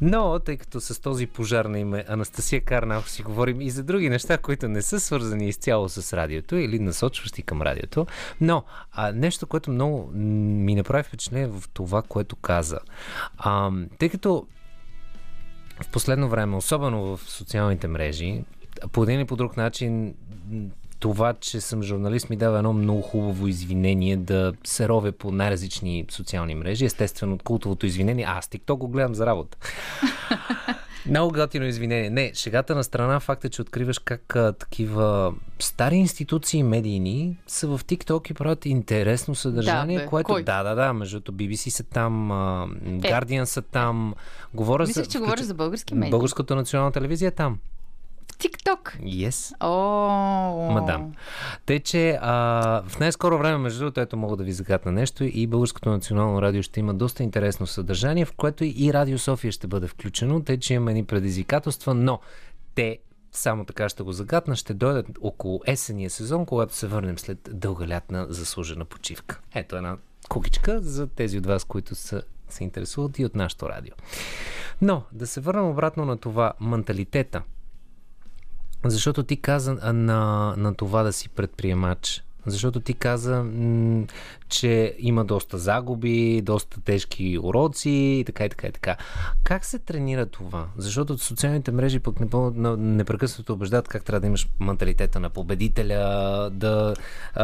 Но, 0.00 0.38
тъй 0.38 0.56
като 0.56 0.80
с 0.80 1.00
този 1.00 1.26
пожар 1.26 1.64
на 1.64 1.78
име 1.78 2.04
Анастасия 2.08 2.60
Карнал 2.60 3.02
си 3.02 3.22
говорим 3.22 3.60
и 3.60 3.70
за 3.70 3.82
други 3.82 4.10
неща, 4.10 4.38
които 4.38 4.68
не 4.68 4.82
са 4.82 5.00
свързани 5.00 5.48
изцяло 5.48 5.88
с 5.88 6.12
радиото 6.12 6.56
или 6.56 6.78
насочващи 6.78 7.42
към 7.42 7.62
радиото. 7.62 8.06
Но, 8.40 8.64
а, 8.92 9.12
нещо, 9.12 9.46
което 9.46 9.70
много 9.70 10.10
ми 10.14 10.74
направи 10.74 11.02
впечатление 11.02 11.46
в 11.46 11.62
това, 11.72 12.02
което 12.02 12.36
каза. 12.36 12.78
А, 13.38 13.70
тъй 13.98 14.08
като 14.08 14.46
в 15.82 15.88
последно 15.88 16.28
време, 16.28 16.56
особено 16.56 17.16
в 17.16 17.20
социалните 17.30 17.88
мрежи, 17.88 18.44
по 18.92 19.02
един 19.02 19.20
или 19.20 19.26
по 19.26 19.36
друг 19.36 19.56
начин 19.56 20.14
това, 21.00 21.34
че 21.40 21.60
съм 21.60 21.82
журналист, 21.82 22.30
ми 22.30 22.36
дава 22.36 22.58
едно 22.58 22.72
много 22.72 23.02
хубаво 23.02 23.46
извинение 23.46 24.16
да 24.16 24.52
се 24.64 24.88
ровя 24.88 25.12
по 25.12 25.32
най-различни 25.32 26.04
социални 26.10 26.54
мрежи. 26.54 26.84
Естествено, 26.84 27.34
от 27.34 27.42
култовото 27.42 27.86
извинение. 27.86 28.24
А, 28.28 28.38
аз 28.38 28.46
TikTok 28.46 28.76
го 28.76 28.88
гледам 28.88 29.14
за 29.14 29.26
работа. 29.26 29.58
Много 31.08 31.32
готино 31.32 31.66
извинение. 31.66 32.10
Не, 32.10 32.32
шегата 32.34 32.74
на 32.74 32.84
страна, 32.84 33.20
факт 33.20 33.44
е, 33.44 33.48
че 33.48 33.62
откриваш 33.62 33.98
как 33.98 34.36
а, 34.36 34.52
такива 34.52 35.34
стари 35.58 35.96
институции 35.96 36.62
медийни 36.62 37.36
са 37.46 37.68
в 37.68 37.80
TikTok 37.84 38.30
и 38.30 38.34
правят 38.34 38.66
интересно 38.66 39.34
съдържание, 39.34 39.98
Да, 39.98 40.04
бе, 40.04 40.08
което... 40.08 40.26
кой? 40.26 40.42
Да, 40.42 40.62
да, 40.62 40.74
да, 40.74 40.92
между 40.92 41.20
BBC 41.20 41.68
са 41.68 41.84
там, 41.84 42.30
а, 42.30 42.66
Guardian 42.84 43.44
са 43.44 43.62
там. 43.62 44.14
Говоря 44.54 44.86
Мислех, 44.86 45.08
че 45.08 45.18
говориш 45.18 45.44
за 45.44 45.54
български 45.54 45.94
медии. 45.94 46.10
Българската 46.10 46.56
национална 46.56 46.92
телевизия 46.92 47.28
е 47.28 47.30
там. 47.30 47.58
Тикток. 48.38 48.96
Yes. 49.02 49.54
О, 49.60 50.72
Мадам. 50.72 51.12
Тъй, 51.66 51.80
че 51.80 52.18
а, 52.20 52.82
в 52.88 52.98
най-скоро 52.98 53.38
време, 53.38 53.58
между 53.58 53.78
другото, 53.78 54.00
ето 54.00 54.16
мога 54.16 54.36
да 54.36 54.44
ви 54.44 54.52
загадна 54.52 54.92
нещо 54.92 55.24
и 55.24 55.46
Българското 55.46 55.90
национално 55.90 56.42
радио 56.42 56.62
ще 56.62 56.80
има 56.80 56.94
доста 56.94 57.22
интересно 57.22 57.66
съдържание, 57.66 58.24
в 58.24 58.32
което 58.32 58.64
и 58.64 58.92
Радио 58.92 59.18
София 59.18 59.52
ще 59.52 59.66
бъде 59.66 59.86
включено, 59.86 60.42
тъй, 60.42 60.58
че 60.58 60.74
имаме 60.74 60.90
едни 60.90 61.04
предизвикателства, 61.04 61.94
но 61.94 62.20
те 62.74 62.98
само 63.32 63.64
така 63.64 63.88
ще 63.88 64.02
го 64.02 64.12
загадна, 64.12 64.56
ще 64.56 64.74
дойдат 64.74 65.06
около 65.20 65.60
есения 65.66 66.10
сезон, 66.10 66.46
когато 66.46 66.74
се 66.74 66.86
върнем 66.86 67.18
след 67.18 67.38
дълга 67.52 67.88
лятна 67.88 68.26
заслужена 68.28 68.84
почивка. 68.84 69.40
Ето 69.54 69.76
една 69.76 69.96
кукичка 70.28 70.80
за 70.80 71.06
тези 71.06 71.38
от 71.38 71.46
вас, 71.46 71.64
които 71.64 71.94
са, 71.94 72.22
се 72.48 72.64
интересуват 72.64 73.18
и 73.18 73.24
от 73.24 73.34
нашото 73.34 73.68
радио. 73.68 73.94
Но, 74.80 75.02
да 75.12 75.26
се 75.26 75.40
върнем 75.40 75.68
обратно 75.68 76.04
на 76.04 76.16
това 76.16 76.52
менталитета– 76.60 77.42
защото 78.84 79.22
ти 79.22 79.36
каза 79.36 79.74
на, 79.92 80.54
на 80.56 80.74
това 80.74 81.02
да 81.02 81.12
си 81.12 81.28
предприемач. 81.28 82.22
Защото 82.48 82.80
ти 82.80 82.94
каза, 82.94 83.44
че 84.48 84.96
има 84.98 85.24
доста 85.24 85.58
загуби, 85.58 86.42
доста 86.42 86.80
тежки 86.80 87.38
уроци 87.42 87.90
и 87.90 88.24
така 88.26 88.44
и 88.44 88.48
така 88.48 88.66
и 88.66 88.72
така. 88.72 88.96
Как 89.44 89.64
се 89.64 89.78
тренира 89.78 90.26
това? 90.26 90.66
Защото 90.76 91.18
социалните 91.18 91.72
мрежи 91.72 91.98
пък 91.98 92.16
непрекъснато 92.78 93.52
убеждат 93.52 93.88
как 93.88 94.04
трябва 94.04 94.20
да 94.20 94.26
имаш 94.26 94.48
менталитета 94.60 95.20
на 95.20 95.30
победителя, 95.30 96.50
да 96.52 96.94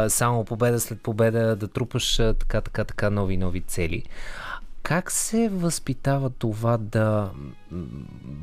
само 0.07 0.45
победа 0.45 0.79
след 0.79 1.01
победа, 1.01 1.55
да 1.55 1.67
трупаш 1.67 2.15
така, 2.15 2.61
така, 2.61 2.83
така 2.83 3.09
нови 3.09 3.37
нови 3.37 3.61
цели. 3.61 4.03
Как 4.83 5.11
се 5.11 5.49
възпитава 5.49 6.29
това 6.29 6.77
да 6.77 7.31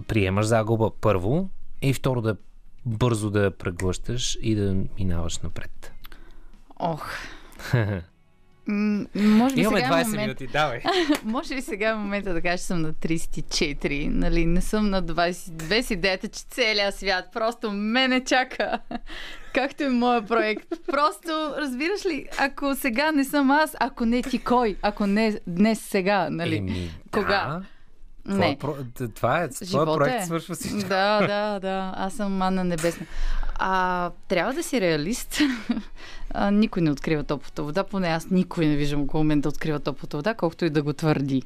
приемаш 0.09 0.47
загуба 0.47 0.91
първо 1.01 1.49
и 1.83 1.93
второ 1.95 2.21
да 2.21 2.37
бързо 2.87 3.31
да 3.31 3.45
я 3.45 3.51
преглъщаш 3.51 4.39
и 4.43 4.55
да 4.55 4.77
минаваш 4.99 5.39
напред. 5.39 5.93
Ох. 6.79 7.11
М, 8.67 9.07
Може 9.15 9.55
би 9.55 9.61
Имаме 9.61 9.81
сега 9.81 9.93
20 9.93 10.01
е 10.01 10.05
момент... 10.05 10.23
минути, 10.23 10.47
давай. 10.47 10.81
Може 11.25 11.55
ли 11.55 11.63
сега 11.63 11.89
е 11.89 11.95
момента 11.95 12.33
да 12.33 12.43
кажа, 12.43 12.59
че 12.59 12.65
съм 12.65 12.81
на 12.81 12.93
34, 12.93 14.09
нали? 14.09 14.47
Не 14.47 14.61
съм 14.61 14.91
на 14.91 15.03
22 15.03 15.81
с 15.81 15.91
идеята, 15.91 16.29
че 16.29 16.41
целият 16.51 16.95
свят 16.95 17.25
просто 17.33 17.73
мене 17.73 18.25
чака. 18.25 18.79
Както 19.55 19.83
и 19.83 19.89
моя 19.89 20.23
проект. 20.23 20.69
Просто, 20.87 21.55
разбираш 21.59 22.07
ли, 22.07 22.27
ако 22.39 22.75
сега 22.75 23.13
не 23.13 23.25
съм 23.25 23.51
аз, 23.51 23.77
ако 23.81 24.05
не 24.07 24.23
ти 24.23 24.39
кой, 24.39 24.77
ако 24.83 25.07
не 25.07 25.41
днес 25.47 25.81
сега, 25.81 26.29
нали? 26.31 26.57
Еми, 26.57 26.91
Кога? 27.11 27.63
Не. 28.27 28.57
Това, 28.59 28.75
това 29.15 29.43
е, 29.43 29.49
Живота 29.65 29.97
проект 29.97 30.23
е. 30.23 30.27
свършва 30.27 30.55
всичко. 30.55 30.89
Да, 30.89 31.27
да, 31.27 31.61
да. 31.61 31.93
Аз 31.97 32.15
съм 32.15 32.33
манна 32.33 32.65
небесна. 32.65 33.07
А, 33.55 34.11
трябва 34.29 34.53
да 34.53 34.63
си 34.63 34.81
реалист. 34.81 35.39
А, 36.35 36.51
никой 36.51 36.83
не 36.83 36.91
открива 36.91 37.25
топлата 37.25 37.63
вода, 37.63 37.85
поне 37.85 38.09
аз 38.09 38.31
никой 38.31 38.67
не 38.67 38.77
виждам 38.77 39.03
около 39.03 39.25
мен 39.25 39.41
да 39.41 39.49
открива 39.49 39.81
топлата 39.81 40.17
вода, 40.17 40.35
колкото 40.35 40.65
и 40.65 40.71
да 40.71 40.83
го 40.83 40.93
твърди. 40.93 41.43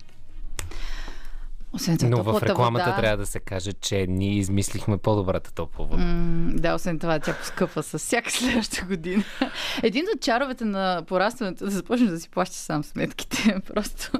Освен 1.73 1.99
това, 1.99 2.11
Но 2.11 2.23
в 2.23 2.43
рекламата 2.43 2.85
вода, 2.85 2.97
трябва 2.97 3.17
да 3.17 3.27
се 3.27 3.41
каже, 3.41 3.73
че 3.73 4.07
ние 4.09 4.35
измислихме 4.35 4.99
по-добрата 4.99 5.53
топла 5.53 5.87
вода. 5.87 6.03
М, 6.05 6.53
да, 6.55 6.75
освен 6.75 6.99
това, 6.99 7.19
тя 7.19 7.37
поскъпва 7.37 7.83
с 7.83 7.99
всяка 7.99 8.31
следваща 8.31 8.85
година. 8.85 9.25
Един 9.83 10.05
от 10.15 10.23
чаровете 10.23 10.65
на 10.65 11.03
порастването 11.07 11.65
е 11.65 11.67
да 11.67 11.71
започнеш 11.71 12.11
да 12.11 12.21
си 12.21 12.29
плащаш 12.29 12.57
сам 12.57 12.85
сметките. 12.85 13.61
Просто. 13.75 14.11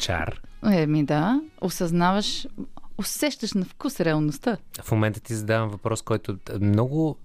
Чар. 0.00 0.40
Еми 0.72 1.04
да, 1.04 1.40
осъзнаваш, 1.60 2.46
усещаш 2.98 3.52
на 3.52 3.64
вкус 3.64 4.00
реалността. 4.00 4.56
В 4.82 4.92
момента 4.92 5.20
ти 5.20 5.34
задавам 5.34 5.68
въпрос, 5.68 6.02
който 6.02 6.36
много 6.60 7.16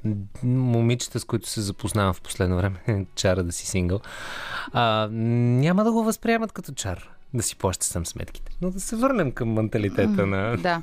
момичета, 0.44 1.20
с 1.20 1.26
които 1.26 1.50
се 1.50 1.62
запознавам 1.62 2.14
в 2.14 2.22
последно 2.22 2.58
време, 2.58 3.06
чара 3.16 3.44
да 3.44 3.52
си 3.52 3.68
сингъл, 3.68 4.00
а, 4.74 5.08
няма 5.12 5.84
да 5.84 5.92
го 5.92 6.04
възприемат 6.04 6.52
като 6.52 6.72
чар. 6.74 7.10
да 7.34 7.44
си 7.44 7.56
плаща 7.56 7.86
сам 7.86 8.06
сметките. 8.06 8.52
Но 8.62 8.72
да 8.72 8.80
се 8.80 8.96
върнем 8.96 9.32
към 9.32 9.54
менталитета 9.54 10.26
на... 10.26 10.58
Да. 10.58 10.82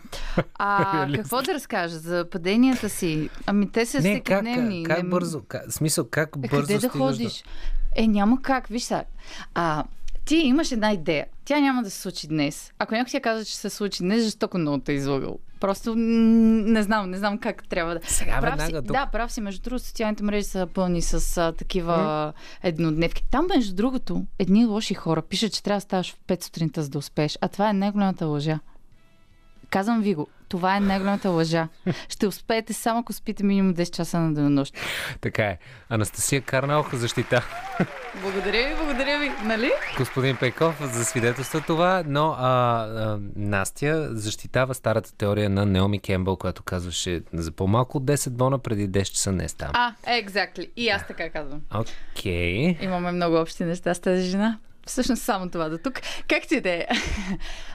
А 0.55 1.13
какво 1.15 1.43
да 1.43 1.55
разкажа 1.55 1.99
за 1.99 2.27
паденията 2.31 2.89
си? 2.89 3.31
Ами 3.47 3.71
те 3.71 3.87
са 3.87 4.01
Не, 4.01 4.21
как, 4.21 4.45
как, 4.87 5.03
Не- 5.03 5.09
бързо, 5.09 5.43
как, 5.49 5.73
смисъл, 5.73 6.07
как 6.11 6.31
Е, 6.37 6.49
бързо 6.49 6.63
къде 6.67 6.79
да 6.79 6.89
ходиш? 6.89 7.45
Е, 7.97 8.07
няма 8.07 8.43
как. 8.43 8.67
Виж 8.67 8.83
сега. 8.83 9.05
А, 9.55 9.85
ти 10.27 10.37
имаш 10.37 10.73
една 10.73 10.93
идея. 10.93 11.27
Тя 11.45 11.61
няма 11.61 11.83
да 11.83 11.91
се 11.91 12.01
случи 12.01 12.29
днес. 12.29 12.73
Ако 12.79 12.95
някой 12.95 13.11
ти 13.11 13.21
каза, 13.21 13.45
че 13.45 13.57
се 13.57 13.71
случи 13.71 14.03
днес, 14.03 14.25
жестоко 14.25 14.59
много 14.59 14.79
те 14.79 14.93
е 14.93 14.95
излагал. 14.95 15.39
Просто 15.61 15.95
не 15.97 16.83
знам, 16.83 17.11
не 17.11 17.19
знам 17.19 17.39
как 17.39 17.69
трябва 17.69 17.95
да. 17.95 18.01
Сега 18.07 18.41
прав 18.41 18.43
веднага 18.43 18.67
си, 18.67 18.87
тук. 18.87 18.97
Да, 18.97 19.07
прав 19.07 19.33
си. 19.33 19.41
Между 19.41 19.63
другото, 19.63 19.85
социалните 19.85 20.23
мрежи 20.23 20.45
са 20.45 20.69
пълни 20.75 21.03
с 21.03 21.37
а, 21.37 21.53
такива 21.53 22.33
еднодневки. 22.63 23.25
Там, 23.31 23.47
между 23.57 23.75
другото, 23.75 24.27
едни 24.39 24.67
лоши 24.67 24.95
хора 24.95 25.23
пишат, 25.23 25.53
че 25.53 25.63
трябва 25.63 25.77
да 25.77 25.81
ставаш 25.81 26.13
в 26.13 26.19
5 26.27 26.45
сутринта, 26.45 26.83
за 26.83 26.89
да 26.89 26.99
успееш. 26.99 27.39
А 27.41 27.49
това 27.49 27.71
е 27.71 27.73
най-голямата 27.73 28.27
лъжа. 28.27 28.59
Казвам 29.71 30.03
ви 30.03 30.15
го. 30.15 30.29
Това 30.49 30.77
е 30.77 30.81
най-голямата 30.81 31.31
лъжа. 31.31 31.69
Ще 32.09 32.27
успеете 32.27 32.73
само 32.73 33.01
ако 33.01 33.13
спите 33.13 33.45
минимум 33.45 33.75
10 33.75 33.91
часа 33.91 34.21
на 34.21 34.35
денонощ. 34.35 34.75
Така 35.21 35.45
е. 35.45 35.59
Анастасия 35.89 36.41
Карналха 36.41 36.97
защита 36.97 37.45
Благодаря 38.23 38.69
ви, 38.69 38.75
благодаря 38.77 39.19
ви. 39.19 39.31
Нали? 39.45 39.71
господин 39.99 40.37
Пейков 40.37 40.93
за 40.93 41.05
свидетелства 41.05 41.61
това, 41.67 42.03
но 42.07 42.31
а, 42.39 42.47
а, 42.49 43.19
Настя 43.37 44.09
защитава 44.13 44.75
старата 44.75 45.17
теория 45.17 45.51
на 45.51 45.67
Неоми 45.67 46.01
Кембъл, 46.01 46.37
която 46.37 46.63
казваше 46.63 47.23
за 47.33 47.53
по-малко 47.53 47.99
от 47.99 48.05
10 48.05 48.31
бона 48.31 48.59
преди 48.59 48.89
10 48.89 49.05
часа 49.05 49.33
не 49.33 49.49
става. 49.49 49.73
А, 49.75 49.95
exactly. 50.07 50.71
И 50.77 50.89
аз 50.89 51.07
така 51.07 51.31
казвам. 51.31 51.61
Окей. 51.75 52.79
Имаме 52.81 53.13
много 53.13 53.37
общи 53.37 53.65
неща 53.65 53.95
с 53.95 54.01
тази 54.01 54.23
жена. 54.23 54.59
Всъщност 54.87 55.23
само 55.23 55.51
това 55.51 55.69
до 55.69 55.79
тук. 55.79 55.95
Както 56.29 56.55
и 56.55 56.61
да 56.61 56.71
е. 56.71 56.87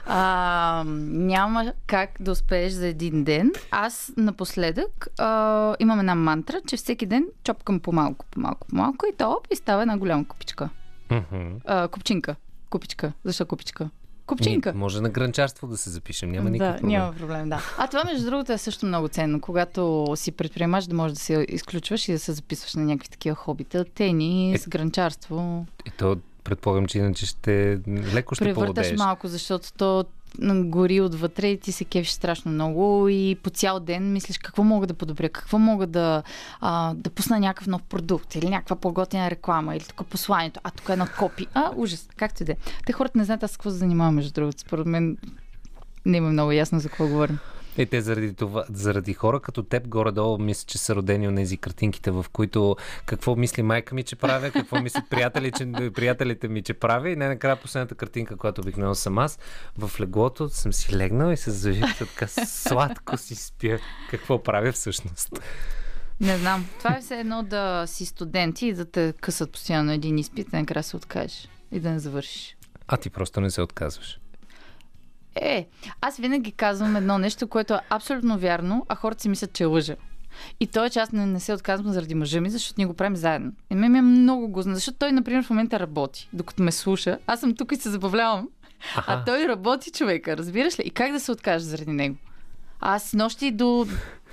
А, 0.06 0.84
няма 0.86 1.72
как 1.86 2.10
да 2.20 2.30
успееш 2.30 2.72
за 2.72 2.86
един 2.86 3.24
ден. 3.24 3.52
Аз 3.70 4.12
напоследък 4.16 5.08
а, 5.18 5.76
имам 5.80 6.00
една 6.00 6.14
мантра, 6.14 6.60
че 6.66 6.76
всеки 6.76 7.06
ден 7.06 7.24
чопкам 7.44 7.80
по-малко, 7.80 8.24
по-малко, 8.30 8.66
по-малко 8.68 9.06
и 9.06 9.16
то 9.16 9.40
и 9.50 9.56
става 9.56 9.82
една 9.82 9.98
голяма 9.98 10.28
купичка. 10.28 10.68
А, 11.64 11.88
купчинка. 11.88 12.36
Купичка. 12.70 13.12
Защо 13.24 13.46
купичка? 13.46 13.90
Купчинка. 14.26 14.72
Ние 14.72 14.78
може 14.78 15.00
на 15.00 15.10
гранчарство 15.10 15.66
да 15.66 15.76
се 15.76 15.90
запишем, 15.90 16.30
няма 16.30 16.50
никакъв 16.50 16.74
да, 16.74 16.80
проблем. 16.80 16.98
няма 16.98 17.12
проблем, 17.12 17.48
да. 17.48 17.62
А 17.78 17.86
това, 17.86 18.04
между 18.04 18.24
другото, 18.24 18.52
е 18.52 18.58
също 18.58 18.86
много 18.86 19.08
ценно. 19.08 19.40
Когато 19.40 20.06
си 20.14 20.32
предприемач, 20.32 20.84
да 20.84 20.94
можеш 20.94 21.14
да 21.14 21.20
се 21.20 21.46
изключваш 21.48 22.08
и 22.08 22.12
да 22.12 22.18
се 22.18 22.32
записваш 22.32 22.74
на 22.74 22.84
някакви 22.84 23.08
такива 23.08 23.36
хобита, 23.36 23.84
тенис, 23.84 24.68
гранчарство. 24.68 25.66
И 25.86 25.90
то 25.90 26.16
предполагам, 26.44 26.86
че 26.86 26.98
иначе 26.98 27.26
ще 27.26 27.78
леко 27.88 28.34
ще 28.34 28.44
Превърташ 28.44 28.74
поводееш. 28.74 28.98
малко, 28.98 29.28
защото 29.28 29.72
то 29.72 30.04
гори 30.64 31.00
отвътре 31.00 31.48
и 31.48 31.60
ти 31.60 31.72
се 31.72 31.84
кефиш 31.84 32.10
страшно 32.10 32.52
много 32.52 33.08
и 33.08 33.36
по 33.42 33.50
цял 33.50 33.80
ден 33.80 34.12
мислиш 34.12 34.38
какво 34.38 34.64
мога 34.64 34.86
да 34.86 34.94
подобря, 34.94 35.28
какво 35.28 35.58
мога 35.58 35.86
да, 35.86 36.22
а, 36.60 36.94
да 36.94 37.10
пусна 37.10 37.40
някакъв 37.40 37.66
нов 37.66 37.82
продукт 37.82 38.34
или 38.34 38.48
някаква 38.48 38.76
по-готина 38.76 39.30
реклама 39.30 39.76
или 39.76 39.84
тук 39.84 40.06
посланието, 40.06 40.60
а 40.64 40.70
тук 40.70 40.88
е 40.88 40.92
едно 40.92 41.06
копи. 41.18 41.46
А, 41.54 41.70
ужас, 41.76 42.08
както 42.16 42.42
и 42.42 42.46
да 42.46 42.52
е. 42.52 42.56
Те 42.86 42.92
хората 42.92 43.18
не 43.18 43.24
знаят 43.24 43.42
аз 43.42 43.52
какво 43.52 43.70
се 43.70 43.76
занимавам, 43.76 44.14
между 44.14 44.32
другото. 44.32 44.60
Според 44.60 44.86
мен 44.86 45.16
не 46.06 46.16
има 46.16 46.30
много 46.30 46.52
ясно 46.52 46.80
за 46.80 46.88
какво 46.88 47.08
говорим. 47.08 47.38
И 47.78 47.86
те 47.86 48.00
заради, 48.00 48.34
това, 48.34 48.64
заради 48.70 49.14
хора 49.14 49.40
като 49.40 49.62
теб 49.62 49.88
горе-долу 49.88 50.38
мисля, 50.38 50.64
че 50.66 50.78
са 50.78 50.94
родени 50.94 51.28
от 51.28 51.36
тези 51.36 51.56
картинките, 51.56 52.10
в 52.10 52.26
които 52.32 52.76
какво 53.06 53.36
мисли 53.36 53.62
майка 53.62 53.94
ми, 53.94 54.02
че 54.02 54.16
правя, 54.16 54.50
какво 54.50 54.80
мислят 54.80 55.04
приятели, 55.10 55.52
че, 55.52 55.72
приятелите 55.94 56.48
ми, 56.48 56.62
че 56.62 56.74
правя. 56.74 57.10
И 57.10 57.16
най-накрая 57.16 57.56
последната 57.56 57.94
картинка, 57.94 58.36
която 58.36 58.60
обикновено 58.60 58.94
съм 58.94 59.18
аз, 59.18 59.38
в 59.78 60.00
леглото 60.00 60.48
съм 60.48 60.72
си 60.72 60.96
легнал 60.96 61.32
и 61.32 61.36
се 61.36 61.50
завих 61.50 61.98
така 61.98 62.26
сладко 62.26 63.16
си 63.16 63.34
спя. 63.34 63.78
Какво 64.10 64.42
правя 64.42 64.72
всъщност? 64.72 65.30
Не 66.20 66.38
знам. 66.38 66.66
Това 66.78 66.96
е 66.96 67.00
все 67.00 67.20
едно 67.20 67.42
да 67.42 67.84
си 67.86 68.06
студент 68.06 68.62
и 68.62 68.72
да 68.72 68.84
те 68.84 69.14
късат 69.20 69.52
постоянно 69.52 69.92
един 69.92 70.18
изпит, 70.18 70.48
и 70.52 70.56
накрая 70.56 70.82
се 70.82 70.96
откажеш 70.96 71.48
и 71.72 71.80
да 71.80 71.90
не 71.90 71.98
завършиш. 71.98 72.56
А 72.88 72.96
ти 72.96 73.10
просто 73.10 73.40
не 73.40 73.50
се 73.50 73.62
отказваш. 73.62 74.18
Е, 75.34 75.66
аз 76.00 76.16
винаги 76.16 76.52
казвам 76.52 76.96
едно 76.96 77.18
нещо, 77.18 77.48
което 77.48 77.74
е 77.74 77.80
абсолютно 77.90 78.38
вярно, 78.38 78.86
а 78.88 78.94
хората 78.94 79.22
си 79.22 79.28
мислят, 79.28 79.52
че 79.52 79.62
е 79.62 79.66
лъжа. 79.66 79.96
И 80.60 80.66
той, 80.66 80.90
че 80.90 80.98
аз 80.98 81.12
не, 81.12 81.26
не 81.26 81.40
се 81.40 81.52
отказвам 81.52 81.92
заради 81.92 82.14
мъжа 82.14 82.40
ми, 82.40 82.50
защото 82.50 82.74
ние 82.78 82.86
го 82.86 82.94
правим 82.94 83.16
заедно. 83.16 83.52
И 83.70 83.74
ме 83.74 83.88
ми 83.88 83.98
е 83.98 84.02
много 84.02 84.48
гузно, 84.48 84.74
защото 84.74 84.98
той, 84.98 85.12
например, 85.12 85.44
в 85.44 85.50
момента 85.50 85.80
работи, 85.80 86.28
докато 86.32 86.62
ме 86.62 86.72
слуша. 86.72 87.18
Аз 87.26 87.40
съм 87.40 87.56
тук 87.56 87.72
и 87.72 87.76
се 87.76 87.90
забавлявам. 87.90 88.48
А 88.96 89.24
той 89.24 89.48
работи 89.48 89.90
човека, 89.90 90.36
разбираш 90.36 90.78
ли? 90.78 90.82
И 90.82 90.90
как 90.90 91.12
да 91.12 91.20
се 91.20 91.32
откажа 91.32 91.64
заради 91.64 91.90
него? 91.90 92.16
Аз 92.80 93.12
нощи 93.12 93.50
до, 93.50 93.86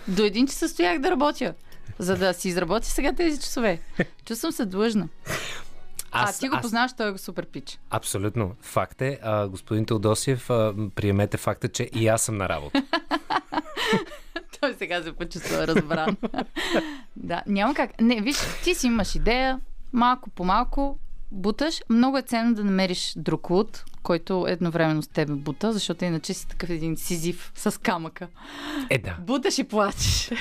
до 0.08 0.24
един 0.24 0.48
часа 0.48 0.70
стоях 0.70 1.00
да 1.00 1.12
работя, 1.12 1.54
за 2.00 2.18
да 2.18 2.34
си 2.34 2.50
изработя 2.50 2.88
сега 2.88 3.14
тези 3.14 3.40
часове. 3.40 3.80
Чувствам 4.26 4.52
се 4.52 4.66
длъжна. 4.66 5.08
Аз, 6.12 6.38
а 6.38 6.40
ти 6.40 6.50
го 6.50 6.56
аз, 6.56 6.62
познаваш, 6.62 6.94
той 6.94 7.14
е 7.14 7.18
супер 7.18 7.46
пич. 7.46 7.80
Абсолютно. 7.90 8.56
Факт 8.62 9.02
е, 9.02 9.20
а, 9.24 9.48
господин 9.48 9.86
Теодосиев, 9.86 10.50
а, 10.50 10.74
приемете 10.96 11.38
факта, 11.38 11.70
че 11.70 11.90
и 11.96 12.08
аз 12.08 12.22
съм 12.22 12.38
на 12.38 12.50
работа. 12.50 12.84
Той 14.62 14.74
сега 14.74 15.04
се 15.04 15.14
почувства 15.14 15.68
разбран. 15.68 16.18
да, 17.16 17.44
няма 17.48 17.74
как. 17.74 18.02
Не, 18.02 18.22
виж, 18.22 18.38
ти 18.64 18.76
си 18.76 18.88
имаш 18.88 19.16
идея, 19.16 19.60
малко 19.94 20.30
по 20.30 20.44
малко 20.44 21.00
буташ. 21.32 21.82
Много 21.90 22.18
е 22.18 22.22
ценно 22.22 22.56
да 22.56 22.64
намериш 22.64 23.14
друг 23.16 23.50
луд, 23.50 23.84
който 24.04 24.46
едновременно 24.48 25.02
с 25.02 25.08
тебе 25.08 25.34
бута, 25.34 25.74
защото 25.74 26.06
иначе 26.06 26.34
си 26.34 26.48
такъв 26.48 26.70
един 26.70 26.98
сизив 26.98 27.52
с 27.56 27.82
камъка. 27.82 28.28
Е, 28.90 28.98
да. 28.98 29.16
Буташ 29.20 29.58
и 29.58 29.64
плачеш. 29.64 30.32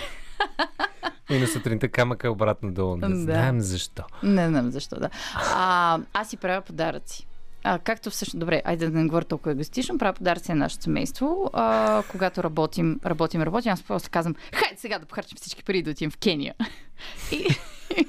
И 1.31 1.39
на 1.39 1.47
сутринта 1.47 1.89
камъка 1.89 2.27
е 2.27 2.31
обратно 2.31 2.73
долу. 2.73 2.97
Не 2.97 3.09
Да. 3.09 3.17
знаем 3.17 3.61
защо. 3.61 4.03
Не 4.23 4.49
знам 4.49 4.71
защо, 4.71 4.97
да. 4.97 5.11
А, 5.55 5.99
аз 6.13 6.29
си 6.29 6.37
правя 6.37 6.61
подаръци. 6.61 7.27
А, 7.65 7.79
както 7.79 8.11
всъщност, 8.11 8.41
добре, 8.41 8.63
айде 8.65 8.91
да 8.91 8.99
не 8.99 9.07
говоря 9.07 9.25
толкова 9.25 9.53
егоистично, 9.53 9.99
правя 9.99 10.13
подаръци 10.13 10.53
на 10.53 10.57
нашето 10.57 10.83
семейство. 10.83 11.51
А, 11.53 12.03
когато 12.03 12.43
работим, 12.45 13.01
работим, 13.07 13.43
работим, 13.43 13.73
аз 13.73 13.83
просто 13.83 14.11
казвам, 14.11 14.35
хайде 14.53 14.77
сега 14.77 14.99
да 14.99 15.07
похарчим 15.07 15.37
всички 15.37 15.65
пари 15.65 15.83
да 15.83 15.91
отидем 15.91 16.11
в 16.11 16.19
Кения. 16.19 16.55
И, 17.33 17.47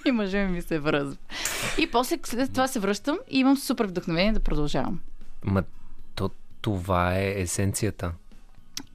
и 0.06 0.12
мъжа 0.12 0.38
ми 0.40 0.62
се 0.62 0.80
връзва. 0.80 1.18
И 1.78 1.92
после 1.92 2.18
след 2.24 2.54
това 2.54 2.68
се 2.68 2.80
връщам 2.80 3.18
и 3.30 3.40
имам 3.40 3.58
супер 3.58 3.86
вдъхновение 3.86 4.34
да 4.34 4.40
продължавам. 4.40 5.00
Ма 5.44 5.64
то, 6.16 6.30
това 6.62 7.16
е 7.16 7.34
есенцията. 7.38 8.12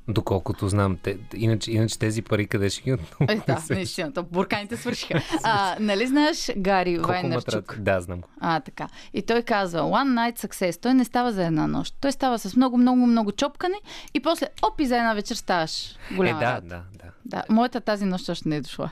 Доколкото 0.09 0.69
знам. 0.69 0.97
Те, 1.03 1.19
иначе, 1.35 1.73
иначе 1.73 1.99
тези 1.99 2.23
пари 2.23 2.47
къде 2.47 2.71
ще 2.71 2.83
ги 2.83 2.91
Е, 3.21 3.37
да, 3.47 3.63
наистина, 3.71 4.13
то 4.13 4.23
бурканите 4.23 4.77
свършиха. 4.77 5.23
А, 5.45 5.77
нали 5.81 6.07
знаеш 6.07 6.51
Гари 6.57 6.95
Колко 6.97 7.09
Вайнерчук? 7.09 7.47
матрат? 7.47 7.85
Да, 7.85 8.01
знам. 8.01 8.23
А, 8.41 8.61
така. 8.61 8.89
И 9.15 9.23
той 9.23 9.43
казва, 9.43 9.81
one 9.81 10.33
night 10.33 10.39
success. 10.39 10.83
Той 10.83 10.95
не 10.95 11.05
става 11.05 11.33
за 11.33 11.45
една 11.47 11.67
нощ. 11.67 11.95
Той 12.01 12.13
става 12.13 12.39
с 12.39 12.57
много, 12.57 12.77
много, 12.79 13.07
много 13.07 13.33
чопкане 13.33 13.77
и 14.15 14.21
после, 14.21 14.47
оп, 14.63 14.81
и 14.81 14.87
за 14.87 14.97
една 14.97 15.15
вечер 15.15 15.35
ставаш 15.35 15.87
Е, 16.11 16.15
голяма 16.15 16.39
да, 16.39 16.47
работа. 16.47 16.67
да, 16.67 16.83
да. 16.95 17.11
да. 17.25 17.45
Моята 17.49 17.81
тази 17.81 18.05
нощ 18.05 18.29
още 18.29 18.49
не 18.49 18.57
е 18.57 18.61
дошла. 18.61 18.91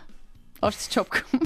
Още 0.63 0.91
чопкам. 0.91 1.41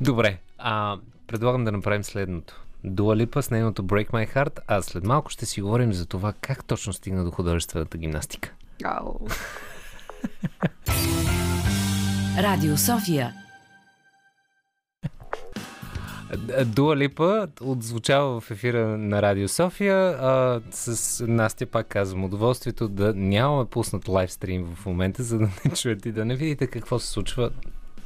Добре, 0.00 0.38
а, 0.58 0.96
предлагам 1.26 1.64
да 1.64 1.72
направим 1.72 2.04
следното. 2.04 2.63
Дуа 2.84 3.16
Липа 3.16 3.42
с 3.42 3.50
нейното 3.50 3.84
Break 3.84 4.10
My 4.10 4.34
Heart, 4.34 4.58
а 4.66 4.82
след 4.82 5.04
малко 5.04 5.30
ще 5.30 5.46
си 5.46 5.62
говорим 5.62 5.92
за 5.92 6.06
това 6.06 6.32
как 6.40 6.64
точно 6.64 6.92
стигна 6.92 7.24
до 7.24 7.30
художествената 7.30 7.98
гимнастика. 7.98 8.52
Радио 12.38 12.76
София. 12.76 13.34
Дуа 16.66 16.96
Липа 16.96 17.46
отзвучава 17.60 18.40
в 18.40 18.50
ефира 18.50 18.98
на 18.98 19.22
Радио 19.22 19.48
София. 19.48 19.96
А, 19.96 20.60
с 20.70 21.26
Настя 21.26 21.66
пак 21.66 21.88
казвам 21.88 22.24
удоволствието 22.24 22.88
да 22.88 23.14
нямаме 23.14 23.64
пуснат 23.64 24.08
лайвстрим 24.08 24.74
в 24.74 24.86
момента, 24.86 25.22
за 25.22 25.38
да 25.38 25.48
не 25.64 25.70
чуете 25.70 26.08
и 26.08 26.12
да 26.12 26.24
не 26.24 26.36
видите 26.36 26.66
какво 26.66 26.98
се 26.98 27.10
случва 27.10 27.50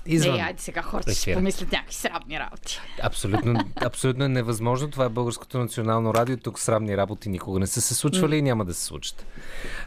извън. 0.06 0.36
Не, 0.36 0.42
айде 0.42 0.62
сега 0.62 0.82
хората 0.82 1.14
ще 1.14 1.34
помислят 1.34 1.72
някакви 1.72 1.94
срамни 1.94 2.40
работи. 2.40 2.80
Абсолютно, 3.02 3.60
абсолютно 3.84 4.24
е 4.24 4.28
невъзможно. 4.28 4.90
Това 4.90 5.04
е 5.04 5.08
Българското 5.08 5.58
национално 5.58 6.14
радио. 6.14 6.36
Тук 6.36 6.58
срамни 6.58 6.96
работи 6.96 7.28
никога 7.28 7.60
не 7.60 7.66
са 7.66 7.80
се 7.80 7.94
случвали 7.94 8.36
и 8.36 8.42
няма 8.42 8.64
да 8.64 8.74
се 8.74 8.84
случат. 8.84 9.26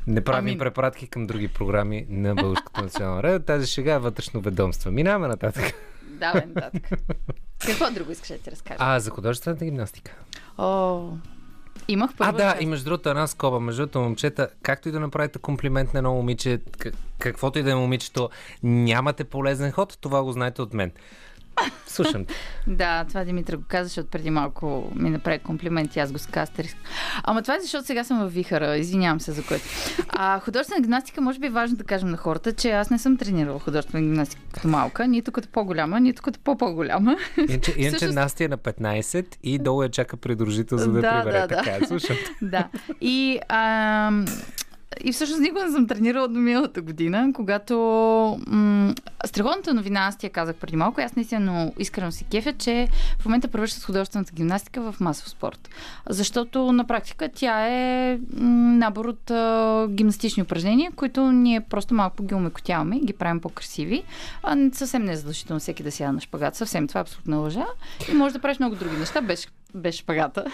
Не 0.08 0.24
правим 0.24 0.48
Амин. 0.48 0.60
препратки 0.60 1.08
към 1.08 1.28
други 1.28 1.48
програми 1.48 2.06
на 2.10 2.36
Българското 2.36 2.82
национално 2.82 3.24
радио. 3.24 3.40
Тази 3.40 3.68
шега 3.68 3.94
е 3.94 4.00
вътрешно 4.00 4.42
ведомство. 4.42 4.92
Минаваме 4.92 5.28
нататък. 5.28 5.74
Давай 6.04 6.46
нататък. 6.46 6.90
Какво 7.66 7.92
друго 7.92 8.12
искаш 8.12 8.28
да 8.28 8.38
ти 8.38 8.52
разкажа? 8.52 8.78
А, 8.80 9.00
за 9.00 9.10
художествената 9.10 9.66
гимнастика. 9.66 10.16
О, 10.58 11.10
имах 11.88 12.16
първа 12.18 12.30
А, 12.30 12.34
да, 12.34 12.52
част. 12.52 12.62
и 12.62 12.66
между 12.66 12.86
другото 12.86 13.10
една 13.10 13.28
скоба. 13.28 13.60
Между 13.60 13.82
другото, 13.82 14.00
момчета, 14.00 14.50
както 14.64 14.90
и 14.90 14.92
да 14.92 15.00
направите 15.00 15.40
комплимент 15.40 15.94
на 15.94 15.98
едно 15.98 16.14
момиче, 16.14 16.60
каквото 17.20 17.60
и 17.60 17.64
да 17.64 17.72
е 17.72 17.76
момичето, 17.76 18.30
нямате 18.64 19.24
полезен 19.24 19.72
ход, 19.72 19.98
това 20.02 20.24
го 20.24 20.32
знаете 20.32 20.62
от 20.62 20.74
мен. 20.74 20.92
Слушам 21.88 22.26
те. 22.26 22.34
Да, 22.68 23.04
това 23.04 23.24
Димитър 23.24 23.58
го 23.58 23.64
каза, 23.68 23.84
защото 23.84 24.10
преди 24.10 24.30
малко 24.30 24.92
ми 24.96 25.10
направи 25.10 25.40
комплимент 25.40 25.96
и 25.96 26.00
аз 26.00 26.12
го 26.12 26.20
скастерих. 26.20 26.76
Ама 27.24 27.42
това 27.42 27.56
е 27.56 27.60
защото 27.60 27.86
сега 27.86 28.04
съм 28.04 28.20
в 28.20 28.28
вихара. 28.28 28.78
Извинявам 28.78 29.20
се 29.20 29.32
за 29.32 29.44
което. 29.44 29.66
А 30.10 30.40
художествена 30.40 30.82
гимнастика, 30.82 31.22
може 31.22 31.40
би 31.40 31.48
е 31.48 31.50
важно 31.50 31.78
да 31.78 31.84
кажем 31.84 32.10
на 32.10 32.18
хората, 32.18 32.54
че 32.54 32.72
аз 32.72 32.90
не 32.90 33.00
съм 33.00 33.18
тренирала 33.18 33.60
художествена 33.60 34.04
гимнастика 34.04 34.42
като 34.54 34.68
малка, 34.68 35.08
нито 35.08 35.32
като 35.32 35.48
по-голяма, 35.50 36.00
нито 36.00 36.22
като 36.22 36.40
по-по-голяма. 36.40 37.16
Иначе, 37.40 37.74
иначе 37.78 37.96
Всъщност- 37.98 38.42
е 38.42 38.48
на 38.48 38.58
15 38.58 39.38
и 39.44 39.60
долу 39.60 39.84
я 39.84 39.90
чака 39.90 40.18
придружител, 40.18 40.78
за 40.78 40.92
да, 40.92 41.02
Да, 41.02 41.10
прибере. 41.18 41.40
да, 41.40 41.48
да. 41.48 41.56
така, 41.56 41.72
е, 41.72 41.88
слушам. 41.88 42.16
да. 42.42 42.68
И, 43.02 43.40
а, 43.50 44.12
и 45.04 45.12
всъщност 45.12 45.42
никога 45.42 45.66
не 45.66 45.72
съм 45.72 45.88
тренирала 45.88 46.28
до 46.28 46.40
миналата 46.40 46.82
година, 46.82 47.32
когато 47.34 47.76
м- 48.48 48.94
страхотната 49.26 49.74
новина, 49.74 50.00
аз 50.00 50.18
ти 50.18 50.26
я 50.26 50.32
казах 50.32 50.56
преди 50.56 50.76
малко, 50.76 51.02
аз 51.02 51.16
наистина 51.16 51.72
искрено 51.80 52.12
си 52.12 52.26
кефя, 52.32 52.54
че 52.54 52.88
в 53.20 53.26
момента 53.26 53.48
превръщат 53.48 53.84
художествената 53.84 54.34
гимнастика 54.34 54.92
в 54.92 55.00
масов 55.00 55.30
спорт. 55.30 55.70
Защото 56.10 56.72
на 56.72 56.84
практика 56.84 57.30
тя 57.36 57.68
е 57.68 58.20
набор 58.40 59.06
от 59.06 59.32
а, 59.32 59.88
гимнастични 59.90 60.44
упражнения, 60.44 60.92
които 60.96 61.32
ние 61.32 61.62
просто 61.62 61.94
малко 61.94 62.24
ги 62.24 62.36
умекотяваме 62.36 63.00
ги 63.00 63.14
правим 63.14 63.42
по-красиви. 63.42 64.04
А, 64.44 64.58
съвсем 64.74 65.04
не 65.04 65.12
е 65.12 65.16
задължително 65.16 65.60
всеки 65.60 65.84
да 65.84 65.92
сяда 65.92 66.12
на 66.12 66.22
шпагат. 66.22 66.56
Съвсем 66.56 66.88
това 66.88 67.00
е 67.00 67.02
абсолютна 67.02 67.38
лъжа. 67.38 67.66
И 68.12 68.14
може 68.14 68.34
да 68.34 68.40
правиш 68.40 68.60
много 68.60 68.76
други 68.76 68.98
неща 68.98 69.22
без, 69.22 69.48
без 69.76 69.96
шпагата. 69.96 70.46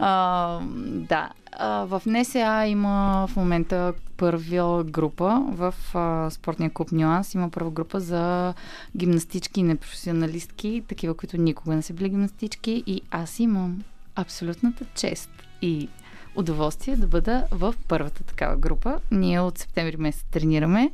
А, 0.00 0.60
да. 0.84 1.30
А, 1.52 1.84
в 1.84 2.02
НСА 2.06 2.66
има 2.66 3.26
в 3.30 3.36
момента 3.36 3.94
първа 4.16 4.84
група 4.84 5.44
в 5.48 5.74
а, 5.94 6.30
спортния 6.30 6.70
клуб 6.70 6.92
Нюанс. 6.92 7.34
Има 7.34 7.50
първа 7.50 7.70
група 7.70 8.00
за 8.00 8.54
гимнастички 8.96 9.60
и 9.60 9.62
непрофесионалистки, 9.62 10.82
такива, 10.88 11.14
които 11.14 11.36
никога 11.36 11.74
не 11.74 11.82
са 11.82 11.92
били 11.92 12.08
гимнастички. 12.08 12.82
И 12.86 13.02
аз 13.10 13.38
имам 13.38 13.82
абсолютната 14.16 14.84
чест 14.94 15.30
и 15.62 15.88
удоволствие 16.36 16.96
да 16.96 17.06
бъда 17.06 17.44
в 17.50 17.74
първата 17.88 18.24
такава 18.24 18.56
група. 18.56 19.00
Ние 19.10 19.40
от 19.40 19.58
септември 19.58 19.96
месец 19.96 20.24
тренираме 20.30 20.90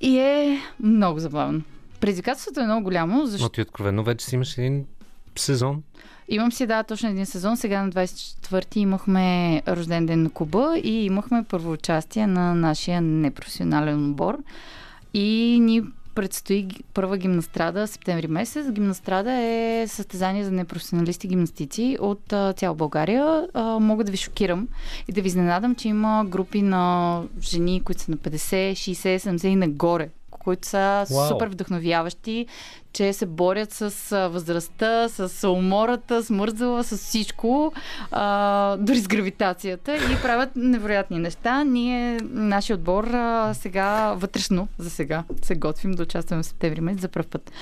и 0.00 0.18
е 0.18 0.60
много 0.80 1.18
забавно. 1.18 1.62
Предизвикателството 2.00 2.60
е 2.60 2.64
много 2.64 2.84
голямо, 2.84 3.18
Но 3.18 3.26
защото 3.26 3.52
ти 3.52 3.60
откровено 3.60 4.04
вече 4.04 4.26
си 4.26 4.34
имаш 4.34 4.58
един 4.58 4.86
сезон. 5.40 5.82
Имам 6.28 6.52
си, 6.52 6.66
да, 6.66 6.82
точно 6.82 7.08
един 7.08 7.26
сезон. 7.26 7.56
Сега 7.56 7.82
на 7.82 7.90
24-ти 7.90 8.80
имахме 8.80 9.62
рожден 9.68 10.06
ден 10.06 10.22
на 10.22 10.30
Куба 10.30 10.78
и 10.84 11.04
имахме 11.04 11.44
първо 11.48 11.72
участие 11.72 12.26
на 12.26 12.54
нашия 12.54 13.00
непрофесионален 13.00 14.10
отбор. 14.10 14.38
И 15.14 15.58
ни 15.60 15.82
предстои 16.14 16.68
първа 16.94 17.18
гимнастрада 17.18 17.86
септември 17.86 18.26
месец. 18.26 18.70
Гимнастрада 18.70 19.32
е 19.32 19.86
състезание 19.88 20.44
за 20.44 20.50
непрофесионалисти 20.50 21.28
гимнастици 21.28 21.96
от 22.00 22.32
а, 22.32 22.52
цяла 22.52 22.74
България. 22.74 23.46
А, 23.54 23.62
мога 23.78 24.04
да 24.04 24.10
ви 24.10 24.16
шокирам 24.16 24.68
и 25.08 25.12
да 25.12 25.22
ви 25.22 25.28
изненадам, 25.28 25.74
че 25.74 25.88
има 25.88 26.24
групи 26.28 26.62
на 26.62 27.22
жени, 27.40 27.82
които 27.84 28.02
са 28.02 28.10
на 28.10 28.16
50, 28.16 28.72
60, 28.72 29.16
70 29.16 29.46
и 29.46 29.56
нагоре 29.56 30.08
които 30.46 30.68
са 30.68 31.06
Вау. 31.10 31.28
супер 31.28 31.48
вдъхновяващи, 31.48 32.46
че 32.96 33.12
се 33.12 33.26
борят 33.26 33.72
с 33.72 34.28
възрастта, 34.28 35.08
с 35.08 35.48
умората, 35.48 36.22
с 36.22 36.30
мързала, 36.30 36.84
с 36.84 36.96
всичко, 36.96 37.72
а, 38.10 38.76
дори 38.76 38.98
с 38.98 39.08
гравитацията 39.08 39.96
и 39.96 40.22
правят 40.22 40.50
невероятни 40.56 41.18
неща. 41.18 41.64
Ние, 41.64 42.20
нашия 42.22 42.76
отбор, 42.76 43.04
а, 43.04 43.54
сега 43.54 44.14
вътрешно, 44.14 44.68
за 44.78 44.90
сега, 44.90 45.24
се 45.42 45.54
готвим 45.54 45.92
да 45.92 46.02
участваме 46.02 46.42
в 46.42 46.46
септември 46.46 46.80
месец 46.80 47.00
за 47.00 47.08
първ 47.08 47.26
път. 47.30 47.52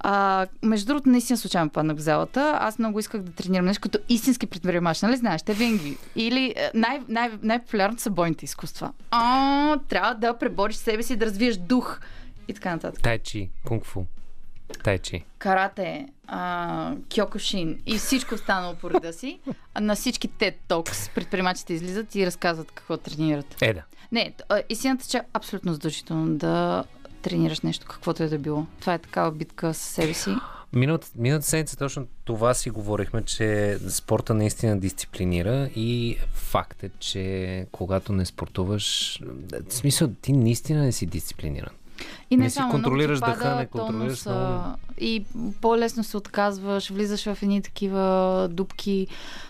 А, 0.00 0.46
между 0.62 0.86
другото, 0.86 1.08
наистина 1.08 1.36
случайно 1.36 1.70
паднах 1.70 1.96
в 1.96 2.00
залата. 2.00 2.58
Аз 2.60 2.78
много 2.78 2.98
исках 2.98 3.20
да 3.20 3.32
тренирам 3.32 3.66
нещо 3.66 3.80
като 3.80 3.98
истински 4.08 4.46
предприемач, 4.46 5.02
нали 5.02 5.16
знаеш? 5.16 5.42
Те 5.42 5.52
винаги. 5.52 5.96
Или 6.16 6.54
е, 6.56 6.70
най- 6.74 7.00
най- 7.08 7.30
най-популярното 7.42 8.02
са 8.02 8.10
бойните 8.10 8.44
изкуства. 8.44 8.92
А, 9.10 9.76
трябва 9.88 10.14
да 10.14 10.38
пребориш 10.38 10.76
себе 10.76 11.02
си, 11.02 11.16
да 11.16 11.26
развиеш 11.26 11.56
дух 11.56 12.00
и 12.48 12.54
така 12.54 12.70
нататък 12.70 13.02
Тайчи, 13.02 13.50
кунг-фу. 13.66 14.04
Тайчи. 14.84 15.24
карате, 15.38 16.06
а, 16.26 16.94
кьокушин 17.14 17.78
и 17.86 17.98
всичко 17.98 18.34
останало 18.34 18.74
по 18.74 18.90
реда 18.90 19.12
си. 19.12 19.40
На 19.80 19.94
всички 19.94 20.28
TED 20.28 20.54
Talks 20.68 21.14
предприемачите 21.14 21.74
излизат 21.74 22.14
и 22.14 22.26
разказват 22.26 22.72
какво 22.72 22.96
тренират. 22.96 23.56
Е, 23.62 23.72
да. 23.72 23.82
Не, 24.12 24.32
истината, 24.68 25.06
че 25.08 25.16
е 25.16 25.22
абсолютно 25.34 25.72
задължително 25.72 26.34
да 26.36 26.84
тренираш 27.22 27.60
нещо, 27.60 27.86
каквото 27.88 28.22
е 28.22 28.28
да 28.28 28.38
било. 28.38 28.66
Това 28.80 28.94
е 28.94 28.98
такава 28.98 29.32
битка 29.32 29.74
с 29.74 29.78
себе 29.78 30.14
си. 30.14 30.30
Миналата, 30.72 31.08
миналата 31.16 31.46
седмица 31.46 31.76
точно 31.76 32.06
това 32.24 32.54
си 32.54 32.70
говорихме, 32.70 33.22
че 33.22 33.78
спорта 33.88 34.34
наистина 34.34 34.80
дисциплинира 34.80 35.70
и 35.76 36.16
факт 36.32 36.82
е, 36.82 36.90
че 36.98 37.66
когато 37.72 38.12
не 38.12 38.26
спортуваш, 38.26 39.18
в 39.68 39.74
смисъл 39.74 40.08
ти 40.22 40.32
наистина 40.32 40.82
не 40.82 40.92
си 40.92 41.06
дисциплиниран. 41.06 41.72
И 42.30 42.36
не, 42.36 42.44
Не 42.44 42.50
си 42.50 42.54
само, 42.54 42.68
много 42.68 42.82
контролираш 42.82 43.20
дъха, 43.20 43.56
не 43.56 43.66
контролираш 43.66 44.22
тонуса 44.22 44.30
много. 44.30 44.76
И 45.00 45.24
по-лесно 45.60 46.04
се 46.04 46.16
отказваш, 46.16 46.90
влизаш 46.90 47.24
в 47.24 47.38
едни 47.42 47.62
такива 47.62 48.48
дупки. 48.52 49.06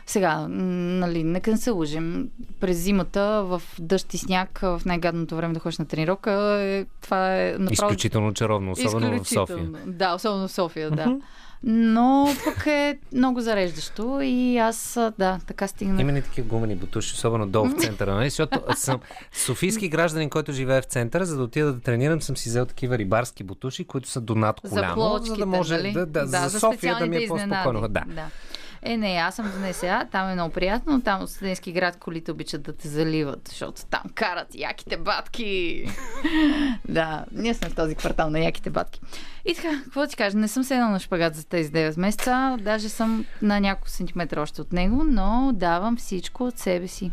Сега, 0.07 0.47
нали, 0.49 1.25
нека 1.25 1.51
не 1.51 1.57
се 1.57 1.71
лъжим. 1.71 2.29
През 2.61 2.77
зимата, 2.77 3.43
в 3.45 3.63
дъжд 3.79 4.15
и 4.15 4.19
сняг, 4.19 4.59
в 4.63 4.83
най-гадното 4.87 5.37
време 5.37 5.55
да 5.55 5.61
ходиш 5.61 5.79
на 5.79 5.87
тренировка, 5.87 6.33
е, 6.61 6.87
това 7.01 7.37
е 7.37 7.51
направо 7.51 7.73
Изключително 7.73 8.35
чаровно, 8.35 8.73
особено 8.73 9.25
в 9.25 9.29
София. 9.29 9.57
Изключително. 9.57 9.79
Да, 9.87 10.15
особено 10.15 10.49
в 10.49 10.53
София, 10.53 10.91
да. 10.91 11.17
Но 11.63 12.29
пък 12.45 12.67
е 12.67 12.99
много 13.13 13.41
зареждащо 13.41 14.21
и 14.23 14.59
аз, 14.59 14.99
да, 15.19 15.41
така 15.47 15.69
стигнах. 15.69 16.01
Има 16.01 16.13
ни 16.13 16.23
такива 16.23 16.49
гумени 16.49 16.77
бутуши, 16.77 17.15
особено 17.15 17.47
долу 17.47 17.69
в 17.69 17.81
центъра, 17.81 18.15
нали? 18.15 18.31
Защото 18.31 18.61
съм 18.77 19.01
софийски 19.33 19.89
гражданин, 19.89 20.31
който 20.31 20.53
живее 20.53 20.83
в 20.83 20.85
центъра, 20.85 21.27
за 21.27 21.37
да 21.37 21.43
отида 21.43 21.73
да 21.73 21.81
тренирам, 21.81 22.23
съм 22.23 22.37
си 22.37 22.49
взел 22.49 22.67
такива 22.67 22.99
рибарски 22.99 23.45
бутуши, 23.45 23.85
които 23.85 24.09
са 24.09 24.21
до 24.21 24.35
над 24.35 24.61
За 24.65 24.71
коляно, 24.71 24.95
плочките, 24.95 25.31
за 25.31 25.37
да 25.37 25.47
може 25.47 25.77
нали? 25.77 25.93
да, 25.93 26.07
да, 26.07 26.27
за, 26.27 26.61
София 26.61 26.99
да 26.99 27.07
ми 27.07 27.25
е 27.25 27.29
по-спокойно. 27.29 27.81
Да. 27.81 27.89
да. 27.89 28.27
Е, 28.83 28.97
не, 28.97 29.07
аз 29.07 29.35
съм 29.35 29.53
НСА, 29.69 30.07
там 30.13 30.29
е 30.29 30.35
много 30.35 30.53
приятно, 30.53 31.03
там 31.03 31.23
от 31.23 31.31
студентски 31.31 31.73
град 31.73 31.97
колите 31.97 32.31
обичат 32.31 32.63
да 32.63 32.73
те 32.73 32.89
заливат, 32.89 33.49
защото 33.49 33.83
там 33.91 34.03
карат 34.15 34.55
яките 34.55 34.97
батки. 34.97 35.85
да, 36.89 37.25
ние 37.33 37.55
сме 37.55 37.69
в 37.69 37.75
този 37.75 37.95
квартал 37.95 38.31
на 38.31 38.41
яките 38.41 38.71
батки. 38.71 39.01
И 39.45 39.55
така, 39.55 39.81
какво 39.85 40.07
ти 40.07 40.17
кажа, 40.17 40.39
не 40.39 40.49
съм 40.49 40.65
седнала 40.65 40.91
на 40.91 41.01
шпагат 41.01 41.35
за 41.35 41.47
тези 41.47 41.71
9 41.71 41.99
месеца, 41.99 42.57
даже 42.61 42.89
съм 42.89 43.25
на 43.43 43.61
няколко 43.61 43.89
сантиметра 43.89 44.41
още 44.43 44.61
от 44.61 44.73
него, 44.73 45.05
но 45.05 45.51
давам 45.55 45.97
всичко 45.97 46.45
от 46.45 46.59
себе 46.59 46.89
си. 46.89 47.11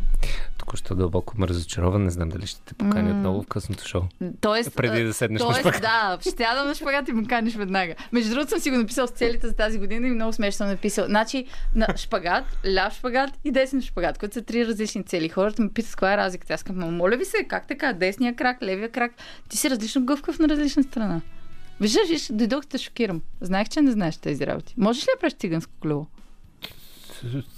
Току-що 0.58 0.94
дълбоко 0.94 1.34
ме 1.38 1.48
разочарован, 1.48 2.04
не 2.04 2.10
знам 2.10 2.28
дали 2.28 2.46
ще 2.46 2.60
те 2.60 2.74
покани 2.74 3.10
отново 3.10 3.42
в 3.42 3.46
късното 3.46 3.88
шоу. 3.88 4.02
Тоест, 4.40 4.76
Преди 4.76 5.04
да 5.04 5.14
седнеш 5.14 5.40
на 5.40 5.46
тоест, 5.46 5.60
шпагат. 5.60 5.82
Да, 5.82 6.18
ще 6.20 6.30
сядам 6.30 6.66
на 6.66 6.74
шпагат 6.74 7.08
и 7.08 7.12
ме 7.12 7.26
каниш 7.26 7.54
веднага. 7.54 7.94
Между 8.12 8.30
другото 8.30 8.50
съм 8.50 8.60
си 8.60 8.70
го 8.70 8.76
написал 8.76 9.06
с 9.06 9.10
целите 9.10 9.46
за 9.46 9.54
тази 9.54 9.78
година 9.78 10.06
и 10.06 10.10
много 10.10 10.32
смешно 10.32 10.56
съм 10.56 10.68
написал. 10.68 11.06
Значи 11.06 11.46
на 11.74 11.96
шпагат, 11.96 12.44
ляв 12.74 12.94
шпагат 12.94 13.30
и 13.44 13.50
десен 13.50 13.82
шпагат, 13.82 14.18
които 14.18 14.34
са 14.34 14.42
три 14.42 14.66
различни 14.66 15.04
цели. 15.04 15.28
Хората 15.28 15.62
ме 15.62 15.70
питат 15.72 15.90
каква 15.90 16.14
е 16.14 16.16
разликата. 16.16 16.54
Аз 16.54 16.62
казвам, 16.62 16.96
моля 16.96 17.16
ви 17.16 17.24
се, 17.24 17.44
как 17.44 17.68
така? 17.68 17.92
Десния 17.92 18.36
крак, 18.36 18.62
левия 18.62 18.90
крак. 18.90 19.12
Ти 19.48 19.56
си 19.56 19.70
различно 19.70 20.04
гъвкав 20.04 20.38
на 20.38 20.48
различна 20.48 20.82
страна. 20.82 21.20
Виждаш, 21.80 22.08
виж, 22.08 22.28
дойдох 22.32 22.64
да 22.64 22.78
шокирам. 22.78 23.22
Знаех, 23.40 23.68
че 23.68 23.80
не 23.80 23.90
знаеш 23.90 24.16
тези 24.16 24.46
работи. 24.46 24.74
Можеш 24.76 25.02
ли 25.02 25.06
да 25.14 25.20
правиш 25.20 25.34
циганско 25.34 25.72
колело? 25.80 26.06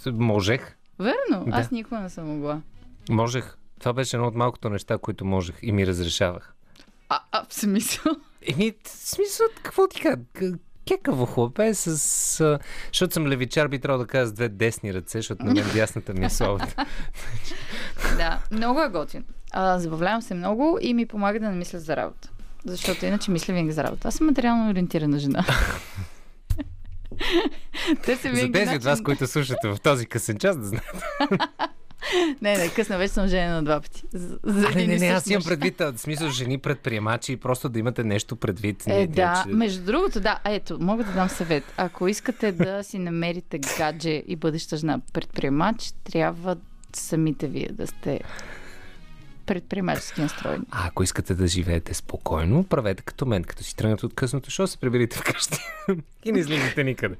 Можех. 0.07 0.77
Верно, 0.99 1.45
Да. 1.47 1.57
аз 1.57 1.71
никога 1.71 2.01
не 2.01 2.11
съм 2.11 2.27
могла. 2.27 2.61
Можех. 3.11 3.57
Това 3.81 3.93
беше 3.93 4.17
едно 4.17 4.29
от 4.29 4.35
малкото 4.35 4.69
неща, 4.71 4.99
които 4.99 5.25
можех 5.25 5.57
и 5.63 5.73
ми 5.73 5.87
разрешавах. 5.87 6.55
А, 7.09 7.21
а 7.33 7.45
в 7.49 7.55
смисъл? 7.55 8.13
Еми, 8.43 8.73
в 8.85 8.89
смисъл, 8.89 9.47
какво 9.63 9.89
ти 9.89 10.01
кажа? 10.01 10.17
Кекаво 10.89 11.27
хлапе 11.27 11.75
с... 11.75 11.87
а, 12.41 12.59
Защото 12.89 13.15
съм 13.15 13.27
левичар, 13.27 13.69
би 13.69 13.79
трябвало 13.79 14.05
да 14.05 14.09
кажа 14.09 14.27
с 14.27 14.33
две 14.33 14.49
десни 14.49 14.95
ръце, 14.95 15.19
защото 15.19 15.45
на 15.45 15.55
мен 15.55 15.65
дясната 15.75 16.15
ми 16.15 16.25
е 16.25 16.31
слабата. 16.31 16.75
Да, 18.17 18.39
много 18.51 18.81
е 18.83 18.89
готин. 18.89 19.25
А, 19.53 19.79
забавлявам 19.79 20.23
се 20.23 20.35
много 20.35 20.79
и 20.81 20.95
ми 20.95 21.07
помага 21.07 21.41
да 21.41 21.49
не 21.49 21.57
мисля 21.57 21.79
за 21.79 21.97
работа. 21.97 22.31
Защото 22.67 23.07
иначе 23.07 23.31
мисля 23.31 23.55
винаги 23.55 23.73
за 23.73 23.85
работа. 23.85 24.09
Аз 24.09 24.15
съм 24.15 24.27
материално 24.27 24.71
ориентирана 24.71 25.19
жена. 25.19 25.45
Те 28.05 28.17
се 28.17 28.29
За 28.29 28.35
тези 28.35 28.65
начин... 28.65 28.77
от 28.77 28.85
вас, 28.85 29.03
които 29.03 29.27
слушате 29.27 29.69
в 29.69 29.77
този 29.83 30.07
късен 30.07 30.39
час, 30.39 30.57
да 30.59 30.65
знаете. 30.65 30.89
Не, 32.43 32.59
не, 32.59 32.69
късна 32.69 32.99
вече 32.99 33.13
съм 33.13 33.27
жена 33.27 33.55
на 33.55 33.63
два 33.63 33.81
пъти. 33.81 34.03
За, 34.13 34.39
за 34.45 34.67
А, 34.67 34.75
не, 34.75 34.87
не, 34.87 34.97
не, 34.97 35.07
аз 35.07 35.27
имам 35.27 35.43
предвид, 35.45 35.79
в 35.79 35.99
смисъл 35.99 36.31
жени 36.31 36.59
предприемачи, 36.59 37.37
просто 37.37 37.69
да 37.69 37.79
имате 37.79 38.05
нещо 38.05 38.37
предвид. 38.37 38.87
Е, 38.87 38.91
Не, 38.91 39.07
да, 39.07 39.45
че- 39.47 39.55
между 39.55 39.85
другото, 39.85 40.21
да, 40.21 40.39
ето, 40.45 40.79
мога 40.81 41.05
да 41.05 41.13
дам 41.13 41.29
съвет. 41.29 41.65
Ако 41.77 42.09
искате 42.09 42.53
да 42.53 42.83
си 42.85 42.99
намерите 42.99 43.59
гадже 43.79 44.23
и 44.27 44.37
бъдеща 44.37 44.77
жена 44.77 45.01
предприемач, 45.13 45.93
трябва 46.05 46.57
самите 46.93 47.47
вие 47.49 47.69
да 47.73 47.87
сте 47.87 48.21
предприемачески 49.47 50.21
настроени. 50.21 50.65
А 50.71 50.87
ако 50.87 51.03
искате 51.03 51.35
да 51.35 51.47
живеете 51.47 51.95
спокойно, 51.95 52.65
правете 52.65 53.03
като 53.03 53.27
мен. 53.27 53.45
Като 53.45 53.63
си 53.65 53.77
тръгнете 53.77 54.07
от 54.07 54.15
късното 54.15 54.51
шоу, 54.51 54.67
се 54.67 54.79
приберите 54.79 55.17
вкъщи 55.19 55.59
и 56.25 56.33
не 56.33 56.39
излизате 56.39 56.85
никъде. 56.85 57.15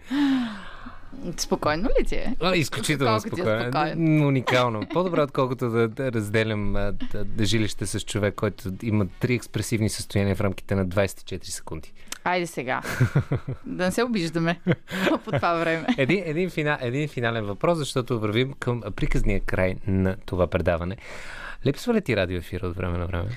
Спокойно 1.37 1.89
ли 2.01 2.05
ти 2.05 2.15
е? 2.15 2.37
А, 2.41 2.57
изключително 2.57 3.21
Колко 3.21 3.37
ти 3.37 3.43
е 3.43 3.45
спокойно. 3.45 4.27
Уникално. 4.27 4.87
По-добре, 4.93 5.23
отколкото 5.23 5.71
да, 5.71 5.89
да 5.89 6.13
разделям 6.13 6.73
да, 7.13 7.25
да 7.25 7.45
жилище 7.45 7.87
с 7.87 8.01
човек, 8.01 8.35
който 8.35 8.73
има 8.83 9.07
три 9.21 9.35
експресивни 9.35 9.89
състояния 9.89 10.37
в 10.37 10.41
рамките 10.41 10.75
на 10.75 10.87
24 10.87 11.45
секунди. 11.45 11.93
Айде 12.25 12.47
сега. 12.47 12.83
да 13.67 13.85
не 13.85 13.93
се 13.93 14.03
обиждаме 14.03 14.61
по 15.25 15.33
това 15.33 15.55
време. 15.55 15.87
Един, 15.99 16.23
един, 16.27 16.51
фина, 16.51 16.79
един 16.81 17.09
финален 17.09 17.45
въпрос, 17.45 17.79
защото 17.79 18.21
вървим 18.21 18.53
към 18.53 18.83
приказния 18.97 19.41
край 19.41 19.77
на 19.87 20.17
това 20.27 20.47
предаване. 20.47 20.97
Липсва 21.67 21.95
ли 21.95 22.01
ти 22.01 22.17
радиоефира 22.17 22.67
от 22.67 22.77
време 22.77 22.99
на 22.99 23.07
време? 23.07 23.29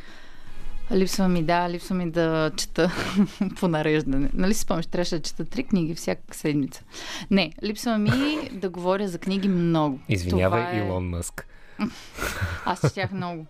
Липсва 0.93 1.27
ми, 1.27 1.43
да, 1.43 1.69
липсва 1.69 1.95
ми 1.95 2.11
да 2.11 2.51
чета 2.57 2.91
по 3.59 3.67
нареждане. 3.67 4.29
Нали 4.33 4.53
си 4.53 4.59
спомняш, 4.59 4.85
трябваше 4.85 5.15
да 5.15 5.21
чета 5.21 5.45
три 5.45 5.63
книги 5.63 5.95
всяка 5.95 6.35
седмица. 6.35 6.83
Не, 7.31 7.53
липсва 7.63 7.97
ми 7.97 8.11
да 8.51 8.69
говоря 8.69 9.07
за 9.07 9.17
книги 9.17 9.47
много. 9.47 9.99
Извинявай, 10.09 10.61
Това 10.61 10.73
е... 10.73 10.77
Илон 10.77 11.09
Мъск. 11.09 11.47
Аз 12.65 12.81
четях 12.81 13.11
много. 13.11 13.45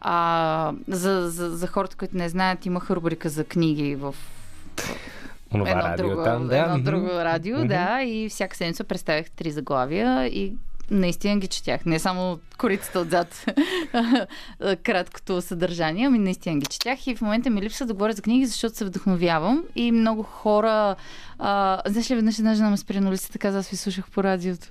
А, 0.00 0.72
за, 0.88 1.30
за, 1.30 1.56
за 1.56 1.66
хората, 1.66 1.96
които 1.96 2.16
не 2.16 2.28
знаят, 2.28 2.66
имах 2.66 2.90
рубрика 2.90 3.28
за 3.28 3.44
книги 3.44 3.94
в 3.94 4.14
Онова 5.54 5.70
едно 5.70 5.82
радио 5.82 6.08
друго, 6.08 6.24
там, 6.24 6.48
да. 6.48 6.58
едно 6.58 6.78
друго 6.78 7.08
радио, 7.08 7.58
Мгм. 7.58 7.68
да, 7.68 8.02
и 8.02 8.28
всяка 8.28 8.56
седмица 8.56 8.84
представях 8.84 9.30
три 9.30 9.50
заглавия 9.50 10.26
и 10.26 10.54
наистина 10.90 11.36
ги 11.36 11.46
четях. 11.48 11.86
Не 11.86 11.98
само 11.98 12.38
корицата 12.58 13.00
отзад, 13.00 13.46
краткото 14.82 15.42
съдържание, 15.42 16.06
ами 16.06 16.18
наистина 16.18 16.58
ги 16.58 16.66
четях 16.66 17.06
и 17.06 17.16
в 17.16 17.20
момента 17.20 17.50
ми 17.50 17.62
липсва 17.62 17.86
да 17.86 17.94
говоря 17.94 18.12
за 18.12 18.22
книги, 18.22 18.46
защото 18.46 18.76
се 18.76 18.84
вдъхновявам 18.84 19.64
и 19.74 19.92
много 19.92 20.22
хора... 20.22 20.96
А, 21.38 21.82
знаеш 21.86 22.10
ли, 22.10 22.14
веднъж 22.14 22.38
една 22.38 22.54
жена 22.54 22.70
ме 22.70 22.76
спря 22.76 23.00
на 23.00 23.08
улицата, 23.08 23.38
каза, 23.38 23.58
аз 23.58 23.68
ви 23.68 23.76
слушах 23.76 24.10
по 24.10 24.24
радиото. 24.24 24.68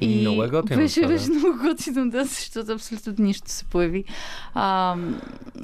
И 0.00 0.20
Много 0.20 0.42
е 0.44 0.48
готино 0.48 0.80
Беше, 0.80 1.00
това, 1.00 1.08
да. 1.08 1.14
беше 1.14 1.30
много 1.30 1.58
готино, 1.62 2.10
да, 2.10 2.24
защото 2.24 2.72
абсолютно 2.72 3.24
нищо 3.24 3.50
се 3.50 3.64
появи. 3.64 4.04
А, 4.54 4.96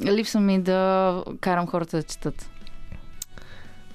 липсва 0.04 0.40
ми 0.40 0.62
да 0.62 1.24
карам 1.40 1.66
хората 1.66 1.96
да 1.96 2.02
четат. 2.02 2.50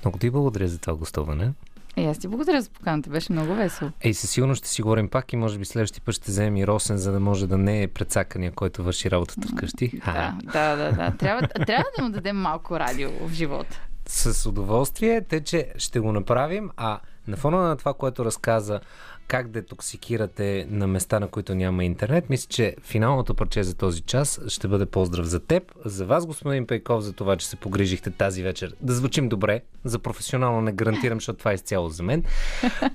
Много 0.05 0.17
ти 0.17 0.29
благодаря 0.29 0.67
за 0.67 0.77
това 0.77 0.95
гостуване. 0.95 1.51
И 1.97 2.05
аз 2.05 2.17
ти 2.17 2.27
благодаря 2.27 2.61
за 2.61 2.69
поканата, 2.69 3.09
беше 3.09 3.33
много 3.33 3.55
весело. 3.55 3.91
Ей, 4.01 4.13
със 4.13 4.29
сигурност 4.29 4.59
ще 4.59 4.69
си 4.69 4.81
говорим 4.81 5.09
пак 5.09 5.33
и 5.33 5.37
може 5.37 5.59
би 5.59 5.65
следващия 5.65 6.01
път 6.05 6.15
ще 6.15 6.31
вземем 6.31 6.57
и 6.57 6.67
Росен, 6.67 6.97
за 6.97 7.11
да 7.11 7.19
може 7.19 7.47
да 7.47 7.57
не 7.57 7.83
е 7.83 7.87
прецакания, 7.87 8.51
който 8.51 8.83
върши 8.83 9.11
работата 9.11 9.47
вкъщи. 9.47 10.01
Да, 10.05 10.37
да, 10.43 10.75
да, 10.75 10.91
да. 10.91 11.17
Трябва, 11.17 11.47
трябва 11.47 11.85
да 11.97 12.03
му 12.03 12.09
дадем 12.09 12.37
малко 12.37 12.79
радио 12.79 13.09
в 13.27 13.33
живота. 13.33 13.81
С 14.07 14.49
удоволствие, 14.49 15.21
те, 15.21 15.43
че 15.43 15.67
ще 15.77 15.99
го 15.99 16.11
направим, 16.11 16.69
а 16.77 16.99
на 17.27 17.37
фона 17.37 17.57
на 17.57 17.77
това, 17.77 17.93
което 17.93 18.25
разказа 18.25 18.79
как 19.27 19.47
детоксикирате 19.47 20.67
на 20.69 20.87
места, 20.87 21.19
на 21.19 21.27
които 21.27 21.55
няма 21.55 21.83
интернет, 21.83 22.29
мисля, 22.29 22.47
че 22.49 22.75
финалното 22.81 23.33
парче 23.33 23.63
за 23.63 23.75
този 23.75 24.01
час 24.01 24.41
ще 24.47 24.67
бъде 24.67 24.85
поздрав 24.85 25.25
за 25.25 25.39
теб, 25.39 25.63
за 25.85 26.05
вас, 26.05 26.25
господин 26.25 26.67
Пейков, 26.67 27.03
за 27.03 27.13
това, 27.13 27.37
че 27.37 27.47
се 27.47 27.55
погрижихте 27.55 28.11
тази 28.11 28.43
вечер 28.43 28.75
да 28.81 28.93
звучим 28.93 29.29
добре. 29.29 29.61
За 29.85 29.99
професионално 29.99 30.61
не 30.61 30.71
гарантирам, 30.71 31.17
защото 31.17 31.39
това 31.39 31.51
е 31.51 31.55
изцяло 31.55 31.89
за 31.89 32.03
мен. 32.03 32.23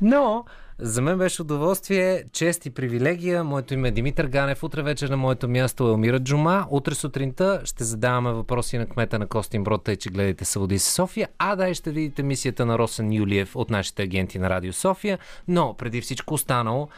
Но 0.03 0.45
за 0.79 1.03
мен 1.03 1.19
беше 1.19 1.43
удоволствие, 1.43 2.25
чест 2.33 2.67
и 2.67 2.71
привилегия. 2.71 3.45
Моето 3.45 3.75
име 3.75 3.89
е 3.89 3.91
Димитър 3.91 4.27
Ганев. 4.27 4.63
Утре 4.63 4.83
вечер 4.83 5.09
на 5.09 5.17
моето 5.17 5.49
място 5.49 5.85
е 5.87 5.91
Елмира 5.91 6.21
Джума. 6.21 6.67
Утре 6.71 6.95
сутринта 6.95 7.61
ще 7.65 7.85
задаваме 7.85 8.33
въпроси 8.33 8.79
на 8.79 8.87
кмета 8.87 9.19
на 9.19 9.27
Костин 9.27 9.65
Брод, 9.65 9.85
тъй 9.85 9.97
че 9.97 10.11
гледайте 10.11 10.45
Сауди 10.45 10.79
София. 10.79 11.29
А 11.39 11.57
да, 11.57 11.69
и 11.69 11.75
ще 11.75 11.91
видите 11.91 12.23
мисията 12.23 12.67
на 12.67 12.79
Росен 12.79 13.13
Юлиев 13.13 13.57
от 13.57 13.71
нашите 13.71 14.03
агенти 14.03 14.39
на 14.39 14.51
Радио 14.51 14.73
София. 14.73 15.19
Но 15.49 15.75
преди 15.75 16.01
всичко 16.01 16.35
останало, 16.35 16.89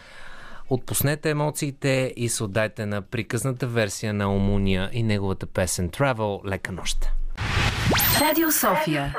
Отпуснете 0.71 1.31
емоциите 1.31 2.13
и 2.17 2.29
се 2.29 2.45
отдайте 2.45 2.87
на 2.87 3.03
приказната 3.03 3.67
версия 3.67 4.15
на 4.15 4.35
Омуния 4.35 4.91
и 4.93 5.03
неговата 5.03 5.47
песен 5.47 5.91
Travel. 5.91 6.51
Лека 6.51 6.73
нощ! 6.73 7.09
Радио 8.21 8.53
София. 8.53 9.15